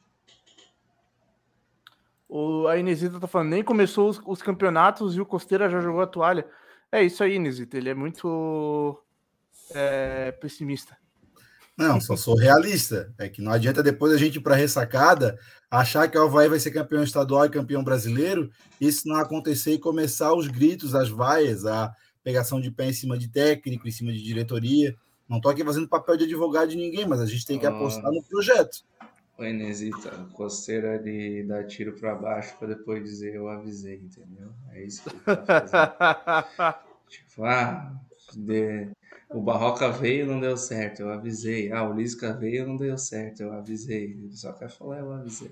O, 2.29 2.67
a 2.67 2.77
Inesita 2.77 3.21
tá 3.21 3.27
falando, 3.27 3.51
nem 3.51 3.63
começou 3.63 4.09
os, 4.09 4.21
os 4.27 4.43
campeonatos 4.43 5.15
e 5.17 5.21
o 5.21 5.27
Costeira 5.27 5.71
já 5.71 5.81
jogou 5.81 6.01
a 6.01 6.07
toalha. 6.07 6.47
É 6.91 7.03
isso 7.03 7.23
aí, 7.23 7.35
Inesita. 7.35 7.77
Ele 7.77 7.89
é 7.89 7.95
muito 7.95 9.01
é, 9.71 10.33
pessimista. 10.33 10.97
Não, 11.77 12.01
só 12.01 12.17
sou 12.17 12.37
realista. 12.37 13.13
É 13.19 13.29
que 13.29 13.43
não 13.43 13.53
adianta 13.53 13.83
depois 13.83 14.13
a 14.13 14.17
gente 14.17 14.37
ir 14.37 14.41
para 14.41 14.55
ressacada 14.55 15.39
achar 15.71 16.09
que 16.09 16.17
o 16.17 16.23
Havaí 16.23 16.49
vai 16.49 16.59
ser 16.59 16.71
campeão 16.71 17.03
estadual 17.03 17.45
e 17.45 17.51
campeão 17.51 17.83
brasileiro, 17.83 18.51
isso 18.81 19.09
não 19.09 19.17
acontecer 19.17 19.73
e 19.73 19.79
começar 19.79 20.33
os 20.33 20.47
gritos, 20.47 20.95
as 20.95 21.09
vaias, 21.09 21.67
a 21.67 21.93
pegação 22.23 22.61
de 22.61 22.71
pé 22.71 22.87
em 22.87 22.93
cima 22.93 23.19
de 23.19 23.29
técnico, 23.29 23.87
em 23.87 23.91
cima 23.91 24.13
de 24.13 24.23
diretoria. 24.23 24.95
Não 25.29 25.39
estou 25.39 25.51
aqui 25.51 25.65
fazendo 25.65 25.89
papel 25.89 26.17
de 26.17 26.25
advogado 26.25 26.69
de 26.69 26.77
ninguém, 26.77 27.07
mas 27.07 27.21
a 27.21 27.27
gente 27.27 27.45
tem 27.45 27.59
que 27.59 27.67
Ah. 27.67 27.71
apostar 27.71 28.11
no 28.11 28.23
projeto. 28.23 28.79
O 29.39 29.45
Enesita, 29.45 30.15
o 30.23 30.29
costeiro 30.33 30.87
ele 30.87 31.43
dá 31.45 31.63
tiro 31.63 31.93
pra 31.93 32.15
baixo 32.15 32.57
pra 32.59 32.69
depois 32.69 33.05
dizer 33.05 33.35
eu 33.35 33.49
avisei, 33.49 33.97
entendeu? 33.97 34.51
É 34.73 34.83
isso 34.83 35.03
que 35.03 35.11
ele 35.11 35.21
tá 35.21 35.45
fazendo. 35.47 35.93
tipo, 37.09 37.45
ah, 37.45 37.95
de- 38.35 38.89
o 39.31 39.41
Barroca 39.43 39.91
veio 39.91 40.27
não 40.27 40.41
deu 40.41 40.57
certo, 40.57 41.01
eu 41.01 41.11
avisei. 41.11 41.71
Ah, 41.71 41.87
o 41.89 41.93
Lisca 41.95 42.33
veio 42.33 42.67
não 42.67 42.77
deu 42.77 42.97
certo, 42.97 43.43
eu 43.43 43.53
avisei. 43.53 44.13
Ele 44.13 44.37
só 44.37 44.53
quer 44.55 44.71
falar 44.71 45.01
eu 45.01 45.13
avisei. 45.13 45.51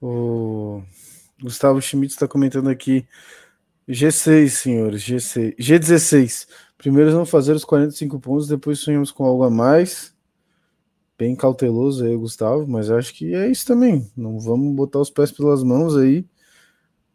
O 0.00 0.82
Gustavo 1.40 1.80
Schmidt 1.80 2.12
está 2.12 2.28
comentando 2.28 2.68
aqui. 2.68 3.06
G6, 3.88 4.48
senhores, 4.50 5.02
G6. 5.02 5.54
G16. 5.58 6.48
Primeiro 6.78 7.10
vamos 7.10 7.30
fazer 7.30 7.52
os 7.52 7.64
45 7.64 8.20
pontos, 8.20 8.48
depois 8.48 8.78
sonhamos 8.78 9.10
com 9.10 9.24
algo 9.24 9.44
a 9.44 9.50
mais. 9.50 10.14
Bem 11.18 11.34
cauteloso 11.34 12.04
aí, 12.04 12.14
Gustavo, 12.14 12.66
mas 12.68 12.90
acho 12.90 13.14
que 13.14 13.34
é 13.34 13.48
isso 13.50 13.66
também. 13.66 14.10
Não 14.14 14.38
vamos 14.38 14.74
botar 14.74 14.98
os 14.98 15.08
pés 15.08 15.32
pelas 15.32 15.62
mãos 15.62 15.96
aí. 15.96 16.26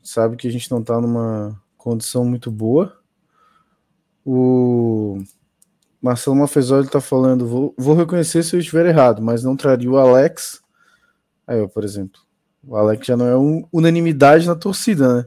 Sabe 0.01 0.35
que 0.35 0.47
a 0.47 0.51
gente 0.51 0.71
não 0.71 0.83
tá 0.83 0.99
numa 0.99 1.61
condição 1.77 2.25
muito 2.25 2.49
boa. 2.49 2.99
O 4.25 5.19
Marcelo 6.01 6.35
Mafezoli 6.35 6.87
tá 6.87 6.99
falando, 6.99 7.45
vou, 7.45 7.75
vou 7.77 7.95
reconhecer 7.95 8.41
se 8.41 8.55
eu 8.55 8.59
estiver 8.59 8.87
errado, 8.87 9.21
mas 9.21 9.43
não 9.43 9.55
traria 9.55 9.89
o 9.89 9.97
Alex. 9.97 10.61
Aí, 11.45 11.61
ó, 11.61 11.67
por 11.67 11.83
exemplo, 11.83 12.19
o 12.63 12.75
Alex 12.75 13.05
já 13.05 13.15
não 13.15 13.27
é 13.27 13.37
um, 13.37 13.67
unanimidade 13.71 14.47
na 14.47 14.55
torcida, 14.55 15.17
né? 15.17 15.25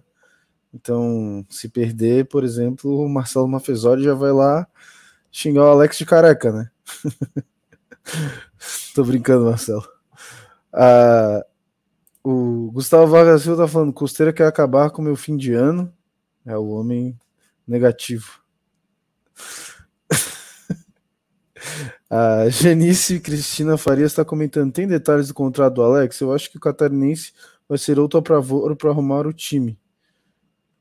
Então, 0.75 1.47
se 1.49 1.69
perder, 1.69 2.27
por 2.27 2.43
exemplo, 2.43 2.99
o 2.99 3.09
Marcelo 3.09 3.47
Mafezoli 3.47 4.03
já 4.03 4.15
vai 4.15 4.33
lá 4.33 4.67
xingar 5.31 5.63
o 5.63 5.69
Alex 5.69 5.99
de 5.99 6.05
careca, 6.05 6.53
né? 6.53 6.71
Tô 8.95 9.05
brincando, 9.05 9.45
Marcelo. 9.45 9.87
Ah, 10.73 11.45
o 12.25 12.71
Gustavo 12.73 13.07
Vargas 13.07 13.43
Silva 13.43 13.65
tá 13.65 13.69
falando: 13.69 13.93
Costeira 13.93 14.33
quer 14.33 14.47
acabar 14.47 14.91
com 14.91 15.01
o 15.01 15.05
meu 15.05 15.17
fim 15.17 15.37
de 15.37 15.55
ano. 15.55 15.93
É 16.45 16.57
o 16.57 16.69
homem 16.71 17.17
negativo. 17.67 18.41
A 22.11 22.49
Janice 22.49 23.21
Cristina 23.21 23.77
Farias 23.77 24.13
está 24.13 24.25
comentando: 24.25 24.73
tem 24.73 24.89
detalhes 24.89 25.29
do 25.29 25.35
contrato 25.35 25.75
do 25.75 25.83
Alex? 25.83 26.21
Eu 26.21 26.33
acho 26.33 26.51
que 26.51 26.57
o 26.57 26.61
catarinense 26.61 27.33
vai 27.69 27.79
ser 27.79 27.99
outro 27.99 28.23
favor 28.27 28.75
para 28.77 28.91
arrumar 28.91 29.27
o 29.27 29.33
time. 29.33 29.79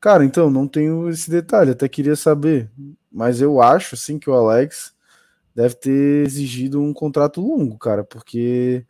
Cara, 0.03 0.25
então, 0.25 0.49
não 0.49 0.67
tenho 0.67 1.07
esse 1.07 1.31
detalhe, 1.31 1.71
até 1.71 1.87
queria 1.87 2.17
saber. 2.17 2.69
Mas 3.09 3.39
eu 3.39 3.61
acho, 3.61 3.95
sim, 3.95 4.19
que 4.19 4.29
o 4.29 4.33
Alex 4.33 4.93
deve 5.55 5.75
ter 5.75 6.25
exigido 6.25 6.81
um 6.81 6.91
contrato 6.91 7.39
longo, 7.39 7.77
cara, 7.77 8.03
porque. 8.03 8.85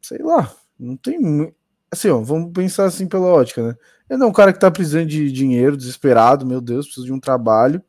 Sei 0.00 0.18
lá, 0.18 0.54
não 0.78 0.96
tem. 0.96 1.52
Assim, 1.90 2.08
ó, 2.08 2.20
vamos 2.20 2.52
pensar 2.52 2.84
assim 2.84 3.08
pela 3.08 3.26
ótica, 3.26 3.66
né? 3.66 3.76
Ele 4.08 4.20
não 4.20 4.28
é 4.28 4.30
um 4.30 4.32
cara 4.32 4.52
que 4.52 4.60
tá 4.60 4.70
precisando 4.70 5.06
de 5.06 5.32
dinheiro, 5.32 5.76
desesperado, 5.76 6.46
meu 6.46 6.60
Deus, 6.60 6.86
precisa 6.86 7.06
de 7.06 7.12
um 7.12 7.18
trabalho. 7.18 7.82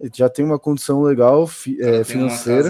Ele 0.00 0.10
já 0.12 0.28
tem 0.28 0.44
uma 0.44 0.58
condição 0.58 1.02
legal 1.02 1.46
fi- 1.46 1.80
é, 1.80 2.02
financeira. 2.02 2.68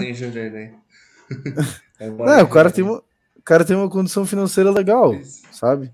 É 1.99 2.43
o 2.43 2.47
cara 2.47 2.69
tem 2.69 2.83
uma, 2.83 2.97
o 3.35 3.41
cara 3.43 3.65
tem 3.65 3.75
uma 3.75 3.89
condição 3.89 4.27
financeira 4.27 4.69
legal, 4.69 5.15
Isso. 5.15 5.41
sabe? 5.51 5.91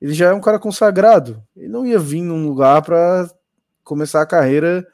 Ele 0.00 0.14
já 0.14 0.28
é 0.28 0.32
um 0.32 0.40
cara 0.40 0.58
consagrado. 0.58 1.42
Ele 1.56 1.68
não 1.68 1.86
ia 1.86 1.98
vir 1.98 2.22
num 2.22 2.46
lugar 2.46 2.82
para 2.82 3.30
começar 3.84 4.22
a 4.22 4.26
carreira 4.26 4.86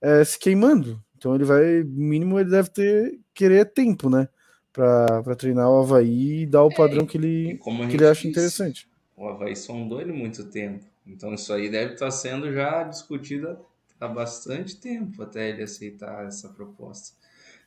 é, 0.00 0.24
se 0.24 0.38
queimando. 0.38 1.02
Então 1.16 1.34
ele 1.34 1.44
vai, 1.44 1.82
mínimo 1.84 2.38
ele 2.38 2.50
deve 2.50 2.68
ter 2.70 3.18
querer 3.32 3.64
tempo, 3.72 4.10
né, 4.10 4.28
para 4.72 5.34
treinar 5.36 5.70
o 5.70 5.80
Havaí 5.80 6.42
e 6.42 6.46
dar 6.46 6.62
o 6.62 6.74
padrão 6.74 7.06
que 7.06 7.16
ele 7.16 7.58
que 7.58 7.96
ele 7.96 8.06
acha 8.06 8.20
disse, 8.20 8.28
interessante. 8.28 8.88
O 9.16 9.26
Havaí 9.26 9.56
sondou 9.56 10.00
ele 10.00 10.12
muito 10.12 10.44
tempo. 10.44 10.84
Então 11.06 11.32
isso 11.34 11.52
aí 11.52 11.70
deve 11.70 11.94
estar 11.94 12.10
sendo 12.10 12.52
já 12.52 12.82
discutido 12.82 13.58
há 13.98 14.06
bastante 14.06 14.76
tempo 14.76 15.22
até 15.22 15.48
ele 15.48 15.62
aceitar 15.62 16.26
essa 16.26 16.48
proposta. 16.50 17.16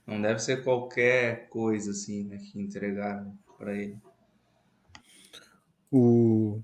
Não 0.06 0.22
deve 0.22 0.40
ser 0.40 0.64
qualquer 0.64 1.50
coisa 1.50 1.92
assim, 1.92 2.24
né, 2.26 2.38
que 2.38 2.60
entregaram 2.60 3.34
para 3.58 3.76
ele. 3.76 3.98
O 5.92 6.62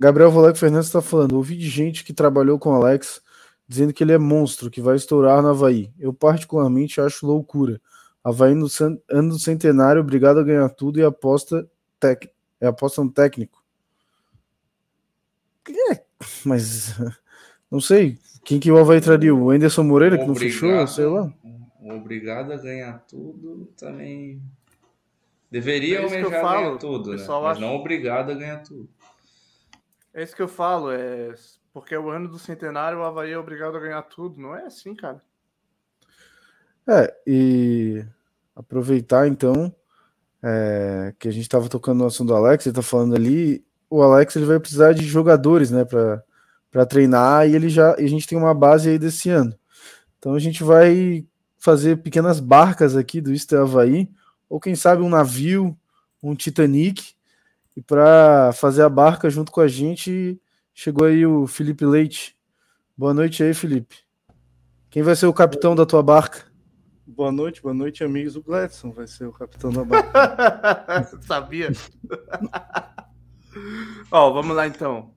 Gabriel 0.00 0.30
Voleco 0.30 0.58
Fernandes 0.58 0.88
está 0.88 1.00
falando: 1.00 1.36
ouvi 1.36 1.56
de 1.56 1.68
gente 1.68 2.04
que 2.04 2.12
trabalhou 2.12 2.58
com 2.58 2.70
o 2.70 2.74
Alex 2.74 3.20
dizendo 3.68 3.92
que 3.92 4.02
ele 4.02 4.12
é 4.12 4.18
monstro, 4.18 4.70
que 4.70 4.80
vai 4.80 4.96
estourar 4.96 5.40
no 5.40 5.48
Havaí. 5.48 5.90
Eu, 5.98 6.12
particularmente, 6.12 7.00
acho 7.00 7.26
loucura. 7.26 7.80
Havaí 8.22 8.54
no 8.54 8.66
ano 9.10 9.30
do 9.30 9.38
centenário, 9.38 10.02
obrigado 10.02 10.40
a 10.40 10.42
ganhar 10.42 10.68
tudo 10.68 10.98
e 10.98 11.04
aposta, 11.04 11.66
tec... 11.98 12.28
é 12.60 12.66
aposta 12.66 13.02
no 13.02 13.10
técnico. 13.10 13.62
É, 15.90 16.02
mas 16.44 16.94
não 17.70 17.80
sei. 17.80 18.18
Quem 18.44 18.58
que 18.58 18.70
o 18.70 18.78
Havaí 18.78 19.00
traria? 19.00 19.34
O 19.34 19.50
Anderson 19.50 19.84
Moreira, 19.84 20.18
que 20.18 20.26
não 20.26 20.34
fechou? 20.34 20.86
Sei 20.86 21.06
lá. 21.06 21.32
obrigado 21.80 22.52
a 22.52 22.56
ganhar 22.56 22.98
tudo 23.08 23.68
também 23.76 24.42
deveria 25.50 26.00
É 26.00 26.06
isso 26.06 26.14
que 26.14 26.20
eu 26.20 26.24
almejar 26.24 26.40
falo, 26.42 26.66
ganhar 26.66 26.78
tudo, 26.78 27.10
né? 27.10 27.16
Mas 27.18 27.30
acha- 27.30 27.60
não 27.60 27.76
obrigado 27.76 28.32
a 28.32 28.34
ganhar 28.34 28.62
tudo. 28.62 28.88
É 30.14 30.22
isso 30.22 30.36
que 30.36 30.42
eu 30.42 30.48
falo, 30.48 30.90
é 30.90 31.34
porque 31.72 31.94
é 31.94 31.98
o 31.98 32.10
ano 32.10 32.28
do 32.28 32.38
centenário, 32.38 32.98
o 32.98 33.02
Havaí 33.02 33.32
é 33.32 33.38
obrigado 33.38 33.76
a 33.76 33.80
ganhar 33.80 34.02
tudo. 34.02 34.38
Não 34.38 34.54
é 34.54 34.66
assim, 34.66 34.94
cara. 34.94 35.22
É, 36.86 37.14
e 37.26 38.04
aproveitar 38.54 39.26
então 39.26 39.74
é, 40.42 41.14
que 41.18 41.28
a 41.28 41.30
gente 41.30 41.44
estava 41.44 41.68
tocando 41.68 41.98
no 41.98 42.06
assunto 42.06 42.28
do 42.28 42.34
Alex, 42.34 42.66
ele 42.66 42.74
tá 42.74 42.82
falando 42.82 43.14
ali, 43.14 43.64
o 43.88 44.02
Alex 44.02 44.36
ele 44.36 44.44
vai 44.44 44.58
precisar 44.58 44.92
de 44.92 45.04
jogadores, 45.04 45.70
né, 45.70 45.84
para 45.84 46.86
treinar 46.86 47.48
e 47.48 47.54
ele 47.54 47.68
já 47.68 47.94
e 47.98 48.04
a 48.04 48.08
gente 48.08 48.26
tem 48.26 48.36
uma 48.36 48.52
base 48.52 48.90
aí 48.90 48.98
desse 48.98 49.30
ano. 49.30 49.56
Então 50.18 50.34
a 50.34 50.38
gente 50.38 50.62
vai 50.62 51.24
fazer 51.56 51.98
pequenas 51.98 52.40
barcas 52.40 52.96
aqui 52.96 53.20
do 53.20 53.32
Isto 53.32 53.54
é 53.54 53.60
Havaí, 53.60 54.10
ou 54.48 54.60
quem 54.60 54.74
sabe 54.74 55.02
um 55.02 55.08
navio, 55.08 55.78
um 56.22 56.34
Titanic, 56.34 57.14
e 57.76 57.82
para 57.82 58.52
fazer 58.52 58.82
a 58.82 58.88
barca 58.88 59.30
junto 59.30 59.50
com 59.50 59.60
a 59.60 59.68
gente 59.68 60.40
chegou 60.74 61.06
aí 61.06 61.26
o 61.26 61.46
Felipe 61.46 61.84
Leite. 61.84 62.36
Boa 62.96 63.14
noite 63.14 63.42
aí, 63.42 63.54
Felipe. 63.54 63.96
Quem 64.90 65.02
vai 65.02 65.16
ser 65.16 65.26
o 65.26 65.32
capitão 65.32 65.74
da 65.74 65.86
tua 65.86 66.02
barca? 66.02 66.52
boa 67.12 67.30
noite, 67.30 67.60
boa 67.60 67.74
noite, 67.74 68.02
amigos. 68.02 68.36
O 68.36 68.42
Gladson 68.42 68.90
vai 68.90 69.06
ser 69.06 69.26
o 69.26 69.32
capitão 69.32 69.70
da 69.70 69.84
barra. 69.84 71.04
Sabia? 71.22 71.70
Ó, 74.10 74.32
vamos 74.32 74.56
lá 74.56 74.66
então. 74.66 75.14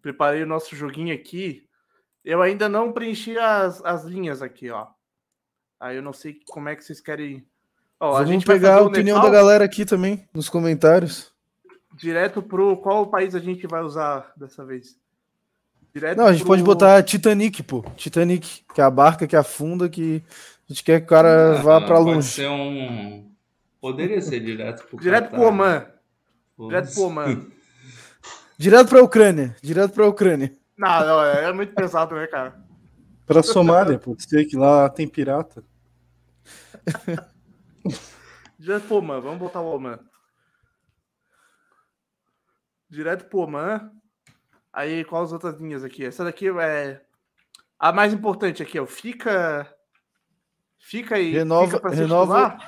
Preparei 0.00 0.42
o 0.42 0.46
nosso 0.46 0.74
joguinho 0.74 1.14
aqui. 1.14 1.68
Eu 2.24 2.40
ainda 2.40 2.68
não 2.68 2.92
preenchi 2.92 3.38
as, 3.38 3.84
as 3.84 4.04
linhas 4.04 4.40
aqui, 4.40 4.70
ó. 4.70 4.86
Aí 5.78 5.96
eu 5.96 6.02
não 6.02 6.14
sei 6.14 6.38
como 6.48 6.70
é 6.70 6.76
que 6.76 6.82
vocês 6.82 7.00
querem. 7.00 7.46
Ó, 8.00 8.22
Vamos 8.22 8.44
pegar 8.44 8.78
a 8.78 8.82
opinião 8.82 9.18
Nepal 9.18 9.30
da 9.30 9.36
galera 9.36 9.64
aqui 9.64 9.84
também, 9.84 10.26
nos 10.32 10.48
comentários. 10.48 11.33
Direto 11.94 12.42
pro. 12.42 12.76
Qual 12.78 13.06
país 13.06 13.34
a 13.34 13.38
gente 13.40 13.66
vai 13.66 13.82
usar 13.82 14.32
dessa 14.36 14.64
vez? 14.64 14.96
Direto 15.94 16.18
Não, 16.18 16.26
a 16.26 16.32
gente 16.32 16.40
pro- 16.40 16.48
pode 16.48 16.62
botar 16.62 17.02
Titanic, 17.02 17.62
pô. 17.62 17.82
Titanic, 17.96 18.64
que 18.74 18.80
é 18.80 18.84
a 18.84 18.90
barca 18.90 19.26
que 19.26 19.36
afunda, 19.36 19.88
que 19.88 20.22
a 20.68 20.72
gente 20.72 20.82
quer 20.82 20.98
que 21.00 21.06
o 21.06 21.08
cara 21.08 21.54
vá 21.62 21.80
pra 21.80 21.94
Ah, 21.96 21.98
Pode 21.98 22.14
longe. 22.16 22.28
ser 22.28 22.48
um. 22.48 23.30
Poderia 23.80 24.20
ser 24.20 24.40
direto 24.40 24.84
pro 24.88 24.98
Direto 24.98 25.24
Catar, 25.26 25.36
pro 25.38 25.46
Oman. 25.48 25.78
né? 25.78 25.86
Direto 26.58 26.94
pro 26.94 27.02
Oman. 27.04 27.46
Direto 28.58 28.88
pra 28.88 29.02
Ucrânia, 29.02 29.56
direto 29.60 29.92
pra 29.92 30.06
Ucrânia. 30.06 30.52
Não, 30.78 31.00
não, 31.06 31.22
é 31.24 31.52
muito 31.52 31.74
pesado, 31.74 32.14
né, 32.14 32.26
cara? 32.28 32.54
Pra 33.26 33.42
Somália, 33.42 33.98
pode 33.98 34.22
ser 34.22 34.44
que 34.44 34.56
lá 34.56 34.88
tem 34.88 35.08
pirata. 35.08 35.62
Direto 38.58 38.86
pro 38.86 38.96
Oman, 38.96 39.20
vamos 39.20 39.38
botar 39.38 39.60
o 39.60 39.74
Oman. 39.74 39.98
Direto 42.88 43.26
pro 43.28 43.40
Oman. 43.40 43.90
Aí, 44.72 45.04
quais 45.04 45.26
as 45.26 45.32
outras 45.32 45.60
linhas 45.60 45.84
aqui? 45.84 46.04
Essa 46.04 46.24
daqui 46.24 46.48
é. 46.48 47.00
A 47.78 47.92
mais 47.92 48.12
importante 48.12 48.62
aqui, 48.62 48.78
ó. 48.78 48.86
Fica. 48.86 49.72
Fica 50.78 51.16
aí. 51.16 51.32
Renova- 51.32 51.66
fica 51.78 51.90
renova-? 51.90 52.58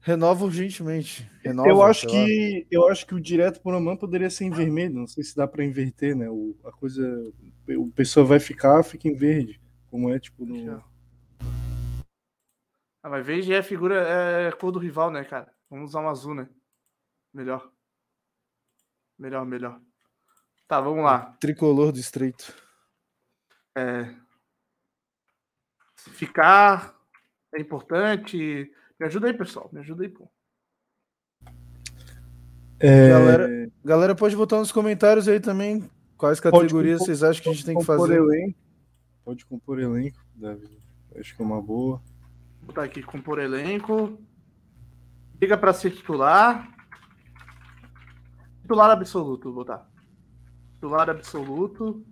Renova 0.00 0.44
urgentemente. 0.44 1.30
Renova, 1.44 1.68
eu 1.68 1.80
acho 1.82 2.08
que 2.08 2.66
eu 2.70 2.88
acho 2.88 3.06
que 3.06 3.14
o 3.14 3.20
direto 3.20 3.60
por 3.60 3.72
Oman 3.72 3.96
poderia 3.96 4.28
ser 4.28 4.44
em 4.44 4.50
vermelho. 4.50 4.94
Não 4.94 5.06
sei 5.06 5.22
se 5.22 5.36
dá 5.36 5.46
pra 5.46 5.64
inverter, 5.64 6.16
né? 6.16 6.28
O, 6.28 6.56
a 6.64 6.72
coisa, 6.72 7.02
o 7.68 7.88
pessoa 7.92 8.26
vai 8.26 8.40
ficar, 8.40 8.82
fica 8.82 9.06
em 9.06 9.14
verde, 9.14 9.60
como 9.90 10.12
é 10.12 10.18
tipo 10.18 10.44
no. 10.44 10.82
Ah, 13.00 13.08
mas 13.08 13.24
verde 13.24 13.52
é 13.52 13.62
figura, 13.62 13.96
é 13.96 14.52
cor 14.52 14.72
do 14.72 14.78
rival, 14.78 15.10
né, 15.10 15.24
cara? 15.24 15.52
Vamos 15.70 15.90
usar 15.90 16.00
um 16.00 16.08
azul, 16.08 16.34
né? 16.34 16.48
Melhor. 17.32 17.70
Melhor, 19.18 19.44
melhor. 19.46 19.80
Tá, 20.68 20.80
vamos 20.80 21.04
lá. 21.04 21.36
Tricolor 21.40 21.92
do 21.92 21.98
estreito. 21.98 22.54
É... 23.76 24.14
Ficar 25.96 26.94
é 27.54 27.60
importante. 27.60 28.72
Me 28.98 29.06
ajuda 29.06 29.28
aí, 29.28 29.34
pessoal. 29.34 29.68
Me 29.72 29.80
ajuda 29.80 30.02
aí, 30.02 30.08
pô. 30.08 30.28
É, 32.80 33.08
Galera, 33.10 33.70
galera 33.84 34.14
pode 34.14 34.34
botar 34.34 34.58
nos 34.58 34.72
comentários 34.72 35.28
aí 35.28 35.38
também 35.38 35.88
quais 36.16 36.40
categorias 36.40 36.98
compor- 36.98 37.06
vocês 37.06 37.22
acham 37.22 37.42
que 37.42 37.48
a 37.48 37.52
gente 37.52 37.64
tem 37.64 37.74
que 37.76 37.80
compor 37.80 37.98
fazer. 38.08 38.16
elenco. 38.18 38.58
Pode 39.24 39.46
compor 39.46 39.78
elenco, 39.78 40.18
Davi. 40.34 40.82
Acho 41.16 41.36
que 41.36 41.42
é 41.42 41.44
uma 41.44 41.62
boa. 41.62 42.02
Vou 42.58 42.66
botar 42.66 42.82
aqui 42.84 43.02
compor 43.02 43.38
elenco. 43.38 44.18
Liga 45.40 45.56
pra 45.56 45.72
ser 45.72 45.92
titular. 45.92 46.68
Titular 48.72 48.90
absoluto, 48.90 49.44
vou 49.44 49.52
botar. 49.52 49.86
Titular 50.76 51.10
absoluto. 51.10 52.02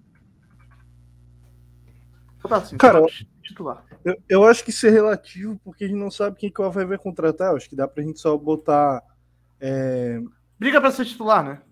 Vou 2.34 2.42
botar 2.42 2.56
assim. 2.58 2.76
Cara, 2.76 3.00
titular. 3.42 3.82
Eu, 4.04 4.14
eu 4.28 4.44
acho 4.44 4.62
que 4.62 4.68
isso 4.68 4.86
é 4.86 4.90
relativo, 4.90 5.58
porque 5.64 5.84
a 5.84 5.88
gente 5.88 5.96
não 5.98 6.10
sabe 6.10 6.36
quem 6.36 6.52
que 6.52 6.60
o 6.60 6.64
Havaí 6.66 6.84
vai 6.84 6.98
contratar. 6.98 7.50
Eu 7.50 7.56
acho 7.56 7.66
que 7.66 7.74
dá 7.74 7.88
pra 7.88 8.02
gente 8.02 8.20
só 8.20 8.36
botar. 8.36 9.02
é, 9.58 10.20
Briga 10.58 10.78
pra 10.82 10.90
ser 10.90 11.06
titular, 11.06 11.42
né? 11.42 11.62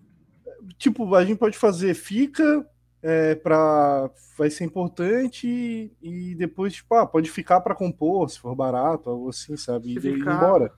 tipo, 0.79 1.13
a 1.13 1.23
gente 1.23 1.37
pode 1.37 1.55
fazer 1.55 1.93
fica 1.93 2.67
é, 3.03 3.35
para 3.35 4.09
vai 4.35 4.49
ser 4.49 4.63
importante 4.65 5.93
e, 6.01 6.33
depois 6.35 6.73
tipo, 6.73 6.95
ah, 6.95 7.05
pode 7.05 7.29
ficar 7.29 7.61
para 7.61 7.75
compor, 7.75 8.27
se 8.29 8.39
for 8.39 8.55
barato, 8.55 9.09
algo 9.11 9.29
assim, 9.29 9.55
sabe? 9.55 9.95
E 9.95 10.01
Se 10.01 10.09
ir 10.09 10.15
ficar- 10.15 10.35
embora. 10.35 10.73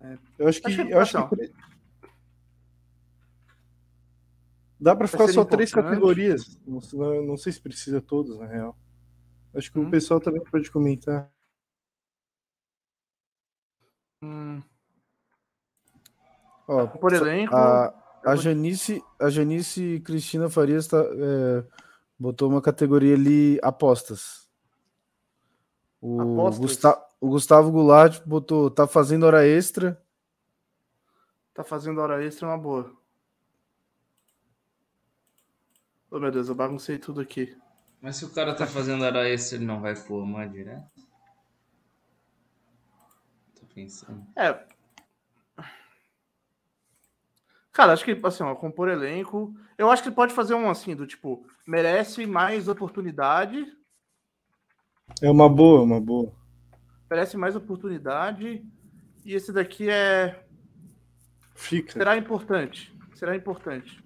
É. 0.00 0.16
Eu 0.38 0.46
acho 0.48 0.60
que, 0.62 0.68
Acho 0.68 0.86
que- 0.86 0.92
eu 0.92 1.00
acho 1.00 1.28
que 1.28 1.50
dá 4.80 4.94
para 4.96 5.08
ficar 5.08 5.28
só 5.28 5.44
três 5.44 5.72
categorias. 5.72 6.60
Não, 6.66 6.80
sei- 6.80 7.26
não 7.26 7.36
sei 7.36 7.52
se 7.52 7.60
precisa 7.60 8.00
todos, 8.00 8.38
na 8.38 8.46
real. 8.46 8.76
Acho 9.54 9.72
que 9.72 9.78
Hum. 9.78 9.88
o 9.88 9.90
pessoal 9.90 10.20
também 10.20 10.42
pode 10.44 10.70
comentar. 10.70 11.30
Hum, 14.22 14.62
Ó, 16.66 16.86
por 16.86 17.12
elenco. 17.12 17.54
a, 17.54 17.94
a 18.24 18.36
Janice, 18.36 19.02
a 19.18 19.30
Janice 19.30 20.00
Cristina 20.04 20.50
Farias 20.50 20.86
tá, 20.88 20.98
é, 20.98 21.64
botou 22.18 22.50
uma 22.50 22.60
categoria 22.60 23.14
ali 23.14 23.58
apostas. 23.62 24.48
O, 26.00 26.20
Apostas? 26.20 26.58
Gusta- 26.60 27.06
o 27.20 27.28
Gustavo 27.28 27.70
Goulart 27.70 28.20
botou 28.26 28.70
tá 28.70 28.86
fazendo 28.86 29.24
hora 29.24 29.46
extra. 29.46 30.00
Tá 31.54 31.64
fazendo 31.64 32.00
hora 32.00 32.22
extra 32.24 32.46
é 32.46 32.50
uma 32.50 32.58
boa. 32.58 32.92
Oh 36.10 36.18
meu 36.18 36.30
Deus, 36.30 36.48
eu 36.48 36.54
baguncei 36.54 36.98
tudo 36.98 37.20
aqui. 37.20 37.56
Mas 38.00 38.16
se 38.16 38.24
o 38.24 38.30
cara 38.30 38.54
tá 38.54 38.66
fazendo 38.66 39.04
hora 39.04 39.28
extra, 39.28 39.56
ele 39.58 39.66
não 39.66 39.80
vai 39.80 39.94
pro 39.94 40.16
Oman 40.16 40.48
direto? 40.48 40.88
Tô 43.54 43.66
pensando. 43.74 44.26
É. 44.36 44.66
Cara, 47.72 47.92
acho 47.92 48.04
que 48.04 48.18
assim, 48.24 48.42
ó, 48.42 48.54
compor 48.54 48.88
elenco. 48.88 49.54
Eu 49.76 49.90
acho 49.90 50.02
que 50.02 50.08
ele 50.08 50.16
pode 50.16 50.32
fazer 50.32 50.54
um 50.54 50.70
assim, 50.70 50.96
do 50.96 51.06
tipo, 51.06 51.46
merece 51.66 52.26
mais 52.26 52.68
oportunidade. 52.68 53.66
É 55.22 55.30
uma 55.30 55.48
boa, 55.48 55.82
uma 55.82 56.00
boa. 56.00 56.32
Merece 57.10 57.36
mais 57.36 57.54
oportunidade. 57.54 58.64
E 59.24 59.34
esse 59.34 59.52
daqui 59.52 59.90
é. 59.90 60.44
Fica. 61.54 61.92
Será 61.92 62.16
importante. 62.16 62.96
Será 63.14 63.36
importante. 63.36 64.02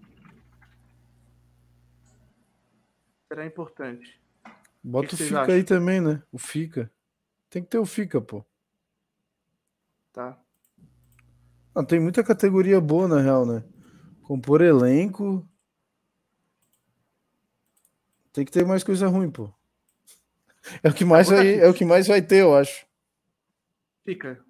Será 3.32 3.46
importante. 3.46 4.20
Bota 4.84 5.08
que 5.08 5.14
o 5.14 5.16
Fica 5.16 5.40
acham? 5.40 5.54
aí 5.54 5.64
também, 5.64 6.02
né? 6.02 6.22
O 6.30 6.36
Fica. 6.36 6.92
Tem 7.48 7.62
que 7.62 7.70
ter 7.70 7.78
o 7.78 7.86
Fica, 7.86 8.20
pô. 8.20 8.44
Tá? 10.12 10.38
Não, 11.74 11.82
tem 11.82 11.98
muita 11.98 12.22
categoria 12.22 12.78
boa, 12.78 13.08
na 13.08 13.22
real, 13.22 13.46
né? 13.46 13.64
Compor 14.20 14.60
elenco. 14.60 15.48
Tem 18.34 18.44
que 18.44 18.52
ter 18.52 18.66
mais 18.66 18.84
coisa 18.84 19.08
ruim, 19.08 19.30
pô. 19.30 19.50
É 20.82 20.90
o 20.90 20.94
que 20.94 21.06
mais 21.06 21.30
vai, 21.30 21.58
é 21.58 21.66
o 21.66 21.72
que 21.72 21.86
mais 21.86 22.06
vai 22.06 22.20
ter, 22.20 22.42
eu 22.42 22.54
acho. 22.54 22.86
Fica. 24.04 24.44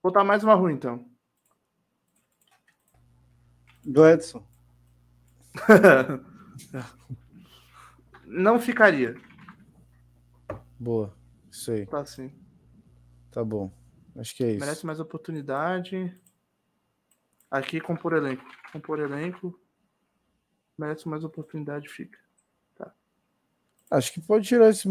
Vou 0.00 0.12
botar 0.12 0.22
mais 0.22 0.44
uma 0.44 0.54
rua, 0.54 0.70
então. 0.70 1.04
Gladson. 3.84 4.46
Não 8.28 8.60
ficaria. 8.60 9.16
Boa. 10.78 11.12
Isso 11.50 11.72
aí. 11.72 11.86
Tá 11.86 12.00
assim. 12.00 12.32
Tá 13.30 13.42
bom. 13.44 13.72
Acho 14.16 14.34
que 14.36 14.44
é 14.44 14.50
isso. 14.52 14.60
Merece 14.60 14.86
mais 14.86 15.00
oportunidade. 15.00 16.14
Aqui, 17.50 17.80
compor 17.80 18.12
elenco. 18.12 18.44
Compor 18.72 18.98
elenco. 19.00 19.58
Merece 20.76 21.08
mais 21.08 21.24
oportunidade, 21.24 21.88
fica. 21.88 22.18
Acho 23.90 24.12
que 24.12 24.20
pode 24.20 24.46
tirar 24.46 24.68
esse. 24.68 24.86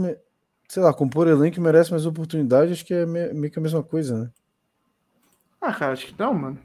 Sei 0.67 0.81
lá, 0.81 0.91
compor 0.91 1.27
elenco 1.27 1.61
merece 1.61 1.91
mais 1.91 2.05
oportunidade. 2.07 2.71
Acho 2.73 2.83
que 2.83 2.93
é 2.95 3.05
me- 3.05 3.31
meio 3.31 3.53
que 3.53 3.59
a 3.59 3.61
mesma 3.61 3.83
coisa, 3.83 4.23
né? 4.23 4.31
Ah, 5.61 5.71
cara, 5.71 5.93
acho 5.93 6.07
que 6.07 6.19
não, 6.19 6.33
mano. 6.33 6.59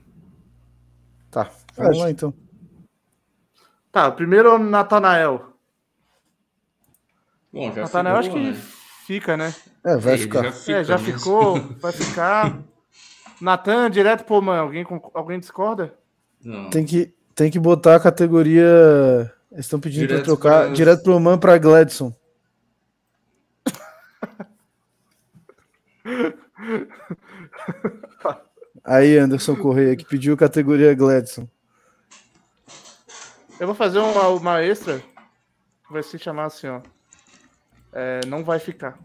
Tá. 1.31 1.51
Vamos 1.77 1.91
Acho- 1.91 2.01
lá 2.01 2.11
então. 2.11 2.33
Tá, 3.93 4.11
primeiro 4.11 4.59
Natanael. 4.59 5.52
Bom, 7.53 7.73
já 7.73 7.83
Natanael 7.83 8.17
acho 8.17 8.31
que 8.31 8.39
né? 8.39 8.57
fica, 9.07 9.37
né? 9.37 9.55
É, 9.85 9.97
vai 9.97 10.15
Ele 10.15 10.23
ficar. 10.23 10.43
Já 10.45 10.53
fica 10.53 10.73
é, 10.79 10.85
já 10.85 10.99
ficou, 10.99 11.61
vai 11.81 11.93
ficar. 11.93 12.59
Natan, 13.41 13.91
direto 13.91 14.25
pro 14.25 14.41
mano. 14.41 14.63
Alguém, 14.63 14.87
alguém 15.15 15.39
discorda? 15.41 15.95
Não. 16.43 16.71
Tem 16.71 16.85
que, 16.85 17.13
tem 17.35 17.51
que 17.51 17.59
botar 17.59 17.97
a 17.97 18.01
categoria. 18.01 19.31
Eles 19.51 19.67
estão 19.67 19.79
pedindo 19.81 20.07
Direto 20.07 20.25
pra 20.25 20.25
trocar 20.25 20.65
pra- 20.67 20.73
direto 20.73 21.03
pro 21.03 21.21
Man 21.21 21.39
pra 21.39 21.59
Gladson. 21.59 22.15
Aí, 28.85 29.17
Anderson 29.17 29.57
Correia, 29.57 29.95
que 29.97 30.05
pediu 30.05 30.37
categoria 30.37 30.95
Gladson. 30.95 31.49
Eu 33.61 33.67
vou 33.67 33.77
fazer 33.77 33.99
uma, 34.01 34.29
uma 34.29 34.63
extra. 34.63 34.99
que 34.99 35.93
Vai 35.93 36.03
se 36.03 36.19
chamar 36.19 36.47
assim, 36.47 36.67
ó. 36.67 36.81
É, 37.93 38.21
não 38.27 38.43
vai 38.45 38.59
ficar. 38.59 38.99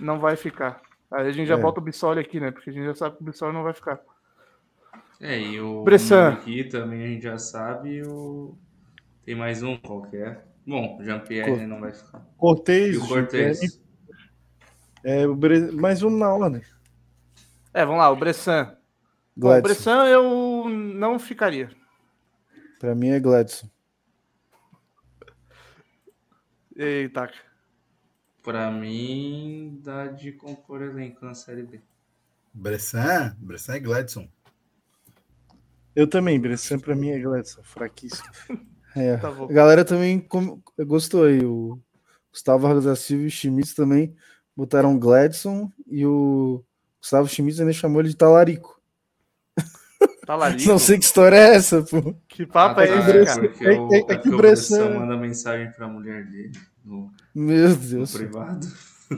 Não 0.00 0.18
vai 0.18 0.36
ficar. 0.36 0.80
Aí 1.10 1.26
a 1.28 1.32
gente 1.32 1.46
já 1.46 1.54
É. 1.54 1.60
bota 1.60 1.80
o 1.80 1.82
Bissoli 1.82 2.20
aqui, 2.20 2.40
né? 2.40 2.50
Porque 2.50 2.70
a 2.70 2.72
gente 2.72 2.84
já 2.84 2.94
sabe 2.94 3.16
que 3.16 3.22
o 3.22 3.26
Bissoli 3.26 3.52
não 3.52 3.62
vai 3.62 3.72
ficar. 3.72 4.00
É, 5.20 5.38
e 5.40 5.60
o 5.60 5.82
Bressan. 5.84 6.30
aqui 6.32 6.64
também 6.64 7.04
a 7.04 7.06
gente 7.06 7.22
já 7.22 7.38
sabe. 7.38 8.02
O... 8.06 8.56
Tem 9.24 9.34
mais 9.34 9.62
um 9.62 9.76
qualquer. 9.76 10.44
Bom, 10.66 10.98
o 10.98 11.04
Jean-Pierre 11.04 11.56
Cor- 11.58 11.66
não 11.66 11.80
vai 11.80 11.92
ficar. 11.92 12.26
Cortez, 12.36 12.94
E 12.96 12.98
o 12.98 13.06
Cortez. 13.08 13.80
É, 15.04 15.26
o 15.26 15.34
Bre... 15.34 15.70
mais 15.72 16.02
um 16.02 16.10
na 16.10 16.32
ordem. 16.34 16.62
É, 17.72 17.84
vamos 17.84 18.00
lá, 18.00 18.10
o 18.10 18.16
Bressan. 18.16 18.76
Bom, 19.36 19.56
o. 19.56 19.62
Bressan 19.62 20.06
eu 20.06 20.68
não 20.68 21.18
ficaria. 21.18 21.70
Pra 22.80 22.94
mim 22.94 23.08
é 23.10 23.20
Gladson. 23.20 23.68
Eita. 26.76 27.30
Pra 28.42 28.70
mim, 28.70 29.80
dá 29.82 30.06
de 30.08 30.32
compor 30.32 30.82
elenco 30.82 31.24
na 31.24 31.34
Série 31.34 31.62
B. 31.62 31.80
Bressan, 32.52 33.34
Bressan 33.38 33.76
e 33.76 33.80
Gladson. 33.80 34.28
Eu 35.96 36.06
também, 36.08 36.38
Bressan 36.38 36.78
pra 36.78 36.94
mim 36.94 37.10
é 37.10 37.18
Gladson, 37.18 37.62
fraquíssimo. 37.62 38.28
É. 38.96 39.16
Tá 39.16 39.28
bom. 39.28 39.46
A 39.46 39.52
galera 39.52 39.84
também 39.84 40.20
com- 40.20 40.62
gostou 40.86 41.24
aí. 41.24 41.44
O 41.44 41.80
Gustavo 42.30 42.60
Vargas 42.60 42.84
da 42.84 42.94
Silva 42.94 43.24
e 43.24 43.26
o 43.26 43.30
Schmitz 43.30 43.74
também 43.74 44.14
botaram 44.56 44.96
Gladson 44.96 45.68
e 45.88 46.06
o 46.06 46.62
Gustavo 47.00 47.26
Schmitz 47.28 47.58
ainda 47.58 47.72
chamou 47.72 48.00
ele 48.00 48.10
de 48.10 48.16
talarico. 48.16 48.73
Tá 50.26 50.36
lá 50.36 50.50
Não 50.50 50.78
sei 50.78 50.98
que 50.98 51.04
história 51.04 51.36
é 51.36 51.54
essa, 51.56 51.82
pô. 51.82 52.14
Que 52.28 52.46
papo 52.46 52.80
Ah, 52.80 52.84
é 52.84 52.86
tá, 52.86 52.94
esse, 53.18 53.48
cara? 53.58 53.74
É- 53.74 53.78
o, 53.78 53.92
é- 53.92 53.96
é 53.96 54.00
é 54.00 54.04
que 54.16 54.18
que 54.18 54.28
o 54.30 54.36
Bressan 54.36 54.98
manda 54.98 55.16
mensagem 55.16 55.70
pra 55.72 55.86
mulher 55.86 56.24
dele 56.26 56.52
no, 56.84 57.12
Meu 57.34 57.68
no 57.70 57.76
Deus. 57.76 58.12
privado. 58.16 58.66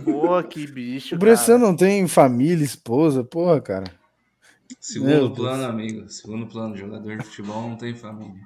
Pô, 0.05 0.43
que 0.43 0.67
bicho. 0.67 1.15
O 1.15 1.19
Bressan 1.19 1.59
cara. 1.59 1.71
não 1.71 1.77
tem 1.77 2.07
família, 2.09 2.65
esposa, 2.65 3.23
porra, 3.23 3.61
cara. 3.61 3.85
Meu 3.89 4.77
Segundo 4.81 5.09
Deus. 5.29 5.37
plano, 5.39 5.65
amigo. 5.65 6.09
Segundo 6.09 6.47
plano, 6.47 6.77
jogador 6.77 7.17
de 7.17 7.25
futebol 7.25 7.69
não 7.69 7.77
tem 7.77 7.95
família. 7.95 8.43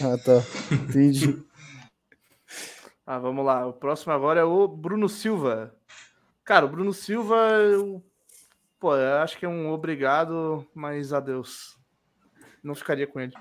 Ah, 0.00 0.16
tá. 0.18 0.42
Entendi. 0.74 1.38
Ah, 3.04 3.18
vamos 3.18 3.44
lá. 3.44 3.66
O 3.66 3.72
próximo 3.72 4.12
agora 4.12 4.40
é 4.40 4.44
o 4.44 4.68
Bruno 4.68 5.08
Silva. 5.08 5.74
Cara, 6.44 6.64
o 6.64 6.68
Bruno 6.68 6.92
Silva, 6.92 7.34
eu... 7.60 8.00
pô, 8.78 8.94
eu 8.96 9.18
acho 9.18 9.36
que 9.36 9.44
é 9.44 9.48
um 9.48 9.70
obrigado, 9.72 10.64
mas 10.72 11.12
adeus. 11.12 11.76
Não 12.62 12.74
ficaria 12.74 13.06
com 13.06 13.18
ele. 13.18 13.32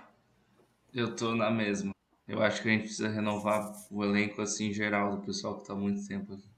Eu 0.93 1.15
tô 1.15 1.35
na 1.35 1.52
mesma. 1.52 1.91
Eu 2.27 2.41
acho 2.41 2.61
que 2.61 2.69
a 2.69 2.72
gente 2.72 2.84
precisa 2.84 3.10
renovar 3.10 3.72
o 3.91 4.03
elenco 4.03 4.41
assim 4.41 4.69
em 4.69 4.73
geral 4.73 5.18
do 5.18 5.26
pessoal 5.26 5.57
que 5.57 5.68
tá 5.68 5.73
há 5.73 5.76
muito 5.76 6.06
tempo 6.07 6.34
aqui. 6.34 6.49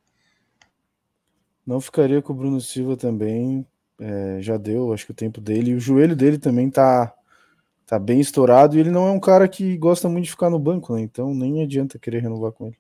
Não 1.66 1.80
ficaria 1.80 2.22
com 2.22 2.34
o 2.34 2.36
Bruno 2.36 2.60
Silva 2.60 2.98
também. 2.98 3.66
É, 4.00 4.42
já 4.42 4.58
deu, 4.58 4.94
acho 4.94 5.06
que 5.06 5.12
o 5.12 5.16
tempo 5.16 5.40
dele. 5.40 5.72
E 5.72 5.76
o 5.76 5.80
joelho 5.80 6.16
dele 6.16 6.38
também 6.38 6.70
tá, 6.70 7.14
tá 7.86 7.98
bem 8.00 8.20
estourado. 8.20 8.76
E 8.76 8.80
ele 8.80 8.92
não 8.92 9.08
é 9.08 9.12
um 9.12 9.20
cara 9.20 9.48
que 9.48 9.78
gosta 9.78 10.10
muito 10.10 10.26
de 10.26 10.32
ficar 10.32 10.50
no 10.50 10.60
banco, 10.60 10.96
né? 10.96 11.02
Então 11.02 11.34
nem 11.34 11.64
adianta 11.64 12.00
querer 12.00 12.22
renovar 12.22 12.52
com 12.52 12.68
ele. 12.68 12.78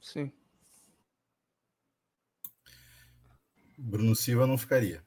Sim. 0.00 0.32
Bruno 3.78 4.14
Silva 4.16 4.46
não 4.46 4.56
ficaria. 4.56 5.03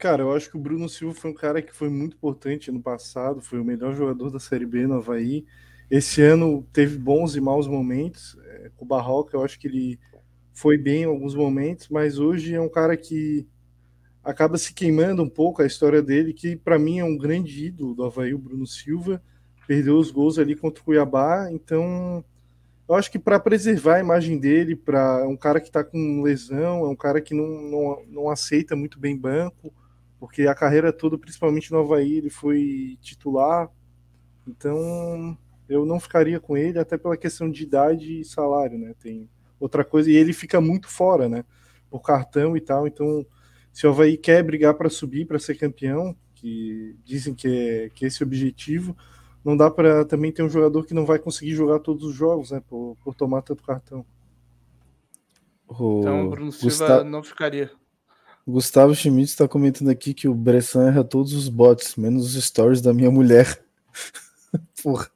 Cara, 0.00 0.22
eu 0.22 0.32
acho 0.32 0.48
que 0.48 0.56
o 0.56 0.60
Bruno 0.60 0.88
Silva 0.88 1.12
foi 1.12 1.30
um 1.30 1.34
cara 1.34 1.60
que 1.60 1.76
foi 1.76 1.90
muito 1.90 2.16
importante 2.16 2.72
no 2.72 2.80
passado, 2.80 3.42
foi 3.42 3.60
o 3.60 3.64
melhor 3.64 3.94
jogador 3.94 4.30
da 4.30 4.40
Série 4.40 4.64
B 4.64 4.86
no 4.86 4.94
Havaí. 4.94 5.44
Esse 5.90 6.22
ano 6.22 6.66
teve 6.72 6.96
bons 6.96 7.36
e 7.36 7.40
maus 7.40 7.66
momentos. 7.66 8.34
É, 8.46 8.70
com 8.74 8.86
o 8.86 8.88
Barroca, 8.88 9.36
eu 9.36 9.44
acho 9.44 9.60
que 9.60 9.68
ele 9.68 10.00
foi 10.54 10.78
bem 10.78 11.02
em 11.02 11.04
alguns 11.04 11.34
momentos, 11.34 11.90
mas 11.90 12.18
hoje 12.18 12.54
é 12.54 12.60
um 12.60 12.68
cara 12.68 12.96
que 12.96 13.46
acaba 14.24 14.56
se 14.56 14.72
queimando 14.72 15.22
um 15.22 15.28
pouco 15.28 15.60
a 15.60 15.66
história 15.66 16.00
dele, 16.00 16.32
que 16.32 16.56
para 16.56 16.78
mim 16.78 16.98
é 16.98 17.04
um 17.04 17.18
grande 17.18 17.66
ídolo 17.66 17.94
do 17.94 18.02
Havaí, 18.02 18.32
o 18.32 18.38
Bruno 18.38 18.66
Silva. 18.66 19.22
Perdeu 19.66 19.98
os 19.98 20.10
gols 20.10 20.38
ali 20.38 20.56
contra 20.56 20.80
o 20.80 20.84
Cuiabá, 20.84 21.52
então 21.52 22.24
eu 22.88 22.94
acho 22.94 23.10
que 23.10 23.18
para 23.18 23.38
preservar 23.38 23.96
a 23.96 24.00
imagem 24.00 24.38
dele, 24.38 24.74
para 24.74 25.28
um 25.28 25.36
cara 25.36 25.60
que 25.60 25.68
está 25.68 25.84
com 25.84 26.22
lesão, 26.22 26.86
é 26.86 26.88
um 26.88 26.96
cara 26.96 27.20
que 27.20 27.34
não, 27.34 27.46
não, 27.46 28.02
não 28.08 28.30
aceita 28.30 28.74
muito 28.74 28.98
bem 28.98 29.14
banco, 29.14 29.70
porque 30.20 30.42
a 30.42 30.54
carreira 30.54 30.92
toda, 30.92 31.18
principalmente 31.18 31.72
no 31.72 31.78
Havaí, 31.80 32.18
ele 32.18 32.28
foi 32.30 32.98
titular. 33.00 33.70
Então, 34.46 35.36
eu 35.66 35.86
não 35.86 35.98
ficaria 35.98 36.38
com 36.38 36.56
ele, 36.56 36.78
até 36.78 36.98
pela 36.98 37.16
questão 37.16 37.50
de 37.50 37.62
idade 37.62 38.20
e 38.20 38.24
salário, 38.24 38.78
né? 38.78 38.94
Tem 39.00 39.28
outra 39.58 39.82
coisa, 39.82 40.10
e 40.10 40.14
ele 40.14 40.34
fica 40.34 40.60
muito 40.60 40.88
fora, 40.88 41.26
né? 41.28 41.44
Por 41.88 42.00
cartão 42.02 42.54
e 42.56 42.60
tal. 42.60 42.86
Então, 42.86 43.24
se 43.72 43.86
o 43.86 43.90
Havaí 43.90 44.18
quer 44.18 44.42
brigar 44.42 44.74
para 44.74 44.90
subir, 44.90 45.26
para 45.26 45.38
ser 45.38 45.56
campeão, 45.56 46.14
que 46.34 46.96
dizem 47.04 47.34
que 47.34 47.48
é, 47.48 47.90
que 47.90 48.04
é 48.04 48.08
esse 48.08 48.22
o 48.22 48.26
objetivo, 48.26 48.96
não 49.42 49.56
dá 49.56 49.70
para 49.70 50.04
também 50.04 50.30
ter 50.30 50.42
um 50.42 50.50
jogador 50.50 50.84
que 50.84 50.92
não 50.92 51.06
vai 51.06 51.18
conseguir 51.18 51.54
jogar 51.54 51.78
todos 51.78 52.04
os 52.04 52.14
jogos, 52.14 52.50
né? 52.50 52.62
Por, 52.68 52.96
por 53.02 53.14
tomar 53.14 53.40
tanto 53.40 53.62
cartão. 53.62 54.04
Então, 56.00 56.26
o 56.26 56.30
Bruno 56.30 56.50
Silva 56.52 56.66
Gusta- 56.66 57.04
não 57.04 57.22
ficaria. 57.22 57.70
Gustavo 58.50 58.94
Schmitz 58.94 59.30
está 59.30 59.48
comentando 59.48 59.88
aqui 59.88 60.12
que 60.12 60.28
o 60.28 60.34
Bressan 60.34 60.88
erra 60.88 61.04
todos 61.04 61.32
os 61.32 61.48
bots, 61.48 61.96
menos 61.96 62.34
os 62.34 62.44
stories 62.44 62.80
da 62.80 62.92
minha 62.92 63.10
mulher. 63.10 63.62
Porra. 64.82 65.10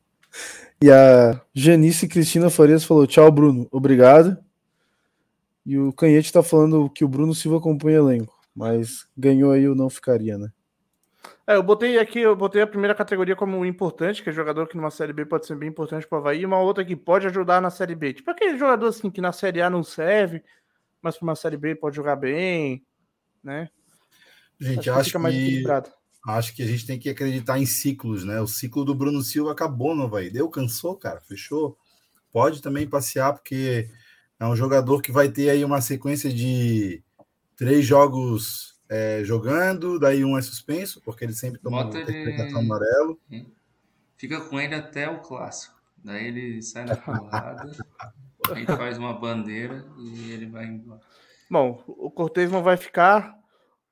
E 0.83 0.91
a 0.91 1.41
Janice 1.55 2.09
Cristina 2.09 2.51
Farias 2.51 2.85
falou: 2.85 3.07
Tchau, 3.07 3.31
Bruno, 3.31 3.67
obrigado. 3.71 4.37
E 5.65 5.79
o 5.79 5.93
Canhete 5.93 6.33
tá 6.33 6.43
falando 6.43 6.91
que 6.91 7.05
o 7.05 7.09
Bruno 7.09 7.35
Silva 7.35 7.61
compõe 7.61 7.95
elenco, 7.95 8.39
mas 8.55 9.07
ganhou 9.17 9.51
aí 9.51 9.67
o 9.67 9.75
não 9.75 9.89
ficaria, 9.89 10.37
né? 10.37 10.53
É, 11.47 11.57
eu 11.57 11.63
botei 11.63 11.99
aqui, 11.99 12.21
eu 12.21 12.35
botei 12.35 12.63
a 12.63 12.67
primeira 12.67 12.95
categoria 12.95 13.37
como 13.37 13.65
importante, 13.65 14.23
que 14.23 14.31
é 14.31 14.33
jogador 14.33 14.67
que 14.67 14.77
numa 14.77 14.91
Série 14.91 15.13
B 15.13 15.27
pode 15.27 15.47
ser 15.47 15.57
bem 15.57 15.69
importante 15.69 16.07
para 16.07 16.17
o 16.17 16.21
Havaí, 16.21 16.41
e 16.41 16.47
uma 16.47 16.59
outra 16.59 16.85
que 16.85 16.97
pode 16.97 17.27
ajudar 17.27 17.61
na 17.61 17.71
Série 17.71 17.95
B. 17.95 18.15
Tipo 18.15 18.31
aquele 18.31 18.57
jogador 18.59 18.87
assim 18.87 19.11
que 19.11 19.21
na 19.21 19.33
Série 19.33 19.61
A 19.61 19.69
não 19.69 19.83
serve, 19.83 20.43
mas 21.03 21.17
para 21.17 21.25
uma 21.25 21.37
Série 21.37 21.57
B 21.57 21.75
pode 21.75 21.97
jogar 21.97 22.17
bem, 22.17 22.83
né? 23.45 23.69
Gente, 24.59 24.85
que 24.85 24.91
acho 24.91 25.05
fica 25.07 25.19
mais 25.19 25.35
que, 25.35 25.43
equilibrado. 25.43 25.91
acho 26.27 26.55
que 26.55 26.63
a 26.63 26.67
gente 26.67 26.87
tem 26.87 26.99
que 26.99 27.11
acreditar 27.11 27.59
em 27.59 27.67
ciclos, 27.67 28.25
né? 28.25 28.41
O 28.41 28.47
ciclo 28.47 28.85
do 28.85 28.95
Bruno 28.95 29.21
Silva 29.23 29.53
acabou, 29.53 29.95
não 29.95 30.09
vai? 30.09 30.31
Deu, 30.31 30.49
cansou, 30.49 30.97
cara, 30.97 31.21
fechou. 31.21 31.77
Pode 32.33 32.63
também 32.63 32.89
passear, 32.89 33.33
porque 33.35 33.89
é 34.41 34.47
um 34.47 34.57
jogador 34.57 35.03
que 35.03 35.13
vai 35.13 35.29
ter 35.29 35.51
aí 35.51 35.65
uma 35.65 35.81
sequência 35.81 36.33
de 36.33 37.03
três 37.57 37.85
jogos 37.87 38.75
é, 38.89 39.23
jogando, 39.25 39.99
daí 39.99 40.25
um 40.25 40.37
é 40.39 40.43
suspenso, 40.43 41.01
porque 41.03 41.25
ele 41.25 41.33
sempre 41.35 41.61
toma 41.61 41.85
Bota 41.85 42.05
terceiro 42.05 42.31
ele- 42.43 42.59
amarelo. 42.59 43.21
Fica 44.17 44.41
com 44.41 44.61
ele 44.61 44.75
até 44.75 45.09
o 45.09 45.21
clássico. 45.21 45.75
Daí 46.03 46.27
ele 46.29 46.63
sai 46.63 46.85
na 46.85 46.97
porrada, 46.97 47.71
a 48.51 48.55
gente 48.55 48.67
faz 48.67 48.99
uma 48.99 49.13
bandeira 49.19 49.87
e 49.99 50.31
ele 50.33 50.47
vai 50.47 50.67
embora. 50.67 51.01
Bom, 51.51 51.83
o 51.87 52.11
Cortez 52.11 52.51
não 52.51 52.63
vai 52.63 52.77
ficar, 52.77 53.39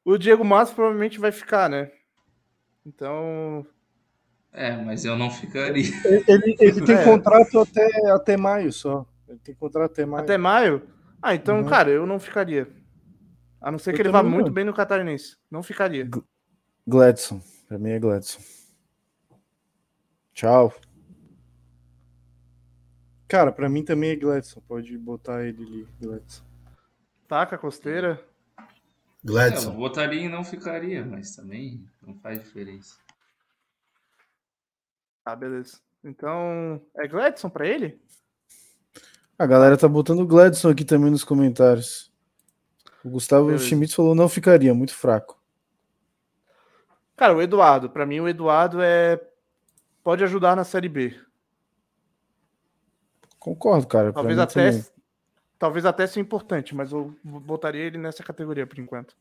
o 0.04 0.16
Diego 0.18 0.44
Matos 0.44 0.72
provavelmente 0.72 1.18
vai 1.20 1.30
ficar, 1.32 1.68
né? 1.68 1.90
Então, 2.84 3.64
É, 4.52 4.76
mas 4.76 5.04
eu 5.04 5.16
não 5.16 5.30
ficaria. 5.30 5.84
Ele, 6.04 6.56
ele 6.60 6.84
tem 6.84 6.96
É. 6.98 7.04
contrato 7.04 7.60
até, 7.60 8.10
até 8.10 8.36
maio 8.36 8.72
só. 8.72 9.06
Ele 9.28 9.38
tem 9.38 9.54
contrato 9.54 9.92
até 9.92 10.04
maio. 10.04 10.22
até 10.24 10.36
maio. 10.38 10.88
Ah, 11.22 11.34
então, 11.34 11.58
Uhum. 11.60 11.66
cara, 11.68 11.90
eu 11.90 12.04
não 12.06 12.18
ficaria. 12.18 12.68
A 13.60 13.70
não 13.70 13.78
ser 13.78 13.92
que 13.94 14.00
Eu 14.00 14.06
ele 14.06 14.12
vá 14.12 14.22
muito 14.22 14.46
não. 14.46 14.52
bem 14.52 14.64
no 14.64 14.74
Catarinense. 14.74 15.36
Não 15.50 15.62
ficaria. 15.62 16.08
Gladson, 16.86 17.40
pra 17.68 17.78
mim 17.78 17.90
é 17.90 17.98
Gladson. 18.00 18.40
Tchau. 20.34 20.74
Cara, 23.28 23.52
pra 23.52 23.68
mim 23.68 23.84
também 23.84 24.10
é 24.10 24.16
Gladson. 24.16 24.60
Pode 24.66 24.98
botar 24.98 25.44
ele 25.44 25.62
ali, 25.62 25.88
Gladson. 26.00 26.42
Taca 27.32 27.56
costeira. 27.56 28.22
É, 28.58 28.62
eu 28.62 28.66
Gladson. 29.24 29.74
botaria 29.74 30.20
e 30.20 30.28
não 30.28 30.44
ficaria, 30.44 31.02
mas 31.02 31.34
também 31.34 31.82
não 32.06 32.14
faz 32.16 32.44
diferença. 32.44 32.96
Ah, 35.24 35.34
beleza. 35.34 35.80
Então, 36.04 36.78
é 36.94 37.08
Gladson 37.08 37.48
pra 37.48 37.66
ele? 37.66 37.98
A 39.38 39.46
galera 39.46 39.78
tá 39.78 39.88
botando 39.88 40.20
o 40.20 40.26
Gladson 40.26 40.68
aqui 40.68 40.84
também 40.84 41.10
nos 41.10 41.24
comentários. 41.24 42.12
O 43.02 43.08
Gustavo 43.08 43.46
Beleza. 43.46 43.64
Schmitz 43.64 43.94
falou 43.94 44.14
não 44.14 44.28
ficaria, 44.28 44.74
muito 44.74 44.94
fraco. 44.94 45.42
Cara, 47.16 47.34
o 47.34 47.40
Eduardo. 47.40 47.88
Pra 47.88 48.04
mim, 48.04 48.20
o 48.20 48.28
Eduardo 48.28 48.82
é. 48.82 49.18
Pode 50.04 50.22
ajudar 50.22 50.54
na 50.54 50.64
Série 50.64 50.90
B. 50.90 51.18
Concordo, 53.38 53.86
cara. 53.86 54.12
Talvez 54.12 54.38
até. 54.38 54.70
também. 54.70 54.91
Talvez 55.62 55.86
até 55.86 56.08
seja 56.08 56.18
importante, 56.18 56.74
mas 56.74 56.90
eu 56.90 57.14
botaria 57.22 57.82
ele 57.82 57.96
nessa 57.96 58.20
categoria 58.24 58.66
por 58.66 58.80
enquanto. 58.80 59.16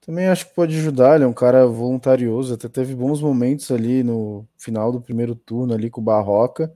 Também 0.00 0.28
acho 0.28 0.46
que 0.46 0.54
pode 0.54 0.76
ajudar, 0.76 1.16
ele 1.16 1.24
é 1.24 1.26
um 1.26 1.32
cara 1.32 1.66
voluntarioso, 1.66 2.54
até 2.54 2.68
teve 2.68 2.94
bons 2.94 3.20
momentos 3.20 3.68
ali 3.72 4.04
no 4.04 4.46
final 4.56 4.92
do 4.92 5.00
primeiro 5.00 5.34
turno 5.34 5.74
ali 5.74 5.90
com 5.90 6.00
o 6.00 6.04
Barroca. 6.04 6.72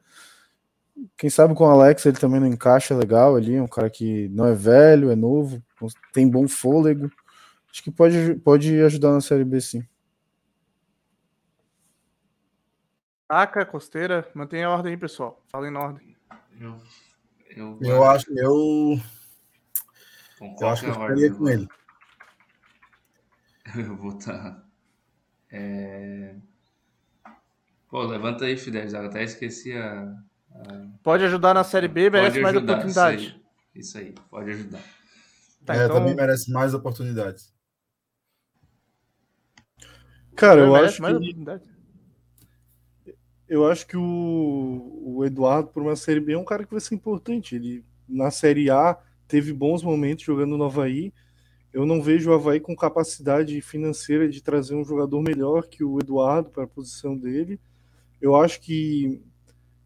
Quem 1.17 1.31
sabe 1.31 1.55
com 1.55 1.63
o 1.63 1.71
Alex 1.71 2.05
ele 2.05 2.19
também 2.19 2.41
não 2.41 2.49
encaixa 2.49 2.97
legal 2.97 3.37
ali, 3.37 3.55
é 3.55 3.63
um 3.63 3.69
cara 3.69 3.89
que 3.89 4.29
não 4.31 4.45
é 4.45 4.55
velho, 4.55 5.13
é 5.13 5.15
novo, 5.15 5.63
tem 6.13 6.29
bom 6.29 6.49
fôlego. 6.49 7.09
Acho 7.71 7.81
que 7.81 7.93
pode, 7.93 8.35
pode 8.43 8.83
ajudar 8.83 9.13
na 9.13 9.21
Série 9.21 9.45
B 9.45 9.61
sim. 9.61 9.87
Taca, 13.29 13.65
costeira, 13.65 14.29
mantenha 14.35 14.67
a 14.67 14.71
ordem 14.73 14.95
aí, 14.95 14.99
pessoal. 14.99 15.41
Falem 15.49 15.71
na 15.71 15.79
ordem. 15.79 16.17
Eu, 16.61 16.77
eu, 17.57 17.79
eu 17.81 18.05
acho, 18.05 18.27
eu. 18.39 19.01
Eu 20.61 20.69
acho 20.69 20.83
que 20.83 20.91
eu 20.91 20.95
ficaria 20.95 21.35
com 21.35 21.49
ele. 21.49 21.69
Eu 23.77 23.97
vou 23.97 24.17
estar. 24.17 24.33
Tá, 24.33 24.65
é... 25.51 26.37
Pô, 27.91 28.03
levanta 28.05 28.47
aí, 28.47 28.57
Fidel. 28.57 29.05
Até 29.05 29.25
esqueci 29.25 29.75
a, 29.75 30.11
Pode 31.03 31.25
ajudar 31.25 31.55
na 31.55 31.65
Série 31.65 31.89
B, 31.89 32.11
merece 32.11 32.41
mais 32.41 32.57
oportunidade. 32.57 33.41
Isso 33.75 33.79
aí, 33.79 33.81
isso 33.81 33.99
aí, 33.99 34.15
pode 34.31 34.51
ajudar. 34.51 34.83
Tá, 35.65 35.75
é, 35.75 35.85
então... 35.85 35.97
também 35.97 36.15
merece 36.15 36.51
mais 36.51 36.75
oportunidades. 36.75 37.53
Cara, 40.35 40.61
eu 40.61 40.75
acho 40.75 41.03
que... 41.03 41.78
Eu 43.49 43.67
acho 43.67 43.87
que 43.87 43.97
o, 43.97 45.03
o 45.03 45.25
Eduardo, 45.25 45.71
por 45.71 45.83
uma 45.83 45.97
Série 45.97 46.21
B, 46.21 46.33
é 46.35 46.39
um 46.39 46.45
cara 46.45 46.65
que 46.65 46.71
vai 46.71 46.81
ser 46.81 46.95
importante. 46.95 47.55
Ele, 47.55 47.83
na 48.07 48.31
Série 48.31 48.69
A, 48.69 48.99
teve 49.27 49.53
bons 49.53 49.83
momentos 49.83 50.25
jogando 50.25 50.57
no 50.57 50.65
Havaí. 50.65 51.13
Eu 51.73 51.87
não 51.87 52.03
vejo 52.03 52.31
o 52.31 52.35
Havaí 52.35 52.61
com 52.61 52.77
capacidade 52.77 53.59
financeira 53.63 54.29
de 54.29 54.43
trazer 54.43 54.75
um 54.75 54.85
jogador 54.85 55.23
melhor 55.23 55.67
que 55.67 55.83
o 55.83 55.99
Eduardo 55.99 56.51
para 56.51 56.65
a 56.65 56.69
posição 56.69 57.17
dele. 57.17 57.59
Eu 58.21 58.37
acho 58.37 58.61
que 58.61 59.23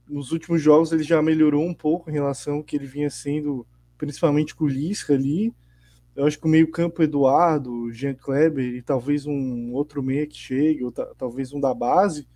nos 0.08 0.32
últimos 0.32 0.60
jogos 0.60 0.92
ele 0.92 1.02
já 1.02 1.22
melhorou 1.22 1.64
um 1.64 1.74
pouco 1.74 2.10
em 2.10 2.14
relação 2.14 2.56
ao 2.56 2.64
que 2.64 2.76
ele 2.76 2.86
vinha 2.86 3.10
sendo, 3.10 3.66
principalmente 3.96 4.54
com 4.54 4.64
o 4.64 4.68
Lisca 4.68 5.14
ali. 5.14 5.54
Eu 6.14 6.26
acho 6.26 6.38
que 6.38 6.46
o 6.46 6.50
meio-campo 6.50 7.02
Eduardo, 7.02 7.92
Jean 7.92 8.14
Kleber 8.14 8.74
e 8.74 8.82
talvez 8.82 9.24
um 9.24 9.72
outro 9.72 10.02
meia 10.02 10.26
que 10.26 10.36
chegue, 10.36 10.84
ou 10.84 10.92
talvez 10.92 11.52
um 11.52 11.60
da 11.60 11.72
base, 11.72 12.26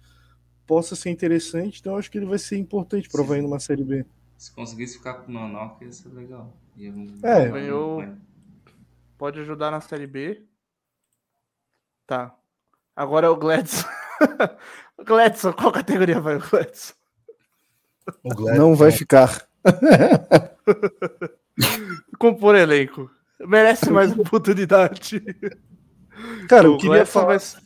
possa 0.66 0.96
ser 0.96 1.10
interessante. 1.10 1.80
Então 1.80 1.92
eu 1.92 1.98
acho 1.98 2.10
que 2.10 2.18
ele 2.18 2.26
vai 2.26 2.38
ser 2.38 2.58
importante 2.58 3.08
para 3.08 3.22
vai 3.22 3.40
numa 3.40 3.58
Série 3.58 3.84
B. 3.84 4.04
Se 4.36 4.52
conseguisse 4.52 4.98
ficar 4.98 5.14
com 5.14 5.30
o 5.30 5.34
Nonoca, 5.34 5.84
ia 5.84 5.92
ser 5.92 6.08
legal. 6.10 6.52
Ia... 6.76 6.92
É, 7.22 7.48
ganhou. 7.48 8.04
Pode 9.16 9.40
ajudar 9.40 9.70
na 9.70 9.80
Série 9.80 10.06
B. 10.06 10.42
Tá. 12.06 12.34
Agora 12.94 13.26
é 13.26 13.30
o 13.30 13.36
Gladson. 13.36 13.86
Gladson, 15.04 15.52
qual 15.52 15.72
categoria 15.72 16.20
vai 16.20 16.36
o 16.36 16.40
Gladson? 16.40 16.94
não 18.56 18.74
vai 18.74 18.92
ficar. 18.92 19.46
Compor 22.18 22.54
elenco. 22.54 23.10
Merece 23.40 23.90
mais 23.90 24.16
oportunidade. 24.16 25.20
Cara, 26.48 26.66
eu 26.66 26.78
queria 26.78 27.04
falar. 27.04 27.34
Mas... 27.34 27.56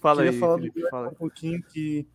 Fala 0.00 0.22
queria 0.22 0.32
aí, 0.32 0.38
falar 0.38 0.56
Felipe, 0.58 0.80
do 0.80 0.88
fala 0.88 1.08
um 1.08 1.14
pouquinho 1.14 1.62
que. 1.62 2.06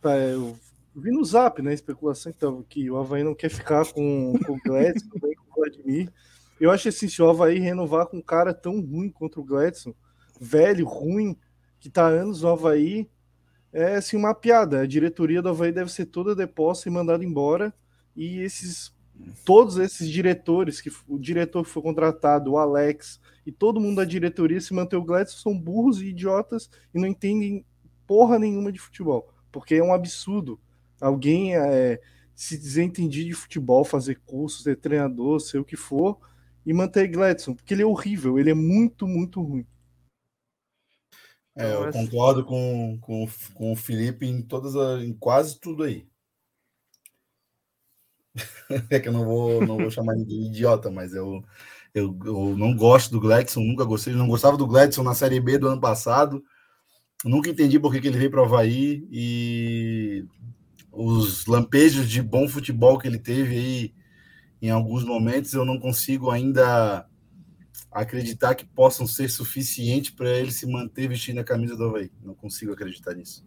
Tá, 0.00 0.16
eu 0.16 0.56
vi 0.94 1.10
no 1.10 1.24
zap, 1.24 1.60
né? 1.62 1.72
Especulação 1.72 2.32
que, 2.32 2.38
tava, 2.38 2.62
que 2.64 2.90
o 2.90 2.96
Havaí 2.96 3.24
não 3.24 3.34
quer 3.34 3.48
ficar 3.48 3.84
com, 3.92 4.34
com 4.46 4.52
o 4.52 4.60
Gladson, 4.64 5.08
com 5.18 5.26
o 5.26 5.54
Vladimir. 5.56 6.12
Eu 6.60 6.70
acho 6.70 6.88
assim, 6.88 7.08
se 7.08 7.20
o 7.20 7.28
Havaí 7.28 7.58
renovar 7.58 8.06
com 8.06 8.18
um 8.18 8.22
cara 8.22 8.54
tão 8.54 8.80
ruim 8.80 9.10
contra 9.10 9.40
o 9.40 9.44
Gladson, 9.44 9.94
velho, 10.40 10.86
ruim, 10.86 11.36
que 11.80 11.90
tá 11.90 12.06
anos 12.06 12.42
no 12.42 12.48
Havaí, 12.48 13.10
é 13.72 13.96
assim 13.96 14.16
uma 14.16 14.34
piada. 14.34 14.80
A 14.80 14.86
diretoria 14.86 15.42
do 15.42 15.48
Havaí 15.48 15.72
deve 15.72 15.90
ser 15.90 16.06
toda 16.06 16.34
deposta 16.34 16.88
e 16.88 16.92
mandada 16.92 17.24
embora. 17.24 17.74
E 18.14 18.38
esses 18.38 18.94
todos 19.44 19.78
esses 19.78 20.08
diretores, 20.08 20.80
que 20.80 20.90
o 21.08 21.18
diretor 21.18 21.64
que 21.64 21.70
foi 21.70 21.82
contratado, 21.82 22.52
o 22.52 22.58
Alex, 22.58 23.20
e 23.46 23.52
todo 23.52 23.80
mundo 23.80 23.96
da 23.96 24.04
diretoria 24.04 24.60
se 24.60 24.72
manter 24.72 24.96
o 24.96 25.04
Gladson 25.04 25.36
são 25.36 25.58
burros 25.58 26.00
e 26.00 26.06
idiotas 26.06 26.70
e 26.94 26.98
não 26.98 27.06
entendem 27.06 27.64
porra 28.06 28.38
nenhuma 28.38 28.72
de 28.72 28.78
futebol. 28.78 29.32
Porque 29.52 29.74
é 29.74 29.82
um 29.82 29.92
absurdo 29.92 30.58
alguém 31.00 31.56
é, 31.56 32.00
se 32.34 32.56
desentendir 32.56 33.26
de 33.26 33.34
futebol, 33.34 33.84
fazer 33.84 34.20
cursos, 34.24 34.62
ser 34.62 34.76
treinador, 34.76 35.40
ser 35.40 35.58
o 35.58 35.64
que 35.64 35.76
for, 35.76 36.18
e 36.64 36.72
manter 36.72 37.08
Gladson, 37.08 37.54
porque 37.54 37.74
ele 37.74 37.82
é 37.82 37.86
horrível, 37.86 38.38
ele 38.38 38.50
é 38.50 38.54
muito, 38.54 39.06
muito 39.06 39.42
ruim. 39.42 39.66
É, 41.56 41.72
eu 41.72 41.92
concordo 41.92 42.44
com, 42.44 42.98
com, 43.00 43.28
com 43.54 43.72
o 43.72 43.76
Felipe 43.76 44.26
em 44.26 44.42
todas 44.42 44.74
em 45.04 45.12
quase 45.12 45.60
tudo 45.60 45.84
aí. 45.84 46.08
é 48.90 48.98
que 48.98 49.08
eu 49.08 49.12
não 49.12 49.24
vou, 49.24 49.64
não 49.64 49.76
vou 49.76 49.90
chamar 49.90 50.16
ninguém 50.16 50.40
de 50.40 50.46
idiota, 50.46 50.90
mas 50.90 51.14
eu, 51.14 51.44
eu, 51.94 52.18
eu 52.24 52.56
não 52.58 52.74
gosto 52.74 53.12
do 53.12 53.20
Gladson, 53.20 53.60
nunca 53.60 53.84
gostei, 53.84 54.12
não 54.12 54.26
gostava 54.26 54.56
do 54.56 54.66
Gladson 54.66 55.04
na 55.04 55.14
Série 55.14 55.38
B 55.38 55.56
do 55.56 55.68
ano 55.68 55.80
passado. 55.80 56.42
Nunca 57.24 57.48
entendi 57.48 57.78
por 57.78 57.92
que, 57.92 58.00
que 58.00 58.08
ele 58.08 58.18
veio 58.18 58.30
para 58.30 58.42
o 58.42 58.44
Havaí 58.44 59.06
e 59.10 60.26
os 60.90 61.46
lampejos 61.46 62.10
de 62.10 62.20
bom 62.20 62.48
futebol 62.48 62.98
que 62.98 63.06
ele 63.06 63.18
teve 63.18 63.56
aí 63.56 63.94
em 64.60 64.70
alguns 64.70 65.04
momentos, 65.04 65.52
eu 65.52 65.64
não 65.64 65.78
consigo 65.78 66.30
ainda 66.30 67.06
acreditar 67.92 68.54
que 68.54 68.64
possam 68.64 69.06
ser 69.06 69.28
suficientes 69.28 70.10
para 70.10 70.30
ele 70.30 70.50
se 70.50 70.66
manter 70.66 71.08
vestindo 71.08 71.38
a 71.38 71.44
camisa 71.44 71.76
do 71.76 71.84
Havaí. 71.84 72.10
Não 72.22 72.34
consigo 72.34 72.72
acreditar 72.72 73.14
nisso. 73.14 73.46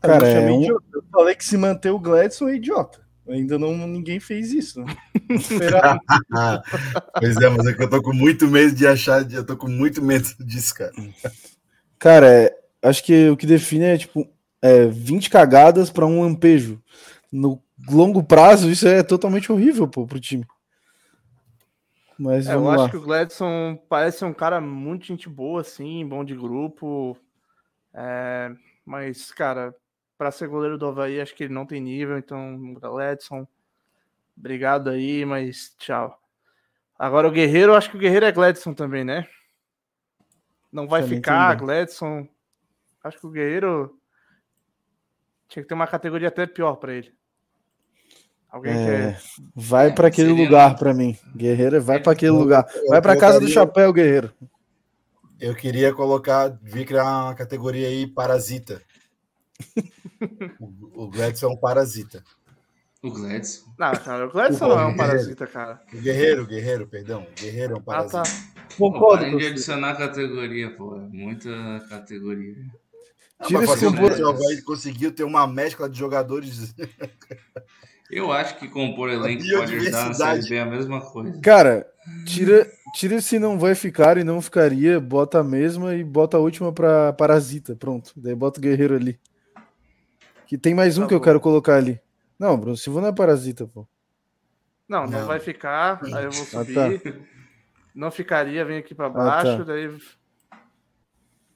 Cara, 0.00 0.30
eu, 0.30 0.48
é 0.48 0.52
um... 0.52 0.64
eu 0.64 1.04
falei 1.10 1.34
que 1.34 1.44
se 1.44 1.56
manter 1.56 1.90
o 1.90 1.98
Gladson 1.98 2.48
é 2.48 2.56
idiota. 2.56 3.01
Ainda 3.28 3.58
não 3.58 3.86
ninguém 3.86 4.18
fez 4.18 4.52
isso. 4.52 4.82
Né? 4.82 4.96
pois 7.18 7.36
é, 7.36 7.48
mas 7.48 7.66
é 7.66 7.72
que 7.72 7.82
eu 7.82 7.90
tô 7.90 8.02
com 8.02 8.12
muito 8.12 8.48
medo 8.48 8.74
de 8.74 8.86
achar, 8.86 9.30
eu 9.30 9.46
tô 9.46 9.56
com 9.56 9.68
muito 9.68 10.02
medo 10.02 10.28
disso, 10.40 10.74
cara. 10.74 10.92
Cara, 11.98 12.28
é, 12.28 12.58
acho 12.82 13.04
que 13.04 13.28
o 13.30 13.36
que 13.36 13.46
define 13.46 13.84
é 13.84 13.98
tipo 13.98 14.28
é, 14.60 14.86
20 14.86 15.30
cagadas 15.30 15.90
para 15.90 16.06
um 16.06 16.22
lampejo. 16.22 16.82
No 17.30 17.62
longo 17.88 18.22
prazo, 18.22 18.70
isso 18.70 18.86
é 18.86 19.02
totalmente 19.02 19.50
horrível 19.50 19.88
pô, 19.88 20.06
pro 20.06 20.20
time. 20.20 20.46
Mas 22.18 22.46
é, 22.46 22.54
eu 22.54 22.64
lá. 22.64 22.74
acho 22.74 22.90
que 22.90 22.96
o 22.96 23.02
Gladson 23.02 23.78
parece 23.88 24.24
um 24.24 24.34
cara 24.34 24.60
muito 24.60 25.06
gente 25.06 25.28
boa, 25.28 25.60
assim, 25.60 26.06
bom 26.06 26.24
de 26.24 26.34
grupo. 26.34 27.16
É, 27.94 28.52
mas, 28.84 29.32
cara, 29.32 29.74
para 30.22 30.30
ser 30.30 30.46
goleiro 30.46 30.78
do 30.78 30.86
Havaí, 30.86 31.20
acho 31.20 31.34
que 31.34 31.42
ele 31.42 31.52
não 31.52 31.66
tem 31.66 31.80
nível, 31.80 32.16
então, 32.16 32.74
Gladson, 32.74 33.44
obrigado 34.38 34.88
aí, 34.88 35.24
mas 35.24 35.74
tchau. 35.76 36.16
Agora 36.96 37.26
o 37.26 37.32
Guerreiro, 37.32 37.74
acho 37.74 37.90
que 37.90 37.96
o 37.96 37.98
Guerreiro 37.98 38.26
é 38.26 38.30
Gladson 38.30 38.72
também, 38.72 39.02
né? 39.02 39.26
Não 40.70 40.86
vai 40.86 41.02
ficar, 41.02 41.56
Gladson. 41.56 42.28
Acho 43.02 43.18
que 43.18 43.26
o 43.26 43.30
Guerreiro 43.30 43.98
tinha 45.48 45.64
que 45.64 45.68
ter 45.68 45.74
uma 45.74 45.88
categoria 45.88 46.28
até 46.28 46.46
pior 46.46 46.76
para 46.76 46.92
ele. 46.92 47.12
Alguém 48.48 48.74
é, 48.74 48.86
quer... 48.86 49.22
Vai 49.56 49.88
é, 49.88 49.92
para 49.92 50.06
aquele 50.06 50.30
lugar 50.32 50.76
para 50.78 50.94
mim. 50.94 51.18
Guerreiro 51.34 51.82
vai 51.82 52.00
para 52.00 52.12
aquele 52.12 52.30
lugar. 52.30 52.64
Vai 52.86 53.02
para 53.02 53.18
casa 53.18 53.40
do 53.40 53.48
chapéu, 53.48 53.92
Guerreiro. 53.92 54.32
Eu 55.40 55.56
queria 55.56 55.92
colocar, 55.92 56.56
vi 56.62 56.84
criar 56.84 57.24
uma 57.24 57.34
categoria 57.34 57.88
aí 57.88 58.06
parasita. 58.06 58.80
O, 60.60 61.04
o 61.04 61.10
Gladson 61.10 61.46
é 61.46 61.48
um 61.50 61.56
parasita. 61.56 62.22
O 63.02 63.10
Gladson? 63.10 63.64
Não, 63.78 63.92
cara, 63.92 64.26
o 64.26 64.30
Gladson 64.30 64.64
o 64.64 64.68
não 64.68 64.80
é 64.80 64.86
um 64.86 64.96
parasita, 64.96 65.46
cara. 65.46 65.82
O 65.92 66.00
Guerreiro, 66.00 66.46
Guerreiro, 66.46 66.86
perdão. 66.86 67.22
O 67.22 67.40
Guerreiro 67.40 67.74
é 67.74 67.76
um 67.78 67.82
parasita. 67.82 68.20
Ah, 68.20 68.22
tá. 68.22 68.76
Concordo. 68.76 69.38
de 69.38 69.46
adicionar 69.46 69.96
categoria, 69.96 70.70
pô. 70.76 70.96
Muita 71.10 71.50
categoria. 71.88 72.54
Tira 73.46 73.64
esse 73.64 73.86
o 73.86 74.64
conseguiu 74.64 75.12
ter 75.12 75.24
uma 75.24 75.46
mescla 75.46 75.88
de 75.88 75.98
jogadores. 75.98 76.74
Eu 78.10 78.30
acho 78.30 78.58
que 78.58 78.68
compor 78.68 79.10
elenco 79.10 79.42
pode 79.42 79.74
ajudar 79.74 80.08
na 80.08 80.14
Série 80.14 80.48
B 80.48 80.58
a 80.58 80.66
mesma 80.66 81.00
coisa. 81.00 81.40
Cara, 81.40 81.86
tira, 82.26 82.70
tira 82.94 83.20
se 83.20 83.38
não 83.38 83.58
vai 83.58 83.74
ficar 83.74 84.18
e 84.18 84.24
não 84.24 84.40
ficaria, 84.40 85.00
bota 85.00 85.40
a 85.40 85.44
mesma 85.44 85.94
e 85.94 86.04
bota 86.04 86.36
a 86.36 86.40
última 86.40 86.72
para 86.72 87.12
Parasita. 87.14 87.74
Pronto. 87.74 88.12
Daí 88.16 88.34
bota 88.34 88.60
o 88.60 88.62
Guerreiro 88.62 88.94
ali. 88.94 89.18
Que 90.52 90.58
tem 90.58 90.74
mais 90.74 90.98
um 90.98 91.00
tá 91.00 91.06
que 91.06 91.14
bom. 91.14 91.16
eu 91.16 91.24
quero 91.24 91.40
colocar 91.40 91.76
ali. 91.76 91.98
Não, 92.38 92.60
Bruno 92.60 92.76
Silva 92.76 93.00
não 93.00 93.08
é 93.08 93.12
Parasita, 93.14 93.66
pô. 93.66 93.88
Não, 94.86 95.06
não, 95.06 95.20
não 95.20 95.26
vai 95.26 95.40
ficar. 95.40 95.98
Aí 96.04 96.24
eu 96.24 96.30
vou 96.30 96.44
subir. 96.44 96.78
Ah, 96.78 96.98
tá. 96.98 97.18
Não 97.94 98.10
ficaria, 98.10 98.62
vem 98.62 98.76
aqui 98.76 98.94
para 98.94 99.08
baixo, 99.08 99.48
ah, 99.48 99.56
tá. 99.56 99.64
daí. 99.64 99.98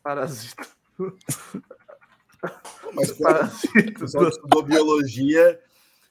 Parasita. 0.03 0.67
Mas 2.95 3.13
parasita. 3.13 3.91
O 3.91 4.01
pessoal 4.01 4.29
estudou 4.31 4.63
biologia 4.63 5.61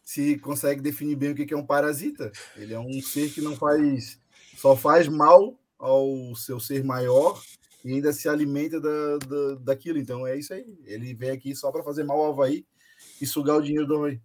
se 0.03 0.37
consegue 0.37 0.79
definir 0.79 1.15
bem 1.15 1.31
o 1.31 1.35
que 1.35 1.55
é 1.55 1.57
um 1.57 1.65
parasita. 1.65 2.31
Ele 2.55 2.75
é 2.75 2.79
um 2.79 3.01
ser 3.01 3.31
que 3.31 3.41
não 3.41 3.55
faz, 3.55 4.19
só 4.57 4.75
faz 4.75 5.07
mal 5.07 5.59
ao 5.79 6.35
seu 6.35 6.59
ser 6.59 6.83
maior 6.83 7.41
e 7.83 7.93
ainda 7.93 8.13
se 8.13 8.29
alimenta 8.29 8.79
da, 8.79 9.17
da, 9.17 9.55
daquilo. 9.55 9.97
Então 9.97 10.27
é 10.27 10.37
isso 10.37 10.53
aí. 10.53 10.77
Ele 10.85 11.15
vem 11.15 11.31
aqui 11.31 11.55
só 11.55 11.71
para 11.71 11.81
fazer 11.81 12.03
mal 12.03 12.21
ao 12.21 12.31
Havaí 12.31 12.63
e 13.21 13.25
sugar 13.25 13.57
o 13.57 13.61
dinheiro 13.61 13.87
do 13.87 13.95
Havaí. 13.95 14.21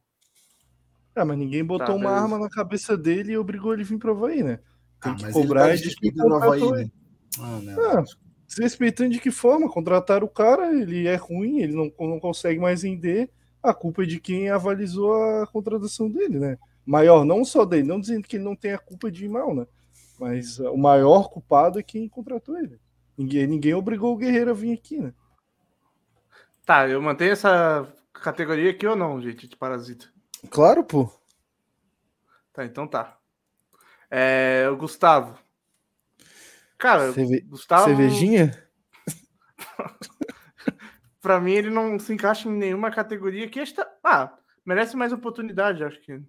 Ah, 1.15 1.25
mas 1.25 1.39
ninguém 1.39 1.65
botou 1.65 1.87
Tá, 1.87 1.93
uma 1.95 2.11
beleza. 2.11 2.23
arma 2.23 2.39
na 2.39 2.49
cabeça 2.49 2.97
dele 2.97 3.33
e 3.33 3.39
obrigou 3.39 3.73
ele 3.73 3.83
a 3.83 3.87
vir 3.87 3.99
pro 3.99 4.13
Havaí, 4.13 4.43
né? 4.43 4.61
Tem 5.01 5.13
Ah, 5.13 5.17
que 5.17 5.23
mas 5.23 5.33
cobrar 5.33 5.69
ele 5.69 5.71
tá 5.73 5.77
desrespeitando 5.79 6.29
o 6.29 6.37
Havaí, 6.37 6.71
né? 6.71 6.91
Ah, 7.39 7.61
né? 7.61 7.77
Ah, 7.79 8.05
Desrespeitando 8.47 9.11
de 9.11 9.21
que 9.21 9.31
forma? 9.31 9.71
Contrataram 9.71 10.27
o 10.27 10.31
cara, 10.31 10.75
ele 10.75 11.07
é 11.07 11.15
ruim, 11.15 11.61
ele 11.61 11.73
não, 11.73 11.93
não 12.09 12.19
consegue 12.19 12.59
mais 12.59 12.83
vender. 12.83 13.31
A 13.63 13.73
culpa 13.73 14.03
é 14.03 14.07
de 14.07 14.19
quem 14.19 14.49
avalizou 14.51 15.15
a 15.15 15.47
contratação 15.47 16.11
dele, 16.11 16.39
né? 16.39 16.59
Maior, 16.85 17.25
não 17.25 17.45
só 17.45 17.65
dele, 17.65 17.87
não 17.87 18.01
dizendo 18.01 18.27
que 18.27 18.37
ele 18.37 18.45
não 18.45 18.57
tem 18.57 18.73
a 18.73 18.79
culpa 18.79 19.11
de 19.11 19.27
ir 19.27 19.29
mal, 19.29 19.55
né? 19.55 19.67
Mas 20.19 20.59
ah, 20.61 20.71
o 20.73 20.77
maior 20.77 21.29
culpado 21.31 21.79
é 21.79 21.83
quem 21.83 22.09
contratou 22.09 22.59
ele. 22.59 22.81
Ninguém, 23.17 23.47
ninguém 23.47 23.75
obrigou 23.75 24.15
o 24.15 24.17
Guerreiro 24.17 24.51
a 24.51 24.55
vir 24.55 24.73
aqui, 24.73 24.99
né? 24.99 25.13
Tá, 26.65 26.89
eu 26.89 27.01
mantenho 27.01 27.33
essa 27.33 27.87
categoria 28.21 28.71
aqui 28.71 28.87
ou 28.87 28.97
não, 28.97 29.21
gente, 29.21 29.49
de 29.49 29.57
parasita? 29.57 30.07
Claro, 30.51 30.85
pô. 30.85 31.11
Tá, 32.53 32.65
então 32.65 32.87
tá. 32.87 33.19
É, 34.11 34.69
o 34.71 34.77
Gustavo. 34.77 35.39
Cara, 36.79 37.13
Cerve- 37.13 37.41
Gustavo, 37.43 37.85
Cervejinha? 37.85 38.69
pra 41.21 41.41
mim, 41.41 41.53
ele 41.53 41.71
não 41.71 41.99
se 41.99 42.13
encaixa 42.13 42.49
em 42.49 42.53
nenhuma 42.53 42.91
categoria 42.91 43.49
que 43.49 43.61
está. 43.61 43.87
Ah, 44.03 44.37
merece 44.65 44.97
mais 44.97 45.13
oportunidade, 45.13 45.85
acho 45.85 46.01
que. 46.01 46.21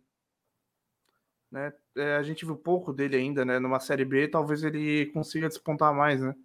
Né? 1.49 1.73
É, 1.95 2.15
a 2.15 2.23
gente 2.23 2.45
viu 2.45 2.55
pouco 2.55 2.93
dele 2.93 3.15
ainda, 3.17 3.43
né? 3.43 3.59
Numa 3.59 3.79
série 3.79 4.05
B, 4.05 4.27
talvez 4.27 4.63
ele 4.63 5.07
consiga 5.07 5.47
despontar 5.49 5.93
mais, 5.93 6.21
né? 6.21 6.35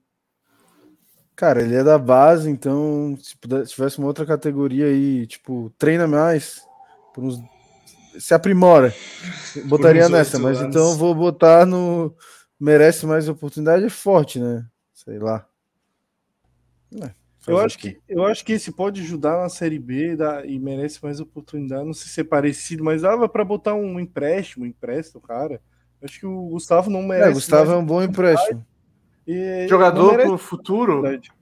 Cara, 1.37 1.63
ele 1.63 1.75
é 1.75 1.85
da 1.85 1.99
base, 1.99 2.49
então 2.51 3.17
se 3.21 3.37
se 3.67 3.75
tivesse 3.75 3.99
uma 3.99 4.07
outra 4.07 4.25
categoria 4.25 4.87
aí, 4.87 5.27
tipo, 5.27 5.71
treina 5.79 6.07
mais, 6.09 6.63
uns- 7.19 7.41
se 8.19 8.33
aprimora. 8.33 8.95
Botaria 9.67 10.09
nessa, 10.09 10.39
mas 10.39 10.59
anos. 10.59 10.75
então 10.75 10.97
vou 10.97 11.15
botar 11.15 11.67
no 11.67 12.15
merece 12.59 13.05
mais 13.07 13.29
oportunidade, 13.29 13.85
é 13.85 13.91
forte, 13.91 14.41
né? 14.41 14.65
Sei 14.95 15.19
lá. 15.19 15.47
É, 17.03 17.11
Eu 17.47 17.59
acho, 17.59 17.79
que, 17.79 18.01
eu 18.09 18.25
acho 18.25 18.45
que 18.45 18.53
esse 18.55 18.73
pode 18.73 19.03
ajudar 19.03 19.43
na 19.43 19.49
Série 19.49 19.79
B 19.79 20.17
dá- 20.17 20.45
e 20.47 20.59
merece 20.59 21.03
mais 21.05 21.21
oportunidade. 21.21 21.85
Não 21.85 21.93
sei 21.93 22.09
se 22.11 22.21
é 22.23 22.25
parecido, 22.25 22.83
mas 22.83 23.03
dava 23.03 23.29
para 23.29 23.45
botar 23.45 23.75
um 23.75 24.01
empréstimo, 24.01 24.65
um 24.65 24.69
empréstimo, 24.69 25.21
cara. 25.21 25.61
Acho 26.03 26.19
que 26.19 26.27
o 26.27 26.49
Gustavo 26.49 26.91
não 26.91 27.03
merece. 27.03 27.31
É, 27.31 27.35
Gustavo 27.35 27.73
é 27.73 27.77
um 27.77 27.85
bom 27.85 28.03
empréstimo. 28.03 28.65
E- 29.27 29.67
Jogador 29.69 30.13
merece 30.13 30.29
pro 30.29 30.39
futuro. 30.39 30.93
oportunidade. 30.99 31.33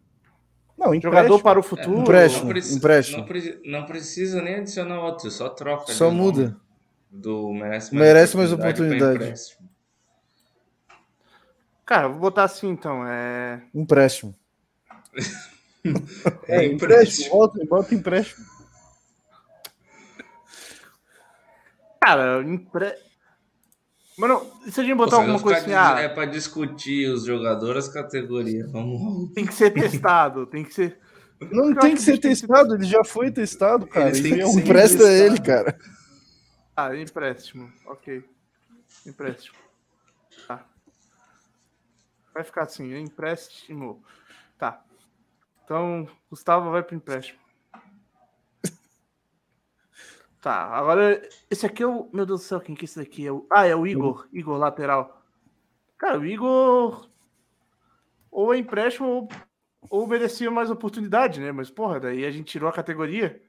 Não, 0.77 0.87
Jogador 1.01 1.09
empréstimo. 1.37 1.43
para 1.43 1.59
o 1.59 1.63
futuro. 1.63 2.01
empréstimo. 2.01 2.45
Não, 2.45 2.51
preci- 2.51 2.75
empréstimo. 2.77 3.19
Não, 3.19 3.27
preci- 3.27 3.61
não 3.65 3.87
precisa 3.87 4.43
nem 4.43 4.57
adicionar 4.57 5.01
outro, 5.01 5.31
só 5.31 5.49
troca. 5.49 5.93
Só 5.93 6.09
o 6.09 6.13
muda. 6.13 6.57
Do 7.11 7.53
merece 7.53 7.95
Merece 7.95 8.37
mais 8.37 8.53
oportunidade. 8.53 9.15
empréstimo. 9.15 9.69
Cara, 11.87 12.09
vou 12.09 12.19
botar 12.19 12.45
assim 12.45 12.69
então. 12.71 13.07
É... 13.07 13.63
Empréstimo. 13.75 14.35
É, 16.49 16.65
empréstimo. 16.65 17.29
Bota, 17.37 17.63
bota 17.67 17.95
empréstimo. 17.95 18.43
Cara, 22.01 22.43
empre... 22.43 22.95
Mano, 24.17 24.47
e 24.65 24.71
se 24.71 24.81
a 24.81 24.85
gente 24.85 24.93
Pô, 24.97 25.05
botar 25.05 25.17
se 25.17 25.23
alguma 25.23 25.41
coisa 25.41 25.59
assim, 25.61 25.73
ah, 25.73 25.99
É 26.01 26.09
pra 26.09 26.25
discutir 26.25 27.09
os 27.11 27.25
jogadores, 27.25 27.89
categoria. 27.89 28.67
Vamos. 28.69 29.33
tem 29.33 29.45
que 29.45 29.55
ser 29.55 29.71
testado, 29.73 30.47
tem 30.47 30.65
que 30.65 30.73
ser. 30.73 30.99
Não 31.51 31.71
Eu 31.71 31.79
tem 31.79 31.95
que 31.95 32.01
ser 32.01 32.13
tem 32.13 32.21
que 32.21 32.29
testado, 32.29 32.75
ele 32.75 32.85
já 32.85 33.03
foi 33.05 33.31
testado, 33.31 33.87
cara. 33.87 34.09
É 34.09 34.13
um 34.13 34.15
ser 34.15 34.61
Empresta 34.61 34.99
testado. 34.99 35.09
ele, 35.09 35.41
cara. 35.41 35.79
Ah, 36.77 36.97
empréstimo. 36.97 37.73
Ok. 37.87 38.25
Empréstimo. 39.07 39.59
Tá. 40.47 40.65
Vai 42.33 42.45
ficar 42.45 42.63
assim, 42.63 42.97
empréstimo. 42.97 44.03
Tá. 44.59 44.83
Então, 45.65 46.09
Gustavo 46.31 46.71
vai 46.71 46.83
pro 46.83 46.97
empréstimo. 46.97 47.39
Tá, 50.45 50.67
agora 50.77 51.27
esse 51.51 51.65
aqui 51.65 51.83
é 51.83 51.87
o. 51.87 52.07
Meu 52.13 52.27
Deus 52.27 52.43
do 52.43 52.45
céu, 52.45 52.61
quem 52.61 52.75
que 52.75 52.83
é 52.83 52.87
esse 52.87 52.99
daqui? 52.99 53.27
É 53.27 53.33
o... 53.33 53.47
Ah, 53.51 53.67
é 53.67 53.75
o 53.75 53.87
Igor. 53.87 54.29
Igor, 54.31 54.59
lateral. 54.59 55.23
Cara, 55.97 56.19
o 56.21 56.27
Igor. 56.27 57.09
Ou 58.31 58.53
é 58.53 58.59
empréstimo 58.59 59.09
ou, 59.09 59.29
ou 59.89 60.07
merecia 60.07 60.51
mais 60.51 60.69
oportunidade, 60.69 61.41
né? 61.41 61.51
Mas, 61.51 61.71
porra, 61.71 61.99
daí 61.99 62.27
a 62.27 62.31
gente 62.31 62.45
tirou 62.45 62.69
a 62.69 62.75
categoria. 62.75 63.41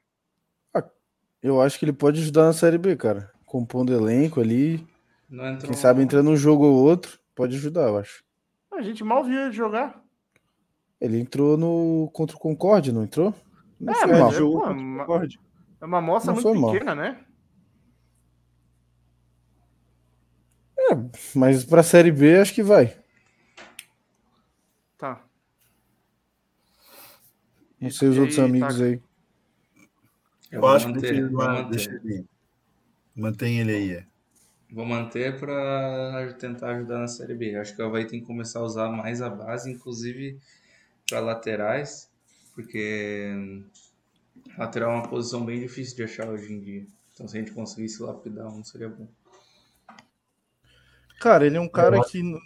Eu 1.43 1.59
acho 1.59 1.77
que 1.77 1.83
ele 1.83 1.91
pode 1.91 2.21
ajudar 2.21 2.45
na 2.45 2.53
Série 2.53 2.77
B, 2.77 2.95
cara. 2.95 3.29
Compondo 3.45 3.93
elenco 3.93 4.39
ali. 4.39 4.75
Entrou... 5.29 5.57
Quem 5.65 5.73
sabe 5.73 6.01
entrando 6.01 6.29
um 6.29 6.37
jogo 6.37 6.63
ou 6.63 6.75
outro, 6.75 7.19
pode 7.35 7.57
ajudar, 7.57 7.89
eu 7.89 7.97
acho. 7.97 8.23
A 8.71 8.81
gente 8.81 9.03
mal 9.03 9.21
viu 9.21 9.41
ele 9.41 9.51
jogar. 9.51 10.01
Ele 11.01 11.19
entrou 11.19 11.57
no 11.57 12.09
contra 12.13 12.37
o 12.37 12.39
Concorde, 12.39 12.93
não 12.93 13.03
entrou? 13.03 13.35
Não 13.77 13.91
É, 13.93 13.97
foi 13.97 14.07
mas 14.11 14.19
mal. 14.21 14.29
é- 14.29 14.33
Jogou 14.33 14.61
pô, 14.61 14.67
contra 14.67 14.81
o 14.81 14.97
Concorde. 14.97 15.39
É 15.81 15.85
uma 15.85 15.97
amostra 15.99 16.33
Não 16.33 16.41
muito 16.41 16.49
foi 16.53 16.59
mal. 16.59 16.71
pequena, 16.71 16.95
né? 16.95 17.25
Mas 21.33 21.65
pra 21.65 21.83
Série 21.83 22.11
B, 22.11 22.37
acho 22.37 22.53
que 22.53 22.63
vai. 22.63 22.95
Tá. 24.97 25.21
Não 27.79 27.89
sei 27.89 28.09
os 28.09 28.15
E 28.15 28.19
outros 28.19 28.39
aí, 28.39 28.45
amigos 28.45 28.77
tá. 28.77 28.83
aí. 28.83 29.01
Eu 30.51 30.61
Eu 30.61 30.67
acho 30.67 30.85
que 30.87 30.93
manter, 30.93 31.29
vou 31.29 31.41
ele- 31.43 31.53
manter. 31.53 31.69
deixa 31.69 31.89
ele. 31.91 32.25
Mantém 33.15 33.59
ele 33.59 33.71
aí. 33.75 33.91
é. 33.93 34.05
Vou 34.71 34.85
manter 34.85 35.39
para 35.39 36.33
tentar 36.39 36.71
ajudar 36.75 36.99
na 36.99 37.07
Série 37.07 37.33
B. 37.35 37.55
Acho 37.55 37.75
que 37.75 37.81
o 37.81 37.85
Havaí 37.85 38.05
tem 38.05 38.19
que 38.19 38.25
começar 38.25 38.59
a 38.59 38.63
usar 38.63 38.89
mais 38.89 39.21
a 39.21 39.29
base, 39.29 39.71
inclusive 39.71 40.37
para 41.09 41.19
laterais, 41.19 42.09
porque 42.53 43.63
lateral 44.57 44.91
é 44.91 44.95
uma 44.95 45.09
posição 45.09 45.45
bem 45.45 45.59
difícil 45.59 45.95
de 45.95 46.03
achar 46.03 46.29
hoje 46.29 46.51
em 46.53 46.59
dia. 46.59 46.87
Então, 47.13 47.27
se 47.27 47.37
a 47.37 47.39
gente 47.39 47.51
conseguisse 47.53 48.01
lapidar 48.01 48.47
um, 48.47 48.63
seria 48.63 48.89
bom. 48.89 49.07
Cara, 51.19 51.45
ele 51.45 51.57
é 51.57 51.59
um 51.59 51.69
cara 51.69 51.99
que. 52.01 52.21
No, 52.21 52.39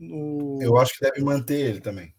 no- 0.00 0.62
Eu 0.62 0.76
acho 0.78 0.94
que 0.94 1.00
deve 1.00 1.22
manter 1.22 1.58
ele 1.60 1.80
também. 1.80 2.14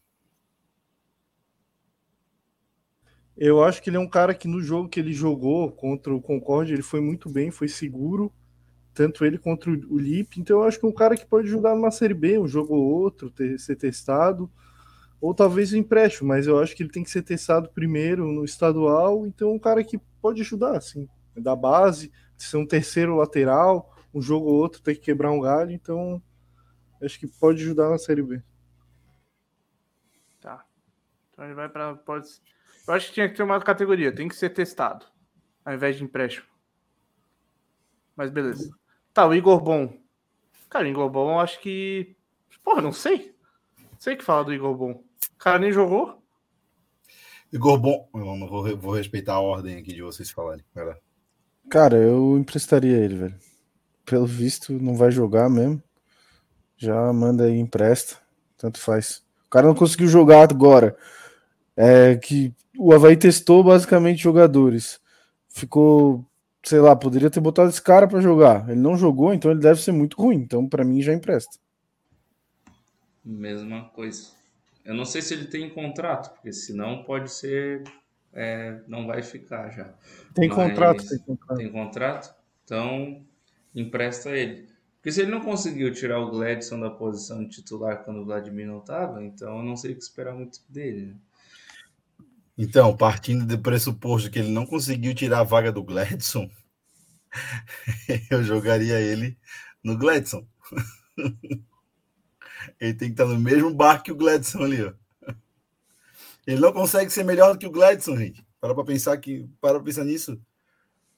Eu 3.38 3.64
acho 3.64 3.82
que 3.82 3.90
ele 3.90 3.98
é 3.98 4.00
um 4.00 4.10
cara 4.10 4.34
que 4.36 4.48
no 4.48 4.62
jogo 4.62 4.90
que 4.90 5.00
ele 5.00 5.14
jogou 5.14 5.72
contra 5.72 6.14
o 6.14 6.22
Concorde, 6.22 6.74
ele 6.74 6.82
foi 6.82 7.00
muito 7.00 7.30
bem, 7.30 7.52
foi 7.52 7.70
seguro, 7.70 8.34
tanto 8.94 9.26
ele 9.26 9.38
contra 9.38 9.72
o 9.72 9.98
Lipe. 10.00 10.40
Então 10.42 10.60
eu 10.60 10.64
acho 10.64 10.80
que 10.80 10.86
é 10.86 10.90
um 10.90 10.94
cara 10.94 11.18
que 11.18 11.26
pode 11.26 11.48
ajudar 11.48 11.76
numa 11.76 11.92
Série 11.92 12.14
B, 12.16 12.40
um 12.40 12.48
jogo 12.48 12.76
ou 12.76 12.84
outro, 12.84 13.32
ter, 13.32 13.60
ser 13.60 13.76
testado, 13.78 14.52
ou 15.22 15.34
talvez 15.34 15.74
o 15.74 15.78
empréstimo, 15.78 16.30
mas 16.30 16.48
eu 16.48 16.60
acho 16.60 16.76
que 16.76 16.84
ele 16.84 16.92
tem 16.92 17.04
que 17.04 17.10
ser 17.10 17.22
testado 17.22 17.70
primeiro 17.70 18.32
no 18.32 18.46
estadual. 18.46 19.26
Então 19.26 19.54
um 19.54 19.60
cara 19.60 19.84
que 19.84 19.98
pode 20.22 20.42
ajudar, 20.42 20.78
assim, 20.78 21.08
da 21.36 21.56
base, 21.56 22.12
ser 22.38 22.58
um 22.58 22.66
terceiro 22.66 23.16
lateral, 23.16 23.96
um 24.14 24.22
jogo 24.22 24.48
ou 24.48 24.56
outro 24.56 24.82
ter 24.82 24.96
que 24.96 25.02
quebrar 25.02 25.32
um 25.32 25.42
galho. 25.42 25.72
Então 25.72 26.22
acho 27.02 27.20
que 27.20 27.28
pode 27.28 27.62
ajudar 27.62 27.90
na 27.90 27.98
Série 27.98 28.22
B. 28.22 28.42
Tá. 30.40 30.66
Então 31.32 31.46
ele 31.46 31.54
vai 31.54 31.68
pra. 31.68 31.96
Pode... 31.96 32.28
Eu 32.88 32.94
acho 32.94 33.08
que 33.08 33.14
tinha 33.14 33.30
que 33.30 33.36
ter 33.36 33.44
uma 33.44 33.60
categoria, 33.60 34.14
tem 34.14 34.28
que 34.28 34.36
ser 34.36 34.50
testado, 34.50 35.06
ao 35.66 35.74
invés 35.74 35.98
de 35.98 36.04
empréstimo. 36.04 36.48
Mas 38.16 38.32
beleza. 38.32 38.70
Tá, 39.14 39.28
o 39.28 39.34
Igor 39.34 39.62
Bom. 39.62 39.98
Cara, 40.70 40.86
o 40.86 40.88
Igor 40.88 41.10
Bom, 41.10 41.40
acho 41.40 41.60
que. 41.60 42.16
Porra, 42.64 42.82
não 42.82 42.92
sei. 42.92 43.36
Sei 43.98 44.16
que 44.16 44.24
falar 44.24 44.44
do 44.44 44.54
Igor 44.54 44.76
Bom. 44.76 45.09
O 45.34 45.38
cara 45.38 45.60
nem 45.60 45.72
jogou. 45.72 46.22
Igor 47.52 47.80
Bom. 47.80 48.08
Eu 48.14 48.36
não 48.36 48.48
vou, 48.48 48.78
vou 48.78 48.94
respeitar 48.94 49.34
a 49.34 49.40
ordem 49.40 49.78
aqui 49.78 49.94
de 49.94 50.02
vocês 50.02 50.30
falarem. 50.30 50.64
Lá. 50.76 50.98
Cara, 51.70 51.98
eu 51.98 52.38
emprestaria 52.38 52.98
ele, 52.98 53.16
velho. 53.16 53.40
Pelo 54.06 54.26
visto, 54.26 54.74
não 54.74 54.96
vai 54.96 55.12
jogar 55.12 55.50
mesmo. 55.50 55.82
Já 56.78 57.12
manda 57.14 57.46
aí, 57.46 57.58
empresta. 57.58 58.18
Tanto 58.58 58.80
faz. 58.80 59.24
O 59.46 59.50
cara 59.50 59.68
não 59.68 59.76
conseguiu 59.76 60.08
jogar 60.08 60.44
agora. 60.44 60.96
É 61.76 62.16
que 62.16 62.54
o 62.78 62.94
Havaí 62.94 63.18
testou 63.18 63.64
basicamente 63.64 64.22
jogadores. 64.22 65.00
Ficou, 65.48 66.26
sei 66.64 66.80
lá, 66.80 66.96
poderia 66.96 67.30
ter 67.30 67.40
botado 67.40 67.70
esse 67.70 67.82
cara 67.82 68.08
pra 68.08 68.22
jogar. 68.22 68.70
Ele 68.70 68.80
não 68.80 68.98
jogou, 68.98 69.34
então 69.34 69.52
ele 69.52 69.60
deve 69.60 69.82
ser 69.82 69.92
muito 69.92 70.18
ruim. 70.18 70.38
Então, 70.38 70.68
pra 70.68 70.84
mim, 70.84 71.02
já 71.02 71.14
empresta. 71.14 71.58
Mesma 73.24 73.90
coisa. 73.90 74.39
Eu 74.86 74.94
não 74.96 75.06
sei 75.06 75.22
se 75.22 75.34
ele 75.34 75.46
tem 75.46 75.70
contrato, 75.70 76.32
porque 76.34 76.52
senão 76.54 77.04
pode 77.04 77.32
ser. 77.32 77.84
é, 78.34 78.80
não 78.88 79.06
vai 79.08 79.22
ficar 79.24 79.70
já. 79.72 79.94
Tem 80.36 80.48
Mas- 80.50 80.56
contrato, 80.58 81.08
tem 81.08 81.18
contrato. 81.20 81.58
Tem 81.58 81.72
contrato? 81.72 82.36
Então, 82.64 83.26
empresta 83.76 84.30
ele. 84.32 84.68
Porque 84.96 85.12
se 85.12 85.22
ele 85.22 85.32
não 85.32 85.42
conseguiu 85.42 85.92
tirar 85.94 86.20
o 86.20 86.30
Gladson 86.30 86.80
da 86.80 86.90
posição 86.90 87.44
de 87.44 87.50
titular 87.50 88.04
quando 88.04 88.20
o 88.22 88.26
Vladimir 88.26 88.68
não 88.68 88.80
estava, 88.80 89.24
então 89.24 89.58
eu 89.58 89.64
não 89.64 89.76
sei 89.78 89.92
o 89.94 89.96
que 89.96 90.04
esperar 90.04 90.34
muito 90.36 90.60
dele. 90.70 91.08
né? 91.08 91.16
Então, 92.58 92.96
partindo 92.96 93.46
do 93.46 93.58
pressuposto 93.58 94.30
que 94.30 94.38
ele 94.40 94.52
não 94.52 94.66
conseguiu 94.66 95.16
tirar 95.16 95.40
a 95.40 95.44
vaga 95.44 95.72
do 95.72 95.82
Gladson, 95.84 96.50
eu 98.30 98.44
jogaria 98.44 99.00
ele 99.00 99.38
no 99.84 99.98
Gladson. 99.98 100.46
ele 102.80 102.94
tem 102.94 103.10
que 103.10 103.14
estar 103.14 103.26
no 103.26 103.40
mesmo 103.40 103.74
barco 103.74 104.06
que 104.06 104.12
o 104.12 104.16
Gladson 104.16 104.64
ali, 104.64 104.84
ó. 104.84 104.94
Ele 106.48 106.60
não 106.60 106.74
consegue 106.74 107.12
ser 107.12 107.24
melhor 107.24 107.54
do 107.54 107.60
que 107.60 107.68
o 107.68 107.72
Gladson, 107.72 108.18
gente. 108.18 108.44
Para 108.60 108.74
para 108.74 108.84
pensar 108.84 109.18
que, 109.18 109.48
para 109.62 109.80
pensar 109.80 110.04
nisso. 110.04 110.34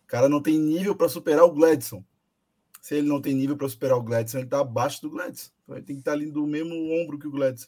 O 0.04 0.08
cara 0.08 0.28
não 0.28 0.42
tem 0.42 0.60
nível 0.60 0.96
para 0.96 1.08
superar 1.08 1.46
o 1.46 1.54
Gladson. 1.54 2.04
Se 2.82 2.96
ele 2.96 3.08
não 3.08 3.22
tem 3.22 3.34
nível 3.34 3.56
para 3.56 3.70
superar 3.70 3.98
o 3.98 4.04
Gladson, 4.04 4.40
ele 4.40 4.48
está 4.48 4.60
abaixo 4.60 5.02
do 5.02 5.10
Gladson. 5.10 5.52
Então 5.64 5.76
ele 5.78 5.86
tem 5.86 5.96
que 5.96 6.02
estar 6.02 6.12
ali 6.12 6.30
do 6.30 6.46
mesmo 6.46 6.74
ombro 7.02 7.18
que 7.18 7.28
o 7.28 7.32
Gladson. 7.32 7.68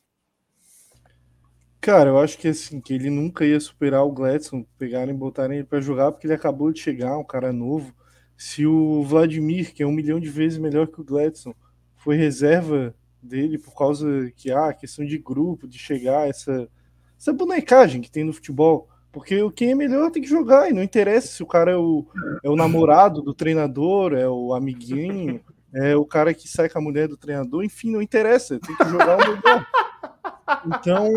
Cara, 1.79 2.09
eu 2.09 2.17
acho 2.17 2.37
que 2.37 2.47
assim, 2.47 2.81
que 2.81 2.93
ele 2.93 3.09
nunca 3.09 3.45
ia 3.45 3.59
superar 3.59 4.05
o 4.05 4.11
Gladson, 4.11 4.65
pegarem 4.77 5.13
e 5.13 5.17
botarem 5.17 5.59
ele 5.59 5.67
para 5.67 5.81
jogar, 5.81 6.11
porque 6.11 6.27
ele 6.27 6.33
acabou 6.33 6.71
de 6.71 6.79
chegar, 6.79 7.17
um 7.17 7.23
cara 7.23 7.53
novo. 7.53 7.93
Se 8.37 8.65
o 8.65 9.03
Vladimir, 9.03 9.73
que 9.73 9.83
é 9.83 9.87
um 9.87 9.91
milhão 9.91 10.19
de 10.19 10.29
vezes 10.29 10.57
melhor 10.57 10.87
que 10.87 10.99
o 10.99 11.03
Gladson, 11.03 11.53
foi 11.95 12.17
reserva 12.17 12.95
dele 13.25 13.57
por 13.57 13.75
causa 13.75 14.31
que 14.35 14.51
ah, 14.51 14.73
questão 14.73 15.05
de 15.05 15.17
grupo, 15.17 15.67
de 15.67 15.77
chegar, 15.77 16.27
essa, 16.27 16.67
essa 17.19 17.33
bonecagem 17.33 18.01
que 18.01 18.11
tem 18.11 18.23
no 18.23 18.33
futebol. 18.33 18.87
Porque 19.11 19.37
quem 19.51 19.71
é 19.71 19.75
melhor 19.75 20.09
tem 20.09 20.23
que 20.23 20.29
jogar, 20.29 20.69
e 20.69 20.73
não 20.73 20.81
interessa 20.81 21.27
se 21.27 21.43
o 21.43 21.47
cara 21.47 21.71
é 21.71 21.77
o, 21.77 22.05
é 22.43 22.49
o 22.49 22.55
namorado 22.55 23.21
do 23.21 23.33
treinador, 23.33 24.13
é 24.13 24.27
o 24.27 24.53
amiguinho, 24.53 25.39
é 25.71 25.95
o 25.95 26.05
cara 26.05 26.33
que 26.33 26.47
sai 26.47 26.67
com 26.67 26.79
a 26.79 26.81
mulher 26.81 27.07
do 27.07 27.17
treinador, 27.17 27.63
enfim, 27.63 27.91
não 27.91 28.01
interessa, 28.01 28.59
tem 28.59 28.75
que 28.75 28.85
jogar 28.85 29.17
o 29.17 29.35
melhor. 29.35 29.67
Então, 30.65 31.09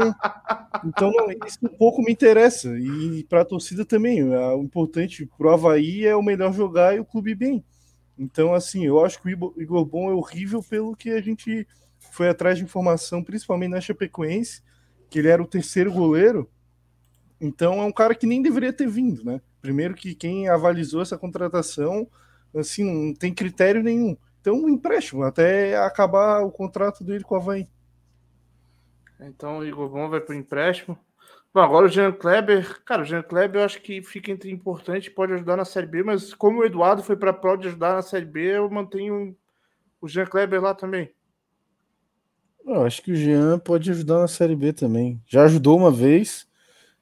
então 0.85 1.12
isso 1.47 1.59
um 1.62 1.77
pouco 1.77 2.03
me 2.03 2.12
interessa. 2.12 2.77
E 2.78 3.24
para 3.24 3.43
a 3.43 3.45
torcida 3.45 3.85
também. 3.85 4.23
O 4.23 4.62
importante 4.62 5.28
para 5.37 5.49
o 5.49 5.51
Havaí 5.51 6.07
é 6.07 6.15
o 6.15 6.23
melhor 6.23 6.53
jogar 6.53 6.97
e 6.97 7.01
o 7.01 7.05
clube 7.05 7.35
bem. 7.35 7.65
Então, 8.19 8.55
assim, 8.55 8.87
eu 8.87 9.05
acho 9.05 9.20
que 9.20 9.35
o 9.35 9.55
Igor 9.61 9.85
Bom 9.85 10.11
é 10.11 10.15
horrível 10.15 10.62
pelo 10.62 10.97
que 10.97 11.11
a 11.11 11.20
gente 11.20 11.66
foi 12.12 12.28
atrás 12.28 12.59
de 12.59 12.65
informação, 12.65 13.23
principalmente 13.23 13.70
na 13.70 13.81
Chapecoense, 13.81 14.62
que 15.11 15.19
ele 15.19 15.28
era 15.28 15.43
o 15.43 15.47
terceiro 15.47 15.93
goleiro. 15.93 16.51
Então, 17.41 17.81
é 17.81 17.85
um 17.85 17.93
cara 17.93 18.15
que 18.15 18.27
nem 18.27 18.43
deveria 18.43 18.73
ter 18.73 18.89
vindo, 18.89 19.24
né? 19.24 19.41
Primeiro 19.61 19.95
que 19.95 20.15
quem 20.15 20.49
avalizou 20.49 21.03
essa 21.03 21.19
contratação, 21.19 22.09
assim, 22.55 22.85
não 22.85 23.15
tem 23.15 23.35
critério 23.35 23.83
nenhum. 23.83 24.16
Então, 24.41 24.55
um 24.55 24.69
empréstimo 24.69 25.23
até 25.23 25.77
acabar 25.77 26.43
o 26.43 26.51
contrato 26.51 27.05
dele 27.05 27.24
com 27.24 27.35
o 27.35 27.39
Havaí. 27.39 27.69
Então 29.20 29.59
o 29.59 29.65
Igor 29.65 29.89
Bom 29.89 30.09
vai 30.09 30.20
para 30.20 30.35
o 30.35 30.39
empréstimo. 30.39 30.99
Bom, 31.53 31.61
agora 31.61 31.87
o 31.87 31.89
Jean 31.89 32.12
Kleber, 32.12 32.83
cara, 32.85 33.03
o 33.03 33.05
Jean 33.05 33.23
Kleber 33.23 33.61
eu 33.61 33.65
acho 33.65 33.81
que 33.81 34.03
fica 34.03 34.31
entre 34.31 34.51
importante, 34.51 35.11
pode 35.11 35.33
ajudar 35.33 35.57
na 35.57 35.65
Série 35.65 35.87
B, 35.87 36.03
mas 36.03 36.35
como 36.35 36.61
o 36.61 36.65
Eduardo 36.65 37.03
foi 37.03 37.16
para 37.16 37.31
a 37.31 37.35
pode 37.35 37.66
ajudar 37.66 37.95
na 37.95 38.03
Série 38.03 38.27
B, 38.27 38.59
eu 38.59 38.69
mantenho 38.69 39.35
o 40.01 40.09
Jean 40.09 40.27
Kleber 40.27 40.61
lá 40.61 40.74
também. 40.74 41.11
Eu 42.67 42.85
acho 42.85 43.01
que 43.01 43.13
o 43.13 43.17
Jean 43.17 43.61
pode 43.61 43.91
ajudar 43.93 44.19
na 44.19 44.27
Série 44.27 44.57
B 44.57 44.73
também. 44.73 45.23
Já 45.25 45.45
ajudou 45.45 45.79
uma 45.79 45.91
vez, 45.91 46.49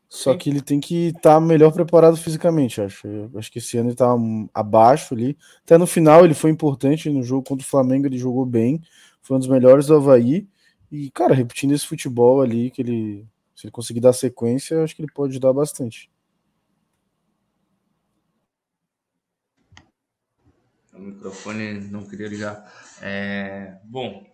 só 0.07 0.33
Sim. 0.33 0.39
que 0.39 0.51
ele 0.51 0.61
tem 0.61 0.79
que 0.79 1.07
estar 1.07 1.21
tá 1.37 1.41
melhor 1.41 1.73
preparado 1.73 2.19
fisicamente, 2.19 2.83
acho. 2.83 3.07
Eu 3.07 3.31
acho 3.37 3.51
que 3.51 3.59
esse 3.59 3.79
ano 3.79 3.89
ele 3.89 3.95
está 3.95 4.15
abaixo 4.53 5.15
ali. 5.15 5.39
Até 5.63 5.79
no 5.79 5.87
final 5.87 6.23
ele 6.23 6.35
foi 6.35 6.51
importante 6.51 7.09
no 7.09 7.23
jogo 7.23 7.49
contra 7.49 7.65
o 7.65 7.69
Flamengo, 7.69 8.07
ele 8.07 8.19
jogou 8.19 8.45
bem, 8.45 8.83
foi 9.23 9.37
um 9.37 9.41
dos 9.41 9.49
melhores 9.49 9.87
do 9.87 9.97
Havaí. 9.97 10.47
E, 10.93 11.11
cara, 11.11 11.35
repetindo 11.35 11.73
esse 11.73 11.87
futebol 11.87 12.43
ali, 12.43 12.71
que 12.71 12.83
ele, 12.83 13.27
se 13.57 13.67
ele 13.67 13.73
conseguir 13.73 14.01
dar 14.01 14.13
sequência, 14.13 14.85
acho 14.85 14.95
que 14.95 15.01
ele 15.01 15.13
pode 15.13 15.31
ajudar 15.33 15.53
bastante. 15.55 16.11
O 20.93 21.01
microfone 21.01 21.81
não 21.91 22.05
queria 22.05 22.29
ligar. 22.29 22.73
É, 23.03 23.79
bom, 23.85 24.34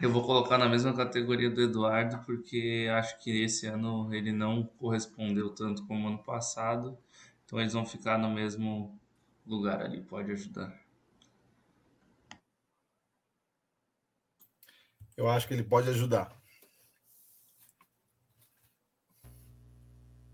eu 0.00 0.10
vou 0.10 0.22
colocar 0.22 0.58
na 0.58 0.68
mesma 0.68 0.94
categoria 0.94 1.50
do 1.50 1.62
Eduardo, 1.62 2.18
porque 2.24 2.88
acho 2.92 3.18
que 3.20 3.42
esse 3.42 3.66
ano 3.66 4.12
ele 4.14 4.32
não 4.32 4.64
correspondeu 4.78 5.50
tanto 5.50 5.86
como 5.86 6.08
ano 6.08 6.18
passado. 6.18 6.98
Então 7.44 7.60
eles 7.60 7.72
vão 7.72 7.86
ficar 7.86 8.18
no 8.18 8.30
mesmo 8.30 8.98
lugar 9.46 9.82
ali, 9.82 10.02
pode 10.02 10.32
ajudar. 10.32 10.86
eu 15.16 15.28
acho 15.28 15.48
que 15.48 15.54
ele 15.54 15.62
pode 15.64 15.88
ajudar. 15.88 16.30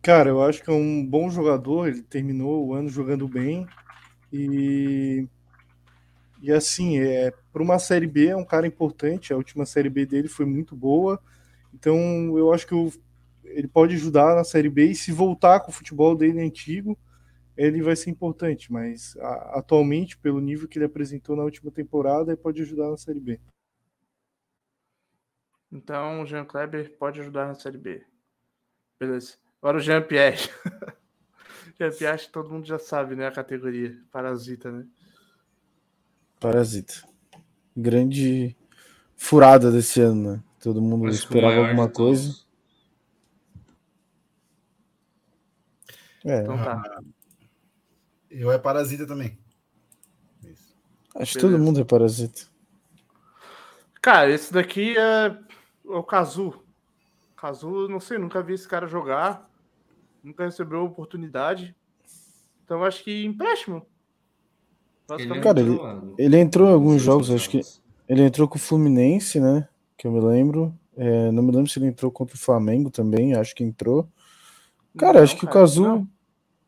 Cara, 0.03 0.29
eu 0.29 0.43
acho 0.43 0.63
que 0.63 0.71
é 0.71 0.73
um 0.73 1.07
bom 1.07 1.31
jogador. 1.31 1.89
Ele 1.89 2.03
terminou 2.03 2.67
o 2.67 2.75
ano 2.75 2.89
jogando 2.89 3.29
bem 3.29 3.67
e 4.33 5.29
e 6.43 6.53
assim 6.53 6.99
é 6.99 7.33
para 7.53 7.63
uma 7.63 7.79
série 7.79 8.07
B 8.07 8.27
é 8.27 8.37
um 8.37 8.45
cara 8.45 8.67
importante. 8.67 9.33
A 9.33 9.37
última 9.37 9.65
série 9.65 9.89
B 9.89 10.05
dele 10.05 10.29
foi 10.29 10.45
muito 10.45 10.77
boa, 10.77 11.19
então 11.73 12.37
eu 12.37 12.53
acho 12.53 12.67
que 12.67 12.75
ele 13.45 13.69
pode 13.69 13.95
ajudar 13.95 14.35
na 14.35 14.45
série 14.45 14.69
B 14.69 14.87
e 14.87 14.95
se 14.95 15.13
voltar 15.13 15.61
com 15.61 15.71
o 15.71 15.75
futebol 15.75 16.17
dele 16.17 16.41
antigo, 16.41 16.99
ele 17.57 17.81
vai 17.83 17.97
ser 17.97 18.11
importante. 18.11 18.73
Mas 18.73 19.17
a, 19.19 19.59
atualmente, 19.61 20.19
pelo 20.19 20.41
nível 20.41 20.69
que 20.69 20.79
ele 20.79 20.87
apresentou 20.87 21.37
na 21.37 21.45
última 21.45 21.71
temporada, 21.71 22.33
ele 22.33 22.41
pode 22.41 22.61
ajudar 22.61 22.91
na 22.91 22.97
série 22.97 23.21
B. 23.21 23.41
Então 25.73 26.21
o 26.21 26.27
Jean 26.27 26.45
Kleber 26.45 26.99
pode 26.99 27.19
ajudar 27.21 27.49
na 27.49 27.55
Série 27.55 27.79
B. 27.79 28.05
Beleza. 29.01 29.39
Agora 29.61 29.79
o 29.79 29.81
Jean 29.81 30.03
Pierre. 30.03 30.51
Jean 31.81 31.91
Pierre, 31.91 32.29
todo 32.31 32.51
mundo 32.51 32.67
já 32.67 32.79
sabe, 32.79 33.17
né? 33.17 33.27
A 33.27 33.33
categoria. 33.33 33.99
Parasita, 34.11 34.71
né? 34.71 34.87
Parasita. 36.43 36.95
Grande 37.77 38.57
furada 39.15 39.71
desse 39.71 40.01
ano, 40.01 40.33
né? 40.33 40.43
Todo 40.61 40.83
mundo 40.83 41.09
esperava 41.09 41.69
alguma 41.69 41.89
coisa. 41.89 42.37
É. 46.25 46.43
Então 46.43 46.57
tá. 46.57 47.01
Eu 48.29 48.51
é 48.51 48.59
parasita 48.59 49.07
também. 49.07 49.39
Isso. 50.45 50.75
Acho 51.15 51.35
que 51.35 51.39
todo 51.39 51.59
mundo 51.59 51.81
é 51.81 51.85
parasita. 51.85 52.43
Cara, 54.01 54.29
esse 54.31 54.53
daqui 54.53 54.97
é 54.99 55.39
o 55.85 56.03
Kazu. 56.03 56.61
Kazu, 57.37 57.89
não 57.89 58.01
sei, 58.01 58.19
nunca 58.19 58.43
vi 58.43 58.55
esse 58.55 58.67
cara 58.67 58.89
jogar. 58.89 59.49
Nunca 60.25 60.45
recebeu 60.45 60.85
oportunidade. 60.85 61.77
Então 62.65 62.83
acho 62.83 63.05
que 63.05 63.25
empréstimo. 63.25 63.87
Ele 65.19 65.41
cara, 65.41 65.61
ele, 65.61 65.79
ele, 66.19 66.39
entrou 66.39 66.69
em 66.69 66.73
alguns 66.73 67.03
jogos, 67.03 67.31
acho 67.31 67.49
que 67.49 67.61
ele 68.09 68.23
entrou 68.23 68.49
com 68.49 68.57
o 68.57 68.61
Fluminense, 68.61 69.41
né? 69.41 69.69
Que 69.97 70.07
eu 70.07 70.13
me 70.13 70.21
lembro. 70.21 70.75
É, 70.97 71.31
não 71.31 71.43
me 71.43 71.53
lembro 71.53 71.71
se 71.71 71.79
ele 71.79 71.87
entrou 71.87 72.11
contra 72.11 72.37
o 72.37 72.39
Flamengo 72.39 72.91
também, 72.91 73.35
acho 73.35 73.55
que 73.55 73.65
entrou. 73.65 74.07
Cara, 74.97 75.19
não, 75.19 75.23
acho 75.23 75.35
que 75.35 75.47
cara, 75.47 75.59
o 75.59 75.61
Kazu. 75.61 75.83
Não. 75.83 76.09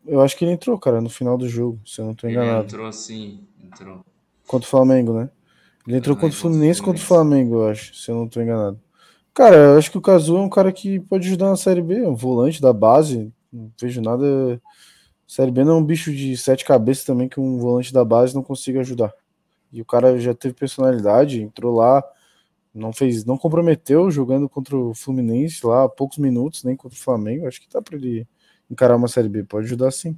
Eu 0.06 0.20
acho 0.20 0.36
que 0.36 0.44
ele 0.44 0.52
entrou, 0.52 0.78
cara, 0.78 1.00
no 1.00 1.08
final 1.08 1.38
do 1.38 1.48
jogo, 1.48 1.80
se 1.86 2.00
eu 2.00 2.04
não 2.04 2.14
tô 2.14 2.28
enganado. 2.28 2.58
Ele 2.58 2.66
entrou 2.66 2.92
sim, 2.92 3.40
entrou. 3.62 4.04
Contra 4.46 4.66
o 4.66 4.70
Flamengo, 4.70 5.14
né? 5.14 5.30
Ele 5.86 5.96
entrou 5.96 6.16
contra 6.16 6.36
o 6.36 6.40
Fluminense 6.40 6.82
contra 6.82 7.02
o 7.02 7.06
Flamengo, 7.06 7.56
eu 7.56 7.68
acho, 7.68 7.94
se 7.94 8.10
eu 8.10 8.14
não 8.14 8.28
tô 8.28 8.40
enganado. 8.40 8.80
Cara, 9.34 9.56
eu 9.56 9.78
acho 9.78 9.90
que 9.90 9.98
o 9.98 10.00
Cazu 10.00 10.36
é 10.36 10.40
um 10.40 10.48
cara 10.48 10.72
que 10.72 11.00
pode 11.00 11.26
ajudar 11.26 11.50
na 11.50 11.56
Série 11.56 11.82
B, 11.82 12.02
um 12.02 12.14
volante 12.14 12.62
da 12.62 12.72
base. 12.72 13.32
Não 13.52 13.70
vejo 13.80 14.00
nada. 14.00 14.62
Série 15.26 15.50
B 15.50 15.64
não 15.64 15.76
é 15.76 15.80
um 15.80 15.84
bicho 15.84 16.12
de 16.12 16.36
sete 16.36 16.64
cabeças 16.64 17.04
também 17.04 17.28
que 17.28 17.40
um 17.40 17.58
volante 17.58 17.92
da 17.92 18.04
base 18.04 18.34
não 18.34 18.42
consiga 18.42 18.80
ajudar. 18.80 19.12
E 19.72 19.80
o 19.80 19.84
cara 19.84 20.18
já 20.18 20.34
teve 20.34 20.54
personalidade, 20.54 21.42
entrou 21.42 21.74
lá, 21.74 22.02
não 22.74 22.92
fez, 22.92 23.24
não 23.24 23.38
comprometeu 23.38 24.10
jogando 24.10 24.48
contra 24.48 24.76
o 24.76 24.94
Fluminense 24.94 25.66
lá, 25.66 25.88
poucos 25.88 26.18
minutos, 26.18 26.64
nem 26.64 26.76
contra 26.76 26.96
o 26.96 27.00
Flamengo. 27.00 27.46
Acho 27.46 27.60
que 27.60 27.68
tá 27.68 27.80
para 27.80 27.96
ele 27.96 28.26
encarar 28.70 28.96
uma 28.96 29.08
Série 29.08 29.28
B, 29.28 29.44
pode 29.44 29.66
ajudar 29.66 29.90
sim. 29.90 30.16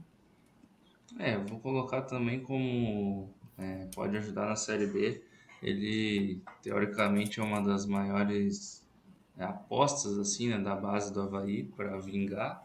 É, 1.19 1.39
vou 1.39 1.59
colocar 1.61 2.03
também 2.03 2.41
como 2.41 3.31
é, 3.59 3.87
pode 3.95 4.17
ajudar 4.17 4.47
na 4.47 4.57
Série 4.57 4.87
B. 4.87 5.23
Ele 5.63 6.43
teoricamente 6.63 7.41
é 7.41 7.43
uma 7.43 7.61
das 7.61 7.87
maiores 7.87 8.87
é, 9.39 9.45
apostas 9.45 10.19
assim, 10.19 10.49
né, 10.49 10.59
da 10.59 10.75
base 10.75 11.13
do 11.13 11.23
Havaí 11.23 11.65
para 11.65 11.99
vingar. 11.99 12.63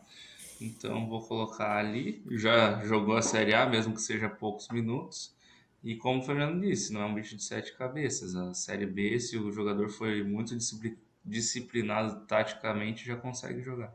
Então 0.61 1.09
vou 1.09 1.25
colocar 1.27 1.77
ali. 1.77 2.23
Já 2.31 2.83
jogou 2.85 3.15
a 3.15 3.21
Série 3.21 3.53
A, 3.53 3.65
mesmo 3.65 3.93
que 3.93 4.01
seja 4.01 4.29
poucos 4.29 4.67
minutos. 4.69 5.35
E 5.83 5.95
como 5.95 6.21
o 6.21 6.23
Fernando 6.23 6.61
disse, 6.61 6.93
não 6.93 7.01
é 7.01 7.05
um 7.05 7.15
bicho 7.15 7.35
de 7.35 7.43
sete 7.43 7.75
cabeças. 7.75 8.35
A 8.35 8.53
Série 8.53 8.85
B, 8.85 9.19
se 9.19 9.37
o 9.37 9.51
jogador 9.51 9.89
foi 9.89 10.23
muito 10.23 10.55
disciplinado 11.25 12.25
taticamente, 12.27 13.05
já 13.05 13.15
consegue 13.15 13.61
jogar. 13.61 13.91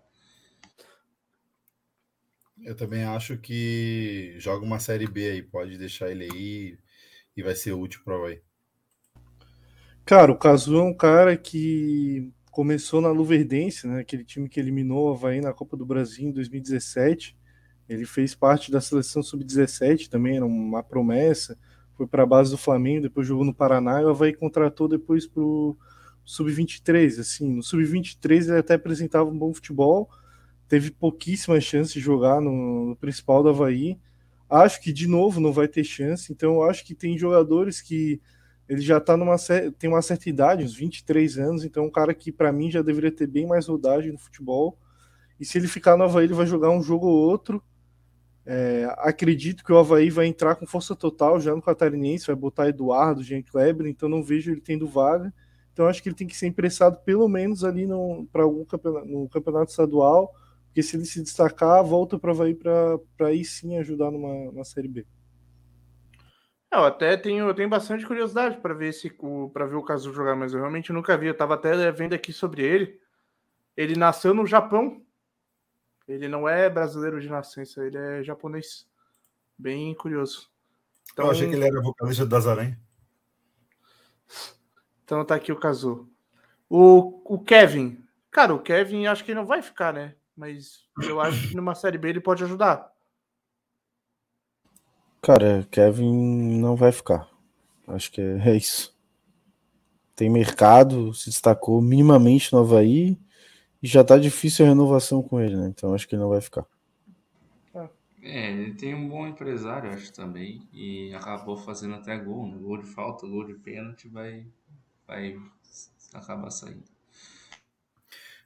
Eu 2.65 2.75
também 2.75 3.05
acho 3.05 3.37
que 3.37 4.35
joga 4.39 4.65
uma 4.65 4.81
Série 4.81 5.07
B 5.07 5.31
aí, 5.31 5.43
pode 5.43 5.79
deixar 5.79 6.11
ele 6.11 6.25
aí 6.25 6.79
e 7.37 7.43
vai 7.43 7.55
ser 7.55 7.73
útil 7.73 8.01
para 8.03 8.15
o 8.15 8.17
Havaí. 8.17 8.43
Cara, 10.05 10.33
o 10.33 10.39
Cazu 10.39 10.79
é 10.79 10.83
um 10.83 10.95
cara 10.95 11.37
que 11.37 12.33
começou 12.57 13.03
na 13.03 13.11
Luverdense, 13.11 13.87
né, 13.87 14.01
aquele 14.01 14.25
time 14.25 14.49
que 14.49 14.59
eliminou 14.59 15.11
o 15.11 15.13
Havaí 15.13 15.43
na 15.43 15.53
Copa 15.53 15.77
do 15.77 15.85
Brasil 15.85 16.27
em 16.27 16.33
2017. 16.33 17.37
Ele 17.87 18.07
fez 18.07 18.35
parte 18.35 18.71
da 18.73 18.81
seleção 18.81 19.23
sub-17 19.23 20.09
também, 20.09 20.37
era 20.37 20.47
uma 20.47 20.83
promessa. 20.83 21.59
Foi 21.99 22.07
para 22.07 22.23
a 22.23 22.27
base 22.27 22.51
do 22.51 22.57
Flamengo, 22.57 23.03
depois 23.03 23.27
jogou 23.27 23.45
no 23.45 23.53
Paraná 23.53 24.01
e 24.01 24.07
o 24.07 24.09
Havaí 24.09 24.33
contratou 24.33 24.89
depois 24.89 25.27
para 25.27 25.43
o 25.43 25.77
sub-23. 26.25 27.21
Assim, 27.21 27.57
no 27.57 27.63
sub-23 27.63 28.49
ele 28.49 28.59
até 28.59 28.73
apresentava 28.73 29.29
um 29.29 29.37
bom 29.37 29.53
futebol, 29.53 30.09
teve 30.67 30.91
pouquíssimas 30.91 31.63
chances 31.63 31.93
de 31.93 32.01
jogar 32.01 32.41
no, 32.41 32.87
no 32.87 32.97
principal 32.97 33.43
do 33.43 33.51
Havaí. 33.51 33.99
Acho 34.49 34.81
que 34.81 34.95
de 34.95 35.07
novo 35.07 35.41
não 35.41 35.53
vai 35.53 35.69
ter 35.69 35.85
chance, 35.85 36.33
então 36.33 36.63
acho 36.63 36.87
que 36.87 36.95
tem 36.95 37.19
jogadores 37.19 37.83
que 37.83 38.19
ele 38.69 38.81
já 38.81 39.01
tá 39.01 39.17
numa 39.17 39.37
tem 39.79 39.89
uma 39.89 40.03
certa 40.03 40.29
idade, 40.29 40.65
uns 40.65 40.75
23 40.75 41.39
anos, 41.39 41.65
então 41.65 41.85
é 41.85 41.87
um 41.87 41.91
cara 41.91 42.13
que 42.13 42.33
para 42.33 42.53
mim 42.53 42.71
já 42.71 42.83
deveria 42.83 43.13
ter 43.13 43.27
bem 43.27 43.47
mais 43.47 43.67
rodagem 43.67 44.13
no 44.13 44.19
futebol. 44.19 44.79
E 45.39 45.45
se 45.45 45.59
ele 45.59 45.69
ficar 45.69 45.97
no 45.97 46.05
Havaí, 46.05 46.25
ele 46.25 46.35
vai 46.35 46.47
jogar 46.47 46.71
um 46.71 46.83
jogo 46.83 47.07
ou 47.07 47.17
outro. 47.17 47.63
É, 48.45 48.89
acredito 48.99 49.65
que 49.65 49.73
o 49.73 49.79
Havaí 49.79 50.09
vai 50.09 50.27
entrar 50.27 50.55
com 50.57 50.67
força 50.67 50.95
total 50.97 51.41
já 51.41 51.55
no 51.55 51.63
Catarinense, 51.63 52.27
vai 52.27 52.37
botar 52.37 52.69
Eduardo, 52.69 53.23
Jean 53.23 53.43
Kleber, 53.43 53.87
então 53.87 54.09
não 54.09 54.23
vejo 54.23 54.51
ele 54.51 54.61
tendo 54.61 54.89
vaga. 54.89 55.33
Então 55.73 55.87
acho 55.87 56.03
que 56.03 56.09
ele 56.09 56.17
tem 56.17 56.27
que 56.27 56.37
ser 56.37 56.47
emprestado 56.47 56.99
pelo 57.05 57.29
menos 57.29 57.63
ali 57.63 57.87
para 58.33 58.45
algum 58.45 58.65
campeonato, 58.65 59.07
no 59.07 59.29
campeonato 59.29 59.71
estadual, 59.71 60.33
porque 60.67 60.83
se 60.83 60.97
ele 60.97 61.05
se 61.05 61.23
destacar, 61.23 61.85
volta 61.85 62.19
para 62.19 62.29
o 62.29 62.33
Havaí 62.33 62.55
para 62.55 62.99
aí 63.21 63.45
sim 63.45 63.77
ajudar 63.77 64.11
numa, 64.11 64.51
numa 64.51 64.65
Série 64.65 64.89
B. 64.89 65.07
Eu 66.73 66.85
até 66.85 67.17
tenho, 67.17 67.49
eu 67.49 67.55
tenho 67.55 67.69
bastante 67.69 68.07
curiosidade 68.07 68.59
para 68.59 68.75
ver 68.75 68.93
se 68.93 69.11
para 69.53 69.67
ver 69.67 69.77
o 69.77 69.83
Caso 69.83 70.13
jogar, 70.13 70.35
mas 70.35 70.53
eu 70.53 70.61
realmente 70.61 70.93
nunca 70.93 71.17
vi. 71.17 71.27
Eu 71.27 71.33
estava 71.33 71.55
até 71.55 71.91
vendo 71.93 72.15
aqui 72.15 72.33
sobre 72.33 72.63
ele. 72.63 73.01
Ele 73.77 73.97
nasceu 73.97 74.35
no 74.35 74.47
Japão. 74.47 75.03
Ele 76.09 76.29
não 76.29 76.49
é 76.49 76.69
brasileiro 76.71 77.21
de 77.21 77.29
nascença, 77.29 77.85
ele 77.85 77.97
é 77.97 78.23
japonês. 78.23 78.87
Bem 79.59 79.95
curioso. 79.95 80.51
Então, 81.13 81.27
eu 81.27 81.31
achei 81.31 81.49
que 81.49 81.55
ele 81.55 81.67
era 81.67 81.81
vocalista 81.81 82.27
das 82.27 82.47
Aranhas. 82.47 82.77
Então 85.05 85.25
tá 85.25 85.35
aqui 85.35 85.53
o 85.53 85.59
Caso. 85.59 86.09
O, 86.69 87.23
o 87.25 87.39
Kevin. 87.39 88.05
Cara, 88.31 88.55
o 88.55 88.61
Kevin 88.61 89.07
acho 89.07 89.25
que 89.25 89.35
não 89.35 89.47
vai 89.47 89.63
ficar, 89.63 89.93
né? 89.93 90.15
Mas 90.37 90.85
eu 91.09 91.21
acho 91.21 91.49
que 91.49 91.57
numa 91.57 91.75
série 91.75 91.97
B 91.97 92.09
ele 92.09 92.21
pode 92.21 92.45
ajudar. 92.45 92.93
Cara, 95.27 95.67
Kevin 95.73 96.61
não 96.61 96.77
vai 96.77 96.93
ficar. 96.93 97.29
Acho 97.89 98.13
que 98.13 98.21
é, 98.21 98.49
é 98.49 98.57
isso. 98.57 98.97
Tem 100.15 100.31
mercado, 100.31 101.13
se 101.15 101.29
destacou 101.29 101.83
minimamente 101.83 102.53
no 102.53 102.61
Havaí 102.61 103.19
e 103.83 103.89
já 103.89 104.05
tá 104.05 104.19
difícil 104.19 104.65
a 104.65 104.69
renovação 104.69 105.25
com 105.25 105.41
ele, 105.41 105.57
né? 105.57 105.67
Então 105.67 105.93
acho 105.93 106.07
que 106.07 106.15
ele 106.15 106.23
não 106.23 106.29
vai 106.29 106.41
ficar. 106.41 106.65
É, 108.23 108.53
ele 108.53 108.75
tem 108.75 108.95
um 108.95 109.09
bom 109.09 109.27
empresário, 109.27 109.91
acho 109.91 110.13
também, 110.13 110.63
e 110.73 111.13
acabou 111.13 111.57
fazendo 111.57 111.97
até 111.97 112.17
gol, 112.17 112.47
né? 112.47 112.57
Gol 112.59 112.79
de 112.79 112.87
falta, 112.87 113.27
gol 113.27 113.45
de 113.49 113.55
pênalti, 113.55 114.07
vai, 114.07 114.47
vai 115.09 115.37
acabar 116.15 116.51
saindo. 116.51 116.85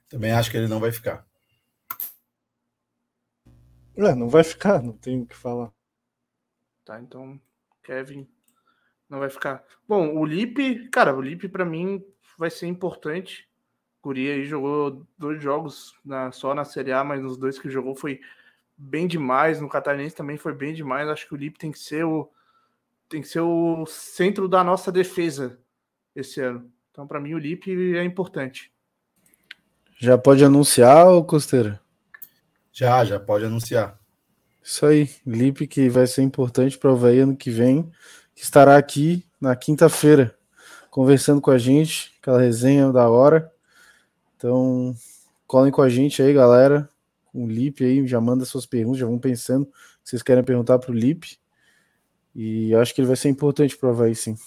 Também 0.09 0.31
acho 0.31 0.49
que 0.49 0.57
ele 0.57 0.67
não 0.67 0.79
vai 0.79 0.91
ficar. 0.91 1.27
É, 3.95 4.15
não 4.15 4.27
vai 4.27 4.43
ficar, 4.43 4.81
não 4.81 4.93
tenho 4.93 5.21
o 5.21 5.27
que 5.27 5.35
falar. 5.35 5.71
Tá, 6.91 6.99
então 6.99 7.39
Kevin 7.81 8.27
não 9.09 9.19
vai 9.19 9.29
ficar. 9.29 9.63
Bom, 9.87 10.17
o 10.17 10.25
Lipe, 10.25 10.89
cara, 10.89 11.15
o 11.15 11.21
Lipe 11.21 11.47
para 11.47 11.63
mim 11.63 12.03
vai 12.37 12.49
ser 12.49 12.67
importante. 12.67 13.47
O 14.01 14.09
Guri 14.09 14.29
aí 14.29 14.43
jogou 14.43 15.07
dois 15.17 15.41
jogos 15.41 15.93
na, 16.03 16.33
só 16.33 16.53
na 16.53 16.65
Série 16.65 16.91
A, 16.91 17.01
mas 17.01 17.21
nos 17.21 17.37
dois 17.37 17.57
que 17.57 17.69
jogou 17.69 17.95
foi 17.95 18.19
bem 18.75 19.07
demais. 19.07 19.61
No 19.61 19.69
Catarinense 19.69 20.13
também 20.13 20.35
foi 20.35 20.53
bem 20.53 20.73
demais. 20.73 21.07
Acho 21.07 21.25
que 21.29 21.33
o 21.33 21.37
Lipe 21.37 21.57
tem 21.57 21.71
que 21.71 21.79
ser 21.79 22.03
o 22.03 22.29
tem 23.07 23.21
que 23.21 23.27
ser 23.29 23.39
o 23.39 23.85
centro 23.85 24.49
da 24.49 24.61
nossa 24.61 24.91
defesa 24.91 25.57
esse 26.13 26.41
ano. 26.41 26.69
Então, 26.91 27.07
para 27.07 27.21
mim, 27.21 27.33
o 27.33 27.37
Lipe 27.37 27.95
é 27.95 28.03
importante. 28.03 28.69
Já 29.97 30.17
pode 30.17 30.43
anunciar, 30.43 31.07
ou 31.07 31.23
Costeira? 31.23 31.79
Já, 32.73 33.05
já 33.05 33.17
pode 33.17 33.45
anunciar. 33.45 34.00
Isso 34.63 34.85
aí, 34.85 35.09
Lipe 35.25 35.65
que 35.65 35.89
vai 35.89 36.05
ser 36.05 36.21
importante 36.21 36.77
para 36.77 36.91
o 36.91 36.93
Havaí 36.93 37.19
ano 37.19 37.35
que 37.35 37.49
vem, 37.49 37.91
que 38.35 38.43
estará 38.43 38.77
aqui 38.77 39.25
na 39.39 39.55
quinta-feira, 39.55 40.37
conversando 40.89 41.41
com 41.41 41.49
a 41.49 41.57
gente, 41.57 42.13
aquela 42.21 42.39
resenha 42.39 42.91
da 42.91 43.09
hora. 43.09 43.51
Então, 44.37 44.95
colhem 45.47 45.71
com 45.71 45.81
a 45.81 45.89
gente 45.89 46.21
aí, 46.21 46.31
galera. 46.33 46.87
O 47.33 47.47
Lipe 47.47 47.83
aí, 47.83 48.05
já 48.05 48.21
manda 48.21 48.45
suas 48.45 48.65
perguntas, 48.65 48.99
já 48.99 49.07
vão 49.07 49.17
pensando 49.17 49.65
que 49.65 50.09
vocês 50.09 50.21
querem 50.21 50.43
perguntar 50.43 50.77
para 50.77 50.91
o 50.91 50.93
Lipe. 50.93 51.39
E 52.35 52.73
acho 52.75 52.93
que 52.93 53.01
ele 53.01 53.07
vai 53.07 53.17
ser 53.17 53.29
importante 53.29 53.75
para 53.75 53.89
o 53.89 53.91
Havaí, 53.91 54.15
sim. 54.15 54.37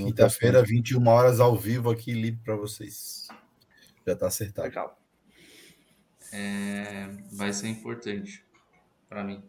Quinta-feira, 0.00 0.62
21 0.62 1.06
horas 1.06 1.38
ao 1.38 1.56
vivo 1.56 1.90
aqui, 1.90 2.12
Lipe 2.12 2.42
para 2.42 2.56
vocês. 2.56 3.28
Já 4.04 4.14
está 4.14 4.26
acertado. 4.26 4.68
Legal. 4.68 4.98
É, 6.32 7.08
vai 7.32 7.52
ser 7.52 7.68
importante 7.68 8.45
para 9.08 9.24
mim. 9.24 9.42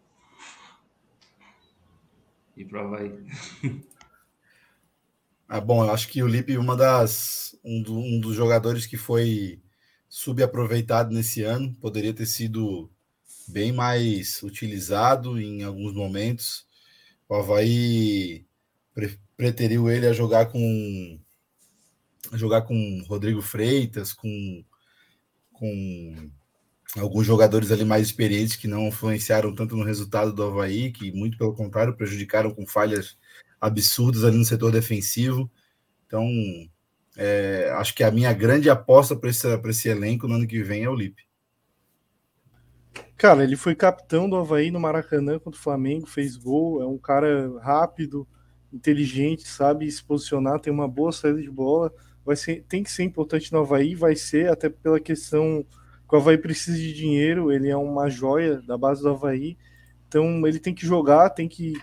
E 2.56 2.66
pro 2.66 2.80
Havaí. 2.80 3.12
ah, 5.48 5.62
bom, 5.62 5.84
eu 5.84 5.92
acho 5.92 6.08
que 6.08 6.24
o 6.24 6.28
Lipe 6.28 6.58
uma 6.58 6.76
das 6.76 7.56
um, 7.64 7.82
do, 7.82 7.98
um 7.98 8.20
dos 8.20 8.36
jogadores 8.36 8.86
que 8.86 8.98
foi 8.98 9.62
subaproveitado 10.10 11.14
nesse 11.14 11.44
ano, 11.44 11.76
poderia 11.76 12.14
ter 12.14 12.26
sido 12.26 12.90
bem 13.48 13.72
mais 13.72 14.42
utilizado 14.44 15.40
em 15.40 15.64
alguns 15.64 15.94
momentos. 15.94 16.66
O 17.30 17.36
Havaí 17.36 18.46
pre 18.94 19.20
preteriu 19.36 19.88
ele 19.88 20.08
a 20.08 20.14
jogar 20.14 20.48
com 20.48 21.20
a 22.32 22.38
jogar 22.38 22.64
com 22.64 23.04
Rodrigo 23.08 23.42
Freitas, 23.42 24.12
com 24.14 24.64
com 25.52 26.32
alguns 26.96 27.26
jogadores 27.26 27.72
ali 27.72 27.84
mais 27.84 28.06
experientes 28.06 28.56
que 28.56 28.68
não 28.68 28.88
influenciaram 28.88 29.54
tanto 29.54 29.76
no 29.76 29.84
resultado 29.84 30.32
do 30.32 30.44
Havaí, 30.44 30.92
que 30.92 31.12
muito 31.12 31.38
pelo 31.38 31.54
contrário 31.54 31.96
prejudicaram 31.96 32.52
com 32.52 32.66
falhas 32.66 33.18
absurdas 33.60 34.24
ali 34.24 34.38
no 34.38 34.46
setor 34.46 34.72
defensivo. 34.72 35.50
Então, 36.06 36.26
é, 37.18 37.70
acho 37.76 37.94
que 37.94 38.04
a 38.04 38.12
minha 38.12 38.32
grande 38.32 38.70
aposta 38.70 39.16
para 39.16 39.30
esse, 39.30 39.48
esse 39.48 39.90
elenco 39.90 40.28
no 40.28 40.36
ano 40.36 40.48
que 40.48 40.64
vem 40.64 40.84
é 40.84 40.90
o 40.90 40.96
Lipe. 40.96 41.28
Cara, 43.18 43.44
ele 43.44 43.56
foi 43.56 43.76
capitão 43.76 44.30
do 44.30 44.36
Havaí 44.36 44.70
no 44.70 44.80
Maracanã 44.80 45.40
contra 45.40 45.60
o 45.60 45.64
Flamengo, 45.64 46.06
fez 46.06 46.38
gol, 46.38 46.82
é 46.82 46.86
um 46.86 47.00
cara 47.00 47.60
rápido, 47.60 48.28
inteligente, 48.72 49.48
sabe 49.48 49.90
se 49.90 50.04
posicionar, 50.04 50.60
tem 50.60 50.72
uma 50.72 50.88
boa 50.88 51.12
saída 51.12 51.42
de 51.42 51.50
bola. 51.50 51.92
Vai 52.24 52.36
ser, 52.36 52.64
tem 52.68 52.84
que 52.84 52.92
ser 52.92 53.04
importante 53.04 53.52
no 53.52 53.60
Havaí, 53.60 53.96
vai 53.96 54.16
ser 54.16 54.50
até 54.50 54.70
pela 54.70 55.00
questão 55.00 55.66
o 56.16 56.20
Havaí 56.20 56.38
precisa 56.38 56.78
de 56.78 56.94
dinheiro, 56.94 57.52
ele 57.52 57.70
é 57.70 57.76
uma 57.76 58.10
joia 58.10 58.62
da 58.62 58.78
base 58.78 59.02
do 59.02 59.10
Havaí, 59.10 59.58
então 60.08 60.48
ele 60.48 60.60
tem 60.60 60.74
que 60.74 60.86
jogar, 60.86 61.30
tem 61.32 61.50
que 61.50 61.74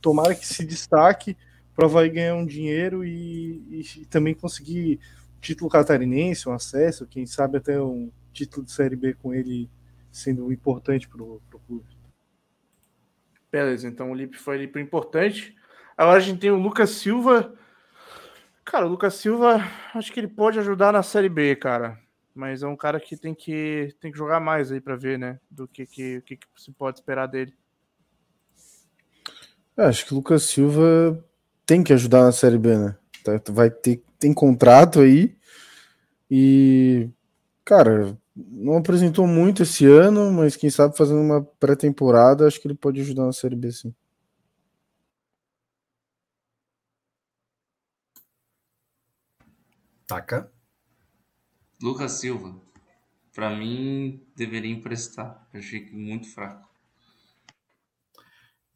tomara 0.00 0.34
que 0.34 0.46
se 0.46 0.66
destaque 0.66 1.36
para 1.74 1.84
o 1.84 1.88
Havaí 1.88 2.10
ganhar 2.10 2.34
um 2.34 2.44
dinheiro 2.44 3.04
e, 3.04 3.84
e, 3.96 4.04
também 4.06 4.34
conseguir 4.34 4.98
título 5.40 5.70
catarinense, 5.70 6.48
um 6.48 6.52
acesso, 6.52 7.06
quem 7.06 7.24
sabe 7.24 7.58
até 7.58 7.80
um 7.80 8.10
título 8.32 8.66
de 8.66 8.72
Série 8.72 8.96
B 8.96 9.14
com 9.14 9.32
ele 9.32 9.70
sendo 10.10 10.52
importante 10.52 11.08
para 11.08 11.22
o 11.22 11.40
clube. 11.66 11.86
Beleza, 13.50 13.86
então 13.86 14.10
o 14.10 14.14
Lipe 14.14 14.36
foi 14.36 14.58
Lipe 14.58 14.80
importante. 14.80 15.54
Agora 15.96 16.18
a 16.18 16.20
gente 16.20 16.40
tem 16.40 16.50
o 16.50 16.58
Lucas 16.58 16.90
Silva. 16.90 17.54
Cara, 18.64 18.86
o 18.86 18.90
Lucas 18.90 19.14
Silva, 19.14 19.62
acho 19.94 20.12
que 20.12 20.20
ele 20.20 20.28
pode 20.28 20.58
ajudar 20.58 20.92
na 20.92 21.02
Série 21.02 21.28
B, 21.28 21.54
cara 21.56 21.98
mas 22.38 22.62
é 22.62 22.68
um 22.68 22.76
cara 22.76 23.00
que 23.00 23.16
tem 23.16 23.34
que, 23.34 23.92
tem 24.00 24.12
que 24.12 24.16
jogar 24.16 24.38
mais 24.38 24.70
aí 24.70 24.80
para 24.80 24.94
ver, 24.94 25.18
né? 25.18 25.40
Do 25.50 25.66
que, 25.66 25.84
que, 25.84 26.20
que, 26.20 26.36
que 26.36 26.46
se 26.56 26.70
pode 26.70 27.00
esperar 27.00 27.26
dele. 27.26 27.52
Eu 29.76 29.84
acho 29.84 30.06
que 30.06 30.12
o 30.12 30.16
Lucas 30.16 30.44
Silva 30.44 31.18
tem 31.66 31.82
que 31.82 31.92
ajudar 31.92 32.22
na 32.22 32.30
Série 32.30 32.56
B, 32.56 32.78
né? 32.78 32.96
Tá, 33.24 33.32
vai 33.50 33.68
ter 33.68 34.00
tem 34.20 34.32
contrato 34.32 35.00
aí 35.00 35.36
e 36.30 37.08
cara 37.64 38.16
não 38.36 38.76
apresentou 38.76 39.26
muito 39.26 39.64
esse 39.64 39.84
ano, 39.84 40.30
mas 40.30 40.54
quem 40.54 40.70
sabe 40.70 40.96
fazendo 40.96 41.20
uma 41.20 41.42
pré-temporada, 41.42 42.46
acho 42.46 42.60
que 42.60 42.68
ele 42.68 42.74
pode 42.74 43.00
ajudar 43.00 43.24
na 43.26 43.32
Série 43.32 43.56
B 43.56 43.72
sim. 43.72 43.92
Taca. 50.06 50.57
Lucas 51.80 52.12
Silva. 52.12 52.54
Para 53.34 53.56
mim, 53.56 54.20
deveria 54.34 54.72
emprestar. 54.72 55.46
Eu 55.52 55.60
achei 55.60 55.80
que 55.80 55.94
muito 55.94 56.32
fraco. 56.32 56.68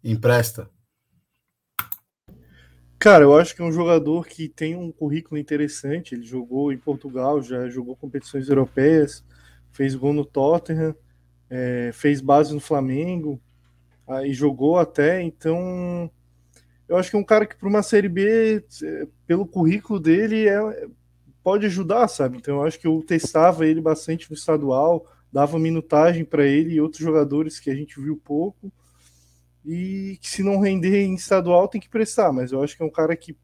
Empresta. 0.05 0.71
Cara, 2.99 3.25
eu 3.25 3.37
acho 3.37 3.57
que 3.57 3.61
é 3.61 3.65
um 3.65 3.73
jogador 3.73 4.27
que 4.27 4.49
tem 4.49 4.77
um 4.77 4.93
currículo 4.93 5.37
interessante. 5.37 6.15
Ele 6.15 6.25
jogou 6.25 6.73
em 6.73 6.79
Portugal, 6.79 7.43
já 7.43 7.69
jogou 7.69 7.97
competições 7.97 8.49
europeias, 8.49 9.25
fez 9.73 9.97
gol 9.97 10.13
no 10.13 10.25
Tottenham, 10.25 10.95
é, 11.51 11.91
fez 11.93 12.21
base 12.21 12.55
no 12.55 12.61
Flamengo. 12.61 13.41
aí 14.07 14.33
jogou 14.33 14.79
até, 14.79 15.21
então 15.23 16.11
eu 16.89 16.97
acho 16.97 17.11
que 17.11 17.17
é 17.17 17.19
um 17.19 17.25
cara 17.25 17.47
que 17.47 17.57
para 17.57 17.69
uma 17.69 17.83
Série 17.83 18.09
B, 18.09 18.65
é, 18.85 19.09
pelo 19.27 19.47
currículo 19.47 19.99
dele, 19.99 20.49
é, 20.49 20.87
pode 21.43 21.67
ajudar, 21.67 22.09
sabe? 22.09 22.39
Então 22.39 22.57
eu 22.57 22.65
acho 22.65 22.79
que 22.79 22.87
eu 22.87 23.03
testava 23.07 23.67
ele 23.67 23.81
bastante 23.81 24.31
no 24.31 24.37
estadual, 24.37 25.07
dava 25.33 25.59
minutagem 25.59 26.25
para 26.25 26.47
ele 26.47 26.75
e 26.75 26.81
outros 26.81 27.03
jogadores 27.03 27.59
que 27.59 27.71
a 27.71 27.75
gente 27.75 28.01
viu 28.01 28.17
pouco, 28.17 28.73
e 29.65 30.19
que 30.21 30.29
se 30.29 30.43
não 30.43 30.61
render 30.61 31.03
em 31.03 31.15
estadual 31.15 31.69
tem 31.69 31.81
que 31.81 31.89
prestar, 31.89 32.33
mas 32.33 32.53
eu 32.53 32.63
acho 32.63 32.77
que 32.77 32.83
é 32.83 32.87
um 32.87 32.91
cara 32.91 33.17
que 33.17 33.37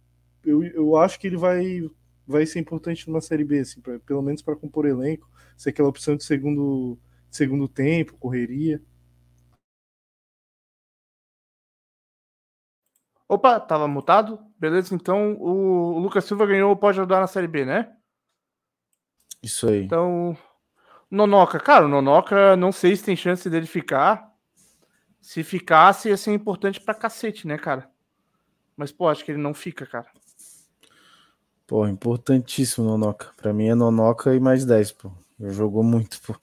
eu, 0.45 0.63
eu 0.65 0.97
acho 0.97 1.19
que 1.19 1.27
ele 1.27 1.37
vai, 1.37 1.89
vai 2.27 2.47
ser 2.47 2.59
importante 2.59 3.09
numa 3.09 3.21
Série 3.21 3.45
B, 3.45 3.61
assim, 3.61 3.81
pra, 3.81 3.99
pelo 4.01 4.23
menos 4.23 4.43
para 4.43 4.57
compor 4.57 4.87
elenco, 4.87 5.29
ser 5.57 5.71
aquela 5.71 5.89
opção 5.89 6.17
de 6.17 6.25
segundo, 6.25 6.99
segundo 7.31 7.69
tempo, 7.69 8.17
correria. 8.19 8.81
Opa, 13.29 13.61
tava 13.61 13.87
mutado? 13.87 14.39
Beleza, 14.59 14.95
então 14.95 15.37
o 15.39 15.99
Lucas 15.99 16.25
Silva 16.25 16.47
ganhou 16.47 16.75
pode 16.75 16.99
ajudar 16.99 17.21
na 17.21 17.27
Série 17.27 17.47
B, 17.47 17.65
né? 17.65 17.93
Isso 19.43 19.69
aí. 19.69 19.85
Então, 19.85 20.37
Nonoca, 21.11 21.61
cara, 21.61 21.85
o 21.85 21.89
Nonoca 21.89 22.57
não 22.57 22.73
sei 22.73 22.97
se 22.97 23.05
tem 23.05 23.15
chance 23.15 23.49
dele 23.51 23.67
ficar. 23.67 24.33
Se 25.21 25.45
ficasse, 25.45 26.09
ia 26.09 26.17
ser 26.17 26.33
importante 26.33 26.81
pra 26.81 26.95
cacete, 26.95 27.47
né, 27.47 27.59
cara? 27.59 27.91
Mas, 28.77 28.91
pô, 28.91 29.09
acho 29.09 29.25
que 29.25 29.31
ele 29.31 29.43
não 29.43 29.53
fica, 29.53 29.85
cara. 29.85 30.07
Pô, 31.67 31.87
importantíssimo 31.87 32.87
Nonoca. 32.87 33.33
Pra 33.37 33.53
mim 33.53 33.69
é 33.69 33.75
Nonoca 33.75 34.35
e 34.35 34.41
mais 34.41 34.65
10, 34.65 34.93
pô. 34.93 35.13
Ele 35.39 35.51
jogou 35.51 35.83
muito, 35.83 36.19
pô. 36.23 36.35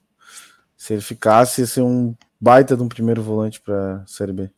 Se 0.76 0.92
ele 0.92 1.02
ficasse, 1.02 1.62
ia 1.62 1.66
ser 1.66 1.80
um 1.82 2.14
baita 2.40 2.76
de 2.76 2.82
um 2.82 2.88
primeiro 2.88 3.22
volante 3.22 3.60
pra 3.60 4.06
Série 4.06 4.32
B. 4.32 4.50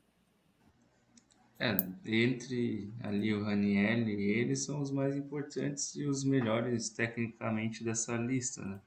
É, 1.60 1.76
entre 2.04 2.92
ali 3.00 3.34
o 3.34 3.42
Raniel 3.42 4.08
e 4.08 4.30
ele 4.30 4.54
são 4.54 4.80
os 4.80 4.92
mais 4.92 5.16
importantes 5.16 5.96
e 5.96 6.04
os 6.04 6.22
melhores 6.22 6.88
tecnicamente 6.88 7.82
dessa 7.82 8.16
lista, 8.16 8.64
né? 8.64 8.80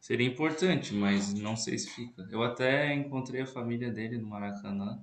Seria 0.00 0.26
importante, 0.26 0.94
mas 0.94 1.32
não 1.34 1.56
sei 1.56 1.78
se 1.78 1.90
fica. 1.90 2.28
Eu 2.30 2.42
até 2.42 2.94
encontrei 2.94 3.40
a 3.40 3.46
família 3.46 3.90
dele 3.90 4.18
no 4.18 4.28
Maracanã 4.28 5.02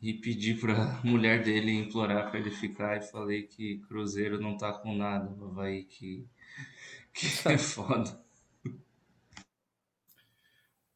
e 0.00 0.14
pedi 0.14 0.54
para 0.54 1.00
mulher 1.04 1.42
dele 1.42 1.72
implorar 1.72 2.30
para 2.30 2.38
ele 2.38 2.50
ficar 2.50 2.96
e 2.96 3.02
falei 3.02 3.42
que 3.42 3.78
Cruzeiro 3.88 4.40
não 4.40 4.56
tá 4.56 4.72
com 4.72 4.94
nada, 4.94 5.28
vai 5.52 5.82
que 5.82 6.24
que 7.12 7.26
é 7.48 7.58
foda. 7.58 8.18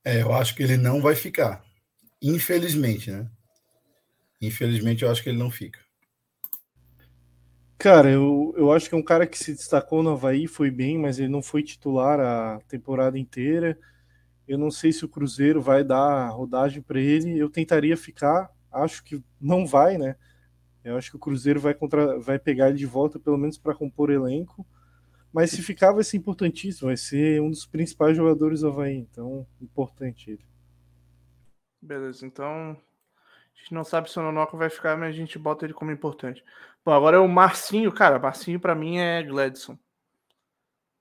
É, 0.04 0.22
eu 0.22 0.32
acho 0.32 0.54
que 0.54 0.62
ele 0.62 0.76
não 0.76 1.02
vai 1.02 1.14
ficar. 1.14 1.64
Infelizmente, 2.22 3.10
né? 3.10 3.28
Infelizmente, 4.42 5.04
eu 5.04 5.10
acho 5.10 5.22
que 5.22 5.28
ele 5.28 5.38
não 5.38 5.52
fica. 5.52 5.78
Cara, 7.78 8.10
eu, 8.10 8.52
eu 8.56 8.72
acho 8.72 8.88
que 8.88 8.94
é 8.94 8.98
um 8.98 9.02
cara 9.02 9.24
que 9.24 9.38
se 9.38 9.52
destacou 9.52 10.02
no 10.02 10.10
Havaí, 10.10 10.48
foi 10.48 10.68
bem, 10.68 10.98
mas 10.98 11.20
ele 11.20 11.28
não 11.28 11.40
foi 11.40 11.62
titular 11.62 12.18
a 12.18 12.60
temporada 12.66 13.16
inteira. 13.16 13.78
Eu 14.46 14.58
não 14.58 14.70
sei 14.70 14.92
se 14.92 15.04
o 15.04 15.08
Cruzeiro 15.08 15.62
vai 15.62 15.84
dar 15.84 16.28
rodagem 16.30 16.82
para 16.82 17.00
ele. 17.00 17.38
Eu 17.38 17.48
tentaria 17.48 17.96
ficar, 17.96 18.50
acho 18.72 19.04
que 19.04 19.22
não 19.40 19.64
vai, 19.64 19.96
né? 19.96 20.16
Eu 20.84 20.96
acho 20.96 21.10
que 21.10 21.16
o 21.16 21.20
Cruzeiro 21.20 21.60
vai, 21.60 21.74
contra, 21.74 22.18
vai 22.18 22.38
pegar 22.38 22.68
ele 22.68 22.78
de 22.78 22.86
volta, 22.86 23.20
pelo 23.20 23.38
menos 23.38 23.56
para 23.56 23.74
compor 23.74 24.10
elenco. 24.10 24.66
Mas 25.32 25.52
se 25.52 25.62
ficar, 25.62 25.92
vai 25.92 26.02
ser 26.02 26.16
importantíssimo. 26.16 26.88
Vai 26.88 26.96
ser 26.96 27.40
um 27.40 27.50
dos 27.50 27.64
principais 27.64 28.16
jogadores 28.16 28.60
do 28.60 28.68
Havaí. 28.68 28.96
Então, 28.96 29.46
importante 29.60 30.32
ele. 30.32 30.44
Beleza, 31.80 32.26
então 32.26 32.76
gente 33.62 33.72
não 33.72 33.84
sabe 33.84 34.10
se 34.10 34.18
o 34.18 34.22
Nonoca 34.22 34.56
vai 34.56 34.68
ficar, 34.68 34.96
mas 34.96 35.10
a 35.10 35.16
gente 35.16 35.38
bota 35.38 35.64
ele 35.64 35.72
como 35.72 35.92
importante. 35.92 36.44
Bom, 36.84 36.92
agora 36.92 37.16
é 37.16 37.20
o 37.20 37.28
Marcinho, 37.28 37.92
cara. 37.92 38.18
Marcinho 38.18 38.58
para 38.58 38.74
mim 38.74 38.98
é 38.98 39.22
Gladson. 39.22 39.78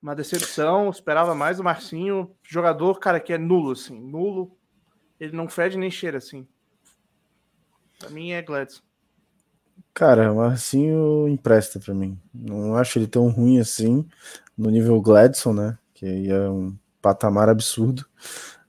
Uma 0.02 0.16
decepção, 0.16 0.90
esperava 0.90 1.34
mais 1.34 1.60
o 1.60 1.64
Marcinho. 1.64 2.36
Jogador, 2.44 3.00
cara, 3.00 3.20
que 3.20 3.34
é 3.34 3.38
nulo, 3.38 3.72
assim. 3.72 4.00
Nulo. 4.00 4.56
Ele 5.20 5.36
não 5.36 5.50
fede 5.50 5.78
nem 5.78 5.90
cheira, 5.90 6.20
assim. 6.20 6.48
Pra 8.00 8.10
mim 8.10 8.32
é 8.32 8.42
Gladson. 8.42 8.82
Cara, 9.94 10.32
o 10.32 10.38
Marcinho 10.38 11.28
empresta 11.28 11.80
para 11.80 11.94
mim. 11.94 12.20
Não 12.34 12.76
acho 12.76 12.98
ele 13.00 13.08
tão 13.08 13.28
ruim 13.30 13.60
assim, 13.60 14.08
no 14.58 14.70
nível 14.70 15.02
Gladson, 15.02 15.54
né? 15.54 15.78
Que 15.94 16.06
aí 16.06 16.30
é 16.30 16.50
um 16.50 16.76
patamar 17.02 17.50
absurdo. 17.50 18.06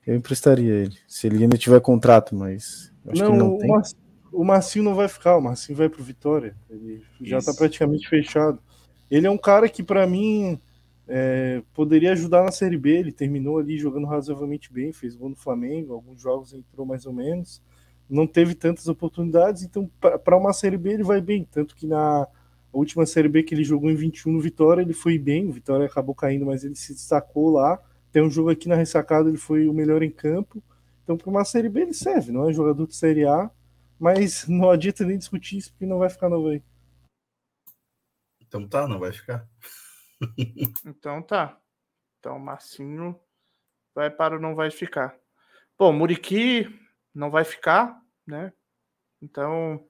Eu 0.07 0.17
emprestaria 0.17 0.73
ele. 0.73 0.99
Se 1.07 1.27
ele 1.27 1.43
ainda 1.43 1.57
tiver 1.57 1.81
contrato, 1.81 2.35
mas 2.35 2.92
Acho 3.07 3.23
não, 3.23 3.37
não 3.37 3.57
o, 3.57 4.43
o 4.43 4.45
Marcinho 4.45 4.85
não 4.85 4.95
vai 4.95 5.09
ficar, 5.09 5.37
o 5.37 5.43
Marcinho 5.43 5.77
vai 5.77 5.89
pro 5.89 6.03
Vitória. 6.03 6.57
Ele 6.71 7.03
já 7.21 7.39
está 7.39 7.53
praticamente 7.53 8.09
fechado. 8.09 8.59
Ele 9.11 9.27
é 9.27 9.31
um 9.31 9.39
cara 9.39 9.69
que, 9.69 9.83
para 9.83 10.07
mim, 10.07 10.59
é, 11.07 11.63
poderia 11.75 12.13
ajudar 12.13 12.43
na 12.43 12.51
Série 12.51 12.79
B. 12.79 12.91
Ele 12.91 13.13
terminou 13.13 13.59
ali 13.59 13.77
jogando 13.77 14.07
razoavelmente 14.07 14.73
bem, 14.73 14.93
fez 14.93 15.15
gol 15.15 15.29
no 15.29 15.37
Flamengo, 15.37 15.93
alguns 15.93 16.21
jogos 16.21 16.55
entrou 16.55 16.87
mais 16.87 17.05
ou 17.05 17.13
menos. 17.13 17.63
Não 18.09 18.27
teve 18.27 18.55
tantas 18.55 18.89
oportunidades, 18.89 19.63
então 19.63 19.91
para 20.01 20.37
uma 20.37 20.53
Série 20.53 20.79
B 20.79 20.95
ele 20.95 21.03
vai 21.03 21.21
bem. 21.21 21.47
Tanto 21.51 21.75
que 21.77 21.87
na 21.87 22.27
última 22.73 23.05
Série 23.05 23.29
B 23.29 23.43
que 23.43 23.55
ele 23.55 23.65
jogou 23.65 23.91
em 23.91 23.95
21 23.95 24.33
no 24.33 24.41
Vitória, 24.41 24.83
ele 24.83 24.95
foi 24.95 25.19
bem. 25.19 25.47
O 25.47 25.53
Vitória 25.53 25.87
acabou 25.87 26.15
caindo, 26.15 26.47
mas 26.47 26.65
ele 26.65 26.75
se 26.75 26.95
destacou 26.95 27.51
lá. 27.51 27.79
Tem 28.11 28.23
um 28.23 28.31
jogo 28.31 28.51
aqui 28.51 28.69
na 28.69 28.75
ressacada, 28.75 29.29
ele 29.29 29.39
foi 29.39 29.69
o 29.69 29.75
melhor 29.75 30.03
em 30.03 30.11
campo. 30.11 30.63
Então, 31.03 31.17
para 31.17 31.31
uma 31.31 31.45
Série 31.45 31.69
B 31.69 31.83
ele 31.83 31.95
serve, 31.95 32.33
não 32.33 32.49
é 32.49 32.53
jogador 32.53 32.87
de 32.87 32.95
Série 32.95 33.27
A, 33.27 33.51
mas 33.99 34.47
não 34.49 34.71
adianta 34.71 35.05
nem 35.05 35.19
discutir 35.19 35.59
isso 35.59 35.71
porque 35.73 35.87
não 35.87 35.99
vai 35.99 36.09
ficar 36.09 36.29
novo 36.29 36.49
aí. 36.49 36.63
Então 38.41 38.69
tá, 38.69 38.87
não 38.87 38.99
vai 38.99 39.13
ficar. 39.13 39.49
então 40.85 41.23
tá. 41.23 41.59
Então 42.19 42.39
Marcinho 42.39 43.19
vai 43.95 44.11
para 44.11 44.37
o 44.37 44.41
não 44.41 44.55
vai 44.55 44.71
ficar. 44.71 45.17
Bom, 45.79 45.93
Muriqui 45.93 46.69
não 47.15 47.31
vai 47.31 47.45
ficar, 47.45 48.01
né? 48.27 48.53
Então 49.23 49.83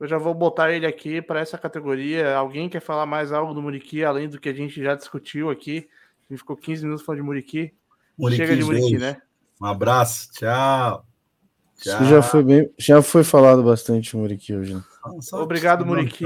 eu 0.00 0.08
já 0.08 0.16
vou 0.16 0.32
botar 0.32 0.72
ele 0.72 0.86
aqui 0.86 1.20
para 1.20 1.40
essa 1.40 1.58
categoria. 1.58 2.34
Alguém 2.36 2.68
quer 2.68 2.80
falar 2.80 3.04
mais 3.04 3.32
algo 3.32 3.52
do 3.52 3.62
Muriqui 3.62 4.02
além 4.02 4.28
do 4.28 4.40
que 4.40 4.48
a 4.48 4.54
gente 4.54 4.82
já 4.82 4.94
discutiu 4.94 5.50
aqui? 5.50 5.88
A 6.20 6.32
gente 6.32 6.38
ficou 6.38 6.56
15 6.56 6.84
minutos 6.84 7.04
falando 7.04 7.20
de 7.20 7.26
Muriqui. 7.26 7.74
Muriqui 8.16 8.42
Chega 8.42 8.56
de 8.56 8.64
Muriqui, 8.64 8.96
né? 8.96 9.20
Um 9.64 9.66
abraço, 9.66 10.30
tchau. 10.34 11.06
tchau. 11.80 12.04
já 12.04 12.20
foi 12.20 12.42
bem, 12.42 12.70
já 12.78 13.00
foi 13.00 13.24
falado 13.24 13.62
bastante 13.62 14.14
Muriqui 14.14 14.54
hoje. 14.54 14.74
Né? 14.74 14.82
Obrigado, 15.32 15.86
Muriqui. 15.86 16.22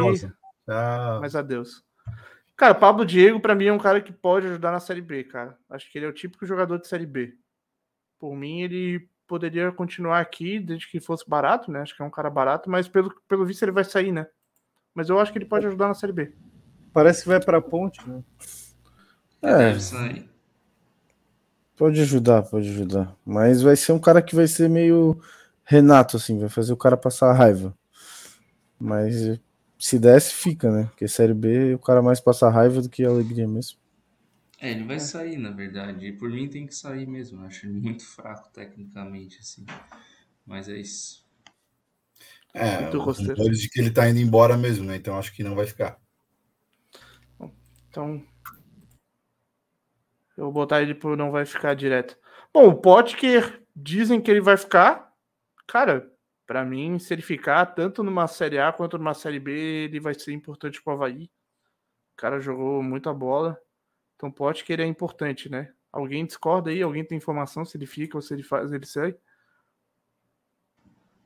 Mas 1.20 1.36
adeus. 1.36 1.84
Cara, 2.56 2.74
Pablo 2.74 3.06
Diego, 3.06 3.38
para 3.38 3.54
mim, 3.54 3.66
é 3.66 3.72
um 3.72 3.78
cara 3.78 4.00
que 4.00 4.12
pode 4.12 4.48
ajudar 4.48 4.72
na 4.72 4.80
Série 4.80 5.00
B, 5.00 5.22
cara. 5.22 5.56
Acho 5.70 5.88
que 5.88 5.96
ele 5.96 6.06
é 6.06 6.08
o 6.08 6.12
típico 6.12 6.44
jogador 6.44 6.80
de 6.80 6.88
Série 6.88 7.06
B. 7.06 7.32
Por 8.18 8.34
mim, 8.34 8.62
ele 8.62 9.08
poderia 9.24 9.70
continuar 9.70 10.18
aqui 10.18 10.58
desde 10.58 10.90
que 10.90 10.98
fosse 10.98 11.22
barato, 11.28 11.70
né? 11.70 11.82
Acho 11.82 11.94
que 11.94 12.02
é 12.02 12.04
um 12.04 12.10
cara 12.10 12.28
barato, 12.28 12.68
mas 12.68 12.88
pelo, 12.88 13.14
pelo 13.28 13.46
visto 13.46 13.62
ele 13.62 13.70
vai 13.70 13.84
sair, 13.84 14.10
né? 14.10 14.26
Mas 14.92 15.10
eu 15.10 15.20
acho 15.20 15.30
que 15.30 15.38
ele 15.38 15.46
pode 15.46 15.64
ajudar 15.64 15.86
na 15.86 15.94
Série 15.94 16.12
B. 16.12 16.32
Parece 16.92 17.22
que 17.22 17.28
vai 17.28 17.38
para 17.38 17.58
a 17.58 17.62
ponte, 17.62 18.00
né? 18.04 18.20
É. 19.40 19.58
Deve 19.58 19.80
sair. 19.80 20.28
Pode 21.78 22.00
ajudar, 22.00 22.42
pode 22.42 22.68
ajudar. 22.68 23.16
Mas 23.24 23.62
vai 23.62 23.76
ser 23.76 23.92
um 23.92 24.00
cara 24.00 24.20
que 24.20 24.34
vai 24.34 24.48
ser 24.48 24.68
meio 24.68 25.16
Renato, 25.64 26.16
assim, 26.16 26.38
vai 26.38 26.48
fazer 26.48 26.72
o 26.72 26.76
cara 26.76 26.96
passar 26.96 27.32
raiva. 27.32 27.72
Mas 28.80 29.38
se 29.78 29.98
desse, 29.98 30.34
fica, 30.34 30.70
né? 30.72 30.84
Porque 30.86 31.06
Série 31.06 31.34
B 31.34 31.74
o 31.74 31.78
cara 31.78 32.02
mais 32.02 32.18
passa 32.18 32.50
raiva 32.50 32.82
do 32.82 32.88
que 32.88 33.04
alegria 33.04 33.46
mesmo. 33.46 33.78
É, 34.60 34.72
ele 34.72 34.82
vai 34.84 34.98
sair, 34.98 35.36
na 35.36 35.52
verdade. 35.52 36.06
E 36.06 36.12
por 36.12 36.28
mim 36.28 36.48
tem 36.48 36.66
que 36.66 36.74
sair 36.74 37.06
mesmo. 37.06 37.42
Eu 37.42 37.46
acho 37.46 37.66
ele 37.66 37.80
muito 37.80 38.04
fraco 38.04 38.50
tecnicamente, 38.52 39.38
assim. 39.40 39.64
Mas 40.44 40.68
é 40.68 40.76
isso. 40.76 41.24
É, 42.52 42.88
o 42.90 43.50
de 43.50 43.68
que 43.68 43.80
ele 43.80 43.90
tá 43.90 44.08
indo 44.08 44.18
embora 44.18 44.56
mesmo, 44.56 44.84
né? 44.84 44.96
Então 44.96 45.16
acho 45.16 45.32
que 45.32 45.44
não 45.44 45.54
vai 45.54 45.66
ficar. 45.66 45.96
Então, 47.88 48.22
eu 50.38 50.44
vou 50.44 50.52
botar 50.52 50.80
ele 50.80 50.94
por 50.94 51.16
não 51.16 51.32
vai 51.32 51.44
ficar 51.44 51.74
direto. 51.74 52.16
Bom, 52.54 52.68
o 52.68 52.76
Potker 52.76 53.60
dizem 53.74 54.20
que 54.20 54.30
ele 54.30 54.40
vai 54.40 54.56
ficar. 54.56 55.12
Cara, 55.66 56.08
para 56.46 56.64
mim, 56.64 56.96
se 57.00 57.12
ele 57.12 57.22
ficar 57.22 57.66
tanto 57.66 58.04
numa 58.04 58.28
Série 58.28 58.56
A 58.56 58.72
quanto 58.72 58.96
numa 58.96 59.14
Série 59.14 59.40
B, 59.40 59.50
ele 59.86 59.98
vai 59.98 60.14
ser 60.14 60.32
importante 60.32 60.80
pro 60.80 60.92
Havaí. 60.92 61.24
O 61.24 62.16
cara 62.16 62.38
jogou 62.38 62.80
muita 62.84 63.12
bola. 63.12 63.60
Então, 64.14 64.30
Potker 64.30 64.78
é 64.78 64.86
importante, 64.86 65.50
né? 65.50 65.72
Alguém 65.92 66.24
discorda 66.24 66.70
aí? 66.70 66.82
Alguém 66.82 67.04
tem 67.04 67.18
informação 67.18 67.64
se 67.64 67.76
ele 67.76 67.86
fica 67.86 68.16
ou 68.16 68.22
se 68.22 68.32
ele 68.32 68.44
faz, 68.44 68.72
ele 68.72 68.86
sai? 68.86 69.16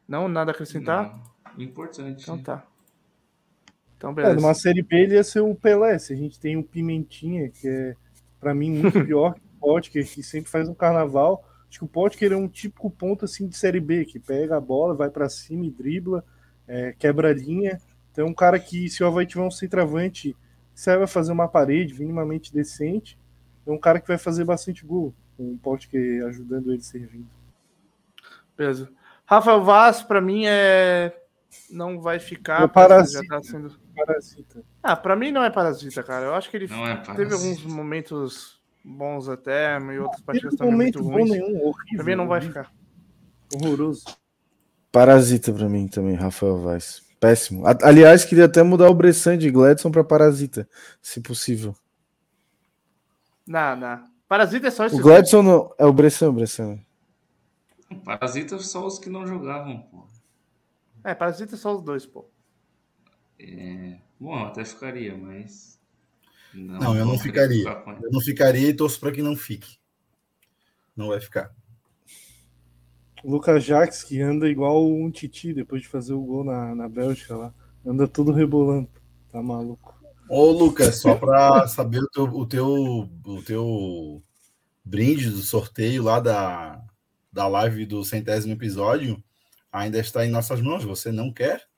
Não, 0.09 0.27
nada 0.27 0.53
a 0.53 0.55
acrescentar? 0.55 1.23
Não. 1.55 1.63
Importante. 1.63 2.23
Então 2.23 2.43
tá. 2.43 2.67
Então, 3.95 4.11
é, 4.13 4.15
beleza. 4.15 4.33
É, 4.33 4.41
numa 4.41 4.55
Série 4.55 4.83
B 4.83 5.03
ele 5.03 5.15
ia 5.17 5.25
ser 5.25 5.41
o 5.41 5.55
Pelé. 5.55 5.99
Se 5.99 6.15
a 6.15 6.17
gente 6.17 6.41
tem 6.41 6.57
o 6.57 6.65
Pimentinha, 6.65 7.51
que 7.51 7.69
é 7.69 7.97
para 8.43 8.53
mim, 8.53 8.71
muito 8.73 8.93
pior 9.07 9.35
que 9.35 9.41
o 9.41 9.61
Potker, 9.61 10.05
que 10.07 10.23
sempre 10.23 10.51
faz 10.51 10.69
um 10.69 10.75
carnaval. 10.75 11.49
Acho 11.69 11.79
que 11.79 11.85
o 11.85 11.89
Potker 11.89 12.33
é 12.33 12.37
um 12.37 12.49
típico 12.49 12.91
ponto 12.91 13.25
assim 13.25 13.47
de 13.47 13.57
série 13.57 13.79
B, 13.81 14.05
que 14.05 14.19
pega 14.19 14.57
a 14.57 14.61
bola, 14.61 14.95
vai 14.95 15.09
para 15.09 15.29
cima 15.29 15.65
e 15.65 15.71
dribla, 15.71 16.25
é, 16.67 16.93
quebra 16.99 17.31
a 17.31 17.33
linha. 17.33 17.81
Então, 18.11 18.27
é 18.27 18.29
um 18.29 18.35
cara 18.35 18.59
que, 18.59 18.91
se 18.91 19.03
o 19.03 19.07
Havaí 19.07 19.25
tiver 19.25 19.43
um 19.43 19.51
centroavante 19.51 20.37
saiba 20.75 21.07
fazer 21.07 21.31
uma 21.33 21.47
parede 21.47 21.99
minimamente 21.99 22.53
decente, 22.53 23.17
é 23.65 23.71
um 23.71 23.79
cara 23.79 24.01
que 24.01 24.09
vai 24.09 24.19
fazer 24.19 24.45
bastante 24.45 24.85
gol, 24.85 25.15
com 25.37 25.53
o 25.53 25.59
Potker 25.59 26.27
ajudando 26.27 26.73
ele 26.73 26.83
servindo. 26.83 27.29
Beleza. 28.57 28.91
Rafael 29.25 29.63
Vaz, 29.63 30.03
para 30.03 30.21
mim, 30.21 30.45
é. 30.47 31.17
Não 31.71 32.01
vai 32.01 32.19
ficar. 32.19 32.63
É 32.63 32.69
parasita. 32.69 33.23
já 33.23 33.29
tá 33.29 33.43
sendo- 33.43 33.82
Parasita. 33.95 34.65
Ah, 34.83 34.97
pra 34.97 35.15
mim 35.17 35.31
não 35.31 35.43
é 35.45 35.51
parasita, 35.51 36.03
cara. 36.03 36.27
Eu 36.27 36.35
acho 36.35 36.51
que 36.51 36.57
ele 36.57 36.67
Não 36.69 36.87
é 36.87 36.97
teve 36.97 37.33
alguns 37.35 37.63
momentos 37.65 38.61
bons 38.85 39.29
até, 39.29 39.79
e 39.79 39.99
outras 39.99 40.21
partidas 40.23 40.57
também 40.57 40.75
muito 40.75 41.03
bom 41.03 41.11
ruins. 41.11 41.31
nenhum, 41.31 41.57
horrível. 41.67 41.97
Pra 41.97 42.05
mim 42.05 42.15
não 42.15 42.27
vai 42.27 42.41
ficar. 42.41 42.73
Horroroso. 43.55 44.05
Parasita 44.91 45.53
pra 45.53 45.69
mim 45.69 45.87
também, 45.89 46.15
Rafael 46.15 46.59
Vaz. 46.59 47.03
Péssimo. 47.21 47.65
Aliás, 47.83 48.25
queria 48.25 48.47
até 48.47 48.63
mudar 48.63 48.89
o 48.91 48.95
Bressan 48.95 49.39
de 49.39 49.51
Gladson 49.51 49.91
pra 49.91 50.03
Parasita, 50.03 50.69
se 51.01 51.21
possível. 51.21 51.75
Não, 53.47 53.77
não. 53.77 54.05
Parasita 54.29 54.69
é 54.69 54.71
só 54.71 54.87
esse. 54.87 54.97
O 54.97 55.03
Gladson 55.03 55.43
não. 55.43 55.75
É 55.79 55.85
o 55.85 55.93
Bressan, 55.93 56.31
o 56.31 56.33
Bressan. 56.33 56.79
Parasita 58.05 58.59
só 58.59 58.87
os 58.87 58.99
que 58.99 59.11
não 59.11 59.27
jogavam, 59.27 59.81
pô. 59.83 60.07
É, 61.05 61.15
Parasita 61.15 61.55
é 61.55 61.59
só 61.59 61.77
os 61.77 61.83
dois, 61.83 62.07
pô. 62.07 62.29
É, 63.43 63.99
Bom, 64.23 64.39
eu 64.39 64.47
até 64.47 64.65
ficaria, 64.65 65.17
mas. 65.17 65.81
Não, 66.55 66.97
eu 66.97 67.05
não 67.05 67.17
vou 67.17 67.19
querer 67.19 67.59
ficaria. 67.59 67.83
Eu 68.03 68.13
não 68.13 68.21
ficaria 68.21 68.69
e 68.69 68.75
torço 68.75 69.01
para 69.01 69.11
que 69.11 69.21
não 69.21 69.35
fique. 69.35 69.79
Não 70.97 71.09
vai 71.09 71.21
ficar. 71.21 71.53
Lucas 73.25 73.65
Jaques, 73.65 74.05
que 74.05 74.21
anda 74.21 74.49
igual 74.49 74.87
um 74.89 75.11
Titi 75.11 75.53
depois 75.53 75.83
de 75.83 75.89
fazer 75.89 76.13
o 76.13 76.23
gol 76.23 76.45
na, 76.45 76.73
na 76.73 76.89
Bélgica 76.89 77.37
lá. 77.37 77.55
Anda 77.85 78.07
tudo 78.07 78.31
rebolando. 78.31 78.89
Tá 79.33 79.43
maluco. 79.43 80.01
Ô, 80.29 80.53
Lucas, 80.53 80.97
só 80.97 81.17
para 81.17 81.67
saber 81.69 81.99
o 81.99 82.09
teu, 82.09 82.25
o, 82.25 82.47
teu, 82.47 83.11
o 83.25 83.43
teu 83.43 84.23
brinde 84.85 85.31
do 85.31 85.43
sorteio 85.43 86.05
lá 86.05 86.21
da, 86.21 86.81
da 87.33 87.49
live 87.49 87.87
do 87.87 88.05
centésimo 88.05 88.53
episódio 88.53 89.23
ainda 89.73 89.99
está 89.99 90.25
em 90.25 90.31
nossas 90.31 90.61
mãos. 90.61 90.85
Você 90.85 91.11
não 91.11 91.33
quer? 91.33 91.72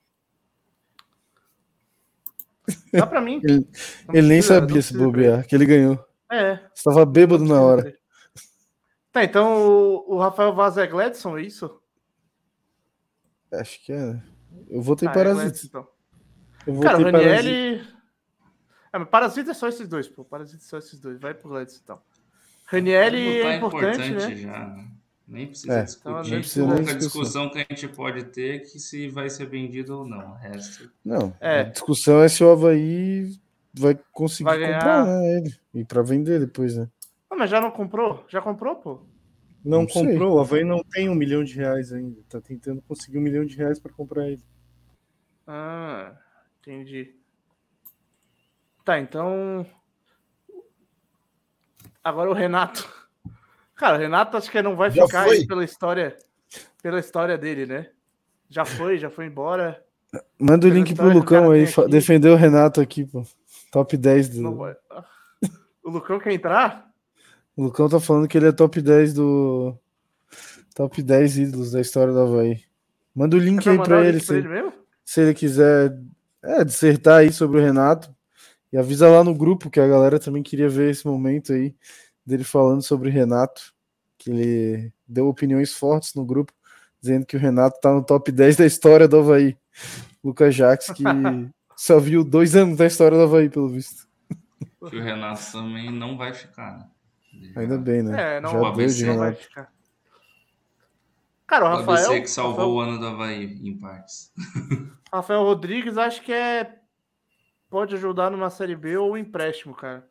Dá 2.93 3.05
pra 3.07 3.21
mim. 3.21 3.39
Ele, 3.43 3.67
ele 4.13 4.27
nem 4.27 4.41
sabia 4.41 4.81
se 4.81 4.97
bobear, 4.97 5.45
que 5.47 5.55
ele 5.55 5.65
ganhou. 5.65 6.03
É. 6.31 6.59
Estava 6.73 7.05
bêbado 7.05 7.45
na 7.45 7.61
hora. 7.61 7.95
Tá, 9.11 9.23
então 9.23 9.67
o, 9.67 10.15
o 10.15 10.19
Rafael 10.19 10.53
Vaz 10.53 10.77
é 10.77 10.85
Gladson, 10.87 11.37
é 11.37 11.43
isso? 11.43 11.79
Acho 13.53 13.83
que 13.85 13.93
é. 13.93 13.97
né? 13.97 14.23
Eu 14.69 14.81
votei 14.81 15.07
Ah, 15.07 15.11
é 15.11 15.13
Parasita. 15.13 15.43
Gladson, 15.45 15.67
então. 15.67 15.87
Eu 16.67 16.73
vou 16.73 16.83
Cara, 16.83 16.97
o 16.99 17.03
ter 17.03 17.11
Parasita. 17.11 17.35
Ranielli. 17.35 17.87
É, 18.91 18.97
mas 18.97 19.09
Parasita 19.09 19.51
é 19.51 19.53
só 19.53 19.67
esses 19.67 19.87
dois, 19.87 20.07
pô. 20.07 20.25
Parasita 20.25 20.63
é 20.63 20.67
só 20.67 20.77
esses 20.77 20.99
dois. 20.99 21.19
Vai 21.19 21.33
pro 21.33 21.49
Gladson, 21.49 21.79
então. 21.83 22.01
Ranielli 22.65 23.41
Tá 23.41 23.47
é 23.49 23.55
importante, 23.57 24.11
né? 24.11 24.35
já. 24.35 24.75
Nem 25.27 25.47
precisa 25.47 25.73
É, 25.79 25.83
discutir. 25.83 26.09
então, 26.09 26.17
a 26.19 26.23
nem 26.23 26.39
precisa 26.39 26.65
nem 26.67 26.97
discussão 26.97 27.49
que 27.49 27.57
a 27.57 27.65
gente 27.67 27.87
pode 27.87 28.25
ter 28.25 28.55
é 28.55 28.59
que 28.59 28.79
se 28.79 29.07
vai 29.09 29.29
ser 29.29 29.47
vendido 29.47 29.99
ou 29.99 30.05
não. 30.07 30.31
O 30.31 30.35
resto. 30.35 30.91
Não, 31.03 31.35
É. 31.41 31.61
a 31.61 31.63
discussão 31.63 32.21
é 32.21 32.29
se 32.29 32.43
o 32.43 32.51
Havaí 32.51 33.35
vai 33.73 33.99
conseguir 34.11 34.43
Vai 34.43 34.59
ganhar. 34.59 34.75
comprar 34.79 35.05
né, 35.05 35.37
ele. 35.37 35.59
E 35.73 35.83
pra 35.83 36.01
vender 36.03 36.39
depois, 36.39 36.77
né? 36.77 36.87
Ah, 37.29 37.35
mas 37.35 37.49
já 37.49 37.59
não 37.59 37.71
comprou? 37.71 38.23
Já 38.29 38.39
comprou, 38.41 38.75
pô? 38.75 39.01
Não, 39.63 39.81
Não 39.81 39.89
sei. 39.89 40.05
comprou, 40.05 40.35
o 40.35 40.39
Havaí 40.39 40.63
não 40.63 40.83
tem 40.91 41.09
um 41.09 41.15
milhão 41.15 41.43
de 41.43 41.55
reais 41.55 41.91
ainda. 41.91 42.21
Tá 42.29 42.39
tentando 42.39 42.83
conseguir 42.83 43.17
um 43.17 43.21
milhão 43.21 43.43
de 43.43 43.57
reais 43.57 43.79
para 43.79 43.91
comprar 43.91 44.27
ele. 44.27 44.43
Ah, 45.47 46.15
entendi. 46.59 47.15
Tá, 48.83 48.99
então. 48.99 49.65
Agora 52.03 52.29
o 52.29 52.33
Renato. 52.33 52.87
Cara, 53.75 53.97
o 53.97 53.99
Renato 53.99 54.37
acho 54.37 54.49
que 54.49 54.61
não 54.61 54.75
vai 54.75 54.89
Já 54.89 55.05
ficar 55.05 55.27
pela 55.47 55.63
história, 55.63 56.15
pela 56.81 56.99
história 56.99 57.37
dele, 57.37 57.65
né? 57.65 57.87
Já 58.49 58.63
foi, 58.63 58.97
já 58.97 59.09
foi 59.09 59.25
embora. 59.25 59.83
Manda 60.39 60.65
o 60.65 60.69
Pela 60.69 60.73
link 60.73 60.95
pro 60.95 61.09
Lucão 61.09 61.51
aí, 61.51 61.65
defender 61.89 62.29
o 62.29 62.35
Renato 62.35 62.79
aqui, 62.79 63.05
pô. 63.05 63.23
Top 63.71 63.97
10 63.97 64.29
do. 64.29 64.77
O 65.83 65.89
Lucão 65.89 66.19
quer 66.19 66.31
entrar? 66.31 66.89
O 67.55 67.63
Lucão 67.63 67.89
tá 67.89 67.99
falando 67.99 68.27
que 68.27 68.37
ele 68.37 68.47
é 68.47 68.51
top 68.51 68.81
10 68.81 69.13
do. 69.13 69.77
Top 70.73 71.01
10 71.01 71.37
ídolos 71.37 71.71
da 71.71 71.81
história 71.81 72.13
do 72.13 72.19
Havaí. 72.19 72.61
Manda 73.13 73.35
o 73.35 73.39
link 73.39 73.67
aí 73.67 73.77
pra 73.77 74.01
ele, 74.01 74.13
link 74.13 74.25
pra 74.25 74.35
se, 74.35 74.39
ele 74.39 74.47
mesmo? 74.47 74.73
se 75.03 75.21
ele 75.21 75.33
quiser 75.33 75.97
é, 76.43 76.63
dissertar 76.63 77.19
aí 77.19 77.31
sobre 77.31 77.59
o 77.59 77.63
Renato. 77.63 78.13
E 78.71 78.77
avisa 78.77 79.09
lá 79.09 79.23
no 79.23 79.33
grupo 79.33 79.69
que 79.69 79.79
a 79.79 79.87
galera 79.87 80.19
também 80.19 80.43
queria 80.43 80.67
ver 80.67 80.91
esse 80.91 81.05
momento 81.05 81.53
aí 81.53 81.75
dele 82.25 82.43
falando 82.43 82.81
sobre 82.81 83.09
o 83.09 83.11
Renato. 83.11 83.73
Que 84.17 84.31
ele 84.31 84.93
deu 85.07 85.27
opiniões 85.27 85.73
fortes 85.73 86.13
no 86.15 86.25
grupo, 86.25 86.51
dizendo 87.01 87.25
que 87.25 87.35
o 87.37 87.39
Renato 87.39 87.79
tá 87.79 87.93
no 87.93 88.03
top 88.03 88.31
10 88.31 88.55
da 88.57 88.65
história 88.65 89.07
do 89.07 89.19
Havaí. 89.19 89.57
Lucas 90.23 90.55
Jaques, 90.55 90.87
que 90.91 91.03
só 91.75 91.99
viu 91.99 92.23
dois 92.23 92.55
anos 92.55 92.77
da 92.77 92.85
história 92.87 93.17
do 93.17 93.23
Havaí, 93.23 93.49
pelo 93.49 93.69
visto. 93.69 94.07
Que 94.89 94.97
o 94.97 95.01
Renato 95.03 95.51
também 95.51 95.91
não 95.91 96.17
vai 96.17 96.33
ficar, 96.33 96.77
né? 96.77 96.87
Já- 97.53 97.59
Ainda 97.61 97.77
bem, 97.77 98.01
né? 98.01 98.37
É, 98.37 98.39
não, 98.39 98.51
Já 98.51 98.59
o 98.59 98.65
ABC 98.65 99.13
vai 99.15 99.33
ficar. 99.35 99.71
Cara, 101.47 101.65
o 101.65 101.67
O 101.67 101.71
Rafael. 101.77 102.05
ABC 102.05 102.21
que 102.21 102.27
salvou 102.29 102.51
Rafael, 102.53 102.69
o 102.71 102.79
ano 102.79 102.99
do 102.99 103.07
Havaí, 103.07 103.59
em 103.63 103.77
partes. 103.77 104.31
Rafael 105.13 105.43
Rodrigues 105.43 105.97
acho 105.97 106.21
que 106.23 106.31
é. 106.33 106.79
Pode 107.69 107.95
ajudar 107.95 108.31
numa 108.31 108.49
série 108.49 108.75
B 108.75 108.97
ou 108.97 109.11
um 109.13 109.17
empréstimo, 109.17 109.75
cara. 109.75 110.07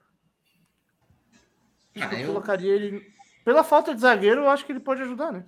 Acho 1.94 2.04
Ah, 2.04 2.08
que 2.08 2.14
eu 2.16 2.18
eu- 2.20 2.26
colocaria 2.28 2.72
ele. 2.72 3.12
Pela 3.44 3.62
falta 3.62 3.94
de 3.94 4.00
zagueiro, 4.00 4.42
eu 4.42 4.48
acho 4.50 4.64
que 4.64 4.72
ele 4.72 4.80
pode 4.80 5.02
ajudar, 5.02 5.32
né? 5.32 5.44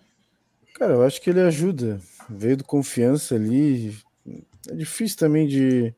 Cara, 0.74 0.92
eu 0.94 1.02
acho 1.02 1.20
que 1.20 1.30
ele 1.30 1.40
ajuda. 1.40 1.98
Veio 2.28 2.58
do 2.58 2.64
confiança 2.64 3.34
ali. 3.34 3.96
É 4.68 4.74
difícil 4.74 5.16
também 5.16 5.46
de, 5.46 5.94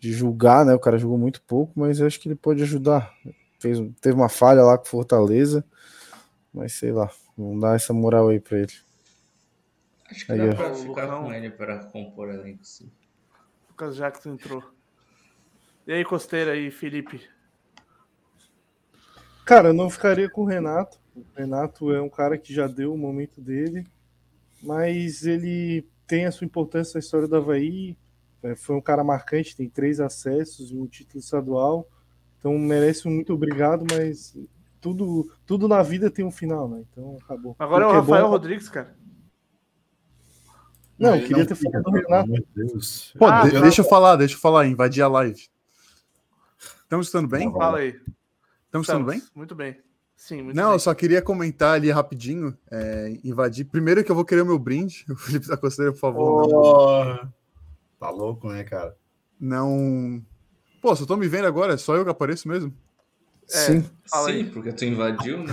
de 0.00 0.12
julgar, 0.12 0.64
né? 0.64 0.74
O 0.74 0.80
cara 0.80 0.98
jogou 0.98 1.16
muito 1.18 1.40
pouco, 1.42 1.72
mas 1.78 2.00
eu 2.00 2.06
acho 2.06 2.18
que 2.18 2.28
ele 2.28 2.34
pode 2.34 2.62
ajudar. 2.62 3.14
Fez, 3.60 3.78
teve 4.00 4.16
uma 4.16 4.28
falha 4.28 4.62
lá 4.62 4.76
com 4.78 4.84
Fortaleza, 4.86 5.64
mas 6.52 6.72
sei 6.72 6.90
lá, 6.90 7.10
vamos 7.36 7.60
dar 7.60 7.76
essa 7.76 7.92
moral 7.92 8.28
aí 8.30 8.40
pra 8.40 8.58
ele. 8.58 8.72
Acho 10.10 10.26
que 10.26 10.32
Aí, 10.32 10.38
dá 10.38 10.46
ó. 10.46 10.54
pra 10.56 10.74
ficar 10.74 11.06
com 11.20 11.32
ele 11.32 11.50
para 11.50 11.84
compor 11.84 12.30
elenco, 12.30 12.64
sim. 12.64 12.90
Lucas 13.68 13.94
Jackson 13.94 14.30
entrou. 14.30 14.64
E 15.86 15.92
aí, 15.92 16.04
costeira 16.04 16.52
aí, 16.52 16.70
Felipe? 16.70 17.20
Cara, 19.50 19.70
eu 19.70 19.74
não 19.74 19.90
ficaria 19.90 20.30
com 20.30 20.42
o 20.42 20.44
Renato. 20.44 20.96
O 21.12 21.24
Renato 21.36 21.92
é 21.92 22.00
um 22.00 22.08
cara 22.08 22.38
que 22.38 22.54
já 22.54 22.68
deu 22.68 22.94
o 22.94 22.96
momento 22.96 23.40
dele, 23.40 23.84
mas 24.62 25.26
ele 25.26 25.84
tem 26.06 26.24
a 26.24 26.30
sua 26.30 26.44
importância 26.44 26.96
na 26.96 27.00
história 27.00 27.26
do 27.26 27.34
Havaí. 27.34 27.96
É, 28.44 28.54
Foi 28.54 28.76
um 28.76 28.80
cara 28.80 29.02
marcante, 29.02 29.56
tem 29.56 29.68
três 29.68 29.98
acessos 29.98 30.70
e 30.70 30.76
um 30.76 30.86
título 30.86 31.18
estadual. 31.18 31.84
Então 32.38 32.56
merece 32.56 33.08
um 33.08 33.10
muito 33.10 33.34
obrigado, 33.34 33.84
mas 33.92 34.38
tudo, 34.80 35.28
tudo 35.44 35.66
na 35.66 35.82
vida 35.82 36.08
tem 36.12 36.24
um 36.24 36.30
final, 36.30 36.68
né? 36.68 36.84
Então 36.88 37.18
acabou. 37.20 37.56
Agora 37.58 37.86
é 37.86 37.88
o 37.88 37.90
que 37.90 37.96
Rafael 37.96 38.24
bom- 38.26 38.30
Rodrigues, 38.30 38.68
cara. 38.68 38.96
Não, 40.96 41.16
eu 41.16 41.26
queria 41.26 41.44
ter 41.44 41.56
fica, 41.56 41.82
falado 41.82 41.84
do 41.90 42.06
Renato. 42.08 42.32
de 42.32 42.46
Deus. 42.54 43.12
Pô, 43.18 43.24
Ah, 43.26 43.44
de- 43.48 43.52
tá. 43.54 43.60
deixa 43.62 43.80
eu 43.80 43.84
falar, 43.88 44.14
deixa 44.14 44.36
eu 44.36 44.38
falar, 44.38 44.68
invadir 44.68 45.02
a 45.02 45.08
live. 45.08 45.48
Estamos 46.84 47.08
escutando 47.08 47.28
bem? 47.28 47.50
Fala 47.50 47.78
aí. 47.78 47.98
Estamos 48.70 48.86
escutando 48.86 49.06
bem? 49.06 49.16
Estamos. 49.18 49.36
Muito 49.36 49.54
bem. 49.54 49.76
Sim, 50.16 50.42
muito 50.42 50.56
Não, 50.56 50.64
bem. 50.66 50.72
eu 50.74 50.78
só 50.78 50.94
queria 50.94 51.20
comentar 51.20 51.74
ali 51.74 51.90
rapidinho, 51.90 52.56
é, 52.70 53.18
invadir. 53.24 53.64
Primeiro 53.64 54.04
que 54.04 54.10
eu 54.10 54.14
vou 54.14 54.24
querer 54.24 54.42
o 54.42 54.46
meu 54.46 54.58
brinde. 54.58 55.04
O 55.10 55.16
Felipe 55.16 55.48
da 55.48 55.56
Costeira, 55.56 55.92
por 55.92 55.98
favor. 55.98 56.46
não- 56.48 56.58
Oh, 56.58 57.28
tá 57.98 58.10
louco, 58.10 58.48
né, 58.48 58.62
cara? 58.64 58.96
Não. 59.40 60.22
Pô, 60.80 60.94
só 60.94 61.04
tô 61.04 61.16
me 61.16 61.26
vendo 61.26 61.46
agora, 61.46 61.74
é 61.74 61.76
só 61.76 61.96
eu 61.96 62.04
que 62.04 62.10
apareço 62.10 62.48
mesmo. 62.48 62.72
Sim. 63.46 63.84
Fala 64.08 64.28
sim, 64.30 64.34
aí. 64.36 64.50
porque 64.50 64.72
tu 64.72 64.84
invadiu, 64.84 65.38
né? 65.42 65.52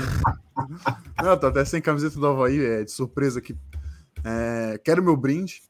Não, 1.23 1.35
tô 1.37 1.47
até 1.47 1.65
sem 1.65 1.81
camiseta 1.81 2.19
do 2.19 2.27
Havaí, 2.27 2.63
é 2.63 2.83
de 2.83 2.91
surpresa 2.91 3.39
aqui. 3.39 3.57
É, 4.23 4.77
quero 4.83 5.01
meu 5.03 5.17
brinde. 5.17 5.63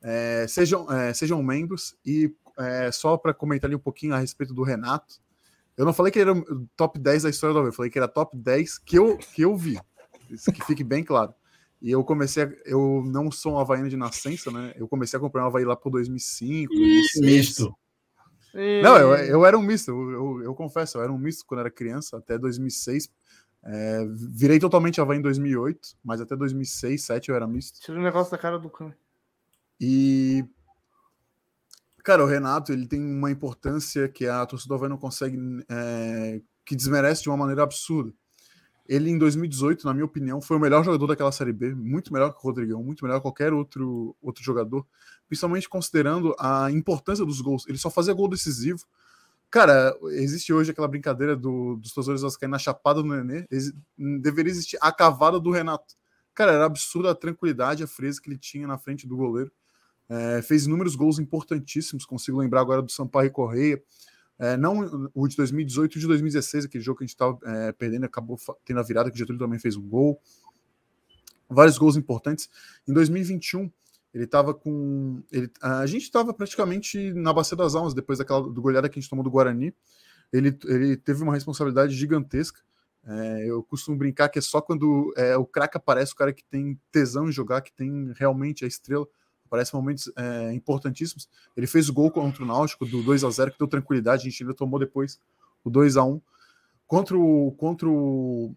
É, 0.00 0.46
sejam, 0.48 0.90
é, 0.92 1.12
sejam 1.12 1.42
membros. 1.42 1.96
E 2.06 2.32
é, 2.58 2.92
só 2.92 3.16
para 3.16 3.34
comentar 3.34 3.68
ali 3.68 3.74
um 3.74 3.80
pouquinho 3.80 4.14
a 4.14 4.18
respeito 4.18 4.54
do 4.54 4.62
Renato. 4.62 5.16
Eu 5.76 5.84
não 5.84 5.92
falei 5.92 6.10
que 6.10 6.18
ele 6.18 6.30
era 6.30 6.38
o 6.38 6.66
top 6.76 6.98
10 6.98 7.24
da 7.24 7.30
história 7.30 7.52
do 7.52 7.58
Havaí, 7.58 7.68
eu 7.68 7.74
falei 7.74 7.90
que 7.90 7.98
era 7.98 8.08
top 8.08 8.36
10 8.36 8.78
que 8.78 8.96
eu, 8.98 9.18
que 9.18 9.42
eu 9.42 9.56
vi. 9.56 9.78
Isso 10.30 10.50
que 10.52 10.64
fique 10.64 10.82
bem 10.82 11.04
claro. 11.04 11.34
E 11.80 11.90
eu 11.90 12.02
comecei, 12.02 12.44
a, 12.44 12.52
eu 12.64 13.02
não 13.04 13.30
sou 13.30 13.52
um 13.52 13.58
havaiano 13.58 13.88
de 13.88 13.96
nascença, 13.96 14.50
né? 14.50 14.72
Eu 14.76 14.88
comecei 14.88 15.16
a 15.16 15.20
comprar 15.20 15.44
um 15.44 15.46
Havaí 15.46 15.64
lá 15.64 15.76
por 15.76 15.90
2005, 15.90 16.72
2006. 16.72 17.20
Misto. 17.20 17.74
Não, 18.82 18.96
eu, 18.96 19.14
eu 19.14 19.44
era 19.44 19.58
um 19.58 19.62
misto, 19.62 19.90
eu, 19.90 20.10
eu, 20.10 20.42
eu 20.44 20.54
confesso, 20.54 20.96
eu 20.96 21.02
era 21.02 21.12
um 21.12 21.18
misto 21.18 21.44
quando 21.46 21.60
era 21.60 21.70
criança, 21.70 22.16
até 22.16 22.38
2006. 22.38 23.10
É, 23.62 24.06
virei 24.08 24.58
totalmente 24.58 25.00
Havaí 25.00 25.18
em 25.18 25.22
2008, 25.22 25.96
mas 26.02 26.20
até 26.20 26.34
2006, 26.34 27.06
2007 27.06 27.28
eu 27.28 27.36
era 27.36 27.46
misto. 27.46 27.80
Tira 27.80 27.98
o 27.98 28.02
negócio 28.02 28.30
da 28.30 28.38
cara 28.38 28.58
do 28.58 28.70
cão. 28.70 28.94
E 29.78 30.44
cara, 32.06 32.22
o 32.22 32.26
Renato 32.26 32.72
ele 32.72 32.86
tem 32.86 33.02
uma 33.02 33.32
importância 33.32 34.08
que 34.08 34.28
a 34.28 34.46
torcida 34.46 34.76
Havaí 34.76 34.88
não 34.88 34.96
consegue, 34.96 35.36
é, 35.68 36.40
que 36.64 36.76
desmerece 36.76 37.24
de 37.24 37.28
uma 37.28 37.36
maneira 37.36 37.64
absurda. 37.64 38.14
Ele 38.88 39.10
em 39.10 39.18
2018, 39.18 39.84
na 39.84 39.92
minha 39.92 40.04
opinião, 40.04 40.40
foi 40.40 40.56
o 40.56 40.60
melhor 40.60 40.84
jogador 40.84 41.08
daquela 41.08 41.32
série 41.32 41.52
B, 41.52 41.74
muito 41.74 42.12
melhor 42.12 42.30
que 42.30 42.38
o 42.38 42.42
Rodrigão, 42.42 42.80
muito 42.80 43.04
melhor 43.04 43.16
que 43.16 43.22
qualquer 43.22 43.52
outro 43.52 44.16
outro 44.22 44.44
jogador, 44.44 44.86
principalmente 45.26 45.68
considerando 45.68 46.32
a 46.38 46.70
importância 46.70 47.24
dos 47.24 47.40
gols. 47.40 47.66
Ele 47.66 47.76
só 47.76 47.90
fazia 47.90 48.14
gol 48.14 48.28
decisivo. 48.28 48.84
Cara, 49.50 49.92
existe 50.12 50.52
hoje 50.52 50.70
aquela 50.70 50.86
brincadeira 50.86 51.34
do, 51.34 51.74
dos 51.74 51.92
torcedores 51.92 52.22
vascaínos 52.22 52.52
na 52.52 52.58
chapada 52.60 53.02
do 53.02 53.08
Nenê. 53.08 53.46
deveria 53.98 54.52
existir 54.52 54.78
a 54.80 54.92
cavada 54.92 55.40
do 55.40 55.50
Renato. 55.50 55.96
Cara, 56.32 56.52
era 56.52 56.66
absurda 56.66 57.10
a 57.10 57.16
tranquilidade, 57.16 57.82
a 57.82 57.88
frieza 57.88 58.20
que 58.22 58.30
ele 58.30 58.38
tinha 58.38 58.68
na 58.68 58.78
frente 58.78 59.08
do 59.08 59.16
goleiro. 59.16 59.50
É, 60.08 60.40
fez 60.42 60.66
inúmeros 60.66 60.94
gols 60.94 61.18
importantíssimos, 61.18 62.06
consigo 62.06 62.38
lembrar 62.38 62.60
agora 62.60 62.82
do 62.82 62.90
Sampaio 62.90 63.30
Correia. 63.30 63.82
É, 64.38 64.56
não 64.56 65.10
o 65.14 65.26
de 65.26 65.36
2018, 65.36 65.96
o 65.96 65.98
de 65.98 66.06
2016, 66.06 66.66
aquele 66.66 66.84
jogo 66.84 66.98
que 66.98 67.04
a 67.04 67.06
gente 67.06 67.14
estava 67.14 67.38
é, 67.44 67.72
perdendo, 67.72 68.04
acabou 68.04 68.38
tendo 68.64 68.80
a 68.80 68.82
virada, 68.82 69.10
que 69.10 69.16
o 69.16 69.18
Getúlio 69.18 69.40
também 69.40 69.58
fez 69.58 69.76
um 69.76 69.86
gol. 69.88 70.20
Vários 71.48 71.78
gols 71.78 71.96
importantes. 71.96 72.50
Em 72.86 72.92
2021, 72.92 73.70
ele 74.12 74.24
estava 74.24 74.54
com. 74.54 75.22
Ele, 75.30 75.50
a 75.60 75.86
gente 75.86 76.02
estava 76.02 76.32
praticamente 76.34 77.12
na 77.12 77.32
Bacia 77.32 77.56
das 77.56 77.74
Almas, 77.74 77.94
depois 77.94 78.18
daquela 78.18 78.40
do 78.42 78.62
goleada 78.62 78.88
que 78.88 78.98
a 78.98 79.00
gente 79.00 79.10
tomou 79.10 79.22
do 79.22 79.30
Guarani. 79.30 79.74
Ele, 80.32 80.56
ele 80.64 80.96
teve 80.96 81.22
uma 81.22 81.34
responsabilidade 81.34 81.94
gigantesca. 81.94 82.60
É, 83.06 83.44
eu 83.48 83.62
costumo 83.62 83.96
brincar 83.96 84.28
que 84.28 84.38
é 84.38 84.42
só 84.42 84.60
quando 84.60 85.12
é, 85.16 85.36
o 85.36 85.46
craque 85.46 85.76
aparece, 85.76 86.12
o 86.12 86.16
cara 86.16 86.32
que 86.32 86.42
tem 86.42 86.80
tesão 86.90 87.28
em 87.28 87.32
jogar, 87.32 87.60
que 87.60 87.72
tem 87.72 88.12
realmente 88.16 88.64
a 88.64 88.68
estrela, 88.68 89.06
aparece 89.46 89.74
momentos 89.74 90.10
é, 90.16 90.52
importantíssimos. 90.52 91.28
Ele 91.56 91.66
fez 91.66 91.88
o 91.88 91.92
gol 91.92 92.10
contra 92.10 92.42
o 92.42 92.46
Náutico 92.46 92.84
do 92.84 93.02
2 93.02 93.24
a 93.24 93.30
0 93.30 93.52
que 93.52 93.58
deu 93.58 93.68
tranquilidade, 93.68 94.22
a 94.22 94.30
gente 94.30 94.42
ainda 94.42 94.54
tomou 94.54 94.78
depois 94.78 95.20
o 95.64 95.70
2 95.70 95.96
a 95.96 96.04
1 96.04 96.20
Contra 96.86 97.18
o, 97.18 97.50
contra 97.52 97.88
o, 97.88 98.54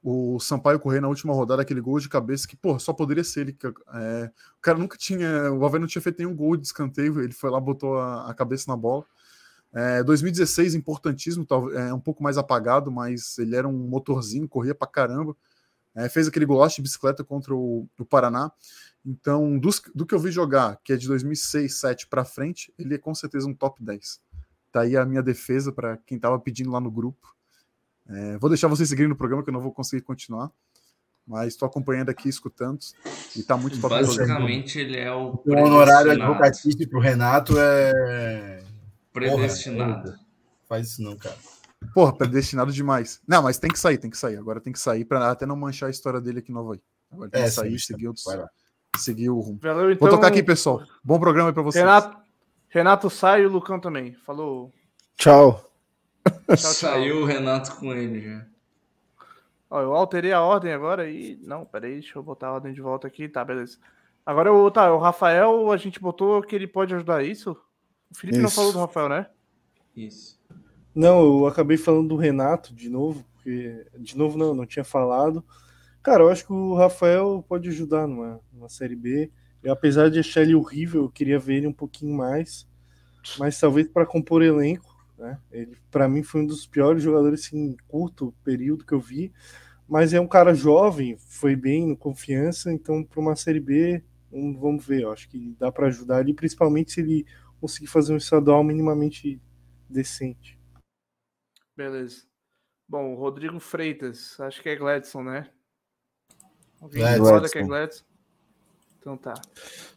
o 0.00 0.38
Sampaio 0.38 0.78
Correia 0.78 1.00
na 1.00 1.08
última 1.08 1.34
rodada, 1.34 1.62
aquele 1.62 1.80
gol 1.80 1.98
de 1.98 2.08
cabeça 2.08 2.46
que, 2.46 2.54
pô, 2.54 2.78
só 2.78 2.92
poderia 2.92 3.24
ser 3.24 3.40
ele. 3.40 3.58
É, 3.94 4.30
o 4.56 4.60
cara 4.60 4.78
nunca 4.78 4.96
tinha. 4.96 5.52
O 5.52 5.64
Havaí 5.64 5.80
não 5.80 5.88
tinha 5.88 6.02
feito 6.02 6.18
nenhum 6.18 6.36
gol 6.36 6.56
de 6.56 6.66
escanteio, 6.66 7.20
ele 7.20 7.32
foi 7.32 7.50
lá, 7.50 7.58
botou 7.58 7.98
a, 7.98 8.30
a 8.30 8.34
cabeça 8.34 8.66
na 8.68 8.76
bola. 8.76 9.04
É, 9.72 10.04
2016, 10.04 10.76
importantíssimo, 10.76 11.44
é 11.74 11.92
um 11.92 11.98
pouco 11.98 12.22
mais 12.22 12.38
apagado, 12.38 12.92
mas 12.92 13.38
ele 13.38 13.56
era 13.56 13.66
um 13.66 13.72
motorzinho, 13.72 14.48
corria 14.48 14.74
pra 14.74 14.86
caramba. 14.86 15.34
É, 15.96 16.08
fez 16.08 16.28
aquele 16.28 16.46
golaço 16.46 16.76
de 16.76 16.82
bicicleta 16.82 17.24
contra 17.24 17.52
o, 17.54 17.88
o 17.98 18.04
Paraná. 18.04 18.52
Então, 19.04 19.58
dos, 19.58 19.82
do 19.94 20.06
que 20.06 20.14
eu 20.14 20.18
vi 20.18 20.30
jogar, 20.30 20.80
que 20.82 20.92
é 20.92 20.96
de 20.96 21.06
2006, 21.06 21.62
2007 21.62 22.06
para 22.06 22.24
frente, 22.24 22.72
ele 22.78 22.94
é 22.94 22.98
com 22.98 23.14
certeza 23.14 23.46
um 23.46 23.54
top 23.54 23.82
10. 23.84 24.20
Tá 24.72 24.80
aí 24.80 24.96
a 24.96 25.04
minha 25.04 25.22
defesa 25.22 25.70
para 25.70 25.98
quem 25.98 26.18
tava 26.18 26.38
pedindo 26.38 26.70
lá 26.70 26.80
no 26.80 26.90
grupo. 26.90 27.34
É, 28.08 28.38
vou 28.38 28.48
deixar 28.48 28.68
vocês 28.68 28.88
seguirem 28.88 29.08
no 29.08 29.16
programa, 29.16 29.42
que 29.42 29.50
eu 29.50 29.52
não 29.52 29.60
vou 29.60 29.72
conseguir 29.72 30.02
continuar. 30.02 30.50
Mas 31.26 31.48
estou 31.48 31.66
acompanhando 31.66 32.10
aqui, 32.10 32.28
escutando. 32.28 32.80
E 33.36 33.40
está 33.40 33.56
muito 33.56 33.80
top. 33.80 33.94
Basicamente, 33.94 34.78
ele 34.78 34.98
é 34.98 35.12
o. 35.12 35.42
O 35.44 35.52
honorário 35.52 36.10
advocatício 36.10 36.88
para 36.88 36.98
o 36.98 37.02
Renato 37.02 37.54
é. 37.58 38.62
Predestinado. 39.12 40.10
Porra, 40.10 40.20
faz 40.68 40.88
isso 40.88 41.02
não, 41.02 41.16
cara. 41.16 41.36
Porra, 41.94 42.16
predestinado 42.16 42.72
demais. 42.72 43.20
Não, 43.26 43.42
mas 43.42 43.58
tem 43.58 43.70
que 43.70 43.78
sair, 43.78 43.96
tem 43.96 44.10
que 44.10 44.18
sair. 44.18 44.36
Agora 44.36 44.60
tem 44.60 44.72
que 44.72 44.78
sair 44.78 45.04
para 45.04 45.30
até 45.30 45.46
não 45.46 45.56
manchar 45.56 45.86
a 45.86 45.90
história 45.90 46.20
dele 46.20 46.40
aqui 46.40 46.52
no 46.52 46.72
aí. 46.72 46.80
Agora 47.10 47.30
tem 47.30 47.42
é, 47.42 47.44
que 47.44 47.50
sair, 47.50 47.78
sim, 47.78 47.86
seguir, 47.86 48.08
outros, 48.08 48.24
seguir 48.98 49.30
o 49.30 49.40
rumo. 49.40 49.58
Valeu, 49.62 49.90
então... 49.90 50.08
Vou 50.08 50.16
tocar 50.16 50.28
aqui, 50.28 50.42
pessoal. 50.42 50.82
Bom 51.02 51.18
programa 51.18 51.50
aí 51.50 51.54
para 51.54 51.62
vocês. 51.62 51.84
Renato, 51.84 52.16
Renato 52.68 53.10
sai 53.10 53.42
e 53.42 53.46
o 53.46 53.50
Lucão 53.50 53.78
também. 53.78 54.14
Falou. 54.26 54.72
Tchau. 55.16 55.70
Tchau, 56.24 56.56
tchau. 56.56 56.56
Saiu 56.56 57.22
o 57.22 57.24
Renato 57.24 57.76
com 57.76 57.92
ele 57.92 58.20
já. 58.20 58.46
Ó, 59.70 59.80
eu 59.80 59.94
alterei 59.94 60.32
a 60.32 60.40
ordem 60.40 60.72
agora 60.72 61.08
e. 61.08 61.38
Não, 61.42 61.64
peraí, 61.64 61.94
deixa 61.94 62.18
eu 62.18 62.22
botar 62.22 62.48
a 62.48 62.52
ordem 62.54 62.72
de 62.72 62.80
volta 62.80 63.06
aqui. 63.06 63.28
Tá, 63.28 63.44
beleza. 63.44 63.78
Agora 64.24 64.52
o, 64.52 64.70
tá, 64.70 64.92
o 64.94 64.98
Rafael, 64.98 65.70
a 65.70 65.76
gente 65.76 66.00
botou 66.00 66.40
que 66.42 66.54
ele 66.54 66.66
pode 66.66 66.94
ajudar 66.94 67.24
isso. 67.24 67.56
O 68.10 68.16
Felipe 68.16 68.38
isso. 68.38 68.42
não 68.42 68.50
falou 68.50 68.72
do 68.72 68.78
Rafael, 68.78 69.08
né? 69.08 69.26
Isso. 69.96 70.40
Não, 70.94 71.20
eu 71.20 71.46
acabei 71.46 71.76
falando 71.76 72.08
do 72.08 72.16
Renato 72.16 72.74
de 72.74 72.88
novo, 72.88 73.24
porque. 73.34 73.86
De 73.98 74.16
novo 74.16 74.38
não, 74.38 74.54
não 74.54 74.66
tinha 74.66 74.84
falado. 74.84 75.44
Cara, 76.04 76.22
eu 76.22 76.30
acho 76.30 76.46
que 76.46 76.52
o 76.52 76.74
Rafael 76.74 77.44
pode 77.48 77.68
ajudar 77.68 78.06
numa, 78.06 78.40
numa 78.52 78.68
série 78.68 78.94
B. 78.94 79.32
Eu, 79.62 79.72
apesar 79.72 80.08
de 80.08 80.20
achar 80.20 80.42
ele 80.42 80.54
horrível, 80.54 81.02
eu 81.02 81.10
queria 81.10 81.38
ver 81.38 81.56
ele 81.56 81.66
um 81.66 81.72
pouquinho 81.72 82.16
mais. 82.16 82.68
Mas 83.38 83.58
talvez 83.58 83.88
para 83.88 84.06
compor 84.06 84.42
elenco 84.42 84.94
né? 85.18 85.40
Ele, 85.50 85.76
para 85.90 86.08
mim, 86.08 86.22
foi 86.22 86.42
um 86.42 86.46
dos 86.46 86.66
piores 86.66 87.02
jogadores 87.02 87.52
em 87.52 87.76
curto 87.88 88.34
período 88.44 88.84
que 88.84 88.92
eu 88.92 89.00
vi. 89.00 89.32
Mas 89.88 90.14
é 90.14 90.20
um 90.20 90.26
cara 90.26 90.54
jovem, 90.54 91.16
foi 91.18 91.54
bem 91.54 91.86
no 91.86 91.96
confiança, 91.96 92.72
então 92.72 93.04
para 93.04 93.20
uma 93.20 93.36
Série 93.36 93.60
B, 93.60 94.02
vamos 94.30 94.84
ver. 94.86 95.02
Eu 95.02 95.12
acho 95.12 95.28
que 95.28 95.54
dá 95.58 95.70
para 95.70 95.88
ajudar 95.88 96.20
ele, 96.20 96.34
principalmente 96.34 96.92
se 96.92 97.00
ele 97.00 97.26
conseguir 97.60 97.86
fazer 97.86 98.14
um 98.14 98.16
estadual 98.16 98.64
minimamente 98.64 99.40
decente. 99.88 100.58
Beleza. 101.76 102.26
Bom, 102.88 103.14
Rodrigo 103.14 103.60
Freitas, 103.60 104.38
acho 104.40 104.62
que 104.62 104.68
é 104.68 104.76
Gladson, 104.76 105.22
né? 105.22 105.50
Gladson. 106.88 107.48
que 107.48 107.58
é 107.58 107.62
Gladson? 107.62 108.04
Então 109.00 109.16
tá. 109.18 109.34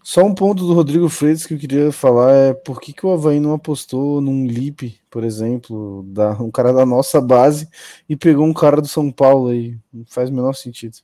Só 0.03 0.23
um 0.25 0.35
ponto 0.35 0.67
do 0.67 0.73
Rodrigo 0.73 1.07
Freitas 1.07 1.45
que 1.45 1.53
eu 1.53 1.57
queria 1.57 1.91
falar 1.93 2.33
é 2.33 2.53
por 2.53 2.81
que, 2.81 2.91
que 2.91 3.05
o 3.05 3.11
Havaí 3.11 3.39
não 3.39 3.53
apostou 3.53 4.19
num 4.19 4.45
Lip, 4.45 4.99
por 5.09 5.23
exemplo, 5.23 6.03
da, 6.07 6.31
um 6.41 6.51
cara 6.51 6.73
da 6.73 6.85
nossa 6.85 7.21
base 7.21 7.69
e 8.07 8.17
pegou 8.17 8.45
um 8.45 8.53
cara 8.53 8.81
do 8.81 8.87
São 8.87 9.09
Paulo 9.09 9.49
aí. 9.49 9.77
Não 9.93 10.05
faz 10.05 10.29
o 10.29 10.33
menor 10.33 10.53
sentido. 10.53 10.97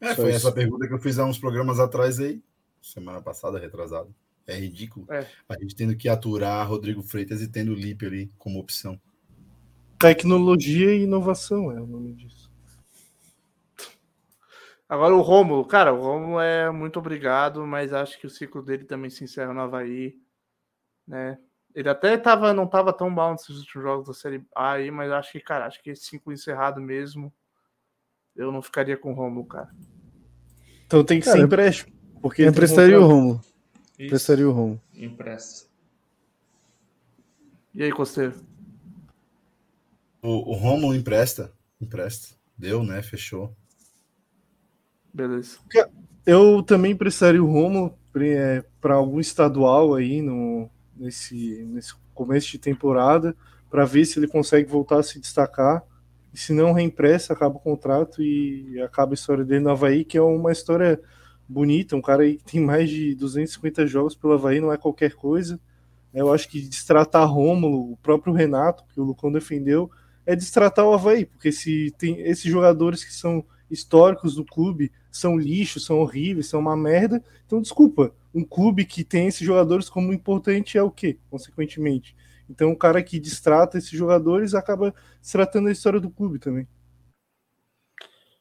É, 0.00 0.14
foi 0.14 0.28
isso. 0.28 0.36
essa 0.36 0.52
pergunta 0.52 0.86
que 0.86 0.94
eu 0.94 0.98
fiz 0.98 1.18
há 1.18 1.24
uns 1.24 1.38
programas 1.38 1.80
atrás 1.80 2.20
aí, 2.20 2.40
semana 2.80 3.20
passada, 3.20 3.58
retrasado. 3.58 4.14
É 4.46 4.56
ridículo. 4.56 5.06
É. 5.10 5.26
A 5.48 5.58
gente 5.58 5.74
tendo 5.74 5.96
que 5.96 6.08
aturar 6.08 6.68
Rodrigo 6.68 7.02
Freitas 7.02 7.40
e 7.40 7.48
tendo 7.48 7.72
o 7.72 7.74
Lip 7.76 8.04
ali 8.04 8.30
como 8.38 8.58
opção. 8.58 9.00
Tecnologia 9.98 10.94
e 10.94 11.02
inovação 11.02 11.70
é 11.70 11.80
o 11.80 11.86
nome 11.86 12.12
disso. 12.14 12.41
Agora 14.92 15.16
o 15.16 15.22
Romulo, 15.22 15.64
cara, 15.64 15.90
o 15.90 16.02
Romulo 16.02 16.38
é 16.38 16.70
muito 16.70 16.98
obrigado, 16.98 17.66
mas 17.66 17.94
acho 17.94 18.20
que 18.20 18.26
o 18.26 18.30
ciclo 18.30 18.62
dele 18.62 18.84
também 18.84 19.08
se 19.08 19.24
encerra 19.24 19.54
no 19.54 19.62
Havaí, 19.62 20.18
né? 21.08 21.38
Ele 21.74 21.88
até 21.88 22.18
tava, 22.18 22.52
não 22.52 22.66
tava 22.66 22.92
tão 22.92 23.08
mal 23.08 23.32
nesses 23.32 23.56
últimos 23.56 23.86
jogos 23.86 24.06
da 24.08 24.12
Série 24.12 24.44
A 24.54 24.72
aí, 24.72 24.90
mas 24.90 25.10
acho 25.10 25.32
que, 25.32 25.40
cara, 25.40 25.64
acho 25.64 25.82
que 25.82 25.88
esse 25.88 26.04
ciclo 26.04 26.30
encerrado 26.30 26.78
mesmo, 26.78 27.32
eu 28.36 28.52
não 28.52 28.60
ficaria 28.60 28.94
com 28.94 29.12
o 29.12 29.14
Romulo, 29.14 29.46
cara. 29.46 29.70
Então 30.84 31.02
tem 31.02 31.20
que 31.20 31.24
cara, 31.24 31.38
ser 31.38 31.44
empréstimo. 31.46 31.90
Porque 32.20 32.44
emprestaria 32.44 33.00
o 33.00 33.06
Romulo. 33.06 33.40
Emprestaria 33.98 34.46
o 34.46 34.52
Romulo. 34.52 34.82
Empresta. 34.92 35.70
E 37.74 37.82
aí, 37.82 37.92
Costeiro? 37.92 38.34
O, 40.20 40.50
o 40.50 40.52
Romulo 40.52 40.94
empresta. 40.94 41.50
Empresta. 41.80 42.36
Deu, 42.58 42.84
né? 42.84 43.02
Fechou. 43.02 43.56
Beleza. 45.12 45.58
Eu 46.24 46.62
também 46.62 46.96
precisaria 46.96 47.42
o 47.42 47.50
Romo 47.50 47.96
para 48.80 48.94
algum 48.94 49.20
estadual 49.20 49.94
aí 49.94 50.22
no, 50.22 50.68
nesse, 50.96 51.64
nesse 51.64 51.94
começo 52.14 52.50
de 52.50 52.58
temporada 52.58 53.34
para 53.70 53.84
ver 53.84 54.04
se 54.04 54.18
ele 54.18 54.28
consegue 54.28 54.70
voltar 54.70 54.98
a 54.98 55.02
se 55.02 55.18
destacar. 55.18 55.82
E 56.32 56.38
se 56.38 56.52
não, 56.52 56.72
reimpressa, 56.72 57.32
acaba 57.32 57.56
o 57.56 57.60
contrato 57.60 58.22
e 58.22 58.80
acaba 58.80 59.12
a 59.12 59.14
história 59.14 59.44
dele 59.44 59.60
no 59.60 59.70
Havaí, 59.70 60.04
que 60.04 60.16
é 60.16 60.22
uma 60.22 60.52
história 60.52 61.00
bonita. 61.48 61.96
Um 61.96 62.02
cara 62.02 62.22
aí 62.22 62.36
que 62.36 62.44
tem 62.44 62.60
mais 62.60 62.88
de 62.88 63.14
250 63.14 63.86
jogos 63.86 64.14
pelo 64.14 64.34
Havaí, 64.34 64.60
não 64.60 64.72
é 64.72 64.76
qualquer 64.76 65.14
coisa. 65.14 65.60
Eu 66.12 66.32
acho 66.32 66.48
que 66.48 66.60
destratar 66.60 67.26
Rômulo, 67.26 67.92
o 67.92 67.96
próprio 67.96 68.32
Renato, 68.32 68.84
que 68.92 69.00
o 69.00 69.04
Lucão 69.04 69.32
defendeu, 69.32 69.90
é 70.24 70.36
destratar 70.36 70.86
o 70.86 70.92
Havaí, 70.92 71.24
porque 71.24 71.50
se 71.50 71.92
tem 71.98 72.20
esses 72.20 72.44
jogadores 72.44 73.02
que 73.02 73.12
são 73.12 73.44
históricos 73.70 74.34
do 74.34 74.44
clube 74.44 74.92
são 75.12 75.38
lixo, 75.38 75.78
são 75.78 75.98
horríveis, 75.98 76.48
são 76.48 76.58
uma 76.58 76.76
merda. 76.76 77.22
Então, 77.46 77.60
desculpa, 77.60 78.14
um 78.34 78.42
clube 78.42 78.84
que 78.84 79.04
tem 79.04 79.28
esses 79.28 79.46
jogadores 79.46 79.88
como 79.88 80.12
importante 80.12 80.78
é 80.78 80.82
o 80.82 80.90
quê, 80.90 81.18
consequentemente? 81.30 82.16
Então, 82.48 82.72
o 82.72 82.76
cara 82.76 83.02
que 83.02 83.20
distrata 83.20 83.78
esses 83.78 83.90
jogadores 83.90 84.54
acaba 84.54 84.94
tratando 85.30 85.68
a 85.68 85.72
história 85.72 86.00
do 86.00 86.10
clube 86.10 86.38
também. 86.38 86.66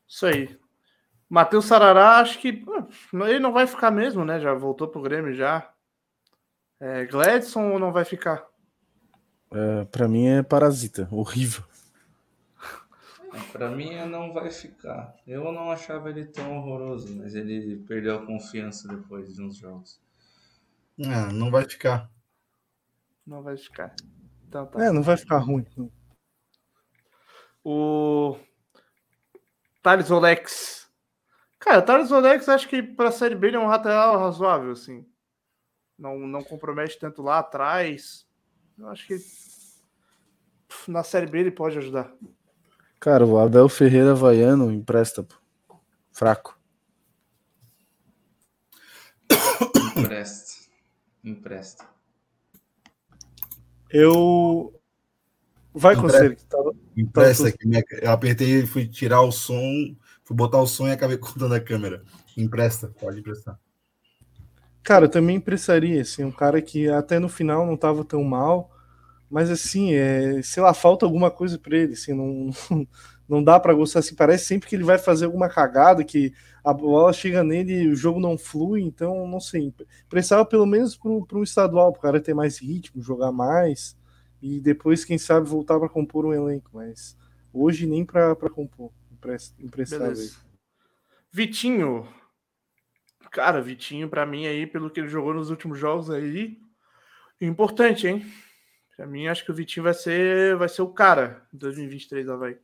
Isso 0.07 0.26
aí. 0.26 0.57
Matheus 1.30 1.65
Sarará, 1.65 2.18
acho 2.19 2.39
que 2.39 2.64
ele 3.14 3.39
não 3.39 3.53
vai 3.53 3.65
ficar 3.65 3.91
mesmo, 3.91 4.26
né? 4.26 4.39
Já 4.39 4.53
voltou 4.53 4.88
pro 4.88 5.02
Grêmio 5.02 5.34
já. 5.34 5.72
É, 6.80 7.06
Gladson 7.06 7.72
ou 7.72 7.80
não 7.80 7.91
vai 7.91 8.03
ficar? 8.03 8.45
É, 9.53 9.85
para 9.85 10.07
mim 10.07 10.27
é 10.27 10.43
parasita, 10.43 11.07
horrível. 11.11 11.64
Pra 13.52 13.70
mim 13.70 13.95
não 14.08 14.34
vai 14.34 14.49
ficar. 14.49 15.16
Eu 15.26 15.52
não 15.52 15.72
achava 15.72 16.10
ele 16.10 16.26
tão 16.26 16.58
horroroso, 16.58 17.16
mas 17.18 17.34
ele 17.34 17.78
perdeu 17.88 18.18
a 18.18 18.26
confiança 18.26 18.88
depois 18.88 19.34
de 19.34 19.41
uns 19.41 19.56
jogos. 19.56 20.02
Ah, 21.06 21.32
não 21.32 21.49
vai 21.49 21.68
ficar. 21.68 22.10
Não 23.26 23.41
vai 23.41 23.56
ficar. 23.58 23.95
Então 24.48 24.66
tá. 24.66 24.84
É, 24.84 24.91
não 24.91 25.02
vai 25.02 25.16
ficar 25.16 25.38
ruim. 25.38 25.66
O 27.64 28.38
Thales 29.82 30.12
Olex. 30.12 30.91
Cara, 31.58 31.80
o 31.80 31.82
Thales 31.84 32.12
Olex 32.12 32.49
acho 32.49 32.68
que 32.68 32.84
pra 32.84 33.12
Série 33.12 33.36
B 33.36 33.48
ele 33.48 33.56
é 33.56 33.60
um 33.60 33.68
lateral 33.68 34.20
razoável, 34.20 34.72
assim. 34.72 35.06
Não, 35.98 36.18
não 36.20 36.44
compromete 36.44 36.99
tanto 36.99 37.22
lá 37.22 37.40
atrás. 37.40 38.28
Eu 38.78 38.88
acho 38.90 39.08
que 39.08 39.16
na 40.88 41.03
Série 41.03 41.28
B 41.28 41.40
ele 41.40 41.52
pode 41.52 41.78
ajudar. 41.78 42.12
Cara, 43.02 43.26
o 43.26 43.38
Abel 43.40 43.68
Ferreira 43.68 44.14
Vaiano 44.15 44.72
empresta. 44.72 45.23
Pô. 45.23 45.36
Fraco. 46.11 46.57
Empresta. 49.98 50.52
Empresta. 51.23 51.86
Eu. 53.90 54.73
Vai, 55.73 55.95
Empresta. 55.95 56.18
Conselho. 56.19 56.36
que 56.36 56.45
tava- 56.45 56.72
Empresta 56.95 57.44
Tá, 57.44 57.49
aqui. 57.49 57.68
minha- 57.68 57.84
Eu 58.02 58.11
apertei, 58.11 58.65
fui 58.68 58.88
tirar 58.88 59.22
o 59.22 59.32
som, 59.32 59.95
fui 60.23 60.36
botar 60.36 60.61
o 60.61 60.68
som 60.68 60.88
e 60.88 60.91
acabei 60.91 61.18
cortando 61.18 61.53
a 61.53 61.60
câmera. 61.60 62.03
Empresta, 62.38 62.94
pode 62.99 63.19
emprestar. 63.19 63.60
Cara, 64.84 65.06
eu 65.06 65.10
também 65.10 65.38
emprestaria, 65.38 66.02
assim, 66.02 66.23
um 66.23 66.32
cara 66.32 66.61
que 66.61 66.88
até 66.90 67.18
no 67.19 67.30
final 67.30 67.65
não 67.65 67.76
tava 67.78 68.03
tão 68.06 68.23
mal, 68.23 68.72
mas 69.32 69.49
assim, 69.49 69.94
é, 69.94 70.41
sei 70.44 70.62
lá, 70.62 70.74
falta 70.74 71.06
alguma 71.06 71.32
coisa 71.32 71.58
pra 71.58 71.78
ele, 71.78 71.94
assim, 71.94 72.14
não, 72.14 72.49
não 73.28 73.41
dá 73.44 73.58
pra 73.60 73.74
gostar, 73.74 73.99
assim, 73.99 74.14
parece 74.14 74.45
sempre 74.45 74.68
que 74.68 74.76
ele 74.76 74.84
vai 74.84 74.98
fazer 74.98 75.26
alguma 75.26 75.48
cagada, 75.48 76.03
que 76.03 76.34
a 76.64 76.74
bola 76.74 77.14
chega 77.14 77.44
nele 77.44 77.84
e 77.84 77.88
o 77.88 77.95
jogo 77.95 78.20
não 78.20 78.38
flui, 78.38 78.82
então, 78.82 79.26
não 79.28 79.40
sei, 79.40 79.74
emprestava 80.06 80.45
pelo 80.45 80.66
menos 80.66 80.98
pro, 80.98 81.26
pro 81.26 81.41
estadual, 81.44 81.94
pro 81.94 82.02
cara 82.02 82.20
ter 82.20 82.34
mais 82.34 82.60
ritmo, 82.60 83.02
jogar 83.02 83.32
mais, 83.32 83.98
e 84.41 84.60
depois, 84.60 85.06
quem 85.06 85.18
sabe, 85.18 85.48
voltar 85.48 85.80
pra 85.80 85.88
compor 85.88 86.26
um 86.26 86.34
elenco, 86.34 86.70
mas 86.74 87.18
hoje 87.53 87.88
nem 87.88 88.03
pra 88.06 88.36
compor, 88.36 88.91
empresta- 89.12 89.56
emprestava 89.64 90.06
ele. 90.08 90.14
Beleza. 90.16 90.36
Vitinho. 91.32 92.08
Cara, 93.32 93.62
Vitinho, 93.62 94.10
pra 94.10 94.26
mim, 94.26 94.45
aí, 94.45 94.68
pelo 94.68 94.90
que 94.90 94.99
ele 94.99 95.08
jogou 95.08 95.34
nos 95.34 95.49
últimos 95.49 95.80
jogos 95.80 96.10
aí, 96.10 96.58
importante, 97.40 98.08
hein? 98.08 98.26
Pra 99.02 99.07
mim, 99.07 99.26
acho 99.26 99.44
que 99.44 99.49
o 99.49 99.56
Vitinho 99.56 99.84
vai 99.84 99.95
ser, 99.95 100.56
vai 100.57 100.69
ser 100.69 100.84
o 100.84 100.88
cara 100.88 101.44
em 101.52 101.57
2023 101.57 102.28
da 102.28 102.36
Havaí. 102.36 102.56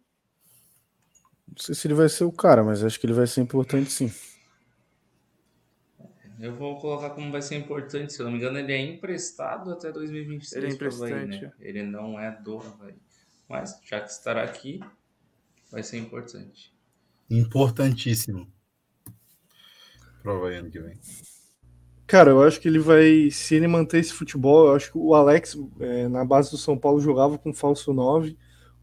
Não 1.48 1.58
sei 1.58 1.74
se 1.74 1.88
ele 1.88 1.96
vai 1.96 2.08
ser 2.08 2.26
o 2.26 2.32
cara, 2.32 2.64
mas 2.64 2.84
acho 2.84 3.00
que 3.00 3.08
ele 3.08 3.14
vai 3.14 3.26
ser 3.26 3.42
importante 3.42 3.90
sim. 3.90 4.14
Eu 6.40 6.56
vou 6.56 6.80
colocar 6.80 7.10
como 7.10 7.32
vai 7.32 7.42
ser 7.42 7.56
importante. 7.56 8.14
Se 8.14 8.22
eu 8.22 8.26
não 8.26 8.32
me 8.34 8.38
engano, 8.38 8.60
ele 8.60 8.72
é 8.72 8.80
emprestado 8.80 9.72
até 9.72 9.92
2023. 9.92 10.64
Ele 10.64 10.74
é 10.74 10.78
pro 10.78 10.94
Havaí, 10.94 11.12
emprestante. 11.12 11.44
né? 11.44 11.54
Ele 11.60 11.82
não 11.82 12.20
é 12.20 12.30
do 12.40 12.60
Havaí. 12.60 12.94
Mas, 13.50 13.82
já 13.84 14.00
que 14.00 14.12
estará 14.12 14.44
aqui, 14.44 14.80
vai 15.72 15.82
ser 15.82 15.98
importante. 15.98 16.72
Importantíssimo. 17.32 18.48
Prova 20.22 20.50
aí 20.50 20.58
ano 20.58 20.70
que 20.70 20.80
vem. 20.80 21.00
Cara, 22.08 22.32
eu 22.32 22.42
acho 22.42 22.62
que 22.62 22.70
ele 22.70 22.80
vai. 22.80 23.30
Se 23.30 23.56
ele 23.56 23.68
manter 23.68 24.00
esse 24.00 24.14
futebol, 24.14 24.68
eu 24.68 24.76
acho 24.76 24.94
que 24.94 24.98
o 24.98 25.14
Alex, 25.14 25.58
é, 25.80 26.08
na 26.08 26.24
base 26.24 26.50
do 26.50 26.58
São 26.58 26.78
Paulo, 26.78 27.02
jogava 27.02 27.38
com 27.38 27.54
falso 27.54 27.94
9. 27.94 28.38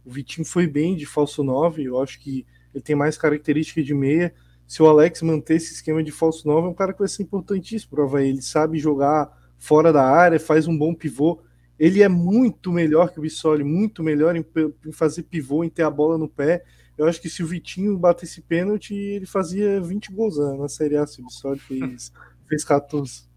O 0.05 0.11
Vitinho 0.11 0.47
foi 0.47 0.67
bem 0.67 0.95
de 0.95 1.07
falso 1.07 1.43
9. 1.43 1.85
Eu 1.85 2.03
acho 2.03 2.21
que 2.21 2.47
ele 2.75 2.85
tem 2.85 2.95
mais 2.95 3.17
característica 3.17 3.83
de 3.83 3.95
meia. 3.95 4.35
Se 4.67 4.83
o 4.83 4.87
Alex 4.87 5.23
manter 5.23 5.55
esse 5.55 5.73
esquema 5.73 6.03
de 6.03 6.13
falso 6.13 6.47
9, 6.47 6.67
é 6.67 6.71
um 6.71 6.75
cara 6.75 6.93
que 6.93 6.99
vai 6.99 7.09
ser 7.09 7.23
importantíssimo 7.23 7.93
pro 7.93 8.05
Havaí. 8.05 8.29
Ele 8.29 8.43
sabe 8.43 8.79
jogar 8.79 9.31
fora 9.59 9.91
da 9.91 10.05
área, 10.05 10.39
faz 10.39 10.67
um 10.67 10.77
bom 10.77 10.95
pivô. 10.95 11.41
Ele 11.79 12.03
é 12.03 12.09
muito 12.09 12.71
melhor 12.71 13.11
que 13.11 13.19
o 13.19 13.23
Bissoli, 13.23 13.65
muito 13.65 14.03
melhor 14.03 14.37
em, 14.37 14.45
em 14.87 14.93
fazer 14.93 15.23
pivô, 15.23 15.65
em 15.65 15.71
ter 15.71 15.83
a 15.83 15.91
bola 15.91 16.19
no 16.19 16.29
pé. 16.29 16.63
Eu 16.97 17.07
acho 17.07 17.21
que 17.21 17.29
se 17.29 17.43
o 17.43 17.47
Vitinho 17.47 17.99
batesse 17.99 18.41
pênalti, 18.43 18.95
ele 18.95 19.27
fazia 19.27 19.81
20 19.81 20.13
gols 20.13 20.39
né, 20.39 20.57
na 20.59 20.69
Série 20.69 20.97
A. 20.97 21.07
Se 21.07 21.21
o 21.21 21.25
Bissoli 21.25 21.59
fez, 21.59 22.13
fez 22.49 22.65
14. 22.65 23.29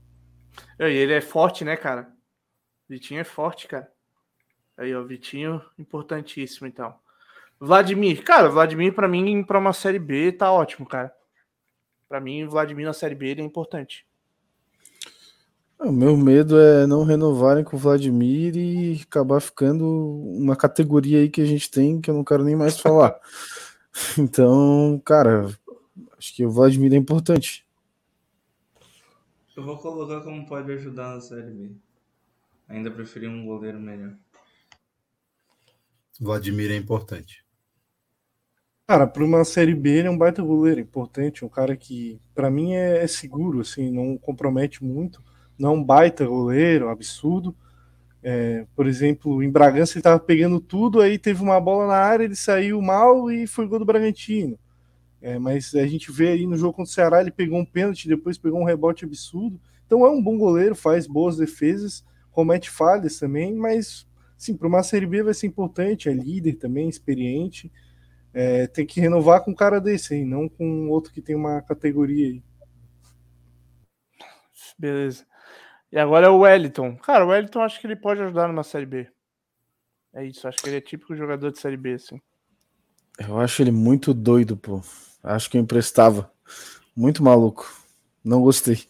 E 0.79 0.83
ele 0.83 1.13
é 1.13 1.21
forte, 1.21 1.63
né, 1.63 1.75
cara? 1.75 2.11
Vitinho 2.87 3.19
é 3.19 3.23
forte, 3.23 3.67
cara. 3.67 3.91
Aí, 4.77 4.93
ó, 4.95 5.03
Vitinho, 5.03 5.61
importantíssimo, 5.77 6.67
então. 6.67 6.95
Vladimir, 7.59 8.23
cara, 8.23 8.49
Vladimir, 8.49 8.93
pra 8.93 9.07
mim, 9.07 9.43
pra 9.43 9.59
uma 9.59 9.73
Série 9.73 9.99
B, 9.99 10.31
tá 10.31 10.51
ótimo, 10.51 10.85
cara. 10.85 11.11
Pra 12.07 12.21
mim, 12.21 12.45
Vladimir 12.47 12.85
na 12.85 12.93
Série 12.93 13.15
B, 13.15 13.29
ele 13.29 13.41
é 13.41 13.45
importante. 13.45 14.05
O 15.79 15.91
meu 15.91 16.17
medo 16.17 16.59
é 16.59 16.87
não 16.87 17.03
renovarem 17.03 17.63
com 17.63 17.75
o 17.75 17.79
Vladimir 17.79 18.55
e 18.55 19.01
acabar 19.01 19.39
ficando 19.39 19.85
uma 19.85 20.55
categoria 20.55 21.19
aí 21.19 21.29
que 21.29 21.41
a 21.41 21.45
gente 21.45 21.69
tem 21.69 22.01
que 22.01 22.09
eu 22.09 22.15
não 22.15 22.23
quero 22.23 22.43
nem 22.43 22.55
mais 22.55 22.79
falar. 22.79 23.19
Então, 24.15 25.01
cara, 25.03 25.47
acho 26.19 26.35
que 26.35 26.45
o 26.45 26.51
Vladimir 26.51 26.93
é 26.93 26.97
importante. 26.97 27.66
Eu 29.57 29.63
vou 29.63 29.75
colocar 29.75 30.21
como 30.21 30.45
pode 30.45 30.71
ajudar 30.71 31.15
na 31.15 31.19
Série 31.19 31.49
B. 31.49 31.71
Ainda 32.69 32.91
preferi 32.91 33.27
um 33.27 33.43
goleiro 33.43 33.79
melhor. 33.79 34.13
Vladimir 36.21 36.69
é 36.69 36.75
importante. 36.75 37.43
Cara, 38.85 39.07
para 39.07 39.25
uma 39.25 39.43
série 39.43 39.73
B 39.73 39.89
ele 39.89 40.07
é 40.07 40.11
um 40.11 40.17
baita 40.17 40.43
goleiro, 40.43 40.79
importante, 40.79 41.43
um 41.43 41.49
cara 41.49 41.75
que 41.75 42.21
para 42.35 42.51
mim 42.51 42.73
é, 42.73 43.03
é, 43.03 43.07
seguro, 43.07 43.61
assim, 43.61 43.89
não 43.89 44.15
compromete 44.15 44.83
muito, 44.83 45.23
não 45.57 45.71
é 45.71 45.73
um 45.73 45.83
baita 45.83 46.23
goleiro, 46.23 46.89
absurdo. 46.89 47.55
É, 48.21 48.67
por 48.75 48.85
exemplo, 48.85 49.41
em 49.41 49.49
Bragança 49.49 49.93
ele 49.93 50.01
estava 50.01 50.19
pegando 50.19 50.59
tudo, 50.59 51.01
aí 51.01 51.17
teve 51.17 51.41
uma 51.41 51.59
bola 51.59 51.87
na 51.87 51.97
área, 51.97 52.25
ele 52.25 52.35
saiu 52.35 52.79
mal 52.79 53.31
e 53.31 53.47
foi 53.47 53.65
gol 53.65 53.79
do 53.79 53.85
Bragantino. 53.85 54.59
É, 55.21 55.39
mas 55.39 55.73
a 55.73 55.85
gente 55.87 56.11
vê 56.11 56.29
aí 56.29 56.45
no 56.45 56.55
jogo 56.55 56.73
contra 56.73 56.91
o 56.91 56.93
Ceará, 56.93 57.21
ele 57.21 57.31
pegou 57.31 57.59
um 57.59 57.65
pênalti, 57.65 58.07
depois 58.07 58.37
pegou 58.37 58.59
um 58.59 58.65
rebote 58.65 59.05
absurdo. 59.05 59.59
Então 59.85 60.05
é 60.05 60.09
um 60.09 60.21
bom 60.21 60.37
goleiro, 60.37 60.75
faz 60.75 61.07
boas 61.07 61.37
defesas, 61.37 62.05
comete 62.31 62.69
falhas 62.69 63.17
também, 63.17 63.55
mas 63.55 64.07
sim, 64.37 64.55
para 64.55 64.67
uma 64.67 64.83
série 64.83 65.07
B 65.07 65.23
vai 65.23 65.33
ser 65.33 65.47
importante, 65.47 66.09
é 66.09 66.13
líder 66.13 66.55
também, 66.55 66.87
experiente. 66.87 67.71
É, 68.33 68.67
tem 68.67 68.85
que 68.85 68.99
renovar 68.99 69.43
com 69.43 69.51
um 69.51 69.55
cara 69.55 69.81
desse 69.81 70.13
aí, 70.13 70.23
não 70.23 70.47
com 70.47 70.89
outro 70.89 71.11
que 71.11 71.21
tem 71.21 71.35
uma 71.35 71.61
categoria 71.61 72.27
aí. 72.27 72.43
Beleza. 74.77 75.25
E 75.91 75.97
agora 75.97 76.27
é 76.27 76.29
o 76.29 76.39
Wellington. 76.39 76.97
Cara, 76.97 77.25
o 77.25 77.29
Wellington 77.29 77.61
acho 77.61 77.79
que 77.79 77.87
ele 77.87 77.95
pode 77.95 78.21
ajudar 78.21 78.47
numa 78.47 78.63
Série 78.63 78.85
B. 78.85 79.07
É 80.13 80.23
isso, 80.25 80.47
acho 80.47 80.57
que 80.59 80.69
ele 80.69 80.77
é 80.77 80.81
típico 80.81 81.15
jogador 81.15 81.51
de 81.51 81.59
Série 81.59 81.77
B, 81.77 81.93
assim. 81.93 82.19
Eu 83.17 83.39
acho 83.39 83.61
ele 83.63 83.71
muito 83.71 84.13
doido, 84.13 84.55
pô. 84.55 84.81
Acho 85.27 85.49
que 85.49 85.57
eu 85.57 85.61
emprestava. 85.61 86.31
Muito 86.95 87.21
maluco. 87.21 87.69
Não 88.23 88.41
gostei. 88.41 88.85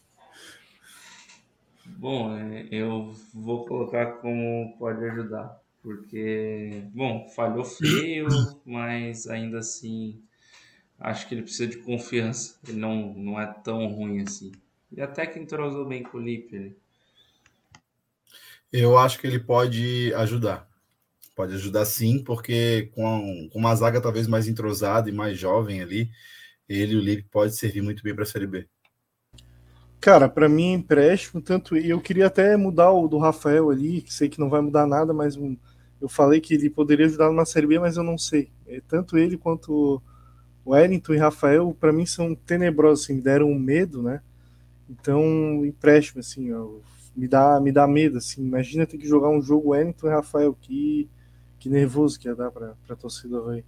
Bom, 1.84 2.38
é, 2.38 2.68
eu 2.72 3.12
vou 3.34 3.66
colocar 3.66 4.18
como 4.18 4.78
pode 4.78 5.04
ajudar. 5.04 5.60
Porque, 5.82 6.84
bom, 6.94 7.28
falhou 7.30 7.66
feio, 7.66 8.28
mas 8.64 9.28
ainda 9.28 9.60
assim 9.60 10.22
acho 11.00 11.28
que 11.28 11.34
ele 11.34 11.42
precisa 11.42 11.68
de 11.68 11.78
confiança. 11.78 12.60
Ele 12.68 12.78
não, 12.78 13.14
não 13.16 13.42
é 13.42 13.48
tão 13.48 13.88
ruim 13.88 14.22
assim. 14.22 14.52
E 14.92 15.02
até 15.02 15.26
que 15.26 15.40
entrosou 15.40 15.86
bem 15.86 16.04
com 16.04 16.20
o 16.20 16.22
Lipe. 16.22 16.60
Né? 16.60 16.72
Eu 18.72 18.96
acho 18.98 19.18
que 19.20 19.26
ele 19.26 19.40
pode 19.40 20.14
ajudar. 20.14 20.70
Pode 21.38 21.54
ajudar 21.54 21.86
sim, 21.86 22.24
porque 22.24 22.90
com, 22.96 23.48
com 23.54 23.60
uma 23.60 23.76
zaga 23.76 24.02
talvez 24.02 24.28
mais 24.28 24.48
entrosada 24.48 25.08
e 25.08 25.14
mais 25.14 25.38
jovem 25.38 25.84
ali, 25.84 26.10
ele 26.68 26.96
o 26.96 27.00
Lipe 27.00 27.30
pode 27.30 27.56
servir 27.56 27.84
muito 27.84 28.02
bem 28.02 28.16
para 28.16 28.24
a 28.24 28.26
Série 28.26 28.48
B. 28.48 28.68
Cara, 30.02 30.28
para 30.28 30.50
mim 30.50 30.74
empréstimo, 30.74 31.40
tanto 31.40 31.78
eu 31.78 32.02
queria 32.02 32.26
até 32.26 32.58
mudar 32.58 32.92
o 32.92 33.08
do 33.08 33.20
Rafael 33.20 33.70
ali, 33.70 34.04
sei 34.08 34.28
que 34.28 34.40
não 34.40 34.50
vai 34.50 34.62
mudar 34.62 34.88
nada, 34.88 35.14
mas 35.14 35.38
eu 36.02 36.10
falei 36.10 36.42
que 36.42 36.56
ele 36.56 36.72
poderia 36.72 37.06
ajudar 37.06 37.28
numa 37.28 37.46
Série 37.46 37.68
B, 37.68 37.78
mas 37.78 37.98
eu 37.98 38.04
não 38.04 38.18
sei. 38.18 38.50
É, 38.66 38.82
tanto 38.88 39.16
ele 39.16 39.38
quanto 39.38 40.02
o 40.66 40.72
Wellington 40.72 41.14
e 41.14 41.18
Rafael, 41.18 41.72
para 41.80 41.94
mim 41.94 42.08
são 42.08 42.34
tenebrosos, 42.34 43.06
assim, 43.06 43.14
me 43.14 43.22
deram 43.22 43.52
um 43.52 43.60
medo, 43.60 44.02
né? 44.02 44.22
Então, 44.90 45.64
empréstimo, 45.64 46.20
assim, 46.20 46.52
ó, 46.52 46.68
me 47.16 47.28
dá, 47.28 47.60
me 47.60 47.72
dá 47.72 47.88
medo, 47.88 48.18
assim. 48.18 48.44
Imagina 48.44 48.88
ter 48.88 48.98
que 48.98 49.08
jogar 49.08 49.30
um 49.30 49.42
jogo 49.42 49.70
Wellington 49.70 50.08
e 50.08 50.12
Rafael, 50.12 50.58
que, 50.60 51.08
que 51.60 51.70
nervoso 51.70 52.20
que 52.20 52.28
ia 52.28 52.36
dar 52.36 52.52
pra, 52.52 52.74
pra 52.86 52.98
vai. 53.46 53.64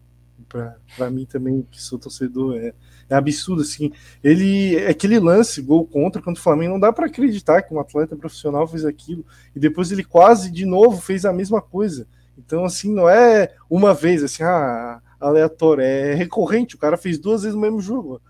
Pra, 0.47 0.77
pra 0.95 1.09
mim 1.09 1.25
também, 1.25 1.67
que 1.69 1.81
sou 1.81 1.99
torcedor, 1.99 2.55
é, 2.55 2.73
é 3.09 3.15
absurdo, 3.15 3.61
assim. 3.61 3.91
Ele, 4.23 4.77
aquele 4.85 5.19
lance, 5.19 5.61
gol 5.61 5.85
contra 5.85 6.21
contra 6.21 6.39
o 6.39 6.43
Flamengo, 6.43 6.73
não 6.73 6.79
dá 6.79 6.93
para 6.93 7.07
acreditar 7.07 7.61
que 7.61 7.73
um 7.73 7.79
atleta 7.79 8.15
profissional 8.15 8.65
fez 8.65 8.85
aquilo. 8.85 9.25
E 9.53 9.59
depois 9.59 9.91
ele 9.91 10.03
quase, 10.03 10.49
de 10.49 10.65
novo, 10.65 11.01
fez 11.01 11.25
a 11.25 11.33
mesma 11.33 11.61
coisa. 11.61 12.07
Então, 12.37 12.63
assim, 12.63 12.93
não 12.93 13.09
é 13.09 13.53
uma 13.69 13.93
vez, 13.93 14.23
assim, 14.23 14.43
ah, 14.43 15.01
aleatório, 15.19 15.83
é 15.83 16.13
recorrente. 16.13 16.75
O 16.75 16.79
cara 16.79 16.95
fez 16.95 17.19
duas 17.19 17.43
vezes 17.43 17.55
o 17.55 17.59
mesmo 17.59 17.81
jogo. 17.81 18.21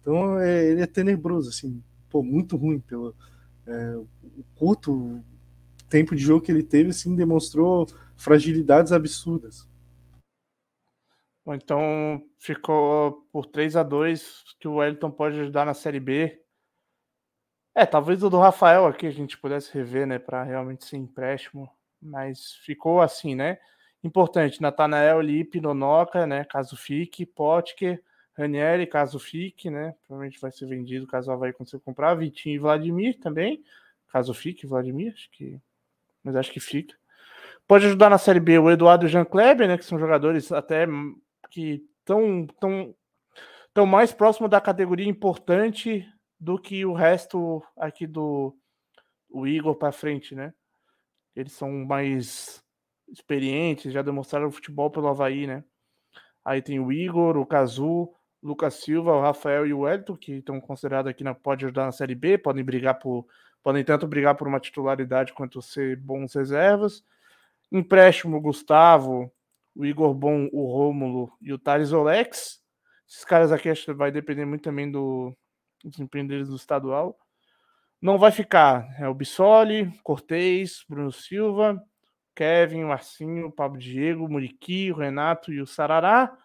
Então, 0.00 0.40
é, 0.40 0.66
ele 0.66 0.82
é 0.82 0.86
tenebroso, 0.86 1.48
assim, 1.48 1.80
pô, 2.10 2.24
muito 2.24 2.56
ruim. 2.56 2.80
Pelo 2.80 3.14
é, 3.64 3.96
o 3.96 4.44
curto 4.56 5.20
tempo 5.88 6.16
de 6.16 6.22
jogo 6.22 6.44
que 6.44 6.50
ele 6.50 6.62
teve, 6.62 6.90
assim, 6.90 7.14
demonstrou 7.14 7.86
fragilidades 8.22 8.92
absurdas. 8.92 9.68
Então, 11.44 12.24
ficou 12.38 13.26
por 13.32 13.46
3 13.46 13.74
a 13.74 13.82
2 13.82 14.44
que 14.60 14.68
o 14.68 14.76
Wellington 14.76 15.10
pode 15.10 15.40
ajudar 15.40 15.66
na 15.66 15.74
Série 15.74 15.98
B. 15.98 16.40
É, 17.74 17.84
talvez 17.84 18.22
o 18.22 18.30
do 18.30 18.38
Rafael 18.38 18.86
aqui 18.86 19.06
a 19.06 19.10
gente 19.10 19.36
pudesse 19.36 19.74
rever, 19.74 20.06
né, 20.06 20.20
para 20.20 20.44
realmente 20.44 20.84
ser 20.84 20.98
empréstimo, 20.98 21.68
mas 22.00 22.54
ficou 22.64 23.00
assim, 23.00 23.34
né? 23.34 23.58
Importante, 24.04 24.60
Natanael, 24.60 25.20
Lipe, 25.20 25.60
Nonoca, 25.60 26.26
né, 26.26 26.44
caso 26.44 26.76
fique, 26.76 27.26
Potker, 27.26 28.00
Ranieri, 28.38 28.86
caso 28.86 29.18
fique, 29.18 29.68
né, 29.68 29.94
provavelmente 30.06 30.40
vai 30.40 30.52
ser 30.52 30.66
vendido 30.66 31.06
caso 31.06 31.30
o 31.30 31.34
Havaí 31.34 31.52
consiga 31.52 31.80
comprar, 31.80 32.14
Vitinho 32.14 32.54
e 32.54 32.58
Vladimir 32.58 33.18
também, 33.18 33.64
caso 34.08 34.32
fique, 34.32 34.66
Vladimir, 34.66 35.12
acho 35.12 35.30
que, 35.30 35.60
mas 36.22 36.36
acho 36.36 36.52
que 36.52 36.60
fica. 36.60 36.94
Pode 37.66 37.86
ajudar 37.86 38.10
na 38.10 38.18
Série 38.18 38.40
B 38.40 38.58
o 38.58 38.70
Eduardo 38.70 39.04
e 39.04 39.06
o 39.06 39.08
Jean 39.08 39.24
Kleber, 39.24 39.68
né, 39.68 39.78
que 39.78 39.84
são 39.84 39.98
jogadores 39.98 40.52
até 40.52 40.86
que 41.50 41.84
estão 42.00 42.46
tão, 42.60 42.94
tão 43.72 43.86
mais 43.86 44.12
próximo 44.12 44.48
da 44.48 44.60
categoria 44.60 45.08
importante 45.08 46.06
do 46.38 46.58
que 46.58 46.84
o 46.84 46.92
resto 46.92 47.62
aqui 47.76 48.06
do 48.06 48.56
o 49.30 49.46
Igor 49.46 49.74
para 49.76 49.92
frente, 49.92 50.34
né? 50.34 50.52
Eles 51.34 51.52
são 51.52 51.70
mais 51.70 52.62
experientes, 53.08 53.92
já 53.92 54.02
demonstraram 54.02 54.50
futebol 54.50 54.90
pelo 54.90 55.08
Havaí, 55.08 55.46
né? 55.46 55.64
Aí 56.44 56.60
tem 56.60 56.80
o 56.80 56.92
Igor, 56.92 57.36
o 57.36 57.46
Cazu, 57.46 58.12
Lucas 58.42 58.74
Silva, 58.74 59.12
o 59.12 59.20
Rafael 59.20 59.66
e 59.66 59.72
o 59.72 59.80
Wellington, 59.80 60.16
que 60.16 60.32
estão 60.34 60.60
considerados 60.60 61.08
aqui 61.08 61.22
na 61.22 61.34
pode 61.34 61.64
ajudar 61.64 61.86
na 61.86 61.92
Série 61.92 62.14
B, 62.14 62.36
podem 62.36 62.64
brigar 62.64 62.98
por 62.98 63.26
podem 63.62 63.84
tanto 63.84 64.08
brigar 64.08 64.34
por 64.34 64.48
uma 64.48 64.58
titularidade 64.58 65.32
quanto 65.32 65.62
ser 65.62 65.96
bons 65.96 66.34
reservas. 66.34 67.04
Empréstimo 67.72 68.40
Gustavo, 68.40 69.32
o 69.74 69.86
Igor 69.86 70.12
Bom, 70.12 70.48
o 70.52 70.66
Rômulo 70.66 71.32
e 71.40 71.52
o 71.52 71.58
Thales 71.58 71.92
Olex. 71.92 72.60
Esses 73.08 73.24
caras 73.24 73.50
aqui 73.50 73.70
acho 73.70 73.86
que 73.86 73.92
vai 73.94 74.12
depender 74.12 74.44
muito 74.44 74.62
também 74.62 74.90
do 74.90 75.34
desempenho 75.82 76.28
deles 76.28 76.48
do 76.48 76.56
estadual. 76.56 77.18
Não 78.00 78.18
vai 78.18 78.30
ficar 78.30 78.88
é 78.98 79.08
o 79.08 79.14
Bissoli, 79.14 79.90
Cortez, 80.02 80.84
Bruno 80.88 81.10
Silva, 81.10 81.82
Kevin, 82.34 82.84
Marcinho, 82.84 83.50
Pablo 83.50 83.78
Diego, 83.78 84.28
Muriqui, 84.28 84.92
Renato 84.92 85.52
e 85.52 85.60
o 85.60 85.66
Sarará. 85.66 86.36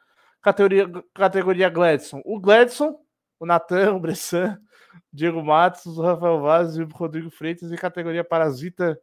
Categoria, 0.41 0.89
categoria 1.13 1.69
Gladson. 1.69 2.21
O 2.23 2.39
Gladson, 2.39 2.97
o 3.39 3.45
Natan, 3.45 3.95
o 3.95 3.99
Bressan, 3.99 4.59
Diego 5.11 5.43
Matos, 5.43 5.97
o 5.97 6.01
Rafael 6.01 6.39
Vaz 6.41 6.77
e 6.77 6.83
o 6.83 6.87
Rodrigo 6.87 7.29
Freitas. 7.29 7.71
E 7.71 7.75
categoria 7.75 8.23
Parasita, 8.23 8.99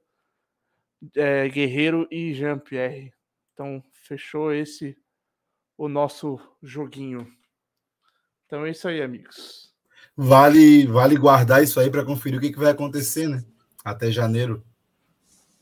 é, 1.15 1.49
Guerreiro 1.49 2.07
e 2.11 2.35
Jean-Pierre. 2.35 3.13
Então, 3.53 3.83
fechou 3.93 4.53
esse 4.53 4.97
o 5.77 5.89
nosso 5.89 6.39
joguinho. 6.63 7.27
Então 8.47 8.65
é 8.65 8.71
isso 8.71 8.87
aí, 8.87 9.03
amigos. 9.03 9.73
Vale, 10.17 10.87
vale 10.87 11.17
guardar 11.17 11.63
isso 11.63 11.81
aí 11.81 11.91
para 11.91 12.05
conferir 12.05 12.39
o 12.39 12.41
que, 12.41 12.53
que 12.53 12.59
vai 12.59 12.71
acontecer, 12.71 13.29
né? 13.29 13.45
Até 13.85 14.11
janeiro. 14.11 14.65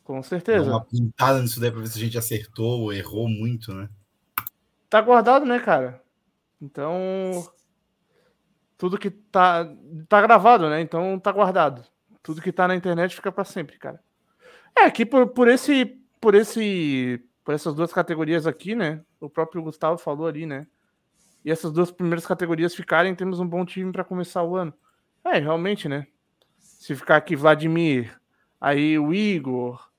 Com 0.05 0.23
certeza. 0.23 0.67
Dá 0.67 0.73
uma 0.73 0.85
pintada 0.85 1.41
nisso 1.41 1.61
daí 1.61 1.71
para 1.71 1.81
ver 1.81 1.87
se 1.87 1.99
a 1.99 2.03
gente 2.03 2.19
acertou 2.19 2.83
ou 2.83 2.93
errou 2.93 3.29
muito, 3.29 3.73
né? 3.73 3.89
Tá 4.91 5.01
guardado, 5.01 5.47
né, 5.47 5.59
cara? 5.59 6.03
Então, 6.61 7.49
tudo 8.77 8.99
que 8.99 9.11
tá 9.11 9.65
tá 10.09 10.21
gravado, 10.21 10.69
né? 10.69 10.81
Então 10.81 11.19
tá 11.19 11.33
guardado. 11.33 11.83
Tudo 12.23 12.43
que 12.43 12.53
tá 12.53 12.69
na 12.69 12.77
internet 12.77 13.15
fica 13.15 13.33
para 13.33 13.45
sempre, 13.45 13.79
cara. 13.79 14.03
É 14.77 14.91
que 14.91 15.05
por, 15.05 15.29
por 15.29 15.49
esse 15.49 15.99
por 16.21 16.35
esse 16.35 17.23
por 17.45 17.55
essas 17.55 17.75
duas 17.75 17.93
categorias 17.93 18.47
aqui, 18.47 18.75
né? 18.75 19.03
O 19.21 19.29
próprio 19.29 19.63
Gustavo 19.63 19.99
falou 19.99 20.27
ali, 20.27 20.47
né? 20.47 20.67
E 21.45 21.51
essas 21.51 21.73
duas 21.73 21.91
primeiras 21.91 22.27
categorias 22.27 22.75
ficarem, 22.75 23.15
temos 23.15 23.41
um 23.41 23.47
bom 23.47 23.65
time 23.65 23.91
para 23.91 24.05
começar 24.05 24.43
o 24.45 24.57
ano. 24.57 24.73
É, 25.25 25.39
realmente, 25.39 25.89
né? 25.89 26.07
Se 26.59 26.95
ficar 26.95 27.17
aqui 27.17 27.35
Vladimir, 27.35 28.17
aí 28.61 28.99
o 28.99 29.13
Igor, 29.13 29.91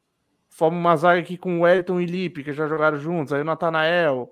forma 0.49 0.77
uma 0.77 0.95
zaga 0.95 1.19
aqui 1.19 1.37
com 1.37 1.61
o 1.61 1.67
Elton 1.67 1.99
e 1.99 2.05
Lipe, 2.05 2.43
que 2.43 2.53
já 2.53 2.67
jogaram 2.67 2.97
juntos, 2.97 3.33
aí 3.33 3.41
o 3.41 3.45
Natanael, 3.45 4.31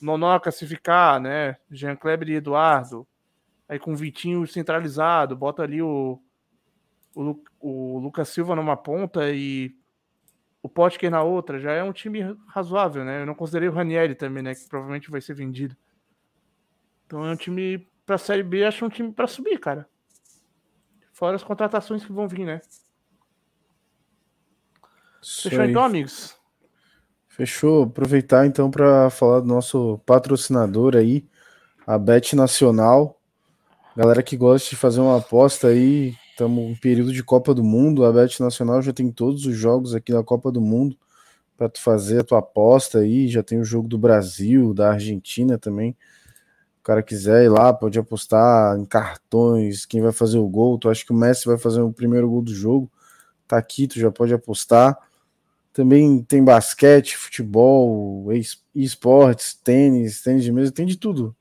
Nonoca 0.00 0.50
se 0.50 0.66
ficar, 0.66 1.20
né? 1.20 1.56
Jean 1.70 1.96
Kleber 1.96 2.28
e 2.28 2.34
Eduardo. 2.34 3.06
Aí 3.68 3.78
com 3.78 3.92
o 3.92 3.96
Vitinho 3.96 4.46
centralizado, 4.46 5.34
bota 5.34 5.62
ali 5.62 5.80
o, 5.80 6.20
o, 7.14 7.42
o 7.60 7.98
Lucas 7.98 8.28
Silva 8.28 8.56
numa 8.56 8.76
ponta 8.76 9.30
e 9.30 9.74
o 10.62 10.68
Potker 10.68 11.10
na 11.10 11.22
outra, 11.22 11.60
já 11.60 11.72
é 11.72 11.82
um 11.82 11.92
time 11.92 12.20
razoável, 12.48 13.04
né? 13.04 13.20
Eu 13.20 13.26
não 13.26 13.34
considerei 13.34 13.68
o 13.68 13.72
Ranieri 13.72 14.14
também, 14.14 14.42
né? 14.42 14.54
Que 14.54 14.66
provavelmente 14.66 15.10
vai 15.10 15.20
ser 15.20 15.34
vendido. 15.34 15.76
Então 17.06 17.24
é 17.24 17.30
um 17.30 17.36
time 17.36 17.86
pra 18.06 18.16
Série 18.16 18.42
B, 18.42 18.64
acho 18.64 18.84
um 18.84 18.88
time 18.88 19.12
para 19.12 19.26
subir, 19.26 19.58
cara. 19.58 19.86
Fora 21.12 21.36
as 21.36 21.44
contratações 21.44 22.04
que 22.04 22.12
vão 22.12 22.26
vir, 22.26 22.46
né? 22.46 22.60
Isso 25.22 25.48
Fechou 25.48 25.62
aí. 25.62 25.70
então, 25.70 25.84
amigos? 25.84 26.36
Fechou. 27.28 27.84
Aproveitar 27.84 28.46
então 28.46 28.70
para 28.70 29.10
falar 29.10 29.40
do 29.40 29.46
nosso 29.46 29.98
patrocinador 30.06 30.96
aí, 30.96 31.26
a 31.86 31.98
Bet 31.98 32.34
Nacional. 32.34 33.20
Galera 33.96 34.22
que 34.22 34.36
gosta 34.36 34.70
de 34.70 34.76
fazer 34.76 35.00
uma 35.00 35.18
aposta 35.18 35.68
aí, 35.68 36.16
Estamos 36.34 36.64
em 36.64 36.74
período 36.74 37.12
de 37.12 37.22
Copa 37.22 37.54
do 37.54 37.62
Mundo. 37.62 38.04
A 38.04 38.12
Bet 38.12 38.40
Nacional 38.40 38.82
já 38.82 38.92
tem 38.92 39.08
todos 39.08 39.46
os 39.46 39.54
jogos 39.54 39.94
aqui 39.94 40.12
da 40.12 40.20
Copa 40.20 40.50
do 40.50 40.60
Mundo 40.60 40.98
para 41.56 41.68
tu 41.68 41.80
fazer 41.80 42.18
a 42.18 42.24
tua 42.24 42.40
aposta 42.40 42.98
aí. 42.98 43.28
Já 43.28 43.40
tem 43.40 43.60
o 43.60 43.64
jogo 43.64 43.86
do 43.86 43.96
Brasil, 43.96 44.74
da 44.74 44.90
Argentina 44.90 45.56
também. 45.56 45.96
O 46.80 46.82
cara 46.82 47.04
quiser 47.04 47.44
ir 47.44 47.48
lá, 47.48 47.72
pode 47.72 48.00
apostar 48.00 48.76
em 48.76 48.84
cartões, 48.84 49.86
quem 49.86 50.02
vai 50.02 50.10
fazer 50.10 50.38
o 50.38 50.48
gol. 50.48 50.76
Tu 50.76 50.90
acha 50.90 51.04
que 51.06 51.12
o 51.12 51.16
Messi 51.16 51.46
vai 51.46 51.56
fazer 51.56 51.82
o 51.82 51.92
primeiro 51.92 52.28
gol 52.28 52.42
do 52.42 52.52
jogo? 52.52 52.90
Tá 53.46 53.56
aqui, 53.56 53.86
tu 53.86 54.00
já 54.00 54.10
pode 54.10 54.34
apostar. 54.34 54.98
Também 55.72 56.20
tem 56.20 56.42
basquete, 56.42 57.16
futebol, 57.16 58.26
esportes, 58.74 59.54
tênis, 59.54 60.20
tênis 60.20 60.42
de 60.42 60.50
mesa, 60.50 60.72
tem 60.72 60.84
de 60.84 60.96
tudo. 60.96 61.32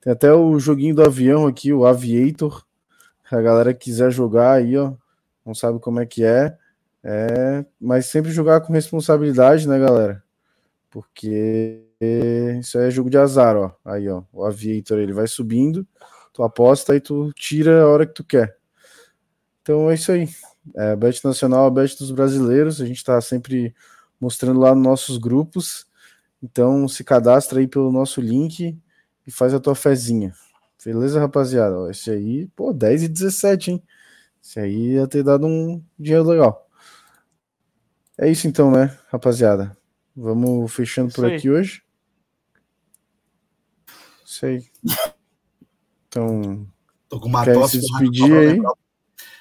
Tem 0.00 0.10
até 0.10 0.32
o 0.32 0.58
joguinho 0.58 0.94
do 0.94 1.04
avião 1.04 1.46
aqui, 1.46 1.74
o 1.74 1.84
Aviator 1.84 2.64
a 3.34 3.42
galera 3.42 3.74
quiser 3.74 4.10
jogar 4.10 4.52
aí, 4.52 4.76
ó, 4.76 4.92
não 5.44 5.54
sabe 5.54 5.78
como 5.78 6.00
é 6.00 6.06
que 6.06 6.24
é, 6.24 6.56
é, 7.02 7.64
mas 7.80 8.06
sempre 8.06 8.30
jogar 8.30 8.60
com 8.60 8.72
responsabilidade, 8.72 9.66
né, 9.68 9.78
galera? 9.78 10.22
Porque 10.90 11.84
isso 12.58 12.78
é 12.78 12.90
jogo 12.90 13.10
de 13.10 13.18
azar, 13.18 13.56
ó. 13.56 13.72
Aí, 13.84 14.08
ó, 14.08 14.22
o 14.32 14.44
Aviator 14.44 14.98
ele 14.98 15.12
vai 15.12 15.26
subindo, 15.26 15.86
tu 16.32 16.42
aposta 16.42 16.94
e 16.96 17.00
tu 17.00 17.32
tira 17.34 17.82
a 17.82 17.88
hora 17.88 18.06
que 18.06 18.14
tu 18.14 18.24
quer. 18.24 18.56
Então 19.62 19.90
é 19.90 19.94
isso 19.94 20.10
aí. 20.10 20.28
É, 20.76 20.96
Bet 20.96 21.24
Nacional, 21.24 21.66
a 21.66 21.70
Bet 21.70 21.96
dos 21.98 22.10
brasileiros, 22.10 22.80
a 22.80 22.86
gente 22.86 23.04
tá 23.04 23.20
sempre 23.20 23.74
mostrando 24.20 24.60
lá 24.60 24.74
nos 24.74 24.84
nossos 24.84 25.18
grupos. 25.18 25.86
Então 26.42 26.88
se 26.88 27.04
cadastra 27.04 27.60
aí 27.60 27.66
pelo 27.66 27.92
nosso 27.92 28.20
link 28.20 28.78
e 29.26 29.30
faz 29.30 29.54
a 29.54 29.60
tua 29.60 29.74
fezinha. 29.74 30.32
Beleza, 30.84 31.20
rapaziada? 31.20 31.90
Esse 31.90 32.10
aí, 32.10 32.46
pô, 32.56 32.72
10 32.72 33.02
e 33.02 33.08
17, 33.08 33.72
hein? 33.72 33.82
Esse 34.42 34.58
aí 34.58 34.92
ia 34.94 35.06
ter 35.06 35.22
dado 35.22 35.46
um 35.46 35.84
dinheiro 35.98 36.26
legal. 36.26 36.66
É 38.16 38.30
isso 38.30 38.48
então, 38.48 38.70
né, 38.70 38.98
rapaziada? 39.08 39.76
Vamos 40.16 40.72
fechando 40.72 41.12
por 41.12 41.26
aqui 41.26 41.50
hoje. 41.50 41.82
Isso 44.24 44.46
aí. 44.46 44.64
Então. 46.08 46.66
Tô 47.08 47.20
com 47.20 47.28
uma 47.28 47.44
tosse. 47.44 47.80
Se 47.80 47.86
despedir 47.86 48.32
aí. 48.32 48.58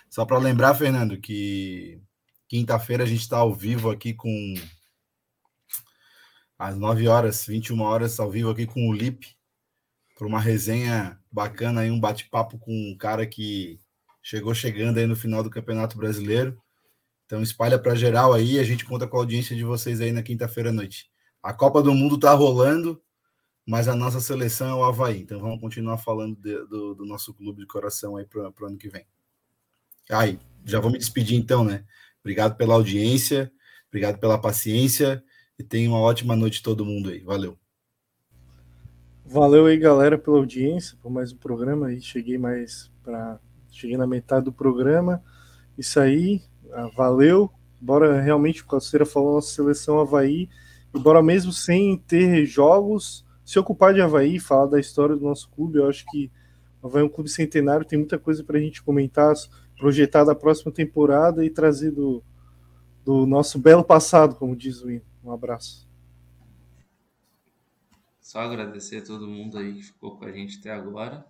Só 0.10 0.26
para 0.26 0.38
lembrar, 0.38 0.76
Fernando, 0.76 1.20
que 1.20 2.02
quinta-feira 2.48 3.04
a 3.04 3.08
gente 3.08 3.22
está 3.22 3.38
ao 3.38 3.54
vivo 3.54 3.90
aqui 3.90 4.14
com. 4.14 4.54
Às 6.58 6.78
9 6.78 7.08
horas, 7.08 7.46
21 7.46 7.82
horas, 7.82 8.20
ao 8.20 8.30
vivo 8.30 8.50
aqui 8.50 8.66
com 8.66 8.90
o 8.90 8.94
Lipe 8.94 9.39
para 10.20 10.28
uma 10.28 10.42
resenha 10.42 11.18
bacana 11.32 11.80
aí, 11.80 11.90
um 11.90 12.00
bate-papo 12.00 12.60
com 12.60 12.74
um 12.74 12.98
cara 12.98 13.26
que 13.26 13.80
chegou 14.22 14.54
chegando 14.54 14.98
aí 14.98 15.08
no 15.08 15.16
final 15.16 15.42
do 15.42 15.50
Campeonato 15.50 15.98
Brasileiro. 15.98 16.62
Então 17.26 17.42
espalha 17.42 17.80
para 17.80 17.96
geral 17.96 18.34
aí, 18.34 18.60
a 18.60 18.64
gente 18.66 18.84
conta 18.84 19.08
com 19.08 19.16
a 19.16 19.22
audiência 19.22 19.56
de 19.56 19.64
vocês 19.64 20.02
aí 20.02 20.12
na 20.12 20.22
quinta-feira 20.22 20.72
à 20.72 20.74
noite. 20.74 21.10
A 21.42 21.54
Copa 21.54 21.82
do 21.82 21.94
Mundo 21.94 22.20
tá 22.20 22.34
rolando, 22.34 23.02
mas 23.66 23.88
a 23.88 23.96
nossa 23.96 24.20
seleção 24.20 24.68
é 24.68 24.74
o 24.76 24.84
Havaí. 24.84 25.22
Então 25.22 25.40
vamos 25.40 25.62
continuar 25.62 25.98
falando 25.98 26.36
de, 26.36 26.66
do, 26.66 26.96
do, 26.96 27.06
nosso 27.06 27.34
clube 27.34 27.62
de 27.62 27.68
coração 27.68 28.18
aí 28.18 28.26
para 28.26 28.42
o 28.42 28.66
ano 28.66 28.78
que 28.78 28.90
vem. 28.90 29.06
Aí, 30.10 30.38
já 30.66 30.82
vou 30.82 30.92
me 30.92 30.98
despedir 30.98 31.38
então, 31.38 31.64
né? 31.64 31.86
Obrigado 32.20 32.58
pela 32.58 32.74
audiência, 32.74 33.50
obrigado 33.88 34.20
pela 34.20 34.38
paciência 34.38 35.24
e 35.58 35.64
tenha 35.64 35.90
uma 35.90 36.02
ótima 36.02 36.36
noite 36.36 36.62
todo 36.62 36.84
mundo 36.84 37.10
aí. 37.10 37.20
Valeu. 37.22 37.58
Valeu 39.32 39.68
aí, 39.68 39.78
galera, 39.78 40.18
pela 40.18 40.38
audiência, 40.38 40.98
por 41.00 41.12
mais 41.12 41.32
um 41.32 41.38
programa 41.38 41.86
aí. 41.86 42.02
Cheguei 42.02 42.36
mais 42.36 42.92
para 43.04 43.40
cheguei 43.70 43.96
na 43.96 44.08
metade 44.08 44.46
do 44.46 44.52
programa. 44.52 45.24
Isso 45.78 46.00
aí, 46.00 46.42
ah, 46.72 46.90
valeu. 46.98 47.52
Bora 47.80 48.20
realmente, 48.20 48.64
o 48.64 48.66
Calceira 48.66 49.06
falou 49.06 49.36
nossa 49.36 49.54
seleção 49.54 50.00
Havaí, 50.00 50.50
e 50.92 51.00
bora 51.00 51.22
mesmo 51.22 51.52
sem 51.52 51.96
ter 51.96 52.44
jogos, 52.48 53.24
se 53.46 53.60
ocupar 53.60 53.94
de 53.94 54.02
Havaí, 54.02 54.40
falar 54.40 54.66
da 54.66 54.80
história 54.80 55.16
do 55.16 55.26
nosso 55.26 55.48
clube. 55.52 55.78
Eu 55.78 55.88
acho 55.88 56.06
que 56.08 56.32
o 56.82 56.88
Havaí 56.88 57.04
é 57.04 57.06
um 57.06 57.10
clube 57.10 57.30
centenário, 57.30 57.86
tem 57.86 58.00
muita 58.00 58.18
coisa 58.18 58.44
para 58.44 58.58
a 58.58 58.62
gente 58.62 58.82
comentar, 58.82 59.36
projetar 59.78 60.24
da 60.24 60.34
próxima 60.34 60.72
temporada 60.72 61.46
e 61.46 61.52
trazer 61.52 61.92
do, 61.92 62.24
do 63.06 63.28
nosso 63.28 63.60
belo 63.60 63.84
passado, 63.84 64.34
como 64.34 64.56
diz 64.56 64.82
o 64.82 64.90
Hino. 64.90 65.06
Um 65.24 65.32
abraço. 65.32 65.89
Só 68.30 68.42
agradecer 68.42 68.98
a 68.98 69.04
todo 69.04 69.28
mundo 69.28 69.58
aí 69.58 69.74
que 69.74 69.82
ficou 69.82 70.16
com 70.16 70.24
a 70.24 70.32
gente 70.32 70.60
até 70.60 70.70
agora. 70.70 71.26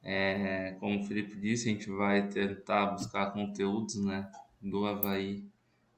É, 0.00 0.76
como 0.78 1.00
o 1.00 1.02
Felipe 1.02 1.34
disse, 1.34 1.68
a 1.68 1.72
gente 1.72 1.90
vai 1.90 2.28
tentar 2.28 2.86
buscar 2.92 3.32
conteúdos 3.32 3.96
né, 3.96 4.30
do 4.62 4.86
Havaí 4.86 5.44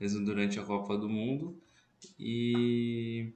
mesmo 0.00 0.24
durante 0.24 0.58
a 0.58 0.64
Copa 0.64 0.96
do 0.96 1.06
Mundo. 1.06 1.60
E 2.18 3.34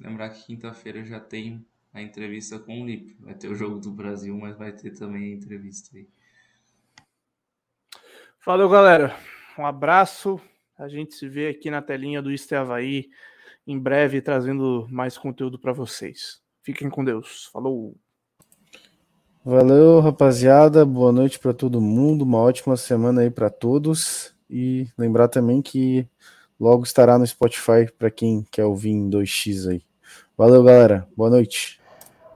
lembrar 0.00 0.30
que 0.30 0.46
quinta-feira 0.46 1.04
já 1.04 1.20
tem 1.20 1.66
a 1.92 2.00
entrevista 2.00 2.58
com 2.58 2.80
o 2.80 2.86
Lipe. 2.86 3.18
Vai 3.20 3.34
ter 3.34 3.48
o 3.48 3.54
jogo 3.54 3.78
do 3.78 3.90
Brasil, 3.90 4.34
mas 4.34 4.56
vai 4.56 4.72
ter 4.72 4.92
também 4.92 5.24
a 5.24 5.36
entrevista 5.36 5.94
aí. 5.98 6.08
Valeu, 8.46 8.70
galera. 8.70 9.14
Um 9.58 9.66
abraço. 9.66 10.40
A 10.78 10.88
gente 10.88 11.14
se 11.14 11.28
vê 11.28 11.48
aqui 11.48 11.70
na 11.70 11.82
telinha 11.82 12.22
do 12.22 12.32
Isto 12.32 12.54
Havaí 12.54 13.10
em 13.68 13.78
breve 13.78 14.22
trazendo 14.22 14.86
mais 14.90 15.18
conteúdo 15.18 15.58
para 15.58 15.74
vocês. 15.74 16.40
Fiquem 16.62 16.88
com 16.88 17.04
Deus. 17.04 17.50
Falou. 17.52 17.94
Valeu, 19.44 20.00
rapaziada. 20.00 20.86
Boa 20.86 21.12
noite 21.12 21.38
para 21.38 21.52
todo 21.52 21.78
mundo. 21.78 22.22
Uma 22.22 22.38
ótima 22.38 22.78
semana 22.78 23.20
aí 23.20 23.30
para 23.30 23.50
todos. 23.50 24.34
E 24.48 24.88
lembrar 24.96 25.28
também 25.28 25.60
que 25.60 26.08
logo 26.58 26.82
estará 26.82 27.18
no 27.18 27.26
Spotify 27.26 27.92
para 27.98 28.10
quem 28.10 28.42
quer 28.50 28.64
ouvir 28.64 28.92
em 28.92 29.10
2x 29.10 29.70
aí. 29.70 29.82
Valeu, 30.36 30.64
galera. 30.64 31.06
Boa 31.14 31.28
noite. 31.28 31.78